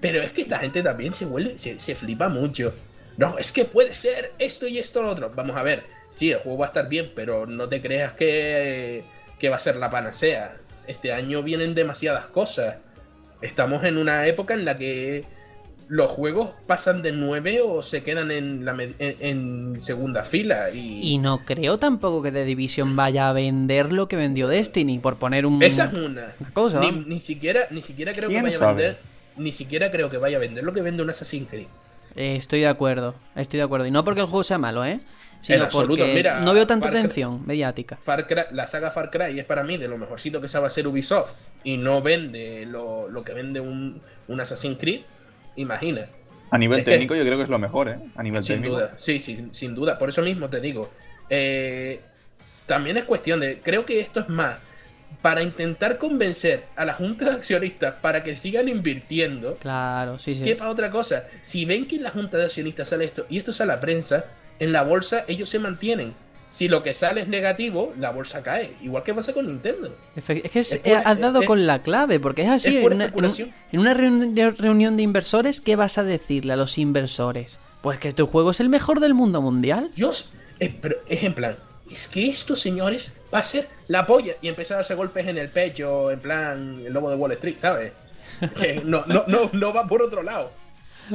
Pero 0.00 0.20
es 0.20 0.32
que 0.32 0.42
esta 0.42 0.58
gente 0.58 0.82
también 0.82 1.14
se 1.14 1.26
vuelve, 1.26 1.58
se, 1.58 1.78
se 1.78 1.94
flipa 1.94 2.28
mucho. 2.28 2.74
No, 3.16 3.38
es 3.38 3.52
que 3.52 3.64
puede 3.64 3.94
ser 3.94 4.32
esto 4.38 4.66
y 4.66 4.78
esto 4.78 5.00
lo 5.02 5.10
otro. 5.10 5.30
Vamos 5.30 5.56
a 5.56 5.62
ver, 5.62 5.84
sí, 6.10 6.32
el 6.32 6.38
juego 6.38 6.58
va 6.58 6.66
a 6.66 6.68
estar 6.68 6.88
bien, 6.88 7.12
pero 7.14 7.46
no 7.46 7.68
te 7.68 7.80
creas 7.80 8.14
que, 8.14 9.04
que 9.38 9.48
va 9.48 9.56
a 9.56 9.60
ser 9.60 9.76
la 9.76 9.90
panacea. 9.90 10.56
Este 10.92 11.12
año 11.12 11.42
vienen 11.42 11.74
demasiadas 11.74 12.26
cosas. 12.26 12.76
Estamos 13.40 13.84
en 13.84 13.96
una 13.96 14.26
época 14.26 14.54
en 14.54 14.64
la 14.64 14.78
que 14.78 15.24
los 15.88 16.10
juegos 16.10 16.50
pasan 16.66 17.02
de 17.02 17.12
9 17.12 17.60
o 17.62 17.82
se 17.82 18.02
quedan 18.02 18.30
en, 18.30 18.64
la 18.64 18.72
en, 18.72 18.94
en 18.98 19.80
segunda 19.80 20.24
fila. 20.24 20.70
Y, 20.70 21.14
Y 21.14 21.18
no 21.18 21.44
creo 21.44 21.76
tampoco 21.78 22.22
que 22.22 22.30
The 22.30 22.44
Division 22.44 22.96
vaya 22.96 23.28
a 23.28 23.32
vender 23.32 23.92
lo 23.92 24.08
que 24.08 24.16
vendió 24.16 24.48
Destiny, 24.48 24.98
por 24.98 25.16
poner 25.16 25.44
un... 25.44 25.62
esa 25.62 25.86
es 25.86 25.92
una. 25.92 26.34
una 26.38 26.50
cosa, 26.52 26.80
Ni, 26.80 26.92
ni 26.92 27.18
siquiera, 27.18 27.66
ni 27.70 27.82
siquiera 27.82 28.12
creo 28.12 28.28
que 28.28 28.34
¿Quién 28.34 28.44
vaya 28.44 28.56
a 28.58 28.72
vender. 28.72 28.98
Ni 29.36 29.52
siquiera 29.52 29.90
creo 29.90 30.08
que 30.08 30.18
vaya 30.18 30.36
a 30.36 30.40
vender 30.40 30.62
lo 30.62 30.72
que 30.72 30.82
vende 30.82 31.02
un 31.02 31.10
Assassin's 31.10 31.48
Creed. 31.48 31.66
Eh, 32.14 32.36
estoy 32.36 32.60
de 32.60 32.68
acuerdo, 32.68 33.14
estoy 33.34 33.58
de 33.58 33.64
acuerdo. 33.64 33.86
Y 33.86 33.90
no 33.90 34.04
porque 34.04 34.20
el 34.20 34.26
juego 34.26 34.44
sea 34.44 34.58
malo, 34.58 34.84
¿eh? 34.84 35.00
Sino 35.42 35.58
En 35.58 35.64
absoluto, 35.64 36.06
mira, 36.06 36.40
no 36.40 36.54
veo 36.54 36.66
tanta 36.66 36.84
Far 36.86 36.92
Cry- 36.94 36.98
atención 37.00 37.46
mediática. 37.46 37.96
Far 38.00 38.26
Cry- 38.26 38.46
la 38.52 38.66
saga 38.66 38.90
Far 38.90 39.10
Cry 39.10 39.38
es 39.38 39.44
para 39.44 39.62
mí 39.64 39.76
de 39.76 39.88
lo 39.88 39.98
mejorcito 39.98 40.40
que 40.40 40.48
sabe 40.48 40.68
hacer 40.68 40.86
Ubisoft 40.86 41.34
y 41.64 41.76
no 41.76 42.00
vende 42.00 42.64
lo, 42.64 43.08
lo 43.08 43.22
que 43.24 43.34
vende 43.34 43.60
un, 43.60 44.00
un 44.28 44.40
Assassin's 44.40 44.78
Creed. 44.78 45.00
Imagina. 45.56 46.06
A 46.50 46.58
nivel 46.58 46.78
Es 46.78 46.84
que- 46.84 46.92
técnico 46.92 47.14
yo 47.16 47.24
creo 47.24 47.36
que 47.38 47.42
es 47.44 47.50
lo 47.50 47.58
mejor, 47.58 47.88
¿eh? 47.88 47.98
A 48.14 48.22
nivel 48.22 48.42
Sin 48.42 48.56
técnico. 48.56 48.76
duda, 48.76 48.92
sí, 48.96 49.18
sí, 49.18 49.36
sin- 49.36 49.52
sin 49.52 49.74
duda. 49.74 49.98
Por 49.98 50.08
eso 50.08 50.22
mismo 50.22 50.48
te 50.48 50.60
digo. 50.60 50.90
eh, 51.28 52.00
también 52.66 52.96
es 52.96 53.04
cuestión 53.04 53.40
de. 53.40 53.58
Creo 53.60 53.84
que 53.84 53.98
esto 54.00 54.20
es 54.20 54.28
más 54.28 54.58
para 55.20 55.42
intentar 55.42 55.98
convencer 55.98 56.64
a 56.76 56.84
la 56.84 56.94
junta 56.94 57.24
de 57.26 57.30
accionistas 57.32 57.94
para 58.00 58.22
que 58.22 58.34
sigan 58.36 58.68
invirtiendo 58.68 59.56
Claro, 59.56 60.18
sí, 60.18 60.34
sí. 60.34 60.44
que 60.44 60.56
para 60.56 60.70
otra 60.70 60.90
cosa. 60.90 61.24
Si 61.40 61.64
ven 61.64 61.86
que 61.86 61.96
en 61.96 62.04
la 62.04 62.10
junta 62.10 62.38
de 62.38 62.44
accionistas 62.44 62.88
sale 62.88 63.06
esto 63.06 63.26
y 63.28 63.38
esto 63.38 63.52
sale 63.52 63.72
a 63.72 63.76
la 63.76 63.80
prensa, 63.80 64.24
en 64.62 64.72
la 64.72 64.82
bolsa 64.82 65.24
ellos 65.28 65.48
se 65.48 65.58
mantienen. 65.58 66.14
Si 66.50 66.68
lo 66.68 66.82
que 66.82 66.92
sale 66.92 67.22
es 67.22 67.28
negativo, 67.28 67.94
la 67.98 68.10
bolsa 68.10 68.42
cae. 68.42 68.74
Igual 68.82 69.02
que 69.04 69.14
pasa 69.14 69.32
con 69.32 69.46
Nintendo. 69.46 69.94
Es 70.14 70.24
que 70.24 70.50
es- 70.52 70.72
Es 70.72 70.78
pura- 70.80 70.98
eh, 71.00 71.02
has 71.04 71.18
dado 71.18 71.40
es- 71.40 71.46
con 71.46 71.66
la 71.66 71.82
clave, 71.82 72.20
porque 72.20 72.42
es 72.42 72.48
así. 72.50 72.76
en 72.76 72.92
una, 73.80 73.92
en 73.92 74.56
reunión 74.58 74.96
de 74.96 75.02
inversores, 75.02 75.60
¿qué 75.62 75.76
vas 75.76 75.96
a 75.96 76.02
decirle 76.02 76.52
a 76.52 76.56
los 76.56 76.76
inversores? 76.76 77.58
Pues 77.80 77.98
que 77.98 78.08
este 78.08 78.22
juego 78.22 78.50
es 78.50 78.60
el 78.60 78.68
mejor 78.68 79.00
del 79.00 79.14
mundo 79.14 79.40
mundial. 79.40 79.90
Dios, 79.96 80.30
eh, 80.60 80.76
pero 80.80 80.96
es 81.08 81.22
en 81.22 81.32
plan, 81.34 81.56
es 81.90 82.06
que 82.06 82.28
estos 82.28 82.60
señores 82.60 83.14
va 83.32 83.38
a 83.38 83.42
ser 83.42 83.68
la 83.88 84.06
polla 84.06 84.34
y 84.42 84.48
empezar 84.48 84.74
a 84.74 84.78
darse 84.78 84.94
golpes 84.94 85.26
en 85.26 85.38
el 85.38 85.48
pecho, 85.48 86.10
en 86.10 86.20
plan 86.20 86.82
el 86.86 86.92
lobo 86.92 87.08
de 87.10 87.16
Wall 87.16 87.32
Street, 87.32 87.56
¿sabes? 87.58 87.92
No, 88.84 89.04
no, 89.06 89.24
no, 89.26 89.50
no 89.52 89.72
va 89.74 89.86
por 89.86 90.02
otro 90.02 90.22
lado. 90.22 90.50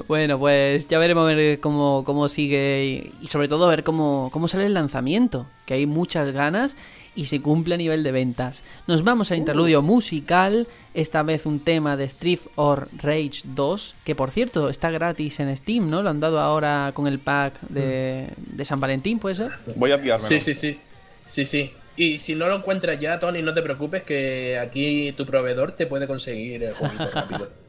Bueno, 0.08 0.38
pues 0.38 0.88
ya 0.88 1.00
veremos 1.00 1.24
a 1.24 1.34
ver 1.34 1.60
cómo, 1.60 2.04
cómo 2.06 2.30
sigue 2.30 2.86
y, 2.86 3.14
y 3.22 3.28
sobre 3.28 3.48
todo 3.48 3.66
a 3.66 3.70
ver 3.70 3.84
cómo, 3.84 4.30
cómo 4.32 4.48
sale 4.48 4.66
el 4.66 4.74
lanzamiento, 4.74 5.48
que 5.66 5.76
hay 5.76 5.86
muchas 5.86 6.32
ganas 6.32 6.76
y 7.16 7.26
se 7.26 7.42
cumple 7.42 7.74
a 7.76 7.78
nivel 7.78 8.04
de 8.04 8.12
ventas. 8.12 8.64
Nos 8.86 9.04
vamos 9.04 9.32
al 9.32 9.40
interludio 9.40 9.82
musical, 9.82 10.68
esta 10.94 11.24
vez 11.24 11.48
un 11.48 11.60
tema 11.60 11.98
de 11.98 12.04
Street 12.06 12.40
or 12.56 12.88
Rage 12.96 13.42
2, 13.44 13.96
que 14.06 14.14
por 14.14 14.30
cierto 14.30 14.70
está 14.70 14.92
gratis 14.92 15.40
en 15.40 15.56
Steam, 15.58 15.90
¿no? 15.90 16.04
Lo 16.04 16.10
han 16.10 16.20
dado 16.20 16.40
ahora 16.40 16.92
con 16.94 17.08
el 17.08 17.18
pack 17.18 17.60
de, 17.70 18.28
de 18.38 18.66
San 18.66 18.80
Valentín, 18.80 19.18
¿puede 19.18 19.34
ser? 19.34 19.52
Voy 19.76 19.92
a 19.92 20.00
pillármelo. 20.00 20.30
Sí, 20.30 20.40
sí, 20.40 20.54
sí. 20.54 20.80
Sí, 21.28 21.46
sí. 21.46 21.72
Y 21.98 22.20
si 22.20 22.36
no 22.36 22.48
lo 22.48 22.58
encuentras 22.58 23.00
ya, 23.00 23.20
Tony, 23.20 23.42
no 23.42 23.54
te 23.56 23.64
preocupes 23.64 24.04
que 24.04 24.60
aquí 24.60 25.12
tu 25.14 25.26
proveedor 25.26 25.72
te 25.72 25.88
puede 25.88 26.06
conseguir 26.06 26.64
el 26.64 26.74
jueguito 26.74 27.10
rápido. 27.12 27.50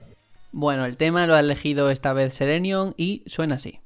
Bueno, 0.51 0.84
el 0.86 0.96
tema 0.96 1.26
lo 1.26 1.34
ha 1.34 1.40
elegido 1.40 1.90
esta 1.90 2.12
vez 2.12 2.34
Serenion 2.34 2.94
y 2.96 3.22
suena 3.26 3.57
así. 3.57 3.80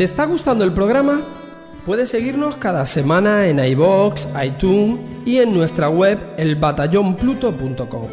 ¿Te 0.00 0.04
está 0.04 0.24
gustando 0.24 0.64
el 0.64 0.72
programa? 0.72 1.20
Puedes 1.84 2.08
seguirnos 2.08 2.56
cada 2.56 2.86
semana 2.86 3.48
en 3.48 3.58
iBox, 3.58 4.28
iTunes 4.42 4.98
y 5.26 5.40
en 5.40 5.52
nuestra 5.52 5.90
web 5.90 6.18
elbatallonpluto.com. 6.38 8.08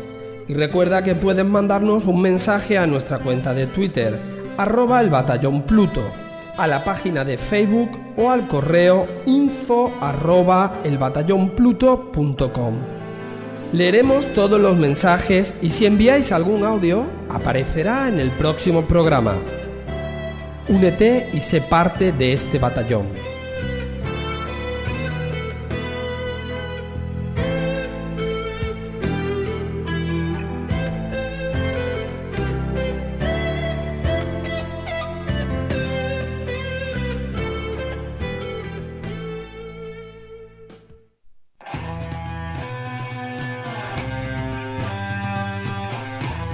Y 0.49 0.53
recuerda 0.53 1.01
que 1.01 1.15
puedes 1.15 1.45
mandarnos 1.45 2.03
un 2.03 2.21
mensaje 2.21 2.77
a 2.77 2.85
nuestra 2.87 3.19
cuenta 3.19 3.53
de 3.53 3.67
Twitter, 3.67 4.19
arroba 4.57 4.99
el 4.99 5.09
batallón 5.09 5.61
Pluto, 5.61 6.03
a 6.57 6.67
la 6.67 6.83
página 6.83 7.23
de 7.23 7.37
Facebook 7.37 7.91
o 8.17 8.31
al 8.31 8.49
correo 8.49 9.07
info 9.25 9.93
arroba 10.01 10.81
elbatallonpluto.com. 10.83 12.73
Leeremos 13.71 14.27
todos 14.33 14.59
los 14.59 14.75
mensajes 14.75 15.53
y 15.61 15.69
si 15.69 15.85
enviáis 15.85 16.33
algún 16.33 16.65
audio, 16.65 17.05
aparecerá 17.29 18.09
en 18.09 18.19
el 18.19 18.31
próximo 18.31 18.81
programa. 18.81 19.35
Únete 20.69 21.29
y 21.33 21.39
sé 21.39 21.61
parte 21.61 22.11
de 22.11 22.33
este 22.33 22.59
batallón. 22.59 23.07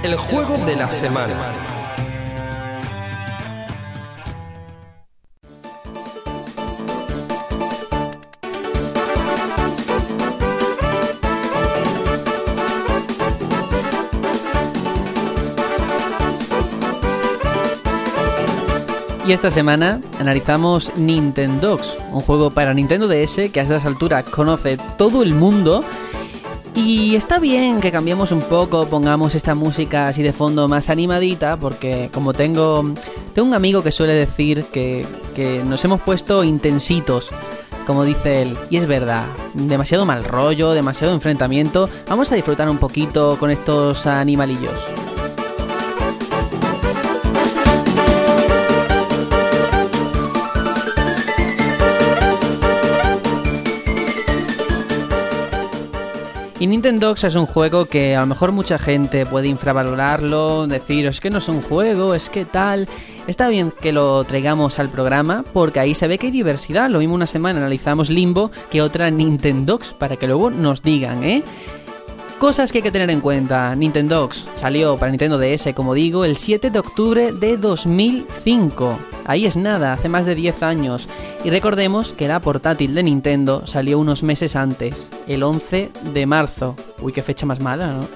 El 0.04 0.16
juego 0.16 0.58
de 0.64 0.76
la 0.76 0.88
semana. 0.88 1.63
Y 19.26 19.32
esta 19.32 19.50
semana 19.50 20.02
analizamos 20.20 20.92
Nintendox, 20.96 21.96
un 22.12 22.20
juego 22.20 22.50
para 22.50 22.74
Nintendo 22.74 23.08
DS 23.08 23.50
que 23.50 23.60
a 23.60 23.62
estas 23.62 23.86
alturas 23.86 24.22
conoce 24.26 24.76
todo 24.98 25.22
el 25.22 25.32
mundo. 25.32 25.82
Y 26.74 27.14
está 27.14 27.38
bien 27.38 27.80
que 27.80 27.90
cambiemos 27.90 28.32
un 28.32 28.42
poco, 28.42 28.86
pongamos 28.86 29.34
esta 29.34 29.54
música 29.54 30.08
así 30.08 30.22
de 30.22 30.34
fondo 30.34 30.68
más 30.68 30.90
animadita, 30.90 31.56
porque 31.56 32.10
como 32.12 32.34
tengo, 32.34 32.84
tengo 33.34 33.48
un 33.48 33.54
amigo 33.54 33.82
que 33.82 33.92
suele 33.92 34.12
decir 34.12 34.64
que, 34.64 35.06
que 35.34 35.62
nos 35.64 35.82
hemos 35.86 36.02
puesto 36.02 36.44
intensitos, 36.44 37.30
como 37.86 38.04
dice 38.04 38.42
él, 38.42 38.58
y 38.68 38.76
es 38.76 38.86
verdad, 38.86 39.24
demasiado 39.54 40.04
mal 40.04 40.24
rollo, 40.24 40.72
demasiado 40.72 41.14
enfrentamiento, 41.14 41.88
vamos 42.08 42.30
a 42.30 42.34
disfrutar 42.34 42.68
un 42.68 42.78
poquito 42.78 43.38
con 43.38 43.50
estos 43.50 44.06
animalillos. 44.06 45.03
Y 56.64 56.66
Nintendox 56.66 57.24
es 57.24 57.36
un 57.36 57.44
juego 57.44 57.84
que 57.84 58.16
a 58.16 58.20
lo 58.20 58.26
mejor 58.26 58.50
mucha 58.50 58.78
gente 58.78 59.26
puede 59.26 59.48
infravalorarlo, 59.48 60.66
decir, 60.66 61.04
es 61.04 61.20
que 61.20 61.28
no 61.28 61.36
es 61.36 61.48
un 61.50 61.60
juego, 61.60 62.14
es 62.14 62.30
que 62.30 62.46
tal. 62.46 62.88
Está 63.26 63.48
bien 63.48 63.70
que 63.82 63.92
lo 63.92 64.24
traigamos 64.24 64.78
al 64.78 64.88
programa 64.88 65.44
porque 65.52 65.80
ahí 65.80 65.92
se 65.92 66.08
ve 66.08 66.16
que 66.16 66.28
hay 66.28 66.32
diversidad. 66.32 66.88
Lo 66.88 67.00
mismo 67.00 67.16
una 67.16 67.26
semana 67.26 67.58
analizamos 67.58 68.08
Limbo 68.08 68.50
que 68.70 68.80
otra 68.80 69.10
Nintendox 69.10 69.92
para 69.92 70.16
que 70.16 70.26
luego 70.26 70.48
nos 70.48 70.80
digan, 70.80 71.22
¿eh? 71.22 71.42
Cosas 72.44 72.70
que 72.72 72.78
hay 72.78 72.82
que 72.82 72.92
tener 72.92 73.08
en 73.08 73.22
cuenta. 73.22 73.74
Nintendox 73.74 74.44
salió 74.54 74.98
para 74.98 75.10
Nintendo 75.10 75.38
DS, 75.38 75.72
como 75.74 75.94
digo, 75.94 76.26
el 76.26 76.36
7 76.36 76.68
de 76.68 76.78
octubre 76.78 77.32
de 77.32 77.56
2005. 77.56 78.98
Ahí 79.24 79.46
es 79.46 79.56
nada, 79.56 79.94
hace 79.94 80.10
más 80.10 80.26
de 80.26 80.34
10 80.34 80.62
años. 80.62 81.08
Y 81.42 81.48
recordemos 81.48 82.12
que 82.12 82.28
la 82.28 82.40
portátil 82.40 82.94
de 82.94 83.02
Nintendo 83.02 83.66
salió 83.66 83.98
unos 83.98 84.22
meses 84.22 84.56
antes, 84.56 85.10
el 85.26 85.42
11 85.42 85.90
de 86.12 86.26
marzo. 86.26 86.76
Uy, 87.00 87.14
qué 87.14 87.22
fecha 87.22 87.46
más 87.46 87.60
mala, 87.60 87.92
¿no? 87.92 88.06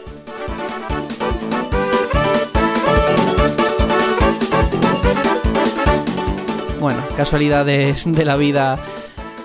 Bueno, 6.78 7.02
casualidades 7.16 8.04
de 8.12 8.24
la 8.26 8.36
vida 8.36 8.78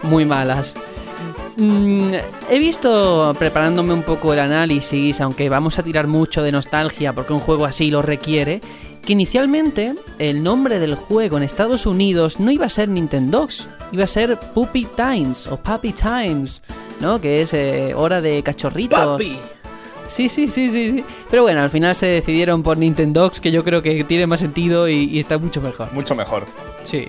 muy 0.03 0.26
malas. 0.26 0.76
Mm, 1.55 2.13
he 2.49 2.59
visto, 2.59 3.35
preparándome 3.38 3.93
un 3.93 4.03
poco 4.03 4.34
el 4.34 4.39
análisis, 4.39 5.21
aunque 5.21 5.49
vamos 5.49 5.77
a 5.77 5.84
tirar 5.84 6.07
mucho 6.07 6.41
de 6.41 6.51
nostalgia 6.51 7.13
porque 7.13 7.34
un 7.34 7.39
juego 7.39 7.65
así 7.65 7.91
lo 7.91 8.01
requiere, 8.01 8.61
que 9.05 9.13
inicialmente 9.13 9.95
el 10.17 10.43
nombre 10.43 10.80
del 10.80 10.95
juego 10.95 11.38
en 11.38 11.43
Estados 11.43 11.85
Unidos 11.85 12.39
no 12.39 12.51
iba 12.51 12.65
a 12.65 12.69
ser 12.69 12.89
Nintendox, 12.89 13.67
iba 13.91 14.05
a 14.05 14.07
ser 14.07 14.39
Puppy 14.39 14.88
Times 14.95 15.47
o 15.47 15.57
Puppy 15.57 15.91
Times, 15.91 16.63
¿no? 16.99 17.19
Que 17.21 17.41
es 17.41 17.53
eh, 17.53 17.93
hora 17.95 18.21
de 18.21 18.41
cachorritos. 18.41 18.99
¡Papi! 18.99 19.38
Sí, 20.07 20.30
sí, 20.30 20.47
sí, 20.47 20.69
sí, 20.69 20.91
sí. 20.91 21.05
Pero 21.30 21.43
bueno, 21.43 21.61
al 21.61 21.69
final 21.69 21.95
se 21.95 22.05
decidieron 22.07 22.61
por 22.61 22.77
Nintendox, 22.77 23.39
que 23.39 23.51
yo 23.51 23.63
creo 23.63 23.81
que 23.81 24.03
tiene 24.03 24.27
más 24.27 24.39
sentido 24.39 24.88
y, 24.88 25.05
y 25.05 25.19
está 25.19 25.38
mucho 25.38 25.61
mejor. 25.61 25.91
Mucho 25.93 26.15
mejor. 26.15 26.45
Sí. 26.84 27.07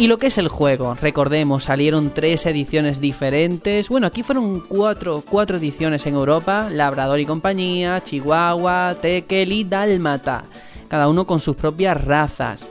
Y 0.00 0.06
lo 0.06 0.16
que 0.16 0.28
es 0.28 0.38
el 0.38 0.48
juego, 0.48 0.94
recordemos, 0.94 1.64
salieron 1.64 2.14
tres 2.14 2.46
ediciones 2.46 3.02
diferentes. 3.02 3.90
Bueno, 3.90 4.06
aquí 4.06 4.22
fueron 4.22 4.60
cuatro, 4.60 5.22
cuatro 5.28 5.58
ediciones 5.58 6.06
en 6.06 6.14
Europa: 6.14 6.68
Labrador 6.70 7.20
y 7.20 7.26
compañía, 7.26 8.02
Chihuahua, 8.02 8.96
Tekel 8.98 9.52
y 9.52 9.64
Dálmata. 9.64 10.44
Cada 10.88 11.06
uno 11.06 11.26
con 11.26 11.38
sus 11.38 11.54
propias 11.54 12.02
razas. 12.02 12.70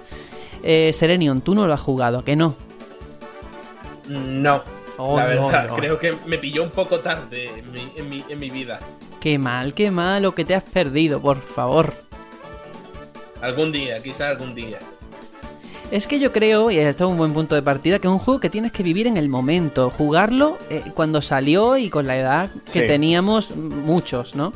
Eh, 0.63 0.89
Serenion, 0.91 1.41
tú 1.41 1.53
no 1.53 1.67
lo 1.67 1.73
has 1.75 1.79
jugado, 1.79 2.17
¿a 2.17 2.25
que 2.25 2.35
no? 2.35 2.55
No. 4.07 4.63
Oh, 4.97 5.15
la 5.15 5.35
no, 5.35 5.45
verdad, 5.45 5.69
no. 5.69 5.75
creo 5.75 5.99
que 5.99 6.15
me 6.25 6.39
pilló 6.39 6.63
un 6.63 6.71
poco 6.71 6.97
tarde 6.97 7.51
en 7.59 7.71
mi, 7.71 7.91
en 7.95 8.09
mi, 8.09 8.23
en 8.27 8.39
mi 8.39 8.49
vida. 8.49 8.79
Qué 9.19 9.37
mal, 9.37 9.75
qué 9.75 9.91
mal 9.91 10.23
lo 10.23 10.33
que 10.33 10.45
te 10.45 10.55
has 10.55 10.63
perdido, 10.63 11.21
por 11.21 11.39
favor. 11.39 11.93
Algún 13.39 13.71
día, 13.71 14.01
quizás 14.01 14.31
algún 14.31 14.55
día. 14.55 14.79
Es 15.91 16.05
que 16.05 16.19
yo 16.19 16.31
creo, 16.31 16.69
y 16.69 16.77
esto 16.77 17.05
es 17.05 17.09
un 17.09 17.17
buen 17.17 17.33
punto 17.33 17.55
de 17.55 17.63
partida, 17.63 17.97
que 17.97 18.07
es 18.07 18.13
un 18.13 18.19
juego 18.19 18.39
que 18.39 18.49
tienes 18.49 18.71
que 18.71 18.83
vivir 18.83 19.07
en 19.07 19.17
el 19.17 19.27
momento, 19.27 19.89
jugarlo 19.89 20.57
eh, 20.69 20.83
cuando 20.93 21.19
salió 21.21 21.77
y 21.77 21.89
con 21.89 22.05
la 22.05 22.15
edad 22.17 22.49
que 22.65 22.81
Sí. 22.81 22.87
teníamos 22.87 23.55
muchos, 23.55 24.35
¿no? 24.35 24.53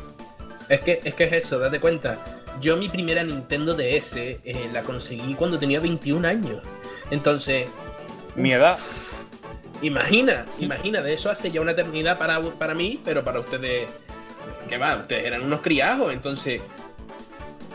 Es 0.68 0.80
que, 0.82 1.00
es 1.02 1.14
que 1.14 1.24
es 1.24 1.32
eso, 1.32 1.58
date 1.58 1.80
cuenta. 1.80 2.18
Yo 2.60 2.76
mi 2.76 2.88
primera 2.88 3.24
Nintendo 3.24 3.74
DS 3.74 4.16
eh, 4.16 4.70
la 4.72 4.82
conseguí 4.82 5.34
cuando 5.34 5.58
tenía 5.58 5.80
21 5.80 6.24
años. 6.24 6.58
Entonces, 7.10 7.66
Mi 8.36 8.52
edad. 8.52 8.78
imagina, 9.82 10.46
imagina, 10.60 11.02
de 11.02 11.14
eso 11.14 11.30
hace 11.30 11.50
ya 11.50 11.60
una 11.60 11.72
eternidad 11.72 12.16
para, 12.16 12.40
para 12.40 12.74
mí, 12.74 13.00
pero 13.04 13.24
para 13.24 13.40
ustedes, 13.40 13.88
que 14.68 14.78
va, 14.78 14.96
ustedes 14.98 15.24
eran 15.26 15.42
unos 15.42 15.62
criajos, 15.62 16.12
entonces, 16.12 16.60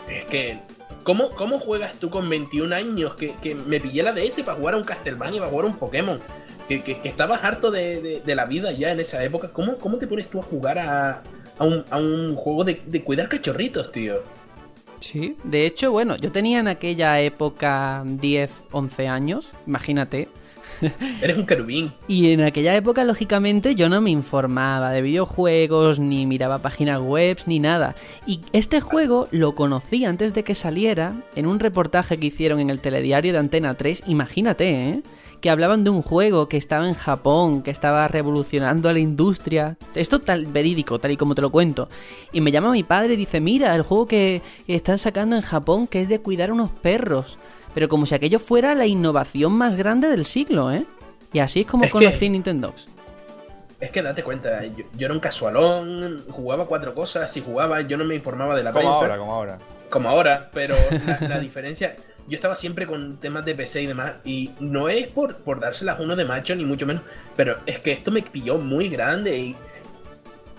es 0.08 0.24
que, 0.24 0.58
¿cómo, 1.02 1.30
cómo 1.30 1.58
juegas 1.58 1.94
tú 1.98 2.10
con 2.10 2.28
21 2.28 2.74
años? 2.74 3.14
Que, 3.14 3.34
que 3.42 3.54
me 3.54 3.80
pillé 3.80 4.02
la 4.02 4.12
DS 4.12 4.42
para 4.42 4.56
jugar 4.58 4.74
a 4.74 4.76
un 4.78 4.84
Castlevania, 4.84 5.40
para 5.40 5.50
jugar 5.50 5.66
a 5.66 5.68
un 5.70 5.76
Pokémon, 5.76 6.20
que, 6.68 6.82
que- 6.82 7.00
estabas 7.04 7.42
harto 7.44 7.70
de, 7.70 8.00
de- 8.00 8.20
de 8.20 8.34
la 8.34 8.44
vida 8.44 8.72
ya 8.72 8.90
en 8.92 9.00
esa 9.00 9.22
época. 9.24 9.48
¿Cómo, 9.52 9.76
cómo 9.76 9.98
te 9.98 10.06
pones 10.06 10.28
tú 10.30 10.38
a 10.40 10.42
jugar 10.42 10.78
a, 10.78 11.22
a, 11.58 11.64
un, 11.64 11.84
a 11.90 11.98
un 11.98 12.34
juego 12.36 12.64
de, 12.64 12.80
de 12.86 13.02
cuidar 13.02 13.28
cachorritos, 13.28 13.90
tío? 13.92 14.22
Sí, 15.00 15.36
de 15.44 15.64
hecho, 15.66 15.90
bueno, 15.92 16.16
yo 16.16 16.30
tenía 16.30 16.58
en 16.60 16.68
aquella 16.68 17.20
época 17.20 18.02
10, 18.04 18.64
11 18.70 19.08
años, 19.08 19.50
imagínate. 19.66 20.28
Eres 21.22 21.36
un 21.36 21.46
querubín. 21.46 21.92
Y 22.08 22.32
en 22.32 22.42
aquella 22.42 22.74
época, 22.74 23.04
lógicamente, 23.04 23.74
yo 23.74 23.88
no 23.88 24.00
me 24.00 24.10
informaba 24.10 24.90
de 24.90 25.02
videojuegos, 25.02 25.98
ni 25.98 26.26
miraba 26.26 26.58
páginas 26.58 27.00
web, 27.00 27.38
ni 27.46 27.58
nada. 27.58 27.94
Y 28.26 28.40
este 28.52 28.80
juego 28.80 29.28
lo 29.30 29.54
conocí 29.54 30.04
antes 30.04 30.34
de 30.34 30.44
que 30.44 30.54
saliera 30.54 31.14
en 31.36 31.46
un 31.46 31.60
reportaje 31.60 32.18
que 32.18 32.28
hicieron 32.28 32.60
en 32.60 32.70
el 32.70 32.80
telediario 32.80 33.32
de 33.32 33.38
Antena 33.38 33.74
3. 33.74 34.04
Imagínate, 34.06 34.88
¿eh? 34.88 35.02
Que 35.40 35.48
hablaban 35.48 35.84
de 35.84 35.90
un 35.90 36.02
juego 36.02 36.48
que 36.48 36.58
estaba 36.58 36.86
en 36.86 36.94
Japón, 36.94 37.62
que 37.62 37.70
estaba 37.70 38.06
revolucionando 38.08 38.90
a 38.90 38.92
la 38.92 38.98
industria. 38.98 39.78
Esto 39.94 40.18
tal 40.18 40.44
verídico, 40.44 40.98
tal 40.98 41.12
y 41.12 41.16
como 41.16 41.34
te 41.34 41.40
lo 41.40 41.50
cuento. 41.50 41.88
Y 42.30 42.42
me 42.42 42.52
llama 42.52 42.72
mi 42.72 42.82
padre 42.82 43.14
y 43.14 43.16
dice, 43.16 43.40
mira, 43.40 43.74
el 43.74 43.82
juego 43.82 44.06
que 44.06 44.42
están 44.66 44.98
sacando 44.98 45.36
en 45.36 45.42
Japón, 45.42 45.86
que 45.86 46.02
es 46.02 46.08
de 46.08 46.20
cuidar 46.20 46.52
unos 46.52 46.70
perros. 46.70 47.38
Pero 47.74 47.88
como 47.88 48.06
si 48.06 48.14
aquello 48.14 48.38
fuera 48.38 48.74
la 48.74 48.86
innovación 48.86 49.52
más 49.52 49.74
grande 49.76 50.08
del 50.08 50.24
siglo, 50.24 50.72
¿eh? 50.72 50.84
Y 51.32 51.38
así 51.38 51.60
es 51.60 51.66
como 51.66 51.84
Es 51.84 51.90
que- 51.90 51.98
conocí 51.98 52.28
Nintendox. 52.28 52.88
Es 53.78 53.90
que 53.90 54.02
date 54.02 54.22
cuenta, 54.22 54.62
yo, 54.66 54.84
yo 54.96 55.06
era 55.06 55.14
un 55.14 55.20
casualón, 55.20 56.24
jugaba 56.28 56.66
cuatro 56.66 56.94
cosas, 56.94 57.32
si 57.32 57.40
jugaba 57.40 57.80
yo 57.80 57.96
no 57.96 58.04
me 58.04 58.14
informaba 58.14 58.54
de 58.54 58.62
la 58.62 58.72
Como 58.72 58.82
prensa. 58.82 59.00
ahora, 59.00 59.16
como 59.18 59.32
ahora. 59.32 59.58
como 59.88 60.08
ahora, 60.10 60.50
pero 60.52 60.76
la, 61.06 61.28
la 61.28 61.38
diferencia. 61.40 61.96
yo 62.28 62.36
estaba 62.36 62.56
siempre 62.56 62.86
con 62.86 63.16
temas 63.16 63.44
de 63.46 63.54
PC 63.54 63.82
y 63.82 63.86
demás, 63.86 64.12
y 64.24 64.50
no 64.60 64.90
es 64.90 65.06
por, 65.06 65.36
por 65.38 65.60
dárselas 65.60 65.98
uno 65.98 66.14
de 66.14 66.26
macho, 66.26 66.54
ni 66.56 66.64
mucho 66.66 66.84
menos, 66.84 67.02
pero 67.36 67.56
es 67.64 67.78
que 67.78 67.92
esto 67.92 68.10
me 68.10 68.20
pilló 68.20 68.58
muy 68.58 68.90
grande 68.90 69.38
y 69.38 69.56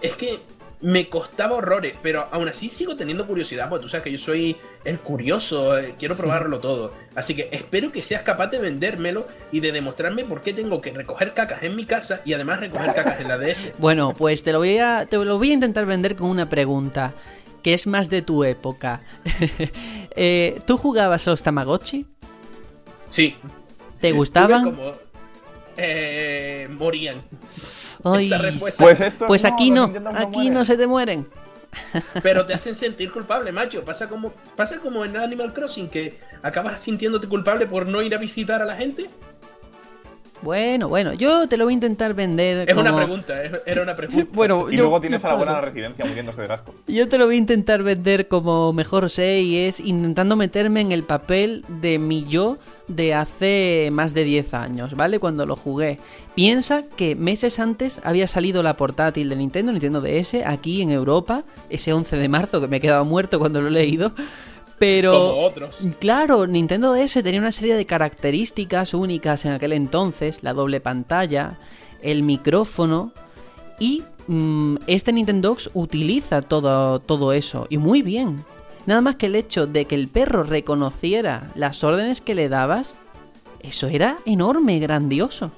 es 0.02 0.16
que 0.16 0.40
me 0.82 1.10
costaba 1.10 1.56
horrores, 1.56 1.94
pero 2.02 2.28
aún 2.32 2.50
así 2.50 2.70
sigo 2.70 2.96
teniendo 2.96 3.28
curiosidad, 3.28 3.70
porque 3.70 3.84
tú 3.84 3.90
sabes 3.90 4.04
que 4.04 4.12
yo 4.12 4.18
soy 4.18 4.58
el 4.84 5.00
curioso, 5.00 5.78
eh, 5.78 5.96
quiero 5.98 6.18
probarlo 6.18 6.60
todo. 6.60 6.94
Así 7.16 7.36
que 7.36 7.50
espero 7.52 7.92
que 7.92 8.02
seas 8.02 8.24
capaz 8.24 8.48
de 8.48 8.60
vendérmelo 8.60 9.28
y 9.52 9.60
de 9.60 9.72
demostrarme 9.72 10.24
por 10.24 10.42
qué 10.42 10.54
tengo 10.54 10.82
que 10.82 10.92
recoger 10.92 11.34
cacas 11.34 11.64
en 11.64 11.76
mi 11.76 11.86
casa 11.86 12.22
y 12.26 12.34
además 12.34 12.60
recoger 12.60 12.94
cacas 12.96 13.20
en 13.20 13.28
la 13.28 13.38
DS. 13.38 13.74
Bueno, 13.78 14.14
pues 14.18 14.44
te 14.44 14.52
lo 14.52 14.60
voy 14.60 14.78
a, 14.78 15.06
te 15.06 15.18
lo 15.18 15.38
voy 15.38 15.52
a 15.52 15.54
intentar 15.54 15.86
vender 15.86 16.16
con 16.16 16.30
una 16.30 16.50
pregunta, 16.50 17.14
que 17.64 17.74
es 17.74 17.88
más 17.88 18.10
de 18.10 18.22
tu 18.22 18.44
época. 18.44 19.02
Eh, 20.14 20.60
¿Tú 20.66 20.78
jugabas 20.78 21.26
a 21.26 21.32
los 21.32 21.42
Tamagotchi? 21.42 22.06
Sí. 23.08 23.38
¿Te 24.02 24.12
gustaban? 24.12 24.66
como, 24.66 24.92
eh, 25.78 26.68
morían. 26.70 27.22
Ay. 28.04 28.32
Pues 28.78 29.00
esto 29.00 29.28
pues 29.28 29.46
aquí 29.46 29.72
no, 29.72 29.92
aquí 30.16 30.50
no 30.50 30.66
se 30.66 30.78
te 30.78 30.88
mueren. 30.88 31.28
Pero 32.22 32.46
te 32.46 32.54
hacen 32.54 32.76
sentir 32.76 33.12
culpable, 33.12 33.52
macho. 33.52 33.84
Pasa 33.84 34.10
como, 34.10 34.34
pasa 34.56 34.80
como 34.80 35.06
en 35.06 35.16
Animal 35.18 35.54
Crossing, 35.54 35.90
que 35.90 36.20
acabas 36.42 36.82
sintiéndote 36.82 37.28
culpable 37.28 37.66
por 37.66 37.86
no 37.86 38.02
ir 38.02 38.14
a 38.14 38.18
visitar 38.18 38.62
a 38.62 38.66
la 38.66 38.76
gente. 38.76 39.10
Bueno, 40.42 40.90
bueno, 40.90 41.14
yo 41.14 41.48
te 41.48 41.56
lo 41.58 41.66
voy 41.66 41.74
a 41.74 41.76
intentar 41.76 42.14
vender 42.16 42.68
Es 42.70 42.76
como... 42.76 42.90
una 42.90 42.98
pregunta, 42.98 43.44
es- 43.44 43.52
era 43.66 43.84
una 43.84 43.96
pregunta. 43.96 44.28
Bueno, 44.34 44.68
Y 44.72 44.76
yo- 44.78 44.84
luego 44.84 45.00
tienes 45.00 45.24
a 45.24 45.30
la 45.30 45.36
buena 45.36 45.62
residencia 45.62 46.06
muriéndose 46.06 46.42
de 46.42 46.52
asco. 46.54 46.74
Yo 46.88 47.08
te 47.08 47.18
lo 47.18 47.26
voy 47.28 47.36
a 47.36 47.38
intentar 47.38 47.84
vender 47.84 48.28
como 48.28 48.74
mejor 48.74 49.10
sé 49.10 49.42
y 49.42 49.58
es 49.60 49.80
intentando 49.80 50.36
meterme 50.36 50.82
en 50.82 50.92
el 50.92 51.04
papel 51.04 51.64
de 51.68 52.00
mi 52.00 52.24
yo 52.24 52.58
de 52.88 53.14
hace 53.14 53.90
más 53.92 54.14
de 54.14 54.24
10 54.24 54.54
años, 54.54 54.96
¿vale? 54.96 55.20
Cuando 55.20 55.46
lo 55.46 55.56
jugué. 55.56 55.98
Piensa 56.36 56.84
que 56.98 57.16
meses 57.16 57.60
antes 57.60 58.02
había 58.04 58.28
salido 58.28 58.64
la 58.64 58.76
portátil 58.76 59.30
de 59.30 59.36
Nintendo, 59.36 59.72
Nintendo 59.72 60.02
DS, 60.02 60.36
aquí 60.46 60.82
en 60.82 60.90
Europa, 60.92 61.44
ese 61.70 61.94
11 61.94 62.18
de 62.18 62.28
marzo 62.30 62.60
que 62.60 62.68
me 62.68 62.78
he 62.78 62.82
quedado 62.82 63.06
muerto 63.06 63.38
cuando 63.40 63.62
lo 63.62 63.68
he 63.68 63.72
leído. 63.72 64.12
Pero... 64.82 65.12
Como 65.14 65.42
otros. 65.46 65.80
Claro, 66.00 66.48
Nintendo 66.48 66.92
DS 66.94 67.22
tenía 67.22 67.40
una 67.40 67.52
serie 67.52 67.76
de 67.76 67.86
características 67.86 68.96
únicas 68.96 69.46
en 69.46 69.52
aquel 69.52 69.74
entonces, 69.74 70.42
la 70.42 70.54
doble 70.54 70.82
pantalla, 70.82 71.60
el 72.02 72.24
micrófono 72.24 73.12
y 73.80 74.02
mm, 74.26 74.78
este 74.88 75.14
Nintendox 75.14 75.70
utiliza 75.76 76.42
todo, 76.42 77.00
todo 77.00 77.32
eso 77.32 77.68
y 77.70 77.78
muy 77.78 78.02
bien. 78.02 78.44
Nada 78.88 79.02
más 79.02 79.18
que 79.18 79.28
el 79.28 79.36
hecho 79.36 79.68
de 79.68 79.86
que 79.86 79.94
el 79.94 80.08
perro 80.08 80.42
reconociera 80.42 81.52
las 81.54 81.84
órdenes 81.84 82.20
que 82.20 82.34
le 82.34 82.50
dabas, 82.50 82.98
eso 83.60 83.88
era 83.88 84.18
enorme, 84.26 84.80
grandioso. 84.80 85.52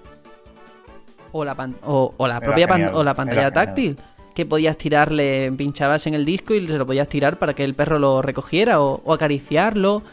O 1.31 1.45
la, 1.45 1.55
pan- 1.55 1.77
o, 1.85 2.13
o 2.17 2.27
la 2.27 2.41
propia 2.41 2.67
pan- 2.67 2.91
o 2.93 3.03
la 3.05 3.13
pantalla 3.13 3.43
genial. 3.45 3.53
táctil 3.53 3.97
que 4.33 4.45
podías 4.45 4.77
tirarle, 4.77 5.51
pinchabas 5.51 6.07
en 6.07 6.13
el 6.13 6.25
disco 6.25 6.53
y 6.53 6.67
se 6.67 6.77
lo 6.77 6.85
podías 6.85 7.07
tirar 7.07 7.37
para 7.37 7.53
que 7.53 7.63
el 7.63 7.73
perro 7.73 7.99
lo 7.99 8.21
recogiera 8.21 8.81
o, 8.81 9.01
o 9.03 9.13
acariciarlo. 9.13 10.03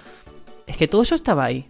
Es 0.66 0.76
que 0.76 0.88
todo 0.88 1.02
eso 1.02 1.14
estaba 1.14 1.44
ahí. 1.44 1.66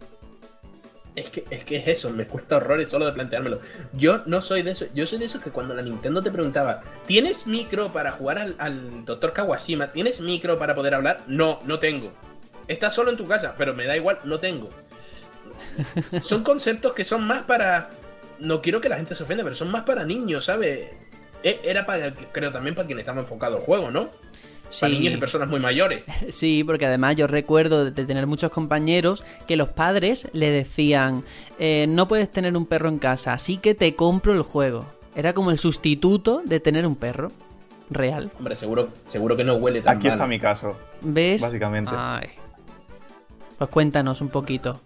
Es 1.16 1.28
que, 1.28 1.44
es 1.50 1.64
que 1.64 1.76
es 1.76 1.88
eso, 1.88 2.10
me 2.10 2.26
cuesta 2.26 2.56
horrores 2.56 2.88
solo 2.88 3.06
de 3.06 3.12
planteármelo. 3.12 3.60
Yo 3.92 4.22
no 4.26 4.40
soy 4.40 4.62
de 4.62 4.70
eso, 4.70 4.86
yo 4.94 5.06
soy 5.06 5.18
de 5.18 5.24
esos 5.24 5.42
que 5.42 5.50
cuando 5.50 5.74
la 5.74 5.82
Nintendo 5.82 6.22
te 6.22 6.30
preguntaba, 6.30 6.82
¿tienes 7.06 7.46
micro 7.46 7.88
para 7.88 8.12
jugar 8.12 8.38
al, 8.38 8.54
al 8.58 9.04
Dr. 9.04 9.32
Kawashima? 9.32 9.92
¿Tienes 9.92 10.20
micro 10.20 10.58
para 10.58 10.74
poder 10.74 10.94
hablar? 10.94 11.20
No, 11.26 11.58
no 11.64 11.78
tengo. 11.78 12.12
Estás 12.68 12.94
solo 12.94 13.10
en 13.10 13.16
tu 13.16 13.26
casa, 13.26 13.54
pero 13.58 13.74
me 13.74 13.86
da 13.86 13.96
igual, 13.96 14.20
no 14.24 14.38
tengo. 14.38 14.70
Son 16.22 16.42
conceptos 16.44 16.92
que 16.92 17.04
son 17.04 17.26
más 17.26 17.42
para. 17.42 17.90
No 18.38 18.62
quiero 18.62 18.80
que 18.80 18.88
la 18.88 18.96
gente 18.96 19.14
se 19.14 19.22
ofenda, 19.22 19.42
pero 19.42 19.54
son 19.54 19.70
más 19.70 19.82
para 19.82 20.04
niños, 20.04 20.46
¿sabes? 20.46 20.88
E- 21.42 21.60
Era 21.64 21.86
para, 21.86 22.12
creo 22.12 22.52
también 22.52 22.74
para 22.74 22.86
quien 22.86 22.98
estaba 22.98 23.20
enfocado 23.20 23.56
el 23.58 23.62
juego, 23.62 23.90
¿no? 23.90 24.08
Para 24.80 24.92
niños 24.92 25.14
y 25.14 25.16
personas 25.16 25.48
muy 25.48 25.58
mayores. 25.58 26.04
Sí, 26.30 26.62
porque 26.64 26.86
además 26.86 27.16
yo 27.16 27.26
recuerdo 27.26 27.90
de 27.90 28.04
tener 28.04 28.26
muchos 28.26 28.50
compañeros 28.52 29.24
que 29.48 29.56
los 29.56 29.68
padres 29.70 30.28
le 30.32 30.50
decían, 30.50 31.24
eh, 31.58 31.86
no 31.88 32.06
puedes 32.06 32.30
tener 32.30 32.56
un 32.56 32.66
perro 32.66 32.88
en 32.88 32.98
casa, 32.98 33.32
así 33.32 33.56
que 33.56 33.74
te 33.74 33.96
compro 33.96 34.32
el 34.32 34.42
juego. 34.42 34.86
Era 35.16 35.32
como 35.32 35.50
el 35.50 35.58
sustituto 35.58 36.42
de 36.44 36.60
tener 36.60 36.86
un 36.86 36.94
perro 36.94 37.32
real. 37.90 38.30
Hombre, 38.38 38.54
seguro, 38.54 38.90
seguro 39.06 39.34
que 39.36 39.42
no 39.42 39.56
huele 39.56 39.82
tan 39.82 39.96
Aquí 39.96 40.06
mal. 40.06 40.14
está 40.14 40.26
mi 40.28 40.38
caso. 40.38 40.76
¿Ves? 41.00 41.42
Básicamente. 41.42 41.90
Ay. 41.92 42.28
Pues 43.58 43.68
cuéntanos 43.70 44.20
un 44.20 44.28
poquito. 44.28 44.80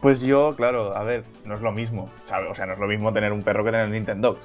Pues 0.00 0.22
yo, 0.22 0.54
claro, 0.56 0.96
a 0.96 1.02
ver, 1.04 1.24
no 1.44 1.56
es 1.56 1.60
lo 1.60 1.72
mismo, 1.72 2.10
¿sabes? 2.22 2.50
O 2.50 2.54
sea, 2.54 2.64
no 2.64 2.72
es 2.72 2.78
lo 2.78 2.86
mismo 2.86 3.12
tener 3.12 3.32
un 3.32 3.42
perro 3.42 3.62
que 3.64 3.70
tener 3.70 3.90
Nintendo. 3.90 4.38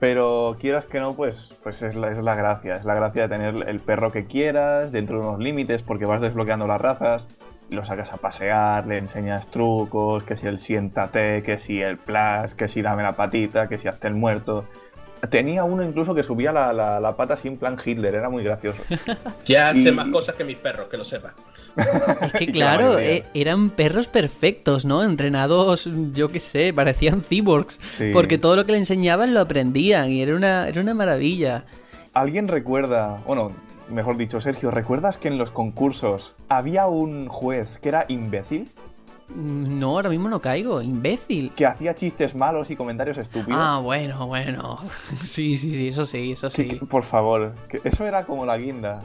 Pero 0.00 0.56
quieras 0.60 0.84
que 0.84 1.00
no, 1.00 1.14
pues, 1.14 1.54
pues 1.62 1.82
es, 1.82 1.96
la, 1.96 2.10
es 2.10 2.18
la 2.18 2.36
gracia. 2.36 2.76
Es 2.76 2.84
la 2.84 2.94
gracia 2.94 3.22
de 3.22 3.28
tener 3.28 3.68
el 3.68 3.80
perro 3.80 4.12
que 4.12 4.26
quieras, 4.26 4.92
dentro 4.92 5.20
de 5.20 5.26
unos 5.26 5.40
límites, 5.40 5.82
porque 5.82 6.06
vas 6.06 6.22
desbloqueando 6.22 6.66
las 6.66 6.80
razas, 6.80 7.28
lo 7.70 7.84
sacas 7.84 8.12
a 8.12 8.16
pasear, 8.16 8.86
le 8.86 8.98
enseñas 8.98 9.48
trucos, 9.48 10.22
que 10.22 10.36
si 10.36 10.46
el 10.46 10.58
siéntate, 10.58 11.42
que 11.42 11.58
si 11.58 11.82
el 11.82 11.98
plus, 11.98 12.54
que 12.54 12.68
si 12.68 12.80
dame 12.82 13.02
la 13.02 13.12
patita, 13.12 13.68
que 13.68 13.78
si 13.78 13.88
hazte 13.88 14.08
el 14.08 14.14
muerto. 14.14 14.64
Tenía 15.30 15.64
uno 15.64 15.82
incluso 15.82 16.14
que 16.14 16.22
subía 16.22 16.52
la, 16.52 16.72
la- 16.72 17.00
la 17.00 17.16
pata 17.16 17.36
sin 17.36 17.56
plan 17.56 17.76
Hitler, 17.84 18.14
era 18.14 18.28
muy 18.30 18.42
gracioso. 18.44 18.78
Ya 19.44 19.74
sé 19.74 19.88
Y- 19.88 19.92
más 19.92 20.08
cosas 20.08 20.34
que 20.36 20.44
mis 20.44 20.56
perros, 20.58 20.88
que 20.88 20.96
lo 20.96 21.04
sepas. 21.04 21.32
Es 22.22 22.32
que 22.32 22.46
La 22.46 22.52
claro, 22.52 22.98
eh, 22.98 23.24
eran 23.34 23.70
perros 23.70 24.08
perfectos, 24.08 24.84
¿no? 24.84 25.02
Entrenados, 25.02 25.88
yo 26.12 26.28
qué 26.30 26.40
sé, 26.40 26.72
parecían 26.72 27.22
cyborgs. 27.22 27.78
Sí. 27.82 28.10
Porque 28.12 28.38
todo 28.38 28.56
lo 28.56 28.64
que 28.66 28.72
le 28.72 28.78
enseñaban 28.78 29.34
lo 29.34 29.40
aprendían 29.40 30.10
y 30.10 30.22
era 30.22 30.34
una, 30.36 30.68
era 30.68 30.80
una 30.80 30.94
maravilla. 30.94 31.64
¿Alguien 32.14 32.48
recuerda, 32.48 33.22
bueno, 33.26 33.52
mejor 33.88 34.16
dicho, 34.16 34.40
Sergio, 34.40 34.70
¿recuerdas 34.70 35.18
que 35.18 35.28
en 35.28 35.38
los 35.38 35.50
concursos 35.50 36.34
había 36.48 36.86
un 36.86 37.28
juez 37.28 37.78
que 37.80 37.88
era 37.90 38.04
imbécil? 38.08 38.70
No, 39.34 39.90
ahora 39.90 40.08
mismo 40.10 40.28
no 40.28 40.40
caigo, 40.40 40.80
imbécil. 40.80 41.52
Que 41.54 41.66
hacía 41.66 41.94
chistes 41.94 42.34
malos 42.34 42.70
y 42.70 42.76
comentarios 42.76 43.18
estúpidos. 43.18 43.60
Ah, 43.62 43.80
bueno, 43.82 44.26
bueno. 44.26 44.78
Sí, 45.24 45.58
sí, 45.58 45.74
sí, 45.74 45.88
eso 45.88 46.06
sí, 46.06 46.32
eso 46.32 46.48
Que- 46.48 46.54
sí. 46.62 46.68
que- 46.68 46.86
por 46.86 47.02
favor, 47.02 47.54
que 47.68 47.80
eso 47.84 48.04
era 48.06 48.24
como 48.24 48.46
la 48.46 48.56
guinda 48.56 49.00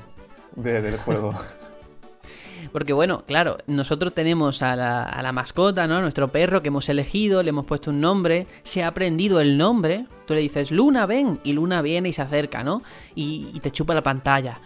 de- 0.56 0.82
del 0.82 0.98
juego. 0.98 1.34
Porque 2.72 2.94
bueno, 2.94 3.24
claro, 3.28 3.58
nosotros 3.68 4.14
tenemos 4.14 4.62
a 4.62 4.76
la, 4.78 5.04
a 5.04 5.22
la 5.22 5.32
mascota, 5.34 5.86
¿no? 5.86 6.00
Nuestro 6.02 6.30
perro 6.30 6.62
que 6.62 6.70
hemos 6.70 6.88
elegido, 6.88 7.44
le 7.44 7.50
hemos 7.50 7.66
puesto 7.66 7.92
un 7.92 8.00
nombre, 8.00 8.48
se 8.64 8.84
ha 8.84 8.88
aprendido 8.88 9.42
el 9.42 9.58
nombre, 9.58 10.06
tú 10.26 10.34
le 10.34 10.40
dices, 10.40 10.72
Luna, 10.72 11.06
ven, 11.06 11.40
y 11.44 11.52
Luna 11.54 11.82
viene 11.82 12.10
y 12.10 12.14
se 12.14 12.22
acerca, 12.22 12.64
¿no? 12.64 12.82
Y, 13.16 13.50
y 13.54 13.60
te 13.60 13.70
chupa 13.72 13.94
la 13.94 14.02
pantalla. 14.02 14.60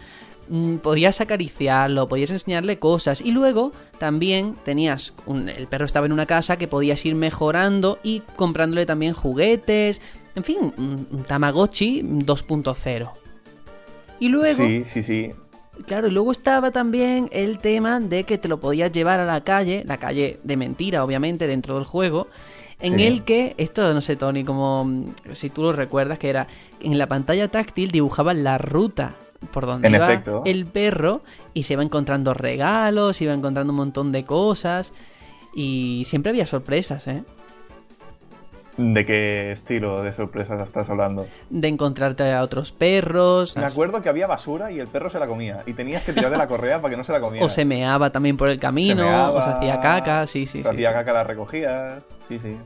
Mm, 0.48 0.76
Podías 0.76 1.20
acariciarlo, 1.20 2.08
podías 2.08 2.30
enseñarle 2.30 2.78
cosas 2.78 3.20
y 3.20 3.32
luego 3.32 3.72
también 3.98 4.54
tenías, 4.64 5.12
un- 5.26 5.48
el 5.48 5.66
perro 5.66 5.84
estaba 5.84 6.06
en 6.06 6.12
una 6.12 6.26
casa 6.26 6.56
que 6.56 6.66
podías 6.68 7.04
ir 7.04 7.14
mejorando 7.14 7.98
y 8.02 8.20
comprándole 8.36 8.86
también 8.86 9.12
juguetes, 9.12 10.00
en 10.34 10.44
fin, 10.44 10.72
un 10.78 11.24
Tamagotchi 11.26 12.02
2.0. 12.02 13.10
Y 14.20 14.28
luego... 14.28 14.54
Sí, 14.64 14.82
sí, 14.86 15.02
sí. 15.02 15.32
Claro, 15.86 16.08
y 16.08 16.10
luego 16.10 16.32
estaba 16.32 16.72
también 16.72 17.28
el 17.30 17.58
tema 17.58 18.00
de 18.00 18.24
que 18.24 18.36
te 18.36 18.48
lo 18.48 18.58
podías 18.58 18.90
llevar 18.90 19.20
a 19.20 19.24
la 19.24 19.44
calle, 19.44 19.84
la 19.86 19.98
calle 19.98 20.40
de 20.42 20.56
mentira, 20.56 21.04
obviamente, 21.04 21.46
dentro 21.46 21.76
del 21.76 21.84
juego, 21.84 22.26
en 22.80 22.96
Sí. 22.98 23.06
el 23.06 23.22
que, 23.24 23.54
esto 23.58 23.92
no 23.94 24.00
sé, 24.00 24.16
Tony, 24.16 24.42
como 24.44 25.04
si 25.32 25.50
tú 25.50 25.62
lo 25.62 25.72
recuerdas, 25.72 26.18
que 26.18 26.30
era 26.30 26.48
en 26.80 26.98
la 26.98 27.06
pantalla 27.06 27.48
táctil 27.48 27.92
dibujaban 27.92 28.42
la 28.42 28.58
ruta 28.58 29.14
por 29.52 29.66
donde 29.66 29.88
En 29.88 29.94
iba 29.94 30.06
efecto. 30.12 30.42
el 30.44 30.66
perro 30.66 31.22
y 31.54 31.62
se 31.64 31.74
iba 31.74 31.82
encontrando 31.82 32.34
regalos, 32.34 33.20
iba 33.20 33.32
encontrando 33.34 33.72
un 33.72 33.76
montón 33.78 34.12
de 34.12 34.24
cosas 34.24 34.92
y 35.54 36.02
siempre 36.06 36.30
había 36.30 36.46
sorpresas, 36.46 37.06
¿eh? 37.08 37.22
¿De 38.76 39.04
qué 39.04 39.50
estilo 39.50 40.02
de 40.04 40.12
sorpresas 40.12 40.60
estás 40.62 40.88
hablando? 40.88 41.26
De 41.50 41.66
encontrarte 41.66 42.32
a 42.32 42.44
otros 42.44 42.70
perros. 42.70 43.56
Me 43.56 43.64
acuerdo 43.64 44.00
que 44.02 44.08
había 44.08 44.28
basura 44.28 44.70
y 44.70 44.78
el 44.78 44.86
perro 44.86 45.10
se 45.10 45.18
la 45.18 45.26
comía. 45.26 45.64
Y 45.66 45.72
tenías 45.72 46.04
que 46.04 46.12
tirar 46.12 46.30
de 46.30 46.36
la 46.36 46.46
correa 46.46 46.80
para 46.80 46.92
que 46.92 46.96
no 46.96 47.02
se 47.02 47.10
la 47.10 47.18
comiera. 47.20 47.44
O 47.44 47.48
se 47.48 47.64
meaba 47.64 48.10
también 48.10 48.36
por 48.36 48.50
el 48.50 48.56
Se 48.56 48.60
camino, 48.60 49.02
meaba, 49.04 49.30
o 49.32 49.42
se 49.42 49.48
hacía 49.50 49.80
caca, 49.80 50.28
sí, 50.28 50.46
sí, 50.46 50.58
Se 50.58 50.62
sí, 50.62 50.68
hacía 50.68 50.90
sí. 50.90 50.94
caca, 50.94 51.12
la 51.12 51.24
recogías. 51.24 52.02
Sí, 52.28 52.38
sí. 52.38 52.56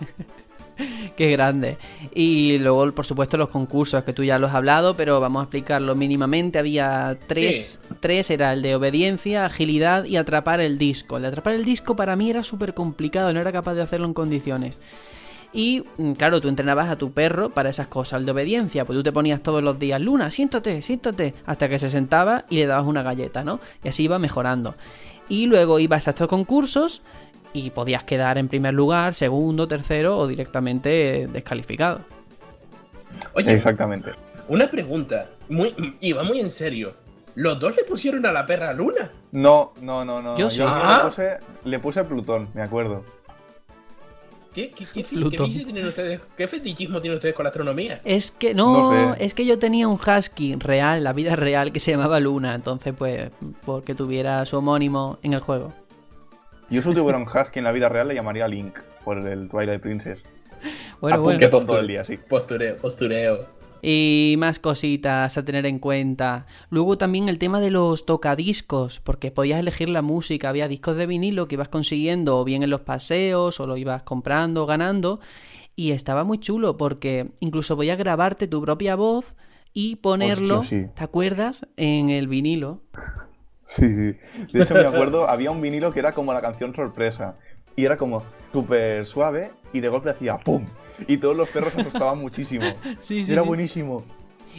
Qué 1.16 1.30
grande. 1.30 1.78
Y 2.14 2.58
luego, 2.58 2.92
por 2.92 3.04
supuesto, 3.04 3.36
los 3.36 3.48
concursos, 3.48 4.04
que 4.04 4.12
tú 4.12 4.24
ya 4.24 4.38
los 4.38 4.50
has 4.50 4.56
hablado, 4.56 4.96
pero 4.96 5.20
vamos 5.20 5.40
a 5.40 5.44
explicarlo 5.44 5.94
mínimamente. 5.94 6.58
Había 6.58 7.18
tres. 7.26 7.80
Tres 8.00 8.30
era 8.30 8.52
el 8.52 8.62
de 8.62 8.74
obediencia, 8.74 9.44
agilidad 9.44 10.04
y 10.04 10.16
atrapar 10.16 10.60
el 10.60 10.78
disco. 10.78 11.16
El 11.16 11.22
de 11.22 11.28
atrapar 11.28 11.54
el 11.54 11.64
disco 11.64 11.96
para 11.96 12.16
mí 12.16 12.30
era 12.30 12.42
súper 12.42 12.74
complicado, 12.74 13.32
no 13.32 13.40
era 13.40 13.52
capaz 13.52 13.74
de 13.74 13.82
hacerlo 13.82 14.06
en 14.06 14.14
condiciones. 14.14 14.80
Y 15.52 15.84
mm, 15.98 16.12
claro, 16.12 16.40
tú 16.40 16.48
entrenabas 16.48 16.88
a 16.88 16.96
tu 16.96 17.12
perro 17.12 17.50
para 17.50 17.70
esas 17.70 17.88
cosas. 17.88 18.20
El 18.20 18.26
de 18.26 18.32
obediencia, 18.32 18.84
pues 18.84 18.96
tú 18.96 19.02
te 19.02 19.12
ponías 19.12 19.42
todos 19.42 19.62
los 19.62 19.78
días, 19.78 20.00
Luna, 20.00 20.30
siéntate, 20.30 20.82
siéntate, 20.82 21.34
hasta 21.46 21.68
que 21.68 21.78
se 21.78 21.90
sentaba 21.90 22.44
y 22.48 22.56
le 22.56 22.66
dabas 22.66 22.86
una 22.86 23.02
galleta, 23.02 23.44
¿no? 23.44 23.60
Y 23.82 23.88
así 23.88 24.04
iba 24.04 24.18
mejorando. 24.18 24.74
y 25.28 25.46
luego 25.46 25.78
ibas 25.78 26.08
a 26.08 26.10
estos 26.10 26.28
concursos 26.28 27.02
y 27.52 27.70
podías 27.70 28.04
quedar 28.04 28.38
en 28.38 28.48
primer 28.48 28.74
lugar, 28.74 29.14
segundo, 29.14 29.66
tercero 29.68 30.16
o 30.18 30.26
directamente 30.26 31.28
descalificado. 31.32 32.00
Oye, 33.34 33.52
Exactamente. 33.52 34.12
una 34.48 34.70
pregunta, 34.70 35.28
muy, 35.48 35.74
y 36.00 36.12
va 36.12 36.22
muy 36.22 36.40
en 36.40 36.50
serio. 36.50 36.94
¿Los 37.34 37.58
dos 37.60 37.74
le 37.76 37.84
pusieron 37.84 38.24
a 38.26 38.32
la 38.32 38.44
perra 38.46 38.72
Luna? 38.72 39.10
No, 39.32 39.72
no, 39.80 40.04
no, 40.04 40.20
no. 40.20 40.36
Yo 40.36 40.50
sí. 40.50 40.62
Ah. 40.64 41.00
le, 41.02 41.08
puse, 41.08 41.36
le 41.64 41.78
puse 41.78 42.04
Plutón, 42.04 42.48
me 42.54 42.62
acuerdo. 42.62 43.04
¿Qué, 44.52 44.72
qué, 44.72 44.84
qué, 44.92 45.04
fi- 45.04 45.14
Plutón. 45.16 45.36
qué 45.36 45.44
vicio 45.44 45.64
tienen 45.64 45.86
ustedes? 45.86 46.20
¿Qué 46.36 46.48
fetichismo 46.48 47.00
tienen 47.00 47.18
ustedes 47.18 47.36
con 47.36 47.44
la 47.44 47.50
astronomía? 47.50 48.00
Es 48.04 48.32
que 48.32 48.52
no, 48.52 48.90
No 48.90 49.14
sé. 49.14 49.24
es 49.24 49.32
que 49.34 49.46
yo 49.46 49.60
tenía 49.60 49.86
un 49.86 49.94
husky 49.98 50.56
real, 50.56 51.04
la 51.04 51.12
vida 51.12 51.36
real, 51.36 51.70
que 51.72 51.78
se 51.78 51.92
llamaba 51.92 52.18
Luna, 52.18 52.56
entonces 52.56 52.92
pues 52.98 53.30
porque 53.64 53.94
tuviera 53.94 54.44
su 54.46 54.56
homónimo 54.56 55.18
en 55.22 55.34
el 55.34 55.40
juego. 55.40 55.72
Yo 56.70 56.82
si 56.82 56.94
tuviera 56.94 57.18
un 57.18 57.24
husky 57.24 57.58
en 57.58 57.64
la 57.64 57.72
vida 57.72 57.88
real 57.88 58.08
le 58.08 58.14
llamaría 58.14 58.46
Link 58.46 58.78
por 59.04 59.18
el 59.26 59.48
Twilight 59.48 59.80
Princess. 59.80 60.22
Bueno, 61.00 61.16
a 61.16 61.20
bueno. 61.20 61.50
Todo 61.50 61.80
el 61.80 61.88
día, 61.88 62.04
sí. 62.04 62.16
Postureo, 62.16 62.76
postureo. 62.76 63.46
Y 63.82 64.34
más 64.38 64.58
cositas 64.58 65.36
a 65.36 65.44
tener 65.44 65.64
en 65.66 65.78
cuenta. 65.78 66.46
Luego 66.68 66.98
también 66.98 67.28
el 67.28 67.38
tema 67.38 67.60
de 67.60 67.70
los 67.70 68.04
tocadiscos, 68.04 69.00
porque 69.00 69.30
podías 69.30 69.58
elegir 69.58 69.88
la 69.88 70.02
música. 70.02 70.50
Había 70.50 70.68
discos 70.68 70.96
de 70.96 71.06
vinilo 71.06 71.48
que 71.48 71.54
ibas 71.54 71.70
consiguiendo 71.70 72.38
o 72.38 72.44
bien 72.44 72.62
en 72.62 72.70
los 72.70 72.82
paseos 72.82 73.58
o 73.58 73.66
lo 73.66 73.76
ibas 73.76 74.02
comprando 74.02 74.64
o 74.64 74.66
ganando. 74.66 75.20
Y 75.76 75.92
estaba 75.92 76.24
muy 76.24 76.38
chulo 76.38 76.76
porque 76.76 77.30
incluso 77.40 77.74
podías 77.74 77.98
grabarte 77.98 78.46
tu 78.46 78.60
propia 78.60 78.96
voz 78.96 79.34
y 79.72 79.96
ponerlo, 79.96 80.60
Hostia, 80.60 80.82
sí. 80.86 80.92
¿te 80.94 81.02
acuerdas? 81.02 81.66
En 81.76 82.10
el 82.10 82.28
vinilo. 82.28 82.82
Sí, 83.70 83.86
sí. 83.94 84.18
De 84.52 84.64
hecho, 84.64 84.74
me 84.74 84.80
acuerdo, 84.80 85.28
había 85.30 85.52
un 85.52 85.60
vinilo 85.60 85.92
que 85.92 86.00
era 86.00 86.10
como 86.10 86.34
la 86.34 86.40
canción 86.40 86.74
sorpresa. 86.74 87.36
Y 87.76 87.84
era 87.84 87.96
como 87.96 88.24
súper 88.52 89.06
suave 89.06 89.52
y 89.72 89.78
de 89.78 89.88
golpe 89.88 90.10
hacía 90.10 90.36
¡pum! 90.38 90.66
Y 91.06 91.18
todos 91.18 91.36
los 91.36 91.48
perros 91.48 91.72
se 91.72 91.80
asustaban 91.82 92.18
muchísimo. 92.20 92.66
Sí, 93.00 93.24
Era 93.28 93.42
buenísimo. 93.42 94.04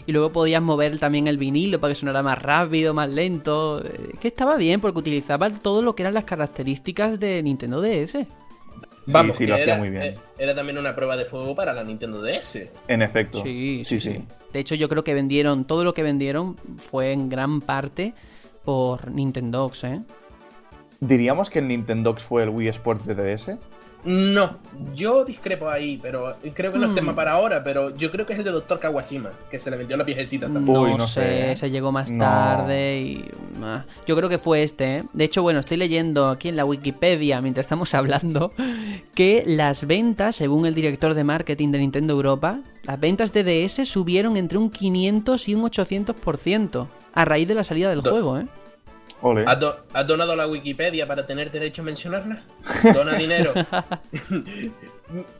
Y 0.06 0.14
luego 0.14 0.32
podías 0.32 0.62
mover 0.62 0.98
también 0.98 1.28
el 1.28 1.38
vinilo 1.38 1.82
para 1.82 1.92
que 1.92 1.96
sonara 1.96 2.24
más 2.24 2.42
rápido, 2.42 2.94
más 2.94 3.10
lento. 3.10 3.84
Que 4.22 4.30
estaba 4.30 4.56
bien 4.56 4.80
porque 4.80 5.00
utilizaba 5.00 5.50
todo 5.50 5.82
lo 5.82 5.94
que 5.94 6.04
eran 6.04 6.14
las 6.14 6.24
características 6.24 7.20
de 7.20 7.44
Nintendo 7.44 7.82
DS. 7.82 8.18
Vamos, 9.08 9.36
sí, 9.36 9.44
que 9.44 9.50
lo 9.50 9.56
hacía 9.56 9.66
era, 9.66 9.78
muy 9.78 9.90
bien. 9.90 10.04
eh, 10.04 10.18
era 10.38 10.56
también 10.56 10.78
una 10.78 10.96
prueba 10.96 11.18
de 11.18 11.26
fuego 11.26 11.54
para 11.54 11.74
la 11.74 11.84
Nintendo 11.84 12.22
DS. 12.22 12.60
En 12.88 13.02
efecto. 13.02 13.44
Sí, 13.44 13.84
sí, 13.84 14.00
sí, 14.00 14.24
De 14.54 14.60
hecho, 14.62 14.76
yo 14.76 14.88
creo 14.88 15.04
que 15.04 15.14
vendieron, 15.14 15.66
todo 15.66 15.84
lo 15.84 15.94
que 15.94 16.04
vendieron 16.04 16.56
fue 16.78 17.12
en 17.12 17.28
gran 17.28 17.60
parte 17.60 18.14
por 18.64 19.10
Nintendox, 19.12 19.84
¿eh? 19.86 20.02
¿Diríamos 21.00 21.50
que 21.50 21.60
el 21.60 21.68
Nintendo 21.68 22.16
fue 22.16 22.44
el 22.44 22.50
Wii 22.50 22.68
Sports 22.70 23.06
de 23.06 23.16
DS? 23.16 23.58
No, 24.04 24.56
yo 24.96 25.24
discrepo 25.24 25.70
ahí, 25.70 26.00
pero 26.02 26.36
creo 26.56 26.72
que 26.72 26.80
no 26.80 26.86
es 26.86 26.92
Hmm. 26.92 26.96
tema 26.96 27.16
para 27.16 27.34
ahora, 27.34 27.64
pero 27.64 27.96
yo 27.96 28.10
creo 28.12 28.26
que 28.26 28.34
es 28.34 28.40
el 28.40 28.46
de 28.46 28.50
Dr. 28.52 28.80
Kawashima, 28.80 29.30
que 29.52 29.60
se 29.60 29.70
le 29.70 29.78
vendió 29.78 29.96
la 29.96 30.04
viejecita 30.04 30.48
también. 30.48 30.74
No, 30.76 30.82
Uy, 30.82 30.96
no 30.96 31.06
sé, 31.06 31.50
sé. 31.52 31.56
se 31.56 31.70
llegó 31.70 31.92
más 31.92 32.10
No. 32.10 32.24
tarde 32.26 33.00
y... 33.00 33.26
ah, 33.62 33.86
Yo 34.08 34.16
creo 34.16 34.28
que 34.28 34.40
fue 34.40 34.64
este, 34.64 34.98
¿eh? 34.98 35.04
De 35.14 35.24
hecho, 35.26 35.44
bueno, 35.44 35.60
estoy 35.60 35.78
leyendo 35.78 36.30
aquí 36.30 36.50
en 36.50 36.56
la 36.56 36.66
Wikipedia, 36.66 37.42
mientras 37.42 37.66
estamos 37.68 37.94
hablando, 37.94 38.54
que 39.14 39.44
las 39.46 39.86
ventas, 39.86 40.36
según 40.36 40.66
el 40.66 40.74
director 40.74 41.14
de 41.14 41.24
marketing 41.24 41.70
de 41.70 41.78
Nintendo 41.80 42.14
Europa, 42.14 42.62
las 42.84 43.00
ventas 43.00 43.32
de 43.34 43.44
DS 43.44 43.86
subieron 43.88 44.36
entre 44.36 44.58
un 44.58 44.72
500 44.72 45.48
y 45.48 45.54
un 45.54 45.62
800% 45.62 46.88
a 47.14 47.26
raíz 47.26 47.48
de 47.48 47.56
la 47.56 47.64
salida 47.64 47.90
del 47.90 48.02
Do- 48.02 48.12
juego, 48.12 48.38
¿eh? 48.40 48.46
Ole. 49.24 49.44
¿Has, 49.46 49.60
do- 49.60 49.78
has 49.94 50.08
donado 50.08 50.32
a 50.32 50.36
la 50.36 50.48
Wikipedia 50.48 51.06
para 51.08 51.28
tener 51.28 51.52
derecho 51.52 51.84
a 51.84 51.86
mencionarla? 51.86 52.42
Dona 52.94 53.14
dinero. 53.14 53.54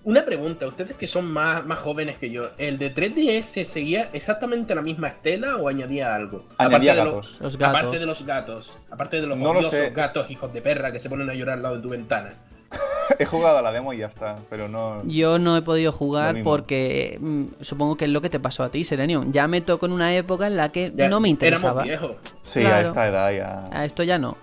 Una 0.04 0.26
pregunta, 0.26 0.68
ustedes 0.68 0.96
que 0.96 1.08
son 1.08 1.32
más, 1.32 1.66
más 1.66 1.80
jóvenes 1.80 2.18
que 2.18 2.30
yo, 2.30 2.50
¿el 2.58 2.78
de 2.78 2.94
3DS 2.94 3.64
seguía 3.64 4.10
exactamente 4.12 4.76
la 4.76 4.82
misma 4.82 5.08
estela 5.08 5.56
o 5.56 5.70
añadía 5.70 6.14
algo? 6.14 6.46
Añadía 6.58 6.94
de 6.94 7.06
gatos. 7.06 7.38
Los 7.40 7.58
gatos. 7.58 7.80
Aparte 7.80 8.00
de 8.00 8.06
los 8.06 8.26
gatos, 8.26 8.78
aparte 8.92 9.22
de 9.22 9.28
los 9.28 9.38
No 9.38 9.52
odiosos 9.52 9.94
gatos 9.96 10.30
hijos 10.30 10.54
de 10.54 10.62
perra 10.62 10.92
que 10.92 11.00
se 11.00 11.10
ponen 11.10 11.30
a 11.30 11.34
llorar 11.34 11.58
al 11.58 11.64
lado 11.64 11.76
de 11.78 11.82
tu 11.82 11.90
ventana. 11.90 12.34
He 13.20 13.26
jugado 13.26 13.58
a 13.58 13.62
la 13.62 13.72
demo 13.72 13.94
y 13.94 13.98
ya 13.98 14.08
está, 14.08 14.38
pero 14.50 14.68
no. 14.68 15.04
Yo 15.06 15.38
no 15.38 15.58
he 15.58 15.62
podido 15.62 15.92
jugar 15.92 16.42
porque 16.44 17.18
mm, 17.20 17.46
supongo 17.62 17.98
que 17.98 18.06
es 18.06 18.12
lo 18.12 18.22
que 18.22 18.30
te 18.30 18.40
pasó 18.40 18.64
a 18.64 18.70
ti, 18.70 18.84
Serenion. 18.84 19.34
Ya 19.34 19.48
me 19.48 19.62
tocó 19.62 19.86
en 19.86 19.92
una 19.92 20.16
época 20.16 20.48
en 20.48 20.56
la 20.56 20.72
que 20.72 20.92
Ya, 20.96 21.10
no 21.10 21.20
me 21.20 21.30
interesaba. 21.30 21.84
Éramos 21.86 22.02
viejos. 22.18 22.36
Sí, 22.44 22.62
Claro. 22.62 22.76
a 22.76 22.82
esta 22.90 23.08
edad 23.08 23.32
ya. 23.34 23.66
A 23.72 23.86
esto 23.86 24.04
ya 24.04 24.18
no. 24.18 24.38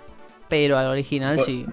Pero 0.48 0.76
al 0.78 0.86
original 0.88 1.36
Pues- 1.36 1.46
sí. 1.46 1.66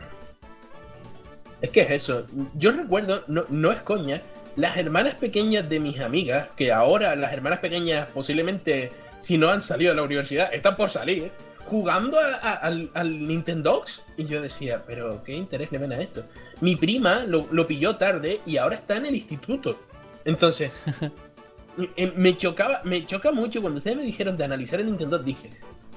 Es 1.61 1.69
que 1.72 1.82
es 1.82 1.91
eso. 1.91 2.26
Yo 2.53 2.72
recuerdo, 2.72 3.23
no, 3.27 3.44
no 3.49 3.72
es 3.72 3.80
coña, 3.80 4.22
las 4.56 4.77
hermanas 4.77 5.15
pequeñas 5.15 5.68
de 5.68 5.80
mis 5.80 5.99
amigas, 5.99 6.48
que 6.56 6.72
ahora 6.72 7.15
las 7.15 7.34
hermanas 7.34 7.60
pequeñas 7.60 8.07
posiblemente, 8.14 8.91
si 9.18 9.38
no 9.38 9.49
han 9.49 9.61
salido 9.61 9.91
de 9.91 9.98
la 9.98 10.03
universidad, 10.03 10.53
están 10.53 10.76
por 10.76 10.90
salir, 10.90 11.32
jugando 11.66 12.18
a- 12.20 12.36
a- 12.50 12.54
al, 12.56 12.90
al 12.94 13.28
Nintendox. 13.28 14.02
Y 14.18 14.26
yo 14.26 14.42
decía, 14.42 14.84
pero 14.86 15.24
¿qué 15.24 15.34
interés 15.34 15.72
le 15.72 15.78
ven 15.78 15.92
a 15.94 16.00
esto? 16.02 16.24
Mi 16.62 16.76
prima 16.76 17.24
lo, 17.28 17.48
lo 17.52 17.68
pilló 17.68 17.96
tarde 17.98 18.42
y 18.46 18.58
ahora 18.58 18.76
está 18.76 18.98
en 18.98 19.06
el 19.08 19.16
instituto. 19.16 19.78
Entonces, 20.24 20.72
eh, 21.98 22.14
me 22.16 22.38
chocaba, 22.38 22.82
me 22.84 23.06
choca 23.06 23.32
mucho 23.32 23.62
cuando 23.62 23.80
ustedes 23.80 23.98
me 23.98 24.04
dijeron 24.04 24.38
de 24.38 24.44
analizar 24.46 24.80
el 24.80 24.86
Nintendo, 24.88 25.20
dije, 25.20 25.50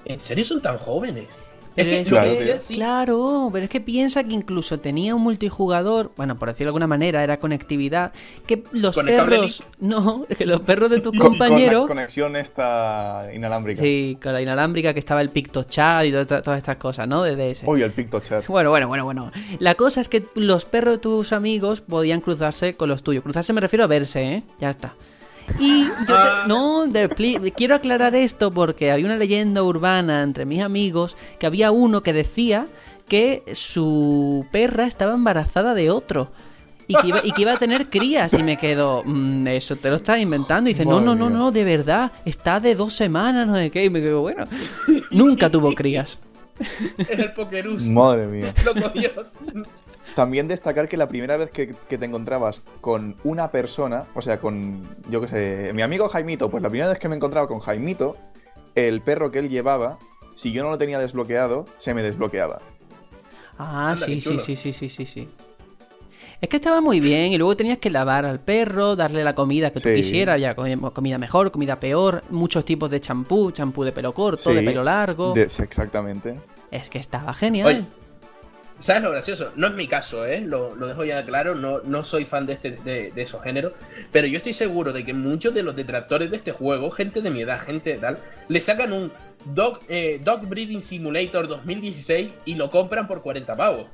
¿en 0.05 0.19
serio 0.20 0.45
son 0.45 0.61
tan 0.61 0.78
jóvenes? 0.78 1.28
Pero 1.85 1.91
es 1.97 2.09
Claro, 2.09 2.29
que 2.31 2.37
tío. 2.37 2.41
decía, 2.47 2.59
sí, 2.59 2.75
Claro, 2.75 3.51
pero 3.53 3.65
es 3.65 3.71
que 3.71 3.81
piensa 3.81 4.25
que 4.25 4.35
incluso 4.35 4.81
tenía 4.81 5.15
un 5.15 5.23
multijugador, 5.23 6.13
bueno, 6.17 6.39
por 6.39 6.49
decirlo 6.49 6.67
de 6.67 6.71
alguna 6.71 6.87
manera, 6.87 7.23
era 7.23 7.39
conectividad, 7.39 8.13
que 8.47 8.65
los 8.73 8.95
¿Conectable 8.95 9.37
perros, 9.37 9.63
no, 9.81 10.27
que 10.37 10.45
los 10.47 10.61
perros 10.61 10.91
de 10.91 11.01
tu 11.01 11.11
Con- 11.13 11.19
con 11.21 11.29
compañero, 11.31 11.83
la 11.83 11.87
conexión 11.87 12.37
esta 12.37 13.29
inalámbrica. 13.35 13.83
sí, 13.83 14.19
con 14.23 14.33
la 14.33 14.43
inalámbrica 14.43 14.93
que 14.93 15.01
estaba 15.01 15.21
el 15.21 15.31
PictoChat 15.31 16.05
y 16.07 16.11
todas, 16.13 16.43
todas 16.43 16.59
estas 16.59 16.77
cosas, 16.77 17.07
¿no? 17.09 17.23
De 17.23 17.37
DS. 17.37 17.63
Uy, 17.67 17.83
el 17.83 17.93
PictoChat. 17.93 18.47
Bueno, 18.47 18.71
bueno, 18.71 18.89
bueno, 18.89 19.05
bueno. 19.05 19.33
La 19.59 19.75
cosa 19.75 20.01
es 20.01 20.09
que 20.09 20.25
los 20.35 20.65
perros 20.65 20.95
de 20.95 20.99
tus 20.99 21.33
amigos 21.33 21.81
podían 21.81 22.21
cruzarse 22.21 22.75
con 22.75 22.89
los 22.89 23.03
tuyos. 23.03 23.23
Cruzarse 23.23 23.53
me 23.53 23.61
refiero 23.61 23.85
a 23.85 23.87
verse, 23.87 24.23
¿eh? 24.23 24.43
Ya 24.59 24.71
está. 24.71 24.95
Y 25.59 25.85
yo 25.85 25.93
te- 26.07 26.12
Ah. 26.12 26.45
no, 26.47 26.87
de- 26.87 27.09
quiero 27.57 27.75
aclarar 27.75 28.15
esto 28.15 28.51
porque 28.51 28.91
había 28.91 29.07
una 29.07 29.16
leyenda 29.16 29.62
urbana 29.62 30.23
entre 30.23 30.45
mis 30.45 30.62
amigos 30.62 31.16
que 31.39 31.47
había 31.47 31.70
uno 31.70 32.03
que 32.03 32.12
decía 32.12 32.66
que 33.09 33.43
su 33.53 34.47
perra 34.53 34.87
estaba 34.87 35.15
embarazada 35.15 35.75
de 35.75 35.91
otro. 35.91 36.31
Y 36.91 36.95
que, 36.95 37.09
iba, 37.09 37.20
y 37.23 37.33
que 37.33 37.43
iba 37.43 37.53
a 37.53 37.59
tener 37.59 37.91
crías 37.91 38.33
y 38.33 38.43
me 38.43 38.57
quedo, 38.57 39.03
"Mm, 39.05 39.47
eso 39.49 39.77
te 39.77 39.91
lo 39.91 39.97
estás 39.97 40.19
inventando. 40.20 40.70
Y 40.70 40.73
dice, 40.73 40.85
no, 40.87 40.93
Madre 40.93 41.05
no, 41.07 41.15
no, 41.15 41.29
no, 41.31 41.53
de 41.53 41.62
verdad, 41.65 42.12
está 42.25 42.61
de 42.61 42.75
dos 42.75 42.95
semanas, 42.95 43.47
no 43.47 43.57
sé 43.57 43.70
qué. 43.70 43.85
Y 43.85 43.91
me 43.91 44.01
quedo, 44.01 44.23
bueno, 44.23 44.47
nunca 45.11 45.51
tuvo 45.51 45.75
crías. 45.75 46.19
es 46.99 47.11
el 47.11 47.33
Pokerus. 47.35 47.85
Madre 47.85 48.27
mía. 48.27 48.55
Lo 48.65 48.75
cogió. 48.83 49.11
También 50.19 50.49
destacar 50.49 50.89
que 50.89 50.97
la 50.97 51.07
primera 51.09 51.36
vez 51.36 51.49
que, 51.53 51.77
que 51.89 51.97
te 51.97 52.05
encontrabas 52.05 52.65
con 52.81 53.15
una 53.23 53.53
persona, 53.53 54.07
o 54.16 54.20
sea, 54.20 54.40
con, 54.40 54.97
yo 55.09 55.20
qué 55.20 55.28
sé, 55.28 55.73
mi 55.74 55.82
amigo 55.82 56.09
Jaimito, 56.09 56.51
pues 56.51 56.61
la 56.61 56.69
primera 56.69 56.90
vez 56.90 56.99
que 56.99 57.09
me 57.09 57.15
encontraba 57.15 57.47
con 57.47 57.61
Jaimito, 57.61 58.16
el 58.74 59.01
perro 59.01 59.31
que 59.31 59.39
él 59.39 59.49
llevaba, 59.49 59.97
si 60.35 60.51
yo 60.51 60.65
no 60.65 60.70
lo 60.70 60.77
tenía 60.77 60.99
desbloqueado, 60.99 61.66
se 61.77 61.95
me 61.95 62.03
desbloqueaba. 62.03 62.59
Ah, 63.59 63.90
Anda, 63.93 64.07
sí, 64.07 64.20
sí, 64.20 64.40
sí, 64.40 64.57
sí, 64.57 64.73
sí, 64.73 64.89
sí, 64.89 65.07
sí. 65.07 65.28
Es 66.40 66.49
que 66.49 66.57
estaba 66.57 66.81
muy 66.81 66.99
bien 66.99 67.31
y 67.31 67.39
luego 67.39 67.57
tenías 67.57 67.78
que 67.78 67.89
lavar 67.89 68.24
al 68.27 68.40
perro, 68.40 68.97
darle 68.97 69.23
la 69.23 69.36
comida 69.36 69.70
que 69.70 69.78
tú 69.78 69.89
Sí. 69.89 69.95
quisieras, 69.95 70.40
ya 70.40 70.57
comi- 70.57 70.93
comida 70.93 71.19
mejor, 71.19 71.53
comida 71.53 71.78
peor, 71.78 72.24
muchos 72.31 72.65
tipos 72.65 72.90
de 72.90 73.01
champú, 73.01 73.53
champú 73.53 73.85
de 73.85 73.93
pelo 73.93 74.12
corto, 74.12 74.53
de 74.53 74.62
pelo 74.65 74.82
largo. 74.82 75.32
de- 75.32 75.43
exactamente. 75.45 76.40
Es 76.73 76.90
que 76.90 76.99
estaba 76.99 77.32
genial. 77.35 77.66
Oye, 77.69 77.85
¿sabes 78.79 79.03
lo 79.03 79.11
gracioso? 79.11 79.53
No 79.57 79.67
es 79.67 79.75
mi 79.75 79.87
caso, 79.87 80.25
¿eh? 80.25 80.41
Lo, 80.41 80.75
lo 80.75 80.87
dejo 80.87 81.05
ya 81.05 81.25
claro, 81.25 81.55
no, 81.55 81.81
no 81.81 82.05
soy 82.05 82.25
fan 82.25 82.47
de, 82.47 82.55
este, 82.55 82.73
de, 82.73 83.13
de 83.13 83.23
esos 83.23 83.43
géneros, 83.43 83.73
pero 84.13 84.27
yo 84.27 84.39
estoy 84.39 84.53
seguro 84.53 84.93
de 84.93 85.05
que 85.05 85.15
muchos 85.15 85.53
de 85.53 85.63
los 85.63 85.77
detractores 85.77 86.31
de 86.31 86.37
este 86.37 86.53
juego, 86.53 86.91
gente 86.91 87.21
de 87.21 87.31
mi 87.31 87.43
edad, 87.43 87.61
gente 87.61 87.95
tal, 87.95 88.19
le 88.49 88.61
sacan 88.61 88.93
un 88.93 89.13
Dog, 89.45 89.81
eh, 89.89 90.21
Dog 90.23 90.47
Breeding 90.47 90.81
Simulator 90.81 91.49
2016 91.49 92.33
y 92.45 92.55
lo 92.55 92.71
compran 92.71 93.07
por 93.07 93.23
40 93.23 93.57
pavos. 93.57 93.87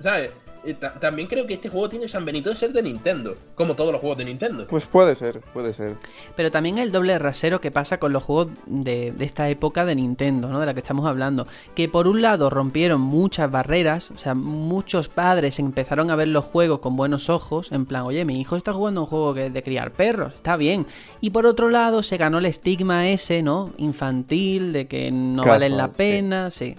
¿Sabes? 0.00 0.30
Ta- 0.74 0.94
también 0.94 1.28
creo 1.28 1.46
que 1.46 1.54
este 1.54 1.68
juego 1.68 1.88
tiene 1.88 2.08
San 2.08 2.24
Benito 2.24 2.50
de 2.50 2.56
ser 2.56 2.72
de 2.72 2.82
Nintendo, 2.82 3.36
como 3.54 3.74
todos 3.76 3.92
los 3.92 4.00
juegos 4.00 4.18
de 4.18 4.24
Nintendo. 4.24 4.66
Pues 4.66 4.86
puede 4.86 5.14
ser, 5.14 5.40
puede 5.52 5.72
ser. 5.72 5.96
Pero 6.36 6.50
también 6.50 6.78
el 6.78 6.92
doble 6.92 7.18
rasero 7.18 7.60
que 7.60 7.70
pasa 7.70 7.98
con 7.98 8.12
los 8.12 8.22
juegos 8.22 8.48
de, 8.66 9.12
de 9.12 9.24
esta 9.24 9.48
época 9.48 9.84
de 9.84 9.94
Nintendo, 9.94 10.48
¿no? 10.48 10.60
De 10.60 10.66
la 10.66 10.74
que 10.74 10.80
estamos 10.80 11.06
hablando. 11.06 11.46
Que 11.74 11.88
por 11.88 12.08
un 12.08 12.22
lado 12.22 12.50
rompieron 12.50 13.00
muchas 13.00 13.50
barreras, 13.50 14.10
o 14.10 14.18
sea, 14.18 14.34
muchos 14.34 15.08
padres 15.08 15.58
empezaron 15.58 16.10
a 16.10 16.16
ver 16.16 16.28
los 16.28 16.44
juegos 16.44 16.80
con 16.80 16.96
buenos 16.96 17.30
ojos, 17.30 17.72
en 17.72 17.86
plan, 17.86 18.02
oye, 18.02 18.24
mi 18.24 18.40
hijo 18.40 18.56
está 18.56 18.72
jugando 18.72 19.00
un 19.02 19.06
juego 19.06 19.34
que- 19.34 19.50
de 19.50 19.62
criar 19.62 19.92
perros, 19.92 20.34
está 20.34 20.56
bien. 20.56 20.86
Y 21.20 21.30
por 21.30 21.46
otro 21.46 21.68
lado 21.70 22.02
se 22.02 22.16
ganó 22.16 22.38
el 22.38 22.46
estigma 22.46 23.08
ese, 23.08 23.42
¿no? 23.42 23.72
Infantil, 23.78 24.72
de 24.72 24.86
que 24.86 25.10
no 25.10 25.42
Casual, 25.42 25.60
valen 25.60 25.76
la 25.76 25.86
sí. 25.86 25.92
pena, 25.96 26.50
sí. 26.50 26.74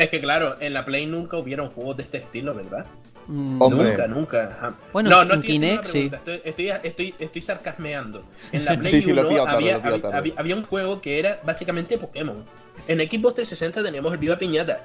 Es 0.00 0.08
que 0.08 0.18
claro, 0.18 0.56
en 0.60 0.72
la 0.72 0.82
Play 0.86 1.04
nunca 1.04 1.36
hubieron 1.36 1.68
juegos 1.68 1.98
de 1.98 2.04
este 2.04 2.16
estilo, 2.16 2.54
¿verdad? 2.54 2.86
Mm, 3.26 3.60
Hombre. 3.60 3.90
Nunca, 3.90 4.08
nunca. 4.08 4.74
Bueno, 4.94 5.10
no, 5.10 5.20
en 5.20 5.28
no 5.28 5.34
estoy 5.34 5.56
haciendo 5.56 5.82
Kinect, 5.82 5.84
sí. 5.84 6.10
estoy, 6.42 6.70
estoy, 6.82 7.14
estoy, 7.18 7.42
sarcasmeando. 7.42 8.24
En 8.50 8.64
la 8.64 8.76
Play 8.78 8.92
Sí, 8.92 9.02
sí, 9.02 9.12
lo 9.12 9.20
he 9.20 9.24
1 9.26 9.28
pillado 9.28 9.46
tarde, 9.46 9.60
lo 10.00 10.08
he 10.08 10.16
había, 10.16 10.34
había, 10.38 10.56
un 10.56 10.64
juego 10.64 11.02
que 11.02 11.18
era 11.18 11.38
básicamente 11.44 11.98
Pokémon. 11.98 12.42
En 12.88 12.98
Xbox 12.98 13.34
360 13.34 13.82
teníamos 13.82 14.10
el 14.14 14.18
Viva 14.18 14.38
Piñata. 14.38 14.82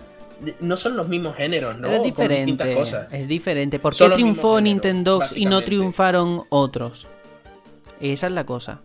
No 0.59 0.75
son 0.75 0.97
los 0.97 1.07
mismos 1.07 1.37
géneros, 1.37 1.77
¿no? 1.77 1.83
Pero 1.83 1.95
es 1.95 2.03
diferente. 2.03 2.51
distintas 2.51 2.75
cosas. 2.75 3.13
Es 3.13 3.25
diferente. 3.29 3.79
¿Por 3.79 3.95
qué 3.95 4.09
triunfó 4.09 4.59
Nintendo 4.59 5.21
y 5.33 5.45
no 5.45 5.61
triunfaron 5.61 6.43
otros? 6.49 7.07
Esa 8.01 8.27
es 8.27 8.33
la 8.33 8.45
cosa. 8.45 8.81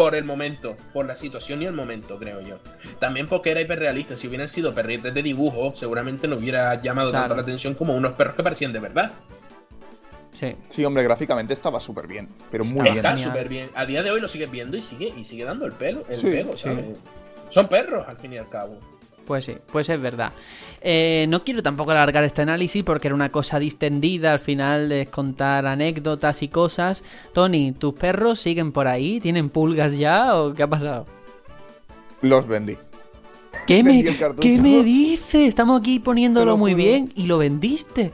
Por 0.00 0.14
el 0.14 0.24
momento, 0.24 0.78
por 0.94 1.04
la 1.04 1.14
situación 1.14 1.60
y 1.60 1.66
el 1.66 1.74
momento, 1.74 2.16
creo 2.18 2.40
yo. 2.40 2.56
También 2.98 3.28
porque 3.28 3.50
era 3.50 3.60
hiperrealista. 3.60 4.16
Si 4.16 4.28
hubieran 4.28 4.48
sido 4.48 4.74
perritos 4.74 5.12
de 5.12 5.22
dibujo, 5.22 5.74
seguramente 5.76 6.26
no 6.26 6.36
hubiera 6.36 6.80
llamado 6.80 7.10
Claro. 7.10 7.24
tanto 7.24 7.36
la 7.36 7.42
atención 7.42 7.74
como 7.74 7.94
unos 7.94 8.14
perros 8.14 8.34
que 8.34 8.42
parecían 8.42 8.72
de 8.72 8.78
verdad. 8.80 9.12
Sí. 10.32 10.56
Sí, 10.68 10.86
hombre, 10.86 11.02
gráficamente 11.02 11.52
estaba 11.52 11.80
súper 11.80 12.06
bien, 12.06 12.30
pero 12.50 12.64
muy 12.64 12.78
Estaba 12.78 12.92
bien. 12.94 13.04
Está 13.04 13.16
súper 13.18 13.48
bien. 13.50 13.70
A 13.74 13.84
día 13.84 14.02
de 14.02 14.10
hoy 14.10 14.22
lo 14.22 14.28
sigues 14.28 14.50
viendo 14.50 14.74
y 14.78 14.80
sigue, 14.80 15.12
y 15.14 15.22
sigue 15.24 15.44
dando 15.44 15.66
el 15.66 15.72
pelo, 15.72 16.06
el 16.08 16.16
Sí, 16.16 16.28
pelo, 16.28 16.52
sí. 16.52 16.60
¿sabes? 16.60 16.86
Son 17.50 17.68
perros, 17.68 18.08
al 18.08 18.16
fin 18.16 18.32
y 18.32 18.38
al 18.38 18.48
cabo. 18.48 18.78
Pues 19.30 19.44
sí, 19.44 19.54
pues 19.70 19.88
es 19.88 20.00
verdad. 20.00 20.32
Eh, 20.80 21.26
no 21.28 21.44
quiero 21.44 21.62
tampoco 21.62 21.92
alargar 21.92 22.24
este 22.24 22.42
análisis 22.42 22.82
porque 22.82 23.06
era 23.06 23.14
una 23.14 23.30
cosa 23.30 23.60
distendida. 23.60 24.32
Al 24.32 24.40
final 24.40 24.90
es 24.90 25.08
contar 25.08 25.66
anécdotas 25.66 26.42
y 26.42 26.48
cosas. 26.48 27.04
Tony, 27.32 27.70
¿tus 27.70 27.94
perros 27.94 28.40
siguen 28.40 28.72
por 28.72 28.88
ahí? 28.88 29.20
¿Tienen 29.20 29.48
pulgas 29.48 29.96
ya 29.96 30.34
o 30.36 30.52
qué 30.52 30.64
ha 30.64 30.66
pasado? 30.66 31.06
Los 32.22 32.48
vendí. 32.48 32.76
¿Qué 33.68 33.84
me, 33.84 34.02
Vendí. 34.02 34.18
¿qué 34.40 34.60
me 34.60 34.82
dices? 34.82 35.46
Estamos 35.48 35.80
aquí 35.80 36.00
poniéndolo 36.00 36.56
muy 36.56 36.74
bien 36.74 37.12
y 37.14 37.26
lo 37.26 37.38
vendiste. 37.38 38.10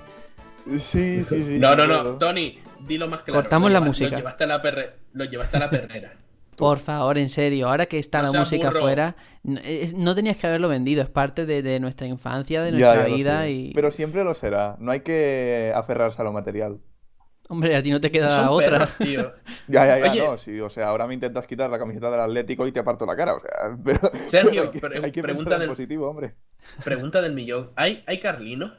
Sí, 0.78 1.24
sí, 1.24 1.44
sí. 1.44 1.58
no, 1.58 1.74
no, 1.76 1.86
no. 1.86 2.02
Tony, 2.18 2.58
dilo 2.86 3.08
más 3.08 3.22
claro. 3.22 3.40
Cortamos 3.40 3.70
Lo 3.70 3.72
la 3.72 3.78
lleva- 3.80 3.86
música. 3.86 4.10
Lo 4.10 4.16
llevaste 4.18 4.44
a 4.44 4.46
la, 4.48 4.62
perre- 4.62 4.90
lo 5.14 5.24
llevaste 5.24 5.56
a 5.56 5.60
la 5.60 5.70
perrera. 5.70 6.12
Por 6.56 6.78
favor, 6.78 7.18
en 7.18 7.28
serio, 7.28 7.68
ahora 7.68 7.86
que 7.86 7.98
está 7.98 8.22
No 8.22 8.32
la 8.32 8.40
música 8.40 8.68
afuera, 8.68 9.16
no 9.44 10.14
tenías 10.14 10.36
que 10.36 10.46
haberlo 10.46 10.68
vendido, 10.68 11.02
es 11.02 11.08
parte 11.10 11.46
de, 11.46 11.62
de 11.62 11.78
nuestra 11.80 12.06
infancia, 12.06 12.62
de 12.62 12.72
nuestra 12.72 13.08
ya 13.08 13.14
vida 13.14 13.48
y... 13.48 13.72
Pero 13.74 13.90
siempre 13.92 14.24
lo 14.24 14.34
será. 14.34 14.76
No 14.80 14.90
hay 14.92 15.00
que 15.00 15.72
aferrarse 15.74 16.20
a 16.20 16.24
lo 16.24 16.32
material. 16.32 16.78
Hombre, 17.48 17.76
a 17.76 17.82
ti 17.82 17.90
no 17.92 18.00
te 18.00 18.10
queda 18.10 18.50
otra. 18.50 18.70
perros, 18.70 18.96
tío. 18.98 19.32
Ya, 19.68 19.86
ya, 19.86 19.98
ya, 19.98 20.10
Oye. 20.12 20.20
no. 20.24 20.36
Sí, 20.38 20.58
o 20.60 20.68
sea, 20.70 20.88
ahora 20.88 21.06
me 21.06 21.14
intentas 21.14 21.46
quitar 21.46 21.70
la 21.70 21.78
camiseta 21.78 22.10
del 22.10 22.20
Atlético 22.20 22.66
y 22.66 22.72
te 22.72 22.80
aparto 22.80 23.06
la 23.06 23.14
cara. 23.16 23.34
O 23.34 23.40
sea, 23.40 23.76
pero. 23.84 24.00
Sergio, 24.24 24.62
hay 24.62 24.68
que, 24.70 24.80
pre- 24.80 25.04
hay 25.04 25.12
que 25.12 25.22
pregunta 25.22 25.50
pensar 25.50 25.54
en 25.54 25.60
del- 25.60 25.68
positivo, 25.68 26.08
hombre. 26.08 26.34
Pregunta 26.82 27.22
del 27.22 27.34
millón. 27.34 27.70
¿Hay, 27.76 28.02
hay 28.06 28.18
Carlino? 28.18 28.72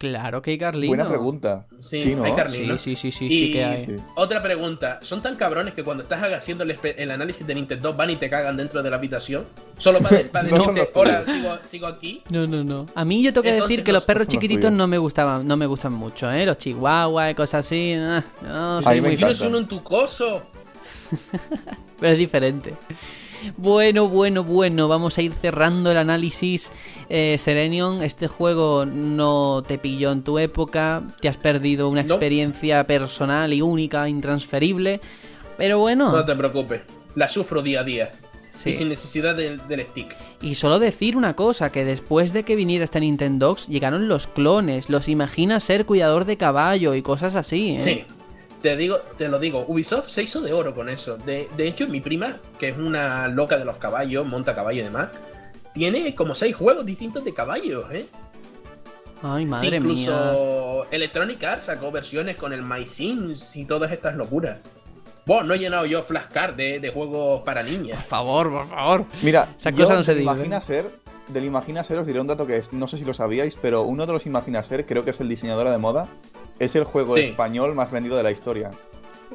Claro 0.00 0.40
que 0.40 0.52
hay 0.52 0.56
Carlino. 0.56 0.88
Buena 0.88 1.06
pregunta. 1.06 1.66
Sí, 1.78 2.00
Sí, 2.00 2.14
¿no? 2.14 2.24
hay 2.24 2.32
Carlino. 2.32 2.78
Sí, 2.78 2.96
sí, 2.96 3.12
sí, 3.12 3.18
sí, 3.18 3.26
y 3.26 3.46
sí 3.46 3.52
que 3.52 3.64
hay. 3.66 3.84
Sí. 3.84 3.96
otra 4.14 4.42
pregunta. 4.42 4.98
¿Son 5.02 5.20
tan 5.20 5.36
cabrones 5.36 5.74
que 5.74 5.84
cuando 5.84 6.02
estás 6.04 6.22
haciendo 6.22 6.64
el, 6.64 7.10
análisis 7.10 7.46
de 7.46 7.54
Nintendo 7.54 7.92
van 7.92 8.08
y 8.08 8.16
te 8.16 8.30
cagan 8.30 8.56
dentro 8.56 8.82
de 8.82 8.88
la 8.88 8.96
habitación? 8.96 9.44
Solo 9.76 9.98
para, 9.98 10.22
para 10.32 10.44
No 10.48 10.72
decirte, 10.72 10.90
hola, 10.94 11.22
sigo, 11.26 11.58
sigo 11.64 11.86
aquí. 11.86 12.22
No, 12.30 12.46
no, 12.46 12.64
no. 12.64 12.86
A 12.94 13.04
mí 13.04 13.22
yo 13.22 13.30
tengo 13.34 13.42
que 13.42 13.50
Entonces 13.50 13.68
decir 13.68 13.84
que 13.84 13.92
no 13.92 13.96
los 13.98 14.04
perros 14.04 14.26
chiquititos 14.26 14.72
no 14.72 14.86
me 14.86 14.96
gustaban, 14.96 15.46
no 15.46 15.58
me 15.58 15.66
gustan 15.66 15.92
mucho, 15.92 16.32
¿eh? 16.32 16.46
Los 16.46 16.56
chihuahuas 16.56 17.32
y 17.32 17.34
cosas 17.34 17.66
así. 17.66 17.92
ah, 17.98 18.24
no, 18.40 18.78
A 18.78 18.82
soy 18.82 18.94
mí 18.94 19.00
me 19.02 19.08
muy 19.08 19.16
encanta. 19.16 19.34
Tienes 19.34 19.40
uno 19.42 19.58
en 19.58 19.68
tu 19.68 19.82
coso. 19.82 20.44
Pero 22.00 22.12
es 22.12 22.18
diferente. 22.18 22.74
Bueno, 23.56 24.08
bueno, 24.08 24.44
bueno, 24.44 24.88
vamos 24.88 25.18
a 25.18 25.22
ir 25.22 25.32
cerrando 25.32 25.90
el 25.90 25.96
análisis. 25.96 26.72
Eh, 27.08 27.36
Serenion, 27.38 28.02
este 28.02 28.28
juego 28.28 28.84
no 28.86 29.62
te 29.66 29.78
pilló 29.78 30.12
en 30.12 30.22
tu 30.22 30.38
época, 30.38 31.02
te 31.20 31.28
has 31.28 31.36
perdido 31.36 31.88
una 31.88 32.02
No. 32.02 32.08
experiencia 32.14 32.86
personal 32.86 33.52
y 33.52 33.62
única, 33.62 34.08
intransferible. 34.08 35.00
Pero 35.56 35.78
bueno, 35.78 36.12
No 36.12 36.24
te 36.24 36.34
preocupes. 36.34 36.82
La 37.14 37.28
sufro 37.28 37.62
día 37.62 37.80
a 37.80 37.84
día. 37.84 38.12
Sí. 38.52 38.70
Y 38.70 38.72
sin 38.74 38.88
necesidad 38.90 39.34
del, 39.34 39.66
del 39.68 39.80
stick. 39.82 40.14
y 40.42 40.54
solo 40.54 40.78
decir 40.78 41.16
una 41.16 41.34
cosa, 41.34 41.72
que 41.72 41.84
después 41.84 42.32
de 42.34 42.42
que 42.42 42.56
viniera 42.56 42.84
este 42.84 43.00
Nintendox, 43.00 43.68
llegaron 43.68 44.06
los 44.08 44.26
clones, 44.26 44.90
los 44.90 45.08
imagina 45.08 45.60
ser 45.60 45.86
cuidador 45.86 46.24
de 46.26 46.36
caballo 46.36 46.94
y 46.94 47.00
cosas 47.00 47.36
así, 47.36 47.72
¿eh? 47.72 47.78
Sí. 47.78 48.04
Te 48.62 48.76
digo, 48.76 48.98
te 49.16 49.28
lo 49.28 49.38
digo, 49.38 49.64
Ubisoft 49.68 50.08
se 50.10 50.22
hizo 50.22 50.40
de 50.42 50.52
oro 50.52 50.74
con 50.74 50.88
eso. 50.88 51.16
De, 51.16 51.48
de 51.56 51.66
hecho, 51.66 51.88
mi 51.88 52.00
prima, 52.00 52.36
que 52.58 52.68
es 52.68 52.76
una 52.78 53.26
loca 53.28 53.56
de 53.56 53.64
los 53.64 53.76
caballos, 53.78 54.26
monta 54.26 54.54
caballo 54.54 54.80
y 54.80 54.84
demás, 54.84 55.08
tiene 55.72 56.14
como 56.14 56.34
seis 56.34 56.54
juegos 56.54 56.84
distintos 56.84 57.24
de 57.24 57.32
caballos, 57.32 57.86
¿eh? 57.92 58.06
Ay, 59.22 59.44
Sí, 59.44 59.50
madre 59.50 59.70
mía. 59.70 59.78
incluso 59.78 60.86
Electronic 60.90 61.42
Arts 61.44 61.66
sacó 61.66 61.90
versiones 61.90 62.36
con 62.36 62.52
el 62.52 62.62
My 62.62 62.86
Sims 62.86 63.54
y 63.56 63.64
todas 63.64 63.92
estas 63.92 64.14
locuras. 64.16 64.58
Bueno, 65.26 65.44
no 65.44 65.54
he 65.54 65.58
llenado 65.58 65.84
yo 65.86 66.02
flashcard 66.02 66.54
de, 66.54 66.80
de 66.80 66.90
juegos 66.90 67.42
para 67.42 67.60
Por 67.62 67.70
niñas. 67.70 68.04
favor, 68.04 68.50
por 68.50 68.66
favor. 68.66 69.04
Mira, 69.22 69.54
Esa 69.58 69.70
yo 69.70 69.84
cosa 69.84 69.96
no 69.96 70.02
se 70.02 70.12
dice. 70.14 70.24
Imagina 70.24 70.60
Ser, 70.60 70.90
del 71.28 71.44
Imagina 71.44 71.84
Ser 71.84 71.98
os 71.98 72.06
diré 72.06 72.20
un 72.20 72.26
dato 72.26 72.46
que 72.46 72.56
es, 72.56 72.72
no 72.72 72.88
sé 72.88 72.96
si 72.98 73.04
lo 73.04 73.14
sabíais, 73.14 73.56
pero 73.60 73.82
uno 73.82 74.06
de 74.06 74.12
los 74.14 74.26
Imagina 74.26 74.62
Ser, 74.62 74.86
creo 74.86 75.04
que 75.04 75.10
es 75.10 75.20
el 75.20 75.28
diseñadora 75.28 75.70
de 75.70 75.78
moda, 75.78 76.08
es 76.60 76.76
el 76.76 76.84
juego 76.84 77.16
Sí. 77.16 77.22
español 77.22 77.74
más 77.74 77.90
vendido 77.90 78.16
de 78.16 78.22
la 78.22 78.30
historia. 78.30 78.70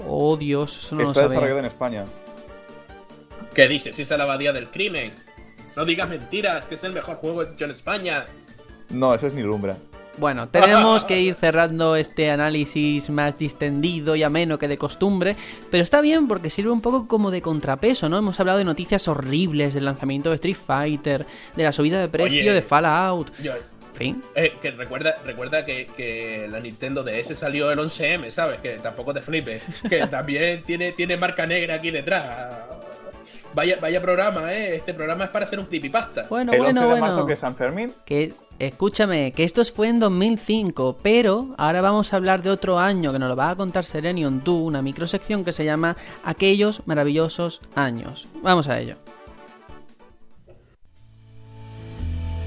Oh, 0.07 0.37
Dios, 0.37 0.77
eso 0.79 0.95
no 0.95 1.01
lo 1.01 1.07
Está 1.09 1.21
sabía. 1.23 1.29
desarrollado 1.29 1.59
en 1.59 1.65
España. 1.65 2.05
¿Qué 3.53 3.67
dices? 3.67 3.97
Esa 3.99 4.15
es 4.15 4.17
la 4.17 4.23
abadía 4.25 4.51
del 4.53 4.69
crimen. 4.69 5.13
No 5.75 5.85
digas 5.85 6.09
mentiras, 6.09 6.65
que 6.65 6.75
es 6.75 6.83
el 6.83 6.93
mejor 6.93 7.17
juego 7.17 7.43
hecho 7.43 7.65
en 7.65 7.71
España. 7.71 8.25
No, 8.89 9.13
eso 9.13 9.27
es 9.27 9.33
ni 9.33 9.41
Lumbra. 9.41 9.77
Bueno, 10.17 10.47
tenemos 10.47 11.03
que 11.03 11.19
ir 11.21 11.33
cerrando 11.35 11.95
este 11.97 12.31
análisis 12.31 13.09
más 13.09 13.37
distendido 13.37 14.15
y 14.15 14.23
ameno 14.23 14.57
que 14.57 14.67
de 14.69 14.77
costumbre, 14.77 15.35
pero 15.71 15.83
está 15.83 15.99
bien 15.99 16.27
porque 16.29 16.49
sirve 16.49 16.71
un 16.71 16.79
poco 16.81 17.07
como 17.07 17.31
de 17.31 17.41
contrapeso, 17.41 18.07
¿no? 18.07 18.17
Hemos 18.17 18.39
hablado 18.39 18.57
de 18.57 18.63
noticias 18.63 19.07
horribles 19.09 19.73
del 19.73 19.83
lanzamiento 19.85 20.29
de 20.29 20.35
Street 20.35 20.55
Fighter, 20.55 21.25
de 21.55 21.63
la 21.63 21.73
subida 21.73 21.99
de 21.99 22.07
precio 22.07 22.39
Oye. 22.39 22.53
de 22.53 22.61
Fallout, 22.61 23.31
Yo, 23.41 23.51
fin. 23.95 24.23
eh, 24.35 24.53
que 24.61 24.71
recuerda, 24.71 25.17
recuerda 25.25 25.65
que, 25.65 25.87
que 25.97 26.47
la 26.49 26.59
Nintendo 26.59 27.03
DS 27.03 27.37
salió 27.37 27.71
el 27.71 27.79
11M, 27.79 28.29
¿sabes? 28.31 28.59
Que 28.61 28.77
tampoco 28.77 29.13
te 29.13 29.21
flipes. 29.21 29.63
Que 29.89 30.05
también 30.11 30.63
tiene, 30.63 30.91
tiene 30.91 31.17
marca 31.17 31.45
negra 31.45 31.75
aquí 31.75 31.91
detrás. 31.91 32.53
Vaya, 33.53 33.77
vaya 33.81 34.01
programa, 34.01 34.53
¿eh? 34.53 34.75
Este 34.75 34.93
programa 34.93 35.25
es 35.25 35.29
para 35.29 35.45
hacer 35.45 35.59
un 35.59 35.65
creepypasta. 35.65 36.25
Bueno, 36.29 36.51
el 36.51 36.59
11 36.59 36.73
bueno, 36.73 36.93
de 36.93 37.01
marzo, 37.01 37.15
bueno. 37.15 37.27
que 37.27 37.33
es 37.33 37.39
San 37.39 37.55
Fermín, 37.55 37.93
Que 38.05 38.33
escúchame, 38.59 39.31
que 39.31 39.45
esto 39.45 39.63
fue 39.63 39.87
en 39.87 39.99
2005, 39.99 40.97
pero 41.01 41.55
ahora 41.57 41.81
vamos 41.81 42.11
a 42.11 42.17
hablar 42.17 42.41
de 42.43 42.49
otro 42.49 42.77
año 42.79 43.13
que 43.13 43.19
nos 43.19 43.29
lo 43.29 43.35
va 43.35 43.51
a 43.51 43.55
contar 43.55 43.85
Serenion 43.85 44.41
tú, 44.41 44.65
una 44.65 44.81
microsección 44.81 45.45
que 45.45 45.53
se 45.53 45.63
llama 45.63 45.95
Aquellos 46.23 46.85
maravillosos 46.85 47.61
años. 47.75 48.27
Vamos 48.43 48.67
a 48.67 48.77
ello. 48.77 48.95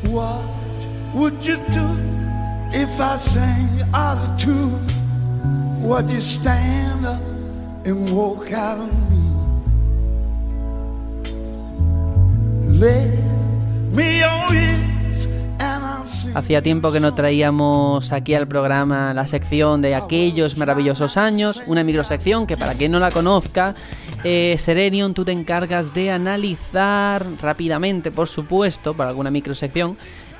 What 0.04 0.57
would 1.14 1.44
you 1.44 1.56
do 1.70 1.86
if 2.72 3.00
I 3.00 3.16
sang 3.16 3.82
out 3.94 4.18
of 4.18 4.38
tune? 4.38 4.86
Would 5.82 6.10
you 6.10 6.20
stand 6.20 7.06
up 7.06 7.22
and 7.86 8.10
walk 8.10 8.52
out 8.52 8.78
on 8.78 8.90
me? 8.90 9.18
Me 13.92 14.22
sing. 14.48 14.88
Hacía 16.34 16.62
tiempo 16.62 16.92
que 16.92 17.00
no 17.00 17.14
traíamos 17.14 18.12
aquí 18.12 18.34
al 18.34 18.46
programa 18.46 19.12
la 19.14 19.26
sección 19.26 19.82
de 19.82 19.94
aquellos 19.94 20.56
maravillosos 20.56 21.16
años, 21.16 21.62
una 21.66 21.82
microsección 21.82 22.46
que 22.46 22.56
para 22.56 22.74
quien 22.74 22.92
no 22.92 23.00
la 23.00 23.10
conozca, 23.10 23.74
eh, 24.24 24.56
Serenion, 24.58 25.14
tú 25.14 25.24
te 25.24 25.32
encargas 25.32 25.94
de 25.94 26.10
analizar 26.10 27.26
rápidamente, 27.40 28.10
por 28.10 28.28
supuesto, 28.28 28.94
para 28.94 29.10
alguna 29.10 29.30
microsección, 29.30 29.96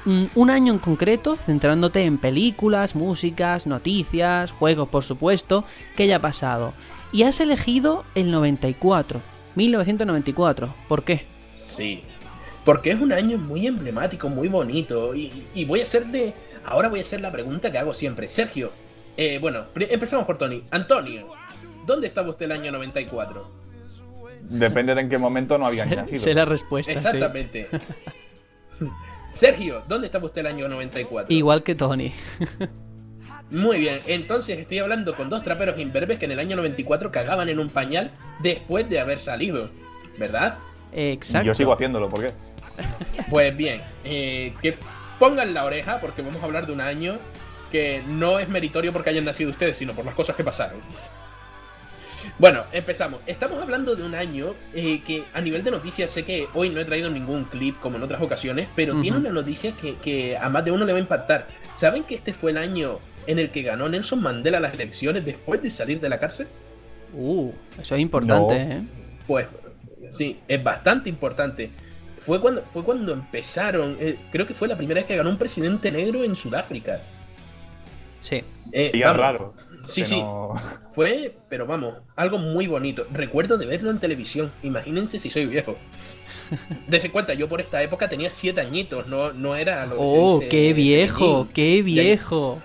un 0.06 0.50
año 0.50 0.72
en 0.72 0.78
concreto, 0.78 1.36
centrándote 1.36 2.04
en 2.04 2.18
películas, 2.18 2.94
músicas, 2.94 3.66
noticias, 3.66 4.52
juegos, 4.52 4.88
por 4.88 5.04
supuesto, 5.04 5.64
que 5.96 6.04
haya 6.04 6.20
pasado. 6.20 6.72
Y 7.12 7.24
has 7.24 7.40
elegido 7.40 8.04
el 8.14 8.30
94, 8.30 9.20
1994. 9.54 10.74
¿Por 10.88 11.02
qué? 11.04 11.24
Sí. 11.56 12.02
Porque 12.64 12.90
es 12.90 13.00
un 13.00 13.12
año 13.12 13.38
muy 13.38 13.66
emblemático, 13.66 14.28
muy 14.28 14.48
bonito. 14.48 15.14
Y, 15.14 15.46
y 15.54 15.64
voy 15.64 15.80
a 15.80 15.82
hacerle. 15.84 16.34
Ahora 16.64 16.88
voy 16.88 16.98
a 17.00 17.02
hacer 17.02 17.20
la 17.20 17.32
pregunta 17.32 17.70
que 17.70 17.78
hago 17.78 17.94
siempre. 17.94 18.28
Sergio. 18.28 18.72
eh, 19.16 19.38
bueno, 19.40 19.64
empezamos 19.74 20.26
por 20.26 20.38
Tony. 20.38 20.62
Antonio, 20.70 21.28
¿dónde 21.86 22.06
estaba 22.06 22.30
usted 22.30 22.46
el 22.46 22.52
año 22.52 22.72
94? 22.72 23.58
depende 24.50 24.94
de 24.94 25.00
en 25.02 25.08
qué 25.10 25.18
momento 25.18 25.58
no 25.58 25.66
había 25.66 25.84
nacido. 25.84 26.22
Sé 26.22 26.34
la 26.34 26.44
respuesta. 26.44 26.92
sí. 26.94 27.18
Sergio, 29.28 29.82
¿dónde 29.86 30.06
estaba 30.06 30.26
usted 30.26 30.40
el 30.40 30.46
año 30.46 30.68
94? 30.68 31.32
Igual 31.34 31.62
que 31.62 31.74
Tony. 31.74 32.12
Muy 33.50 33.78
bien, 33.78 34.00
entonces 34.06 34.58
estoy 34.58 34.78
hablando 34.78 35.14
con 35.14 35.30
dos 35.30 35.42
traperos 35.42 35.78
imberbes 35.78 36.18
que 36.18 36.26
en 36.26 36.32
el 36.32 36.38
año 36.38 36.56
94 36.56 37.10
cagaban 37.10 37.48
en 37.48 37.58
un 37.58 37.70
pañal 37.70 38.12
después 38.40 38.88
de 38.90 39.00
haber 39.00 39.20
salido, 39.20 39.70
¿verdad? 40.18 40.58
Exacto. 40.92 41.46
Yo 41.46 41.54
sigo 41.54 41.72
haciéndolo, 41.72 42.08
¿por 42.08 42.20
qué? 42.20 42.32
Pues 43.30 43.56
bien, 43.56 43.80
eh, 44.04 44.54
¿qué, 44.62 44.76
pongan 45.18 45.52
la 45.52 45.64
oreja 45.64 45.98
porque 46.00 46.22
vamos 46.22 46.42
a 46.42 46.44
hablar 46.44 46.66
de 46.66 46.72
un 46.72 46.80
año 46.80 47.18
que 47.70 48.02
no 48.06 48.38
es 48.38 48.48
meritorio 48.48 48.92
porque 48.92 49.10
hayan 49.10 49.24
nacido 49.24 49.50
ustedes, 49.50 49.76
sino 49.76 49.92
por 49.92 50.04
las 50.04 50.14
cosas 50.14 50.36
que 50.36 50.44
pasaron. 50.44 50.80
Bueno, 52.38 52.64
empezamos. 52.72 53.20
Estamos 53.26 53.60
hablando 53.60 53.94
de 53.96 54.02
un 54.02 54.14
año 54.14 54.54
eh, 54.74 55.00
que 55.06 55.24
a 55.34 55.40
nivel 55.40 55.62
de 55.64 55.70
noticias 55.70 56.10
sé 56.10 56.24
que 56.24 56.48
hoy 56.54 56.70
no 56.70 56.80
he 56.80 56.84
traído 56.84 57.10
ningún 57.10 57.44
clip 57.44 57.78
como 57.80 57.96
en 57.96 58.02
otras 58.02 58.20
ocasiones, 58.22 58.68
pero 58.74 59.00
tiene 59.00 59.18
una 59.18 59.30
noticia 59.30 59.72
que, 59.72 59.96
que 59.96 60.36
a 60.36 60.48
más 60.48 60.64
de 60.64 60.70
uno 60.70 60.84
le 60.84 60.92
va 60.92 60.98
a 60.98 61.02
impactar. 61.02 61.46
¿Saben 61.76 62.04
que 62.04 62.14
este 62.16 62.32
fue 62.32 62.50
el 62.50 62.58
año 62.58 62.98
en 63.26 63.38
el 63.38 63.50
que 63.50 63.62
ganó 63.62 63.88
Nelson 63.88 64.20
Mandela 64.22 64.58
las 64.60 64.74
elecciones 64.74 65.24
después 65.24 65.62
de 65.62 65.70
salir 65.70 66.00
de 66.00 66.08
la 66.08 66.18
cárcel? 66.18 66.48
Uh, 67.12 67.52
eso 67.80 67.94
es 67.94 68.00
importante, 68.00 68.64
No. 68.64 68.72
¿eh? 68.74 68.82
Pues 69.26 69.46
sí, 70.10 70.38
es 70.48 70.62
bastante 70.62 71.08
importante. 71.08 71.70
Fue 72.20 72.40
cuando, 72.40 72.62
fue 72.72 72.82
cuando 72.82 73.12
empezaron, 73.12 73.96
eh, 74.00 74.16
creo 74.32 74.46
que 74.46 74.54
fue 74.54 74.66
la 74.68 74.76
primera 74.76 75.00
vez 75.00 75.06
que 75.06 75.16
ganó 75.16 75.30
un 75.30 75.38
presidente 75.38 75.90
negro 75.92 76.24
en 76.24 76.34
Sudáfrica. 76.34 77.00
Sí. 78.20 78.42
Eh, 78.72 78.90
Y 78.92 78.98
es 78.98 79.04
vamos, 79.04 79.20
raro. 79.20 79.54
Sí, 79.88 80.04
sí. 80.04 80.20
no- 80.20 80.54
Fue, 80.92 81.36
pero 81.48 81.66
vamos, 81.66 81.94
algo 82.16 82.38
muy 82.38 82.66
bonito. 82.66 83.06
Recuerdo 83.12 83.56
de 83.58 83.66
verlo 83.66 83.90
en 83.90 83.98
televisión. 83.98 84.52
Imagínense 84.62 85.18
si 85.18 85.30
soy 85.30 85.46
viejo. 85.46 85.76
Dese 86.86 87.10
cuenta, 87.10 87.34
yo 87.34 87.48
por 87.48 87.60
esta 87.60 87.82
época 87.82 88.08
tenía 88.08 88.30
siete 88.30 88.60
añitos, 88.60 89.06
no, 89.06 89.32
no 89.32 89.54
era 89.56 89.84
lo 89.86 89.96
que 89.98 90.06
se 90.06 90.14
Oh, 90.16 90.40
qué 90.48 90.72
viejo, 90.72 91.46
pequeñín. 91.46 91.52
qué 91.54 91.82
viejo. 91.82 92.58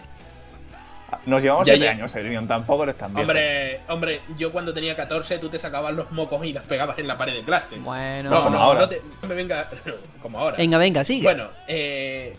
Nos 1.25 1.41
llevamos 1.43 1.65
Ya, 1.67 1.73
7 1.75 1.85
ya. 1.85 1.91
años, 1.91 2.13
Edwin, 2.15 2.47
tampoco 2.47 2.83
eres 2.83 2.97
tan 2.97 3.13
viejo. 3.13 3.21
Hombre, 3.29 3.79
hombre, 3.87 4.19
yo 4.37 4.51
cuando 4.51 4.73
tenía 4.73 4.95
14 4.95 5.37
tú 5.37 5.47
te 5.47 5.57
sacabas 5.59 5.93
los 5.93 6.11
mocos 6.11 6.43
y 6.45 6.51
las 6.51 6.63
pegabas 6.65 6.97
en 6.99 7.07
la 7.07 7.17
pared 7.17 7.33
de 7.33 7.43
clase. 7.43 7.77
Bueno. 7.77 8.29
no, 8.31 8.43
como 8.43 8.57
no, 8.57 8.63
ahora. 8.63 8.79
no, 8.81 8.89
te, 8.89 9.01
no 9.21 9.27
me 9.29 9.35
venga 9.35 9.69
como 10.21 10.39
ahora. 10.39 10.57
Venga, 10.57 10.77
venga, 10.77 11.05
sigue. 11.05 11.23
Bueno, 11.23 11.47
eh, 11.67 12.35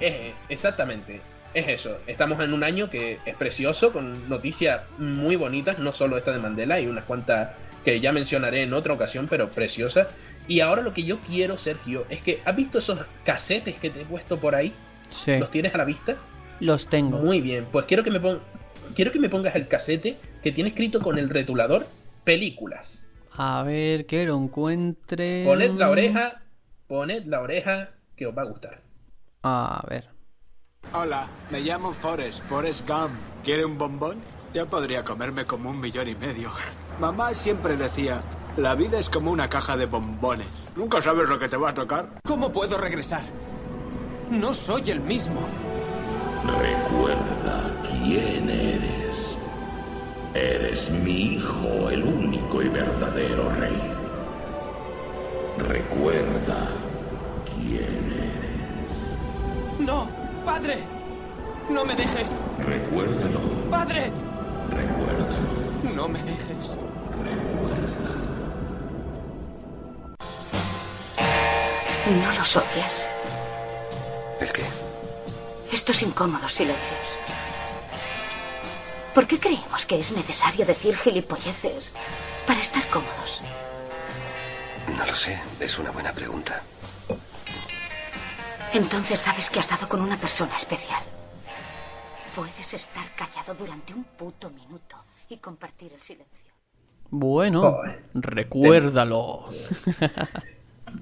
eh, 0.00 0.34
exactamente. 0.48 1.20
Es 1.56 1.68
eso. 1.68 2.00
Estamos 2.06 2.38
en 2.44 2.52
un 2.52 2.62
año 2.62 2.90
que 2.90 3.18
es 3.24 3.34
precioso, 3.34 3.90
con 3.90 4.28
noticias 4.28 4.82
muy 4.98 5.36
bonitas, 5.36 5.78
no 5.78 5.90
solo 5.90 6.18
esta 6.18 6.30
de 6.30 6.38
Mandela, 6.38 6.78
y 6.80 6.86
unas 6.86 7.04
cuantas 7.04 7.48
que 7.82 7.98
ya 7.98 8.12
mencionaré 8.12 8.62
en 8.64 8.74
otra 8.74 8.92
ocasión, 8.92 9.26
pero 9.26 9.48
preciosas. 9.48 10.08
Y 10.48 10.60
ahora 10.60 10.82
lo 10.82 10.92
que 10.92 11.04
yo 11.04 11.18
quiero, 11.20 11.56
Sergio, 11.56 12.04
es 12.10 12.20
que 12.20 12.40
¿has 12.44 12.54
visto 12.54 12.76
esos 12.76 12.98
casetes 13.24 13.74
que 13.76 13.88
te 13.88 14.02
he 14.02 14.04
puesto 14.04 14.38
por 14.38 14.54
ahí? 14.54 14.74
sí, 15.08 15.38
¿Los 15.38 15.50
tienes 15.50 15.74
a 15.74 15.78
la 15.78 15.86
vista? 15.86 16.16
los 16.60 16.88
tengo. 16.88 17.18
Muy 17.20 17.40
bien, 17.40 17.64
pues 17.72 17.86
quiero 17.86 18.04
que 18.04 18.10
me 18.10 18.20
pon- 18.20 18.40
quiero 18.94 19.10
que 19.10 19.18
me 19.18 19.30
pongas 19.30 19.54
el 19.56 19.66
casete 19.66 20.18
que 20.42 20.52
tiene 20.52 20.68
escrito 20.68 21.00
con 21.00 21.16
el 21.18 21.30
retulador 21.30 21.86
películas. 22.24 23.08
A 23.32 23.62
ver, 23.62 24.04
que 24.04 24.26
lo 24.26 24.36
encuentre. 24.36 25.42
Poned 25.46 25.70
la 25.78 25.88
oreja, 25.88 26.42
poned 26.86 27.24
la 27.24 27.40
oreja 27.40 27.90
que 28.14 28.26
os 28.26 28.36
va 28.36 28.42
a 28.42 28.46
gustar. 28.46 28.82
A 29.42 29.82
ver. 29.88 30.15
Hola, 30.92 31.28
me 31.50 31.60
llamo 31.60 31.92
Forrest, 31.92 32.42
Forrest 32.44 32.88
Gump. 32.88 33.10
¿Quiere 33.44 33.64
un 33.64 33.76
bombón? 33.76 34.18
Ya 34.54 34.64
podría 34.66 35.04
comerme 35.04 35.44
como 35.44 35.70
un 35.70 35.80
millón 35.80 36.08
y 36.08 36.14
medio. 36.14 36.50
Mamá 37.00 37.34
siempre 37.34 37.76
decía, 37.76 38.22
la 38.56 38.74
vida 38.74 38.98
es 38.98 39.10
como 39.10 39.30
una 39.30 39.48
caja 39.48 39.76
de 39.76 39.86
bombones. 39.86 40.46
Nunca 40.76 41.02
sabes 41.02 41.28
lo 41.28 41.38
que 41.38 41.48
te 41.48 41.56
va 41.56 41.70
a 41.70 41.74
tocar. 41.74 42.08
¿Cómo 42.24 42.50
puedo 42.52 42.78
regresar? 42.78 43.22
No 44.30 44.54
soy 44.54 44.90
el 44.90 45.00
mismo. 45.00 45.40
Recuerda 46.44 47.82
quién 47.88 48.48
eres. 48.48 49.36
Eres 50.34 50.90
mi 50.90 51.34
hijo, 51.34 51.90
el 51.90 52.02
único 52.04 52.62
y 52.62 52.68
verdadero 52.68 53.50
rey. 53.58 53.92
Recuerda 55.58 56.68
quién 57.54 58.12
eres. 58.12 59.80
No, 59.86 60.08
padre. 60.46 60.78
No 61.68 61.84
me 61.84 61.94
dejes. 61.94 62.30
Recuérdalo, 62.64 63.40
Padre. 63.70 64.12
recuérdalo, 64.70 65.94
No 65.94 66.08
me 66.08 66.22
dejes. 66.22 66.68
recuerda. 67.24 68.12
No 72.22 72.32
los 72.38 72.56
odias. 72.56 73.06
¿El 74.40 74.52
qué? 74.52 74.62
Estos 75.72 76.02
incómodos 76.02 76.52
silencios. 76.54 77.06
¿Por 79.14 79.26
qué 79.26 79.40
creemos 79.40 79.84
que 79.86 79.98
es 79.98 80.12
necesario 80.12 80.64
decir 80.64 80.96
gilipolleces 80.96 81.92
para 82.46 82.60
estar 82.60 82.86
cómodos? 82.88 83.42
No 84.96 85.04
lo 85.04 85.16
sé, 85.16 85.40
es 85.58 85.78
una 85.78 85.90
buena 85.90 86.12
pregunta. 86.12 86.62
Entonces 88.76 89.20
sabes 89.20 89.48
que 89.48 89.58
has 89.60 89.68
dado 89.68 89.88
con 89.88 90.00
una 90.02 90.20
persona 90.20 90.54
especial. 90.54 91.02
Puedes 92.34 92.74
estar 92.74 93.04
callado 93.14 93.54
durante 93.54 93.94
un 93.94 94.04
puto 94.04 94.50
minuto 94.50 94.96
y 95.30 95.38
compartir 95.38 95.92
el 95.94 96.02
silencio. 96.02 96.52
Bueno, 97.08 97.62
Joder. 97.62 98.04
recuérdalo. 98.14 99.48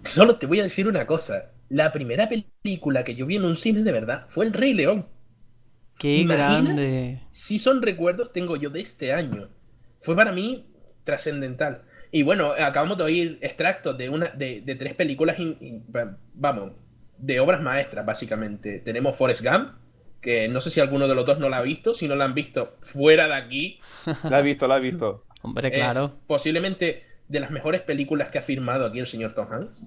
Solo 0.04 0.36
te 0.36 0.46
voy 0.46 0.60
a 0.60 0.64
decir 0.64 0.86
una 0.86 1.06
cosa. 1.06 1.50
La 1.68 1.90
primera 1.92 2.28
película 2.28 3.02
que 3.04 3.16
yo 3.16 3.26
vi 3.26 3.36
en 3.36 3.44
un 3.44 3.56
cine 3.56 3.82
de 3.82 3.90
verdad 3.92 4.26
fue 4.28 4.46
El 4.46 4.52
Rey 4.52 4.74
León. 4.74 5.06
Qué 5.98 6.18
Imagina 6.18 6.74
grande. 6.74 7.20
Si 7.30 7.58
son 7.58 7.82
recuerdos, 7.82 8.32
tengo 8.32 8.56
yo 8.56 8.70
de 8.70 8.80
este 8.80 9.12
año. 9.12 9.48
Fue 10.00 10.14
para 10.14 10.32
mí 10.32 10.66
trascendental. 11.04 11.82
Y 12.12 12.22
bueno, 12.22 12.52
acabamos 12.52 12.96
de 12.98 13.04
oír 13.04 13.38
extractos 13.42 13.96
de, 13.98 14.08
una, 14.10 14.26
de, 14.28 14.60
de 14.60 14.74
tres 14.76 14.94
películas, 14.94 15.38
in- 15.40 15.56
in- 15.60 15.84
vamos, 16.34 16.72
de 17.18 17.40
obras 17.40 17.60
maestras, 17.60 18.04
básicamente. 18.04 18.78
Tenemos 18.80 19.16
Forrest 19.16 19.44
Gump, 19.44 19.70
que 20.20 20.48
no 20.48 20.60
sé 20.60 20.70
si 20.70 20.80
alguno 20.80 21.06
de 21.08 21.14
los 21.14 21.26
dos 21.26 21.38
no 21.38 21.48
la 21.48 21.58
ha 21.58 21.62
visto. 21.62 21.94
Si 21.94 22.08
no 22.08 22.14
la 22.16 22.24
han 22.24 22.34
visto, 22.34 22.76
fuera 22.80 23.26
de 23.28 23.34
aquí. 23.34 23.80
La 24.30 24.40
he 24.40 24.42
visto, 24.42 24.66
la 24.68 24.78
he 24.78 24.80
visto. 24.80 25.24
Hombre, 25.42 25.68
Es 25.68 25.74
claro. 25.74 26.12
posiblemente 26.26 27.04
de 27.28 27.40
las 27.40 27.50
mejores 27.50 27.82
películas 27.82 28.30
que 28.30 28.38
ha 28.38 28.42
firmado 28.42 28.86
aquí 28.86 28.98
el 29.00 29.06
señor 29.06 29.34
Tom 29.34 29.46
Hanks. 29.52 29.82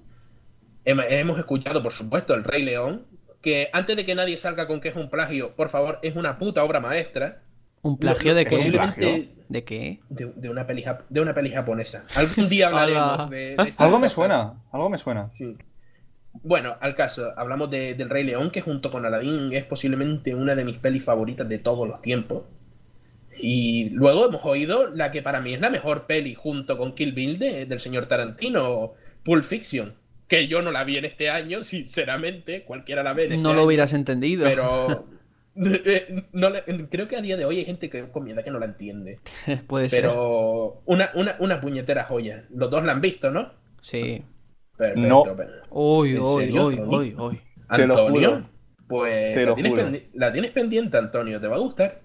Hem- 0.86 1.06
Hemos 1.10 1.38
escuchado, 1.40 1.82
por 1.84 1.91
supuesto, 1.91 2.34
El 2.34 2.44
Rey 2.44 2.64
León, 2.64 3.06
que 3.41 3.70
antes 3.74 3.95
de 3.95 4.06
que 4.06 4.16
nadie 4.16 4.38
salga 4.38 4.68
con 4.68 4.80
que 4.82 4.90
es 4.90 4.95
un 4.95 5.10
plagio, 5.10 5.56
por 5.56 5.70
favor, 5.70 5.99
es 6.02 6.16
una 6.16 6.38
puta 6.40 6.64
obra 6.64 6.80
maestra. 6.80 7.41
¿Un 7.82 7.98
plagio 7.98 8.34
de 8.36 8.41
¿Es 8.41 8.48
qué? 8.48 8.56
Posiblemente 8.56 9.30
¿De 9.49 9.64
qué? 9.64 9.99
de, 10.10 10.26
de 10.36 10.49
una 10.49 10.66
peli, 10.68 10.84
de 11.10 11.22
una 11.22 11.34
peli 11.34 11.52
japonesa. 11.52 12.06
Algún 12.16 12.49
día 12.49 12.68
hablaremos 12.68 13.30
de, 13.30 13.56
Algo 13.78 13.99
me 13.99 14.10
suena, 14.10 14.56
algo 14.72 14.90
me 14.90 14.98
suena. 14.98 15.24
Sí. 15.24 15.56
Bueno, 16.43 16.76
al 16.80 16.95
caso, 16.95 17.31
hablamos 17.38 17.69
de, 17.69 17.93
del 17.95 18.09
Rey 18.09 18.23
León, 18.23 18.51
que 18.51 18.61
junto 18.61 18.89
con 18.89 19.05
Aladdin 19.05 19.51
es 19.53 19.64
posiblemente 19.65 20.34
una 20.35 20.55
de 20.55 20.65
mis 20.65 20.77
pelis 20.77 21.03
favoritas 21.03 21.47
de 21.47 21.59
todos 21.59 21.88
los 21.88 22.01
tiempos. 22.01 22.43
Y 23.39 23.89
luego 23.91 24.26
hemos 24.27 24.43
oído 24.45 24.88
la 24.93 25.11
que 25.11 25.22
para 25.22 25.41
mí 25.41 25.53
es 25.53 25.61
la 25.61 25.69
mejor 25.69 26.07
peli 26.07 26.34
junto 26.34 26.77
con 26.77 26.95
Kill 26.95 27.11
Bill 27.14 27.38
de- 27.38 27.65
del 27.65 27.80
señor 27.80 28.07
Tarantino, 28.07 28.93
Pulp 29.23 29.43
Fiction. 29.43 29.93
Que 30.27 30.47
yo 30.47 30.61
no 30.61 30.72
la 30.72 30.84
vi 30.84 30.97
en 30.97 31.05
este 31.05 31.30
año, 31.30 31.64
sinceramente, 31.64 32.64
cualquiera 32.64 33.03
la 33.03 33.14
ve 33.14 33.26
en 33.26 33.31
este 33.34 33.43
No 33.43 33.49
lo 33.53 33.59
año, 33.59 33.68
hubieras 33.68 33.93
entendido. 33.93 34.43
Pero 34.45 35.05
eh, 35.55 36.26
no 36.34 36.49
le- 36.49 36.64
creo 36.89 37.07
que 37.07 37.15
a 37.15 37.22
día 37.22 37.38
de 37.38 37.45
hoy 37.45 37.59
hay 37.59 37.65
gente 37.65 37.89
que 37.89 38.09
con 38.09 38.23
mi 38.23 38.31
edad 38.31 38.43
que 38.43 38.51
no 38.51 38.59
la 38.59 38.65
entiende. 38.65 39.19
Puede 39.68 39.88
ser. 39.89 40.01
Pero 40.01 40.81
una, 40.85 41.11
una, 41.14 41.35
una 41.39 41.61
puñetera 41.61 42.05
joya. 42.05 42.43
Los 42.53 42.69
dos 42.72 42.84
la 42.84 42.91
han 42.93 43.01
visto, 43.01 43.30
¿no? 43.31 43.51
Sí. 43.81 44.23
Perfecto. 44.78 45.08
No. 45.08 45.24
pero- 45.36 45.52
Uy, 45.72 46.12
¿En 46.16 46.22
uy, 46.22 46.44
serio, 46.44 46.68
uy, 46.68 46.80
uy, 46.80 47.16
uy. 47.18 47.41
Te 47.76 47.86
lo 47.88 47.98
Antonio, 47.98 48.30
juro. 48.36 48.41
pues 48.88 49.34
Te 49.36 49.41
la, 49.41 49.45
lo 49.48 49.54
tienes 49.56 49.72
juro. 49.72 49.84
pendi- 49.88 50.04
la 50.14 50.32
tienes 50.32 50.52
pendiente, 50.52 50.98
Antonio, 50.98 51.40
te 51.41 51.48
va 51.48 51.56
a 51.56 51.60
gustar. 51.60 52.02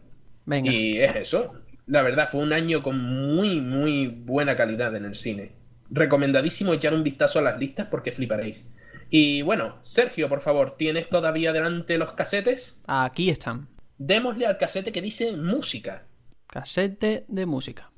Venga. 0.47 0.73
Y 0.73 0.99
es 0.99 1.15
eso. 1.17 1.55
La 1.87 2.03
verdad, 2.03 2.29
fue 2.31 2.41
un 2.41 2.53
año 2.53 2.83
con 2.83 2.99
muy, 2.99 3.61
muy 3.61 4.07
buena 4.09 4.57
calidad 4.57 4.95
en 4.97 5.05
el 5.05 5.15
cine. 5.15 5.53
Recomendadísimo 5.91 6.73
echar 6.73 6.95
un 6.95 7.03
vistazo 7.03 7.39
a 7.39 7.43
las 7.43 7.59
listas 7.59 7.89
porque 7.91 8.13
fliparéis. 8.13 8.67
Y 9.11 9.43
bueno, 9.43 9.77
Sergio, 9.83 10.29
por 10.29 10.41
favor, 10.41 10.77
¿tienes 10.79 11.09
todavía 11.11 11.53
delante 11.53 11.99
los 11.99 12.13
casetes? 12.15 12.81
Aquí 12.87 13.29
están. 13.29 13.69
Démosle 13.99 14.47
al 14.47 14.57
casete 14.59 14.91
que 14.91 15.03
dice 15.03 15.37
música. 15.37 16.07
Casete 16.47 17.25
de 17.29 17.47
música. 17.47 17.91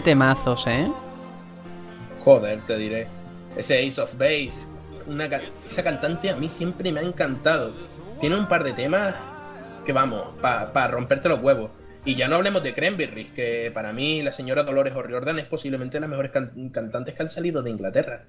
De 0.00 0.04
temazos, 0.04 0.66
¿eh? 0.66 0.90
Joder, 2.24 2.60
te 2.66 2.76
diré. 2.76 3.06
Ese 3.56 3.86
Ace 3.86 4.00
of 4.00 4.14
Base. 4.14 4.66
Una, 5.06 5.28
esa 5.68 5.82
cantante 5.82 6.30
a 6.30 6.36
mí 6.36 6.48
siempre 6.48 6.92
me 6.92 7.00
ha 7.00 7.02
encantado. 7.02 7.72
Tiene 8.20 8.36
un 8.36 8.48
par 8.48 8.64
de 8.64 8.72
temas 8.72 9.14
que 9.84 9.92
vamos, 9.92 10.24
para 10.40 10.88
romperte 10.88 11.28
los 11.28 11.40
huevos. 11.40 11.70
Y 12.04 12.14
ya 12.14 12.28
no 12.28 12.36
hablemos 12.36 12.62
de 12.62 12.74
Cranberry, 12.74 13.26
que 13.26 13.70
para 13.74 13.92
mí 13.92 14.22
la 14.22 14.32
señora 14.32 14.62
Dolores 14.62 14.94
O'Riordan 14.94 15.38
es 15.38 15.46
posiblemente 15.46 15.96
de 15.96 16.00
las 16.00 16.10
mejores 16.10 16.30
cantantes 16.32 17.14
que 17.14 17.22
han 17.22 17.28
salido 17.28 17.62
de 17.62 17.70
Inglaterra. 17.70 18.24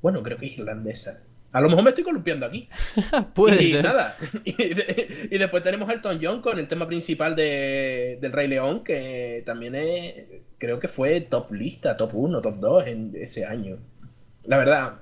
Bueno, 0.00 0.22
creo 0.22 0.38
que 0.38 0.46
es 0.46 0.58
irlandesa. 0.58 1.22
A 1.52 1.60
lo 1.60 1.68
mejor 1.68 1.84
me 1.84 1.90
estoy 1.90 2.02
columpiando 2.02 2.46
aquí. 2.46 2.68
Puede 3.34 3.62
y 3.62 3.70
ser. 3.72 3.84
nada. 3.84 4.16
Y, 4.44 5.38
después 5.38 5.62
tenemos 5.62 5.88
a 5.88 5.92
Elton 5.92 6.18
John 6.20 6.40
con 6.40 6.58
el 6.58 6.66
tema 6.66 6.86
principal 6.86 7.36
de, 7.36 8.18
del 8.20 8.32
Rey 8.32 8.48
León, 8.48 8.82
que 8.82 9.42
también 9.44 9.74
es, 9.74 10.14
creo 10.62 10.78
que 10.78 10.86
fue 10.86 11.20
top 11.22 11.50
lista, 11.50 11.96
top 11.96 12.14
1, 12.14 12.40
top 12.40 12.56
2 12.60 12.86
en 12.86 13.12
ese 13.16 13.44
año. 13.44 13.78
La 14.44 14.58
verdad, 14.58 15.00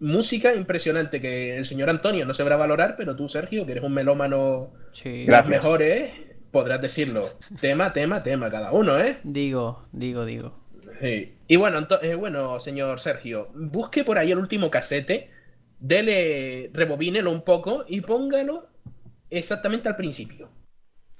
música 0.00 0.54
impresionante 0.54 1.20
que 1.20 1.58
el 1.58 1.66
señor 1.66 1.90
Antonio 1.90 2.24
no 2.24 2.32
se 2.32 2.38
sabrá 2.38 2.56
valorar, 2.56 2.94
pero 2.96 3.14
tú, 3.14 3.28
Sergio, 3.28 3.66
que 3.66 3.72
eres 3.72 3.84
un 3.84 3.92
melómano 3.92 4.72
sí. 4.90 5.26
de 5.26 5.36
los 5.36 5.46
mejores, 5.48 6.12
podrás 6.50 6.80
decirlo. 6.80 7.28
Tema, 7.60 7.92
tema, 7.92 8.22
tema, 8.22 8.50
cada 8.50 8.72
uno, 8.72 8.98
¿eh? 8.98 9.18
Digo, 9.22 9.84
digo, 9.92 10.24
digo. 10.24 10.58
Sí. 10.98 11.34
Y 11.46 11.56
bueno, 11.56 11.86
eh, 12.00 12.14
bueno, 12.14 12.58
señor 12.58 12.98
Sergio, 12.98 13.50
busque 13.54 14.04
por 14.04 14.16
ahí 14.16 14.32
el 14.32 14.38
último 14.38 14.70
casete, 14.70 15.28
dele, 15.78 16.70
rebobínelo 16.72 17.30
un 17.30 17.42
poco 17.42 17.84
y 17.86 18.00
póngalo 18.00 18.66
exactamente 19.28 19.90
al 19.90 19.96
principio. 19.96 20.48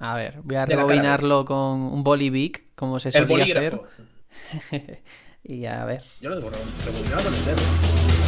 A 0.02 0.16
ver, 0.16 0.40
voy 0.42 0.56
a 0.56 0.66
rebobinarlo 0.66 1.44
con 1.44 1.80
un 1.80 2.02
bolivic, 2.02 2.64
como 2.74 2.98
se 2.98 3.12
solía 3.12 3.44
hacer. 3.44 3.80
y 5.44 5.64
a 5.66 5.84
ver. 5.84 6.02
Yo 6.20 6.28
lo 6.28 6.36
debo 6.40 6.50
rebobinar 6.50 7.22
con 7.22 7.32
el 7.32 7.44
dedo. 7.44 8.21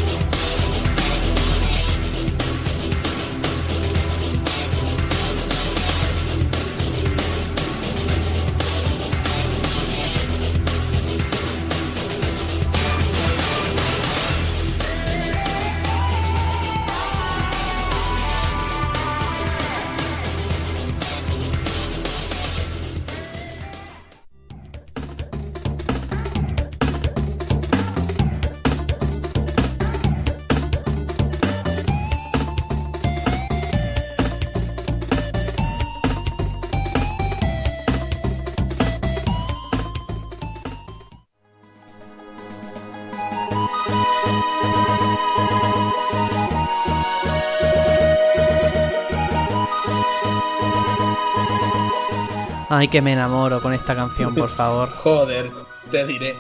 Ay, 52.77 52.89
que 52.89 53.01
me 53.01 53.13
enamoro 53.13 53.63
con 53.63 53.73
esta 53.73 53.95
canción, 53.95 54.35
por 54.35 54.49
favor. 54.57 54.89
Joder, 54.91 55.49
te 55.93 56.05
diré. 56.05 56.35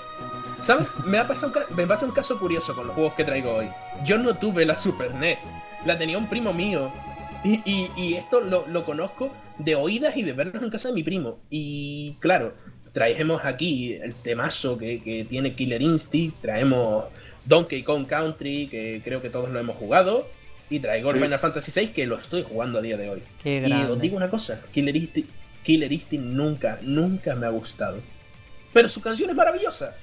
¿Sabes? 0.58 0.88
Me, 1.04 1.18
ha 1.18 1.28
pasado 1.28 1.52
un 1.70 1.76
me 1.76 1.86
pasa 1.86 2.06
un 2.06 2.10
caso 2.10 2.40
curioso 2.40 2.74
con 2.74 2.88
los 2.88 2.96
juegos 2.96 3.14
que 3.14 3.22
traigo 3.22 3.54
hoy. 3.54 3.68
Yo 4.04 4.18
no 4.18 4.34
tuve 4.34 4.66
la 4.66 4.76
Super 4.76 5.14
NES. 5.14 5.44
La 5.86 5.96
tenía 5.96 6.18
un 6.18 6.28
primo 6.28 6.52
mío. 6.52 6.90
Y, 7.44 7.60
y, 7.64 7.88
y 7.96 8.14
esto 8.14 8.40
lo, 8.40 8.66
lo, 8.66 8.84
conozco 8.84 9.30
de 9.58 9.76
oídas 9.76 10.16
y 10.16 10.24
de 10.24 10.32
verlos 10.32 10.60
en 10.60 10.70
casa 10.70 10.88
de 10.88 10.94
mi 10.94 11.04
primo. 11.04 11.38
Y 11.50 12.16
claro, 12.18 12.54
traemos 12.92 13.44
aquí 13.44 13.92
el 13.92 14.14
temazo 14.14 14.76
que, 14.76 15.00
que 15.04 15.24
tiene 15.24 15.54
Killer 15.54 15.82
Instinct. 15.82 16.40
Traemos 16.40 17.04
Donkey 17.44 17.84
Kong 17.84 18.08
Country, 18.08 18.66
que 18.66 19.00
creo 19.04 19.22
que 19.22 19.30
todos 19.30 19.50
lo 19.50 19.60
hemos 19.60 19.76
jugado. 19.76 20.26
Y 20.68 20.80
traigo 20.80 21.10
sí. 21.10 21.16
el 21.16 21.22
Final 21.22 21.38
Fantasy 21.38 21.80
VI, 21.80 21.88
que 21.92 22.06
lo 22.08 22.16
estoy 22.16 22.42
jugando 22.42 22.80
a 22.80 22.82
día 22.82 22.96
de 22.96 23.08
hoy. 23.08 23.22
Qué 23.40 23.62
y 23.64 23.72
os 23.72 24.00
digo 24.00 24.16
una 24.16 24.30
cosa, 24.30 24.60
Killer 24.72 24.96
Instinct, 24.96 25.43
Killer 25.64 25.92
Instinct 25.92 26.26
nunca, 26.26 26.78
nunca 26.82 27.34
me 27.34 27.46
ha 27.46 27.50
gustado. 27.50 27.98
Pero 28.72 28.88
su 28.88 29.00
canción 29.00 29.30
es 29.30 29.36
maravillosa. 29.36 29.94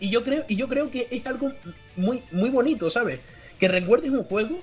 Y 0.00 0.10
yo 0.10 0.22
creo, 0.22 0.44
y 0.48 0.56
yo 0.56 0.68
creo 0.68 0.90
que 0.90 1.08
es 1.10 1.26
algo 1.26 1.52
muy, 1.96 2.22
muy 2.30 2.50
bonito, 2.50 2.88
¿sabes? 2.88 3.20
Que 3.58 3.68
recuerdes 3.68 4.10
un 4.10 4.24
juego 4.24 4.58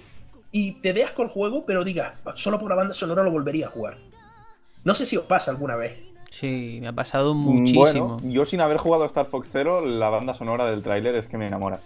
y 0.51 0.73
te 0.73 0.93
veas 0.93 1.11
con 1.11 1.25
el 1.25 1.31
juego, 1.31 1.65
pero 1.65 1.83
digas, 1.83 2.15
solo 2.35 2.59
por 2.59 2.69
la 2.69 2.75
banda 2.75 2.93
sonora 2.93 3.23
lo 3.23 3.31
volvería 3.31 3.67
a 3.67 3.69
jugar. 3.69 3.97
No 4.83 4.93
sé 4.93 5.05
si 5.05 5.17
os 5.17 5.25
pasa 5.25 5.51
alguna 5.51 5.75
vez. 5.75 5.97
Sí, 6.29 6.77
me 6.81 6.87
ha 6.87 6.93
pasado 6.93 7.33
muchísimo. 7.33 8.19
Bueno, 8.19 8.21
yo 8.23 8.45
sin 8.45 8.61
haber 8.61 8.77
jugado 8.77 9.05
Star 9.05 9.25
Fox 9.25 9.49
Zero, 9.51 9.85
la 9.85 10.09
banda 10.09 10.33
sonora 10.33 10.65
del 10.69 10.83
tráiler 10.83 11.15
es 11.15 11.27
que 11.27 11.37
me 11.37 11.47
enamora. 11.47 11.79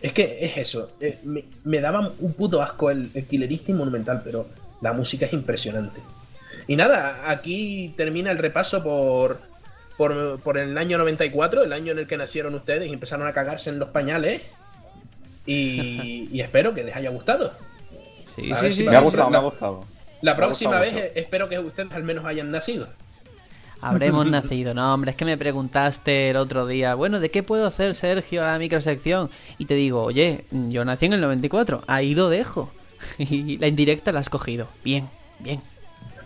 Es 0.00 0.12
que 0.12 0.44
es 0.44 0.56
eso. 0.56 0.90
Eh, 1.00 1.18
me, 1.24 1.44
me, 1.64 1.80
daba 1.80 2.12
un 2.18 2.32
puto 2.34 2.62
asco 2.62 2.90
el, 2.90 3.10
el 3.14 3.24
Killer 3.26 3.50
Instinct 3.50 3.78
Monumental, 3.78 4.22
pero 4.24 4.46
la 4.80 4.92
música 4.92 5.26
es 5.26 5.32
impresionante. 5.32 6.00
Y 6.68 6.76
nada, 6.76 7.30
aquí 7.30 7.94
termina 7.96 8.30
el 8.30 8.38
repaso 8.38 8.82
por, 8.82 9.40
por, 9.96 10.40
por, 10.40 10.58
el 10.58 10.76
año 10.76 10.98
94, 10.98 11.64
el 11.64 11.72
año 11.72 11.92
en 11.92 12.00
el 12.00 12.06
que 12.06 12.16
nacieron 12.16 12.54
ustedes 12.54 12.88
y 12.88 12.92
empezaron 12.92 13.26
a 13.26 13.32
cagarse 13.32 13.70
en 13.70 13.78
los 13.78 13.90
pañales. 13.90 14.42
Y, 15.46 16.28
y 16.32 16.40
espero 16.40 16.74
que 16.74 16.82
les 16.82 16.96
haya 16.96 17.10
gustado. 17.10 17.52
Sí, 18.34 18.52
sí, 18.60 18.72
sí, 18.72 18.82
me 18.84 18.96
ha 18.96 19.00
gustado, 19.00 19.30
me 19.30 19.36
ha 19.36 19.40
gustado. 19.40 19.84
La 20.22 20.36
próxima 20.36 20.80
vez 20.80 20.92
mucho. 20.92 21.06
espero 21.14 21.48
que 21.48 21.58
ustedes 21.58 21.92
al 21.92 22.02
menos 22.02 22.24
hayan 22.24 22.50
nacido. 22.50 22.88
Habremos 23.80 24.26
nacido. 24.30 24.74
No, 24.74 24.92
hombre, 24.92 25.12
es 25.12 25.16
que 25.16 25.24
me 25.24 25.36
preguntaste 25.36 26.30
el 26.30 26.36
otro 26.36 26.66
día, 26.66 26.94
bueno, 26.94 27.20
¿de 27.20 27.30
qué 27.30 27.42
puedo 27.42 27.66
hacer, 27.66 27.94
Sergio, 27.94 28.42
a 28.42 28.52
la 28.52 28.58
microsección? 28.58 29.30
Y 29.58 29.66
te 29.66 29.74
digo, 29.74 30.02
oye, 30.02 30.44
yo 30.50 30.84
nací 30.84 31.06
en 31.06 31.14
el 31.14 31.20
94, 31.20 31.82
ahí 31.86 32.14
lo 32.14 32.28
dejo. 32.28 32.72
Y 33.18 33.58
la 33.58 33.68
indirecta 33.68 34.10
la 34.10 34.20
has 34.20 34.30
cogido. 34.30 34.68
Bien, 34.82 35.08
bien. 35.38 35.60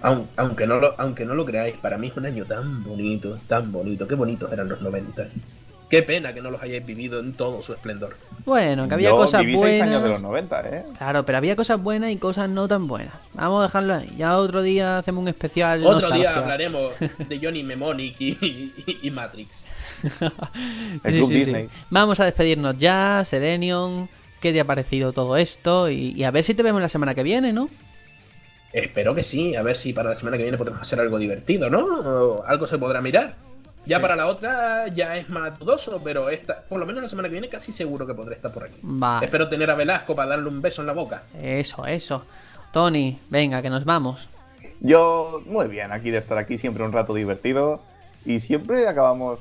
Aunque 0.02 0.66
no, 0.66 0.78
lo, 0.80 0.94
aunque 0.98 1.24
no 1.24 1.34
lo 1.34 1.44
creáis, 1.44 1.76
para 1.76 1.98
mí 1.98 2.08
es 2.08 2.16
un 2.16 2.26
año 2.26 2.44
tan 2.44 2.82
bonito, 2.84 3.38
tan 3.46 3.70
bonito. 3.70 4.06
Qué 4.08 4.14
bonitos 4.14 4.50
eran 4.52 4.68
los 4.68 4.80
90. 4.80 5.26
Qué 5.90 6.02
pena 6.04 6.32
que 6.32 6.40
no 6.40 6.52
los 6.52 6.62
hayáis 6.62 6.86
vivido 6.86 7.18
en 7.18 7.32
todo 7.32 7.62
su 7.64 7.72
esplendor. 7.72 8.16
Bueno, 8.46 8.86
que 8.86 8.94
había 8.94 9.08
Yo 9.10 9.16
cosas 9.16 9.40
viví 9.40 9.56
buenas. 9.56 9.76
seis 9.76 9.82
años 9.88 10.02
de 10.04 10.08
los 10.08 10.22
90, 10.22 10.60
¿eh? 10.68 10.84
Claro, 10.96 11.26
pero 11.26 11.38
había 11.38 11.56
cosas 11.56 11.82
buenas 11.82 12.12
y 12.12 12.16
cosas 12.16 12.48
no 12.48 12.68
tan 12.68 12.86
buenas. 12.86 13.12
Vamos 13.34 13.60
a 13.60 13.62
dejarlo 13.64 13.94
ahí. 13.96 14.14
Ya 14.16 14.38
otro 14.38 14.62
día 14.62 14.98
hacemos 14.98 15.20
un 15.22 15.28
especial. 15.28 15.80
Otro 15.84 15.94
nostalgia. 15.94 16.30
día 16.30 16.38
hablaremos 16.38 16.92
de 17.28 17.40
Johnny 17.42 17.64
Mnemonic 17.64 18.20
y, 18.20 18.28
y, 18.40 18.98
y 19.02 19.10
Matrix. 19.10 19.66
El 21.04 21.26
Sí, 21.26 21.44
sí. 21.44 21.54
Vamos 21.90 22.20
a 22.20 22.24
despedirnos 22.24 22.78
ya, 22.78 23.22
Serenion. 23.24 24.08
¿Qué 24.40 24.52
te 24.52 24.60
ha 24.60 24.64
parecido 24.64 25.12
todo 25.12 25.36
esto? 25.36 25.90
Y, 25.90 26.12
y 26.12 26.22
a 26.24 26.30
ver 26.30 26.44
si 26.44 26.54
te 26.54 26.62
vemos 26.62 26.80
la 26.80 26.88
semana 26.88 27.14
que 27.16 27.22
viene, 27.24 27.52
¿no? 27.52 27.68
Espero 28.72 29.14
que 29.14 29.22
sí, 29.22 29.56
a 29.56 29.62
ver 29.62 29.76
si 29.76 29.92
para 29.92 30.10
la 30.10 30.16
semana 30.16 30.36
que 30.36 30.44
viene 30.44 30.56
podemos 30.58 30.80
hacer 30.80 31.00
algo 31.00 31.18
divertido, 31.18 31.68
¿no? 31.70 31.78
O 31.84 32.44
algo 32.44 32.66
se 32.66 32.78
podrá 32.78 33.00
mirar. 33.00 33.34
Ya 33.86 33.96
Sí. 33.96 34.02
para 34.02 34.14
la 34.14 34.26
otra 34.26 34.86
ya 34.88 35.16
es 35.16 35.28
más 35.30 35.58
dudoso, 35.58 36.00
pero 36.04 36.28
esta, 36.28 36.60
por 36.62 36.78
lo 36.78 36.86
menos 36.86 37.02
la 37.02 37.08
semana 37.08 37.28
que 37.28 37.32
viene 37.32 37.48
casi 37.48 37.72
seguro 37.72 38.06
que 38.06 38.14
podré 38.14 38.34
estar 38.36 38.52
por 38.52 38.64
aquí. 38.64 38.76
Vale. 38.82 39.24
Espero 39.26 39.48
tener 39.48 39.70
a 39.70 39.74
Velasco 39.74 40.14
para 40.14 40.30
darle 40.30 40.48
un 40.48 40.60
beso 40.60 40.82
en 40.82 40.86
la 40.86 40.92
boca. 40.92 41.22
Eso, 41.42 41.86
eso. 41.86 42.24
Tony, 42.72 43.18
venga, 43.30 43.62
que 43.62 43.70
nos 43.70 43.84
vamos. 43.84 44.28
Yo, 44.80 45.42
muy 45.46 45.66
bien, 45.66 45.92
aquí 45.92 46.10
de 46.10 46.18
estar 46.18 46.38
aquí, 46.38 46.56
siempre 46.58 46.84
un 46.84 46.92
rato 46.92 47.14
divertido. 47.14 47.80
Y 48.24 48.38
siempre 48.40 48.86
acabamos 48.86 49.40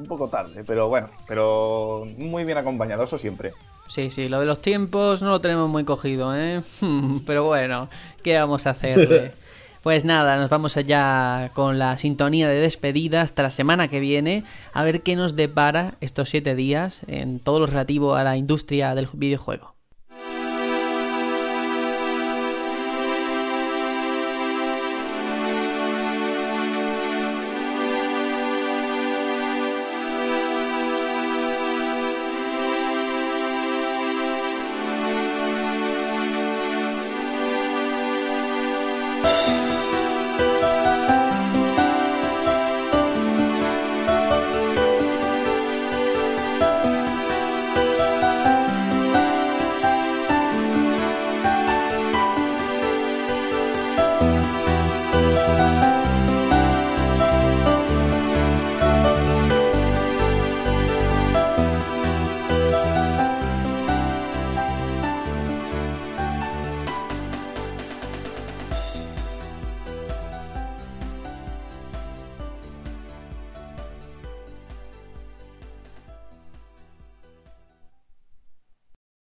un 0.00 0.06
poco 0.06 0.28
tarde, 0.28 0.64
pero 0.66 0.88
bueno, 0.88 1.08
pero 1.28 2.06
muy 2.16 2.44
bien 2.44 2.58
acompañado, 2.58 3.04
eso 3.04 3.18
siempre. 3.18 3.52
Sí, 3.86 4.10
sí, 4.10 4.28
lo 4.28 4.40
de 4.40 4.46
los 4.46 4.62
tiempos 4.62 5.20
no 5.20 5.30
lo 5.30 5.40
tenemos 5.40 5.68
muy 5.68 5.84
cogido, 5.84 6.34
¿eh? 6.36 6.62
Pero 7.26 7.44
bueno, 7.44 7.88
¿qué 8.22 8.38
vamos 8.38 8.66
a 8.66 8.70
hacerle? 8.70 9.32
Pues 9.82 10.04
nada, 10.04 10.36
nos 10.36 10.50
vamos 10.50 10.76
allá 10.76 11.52
con 11.54 11.78
la 11.78 11.96
sintonía 11.96 12.50
de 12.50 12.60
despedida 12.60 13.22
hasta 13.22 13.42
la 13.42 13.50
semana 13.50 13.88
que 13.88 13.98
viene, 13.98 14.44
a 14.74 14.84
ver 14.84 15.00
qué 15.00 15.16
nos 15.16 15.36
depara 15.36 15.94
estos 16.02 16.28
siete 16.28 16.54
días 16.54 17.02
en 17.06 17.40
todo 17.40 17.60
lo 17.60 17.66
relativo 17.66 18.14
a 18.14 18.22
la 18.22 18.36
industria 18.36 18.94
del 18.94 19.08
videojuego. 19.14 19.79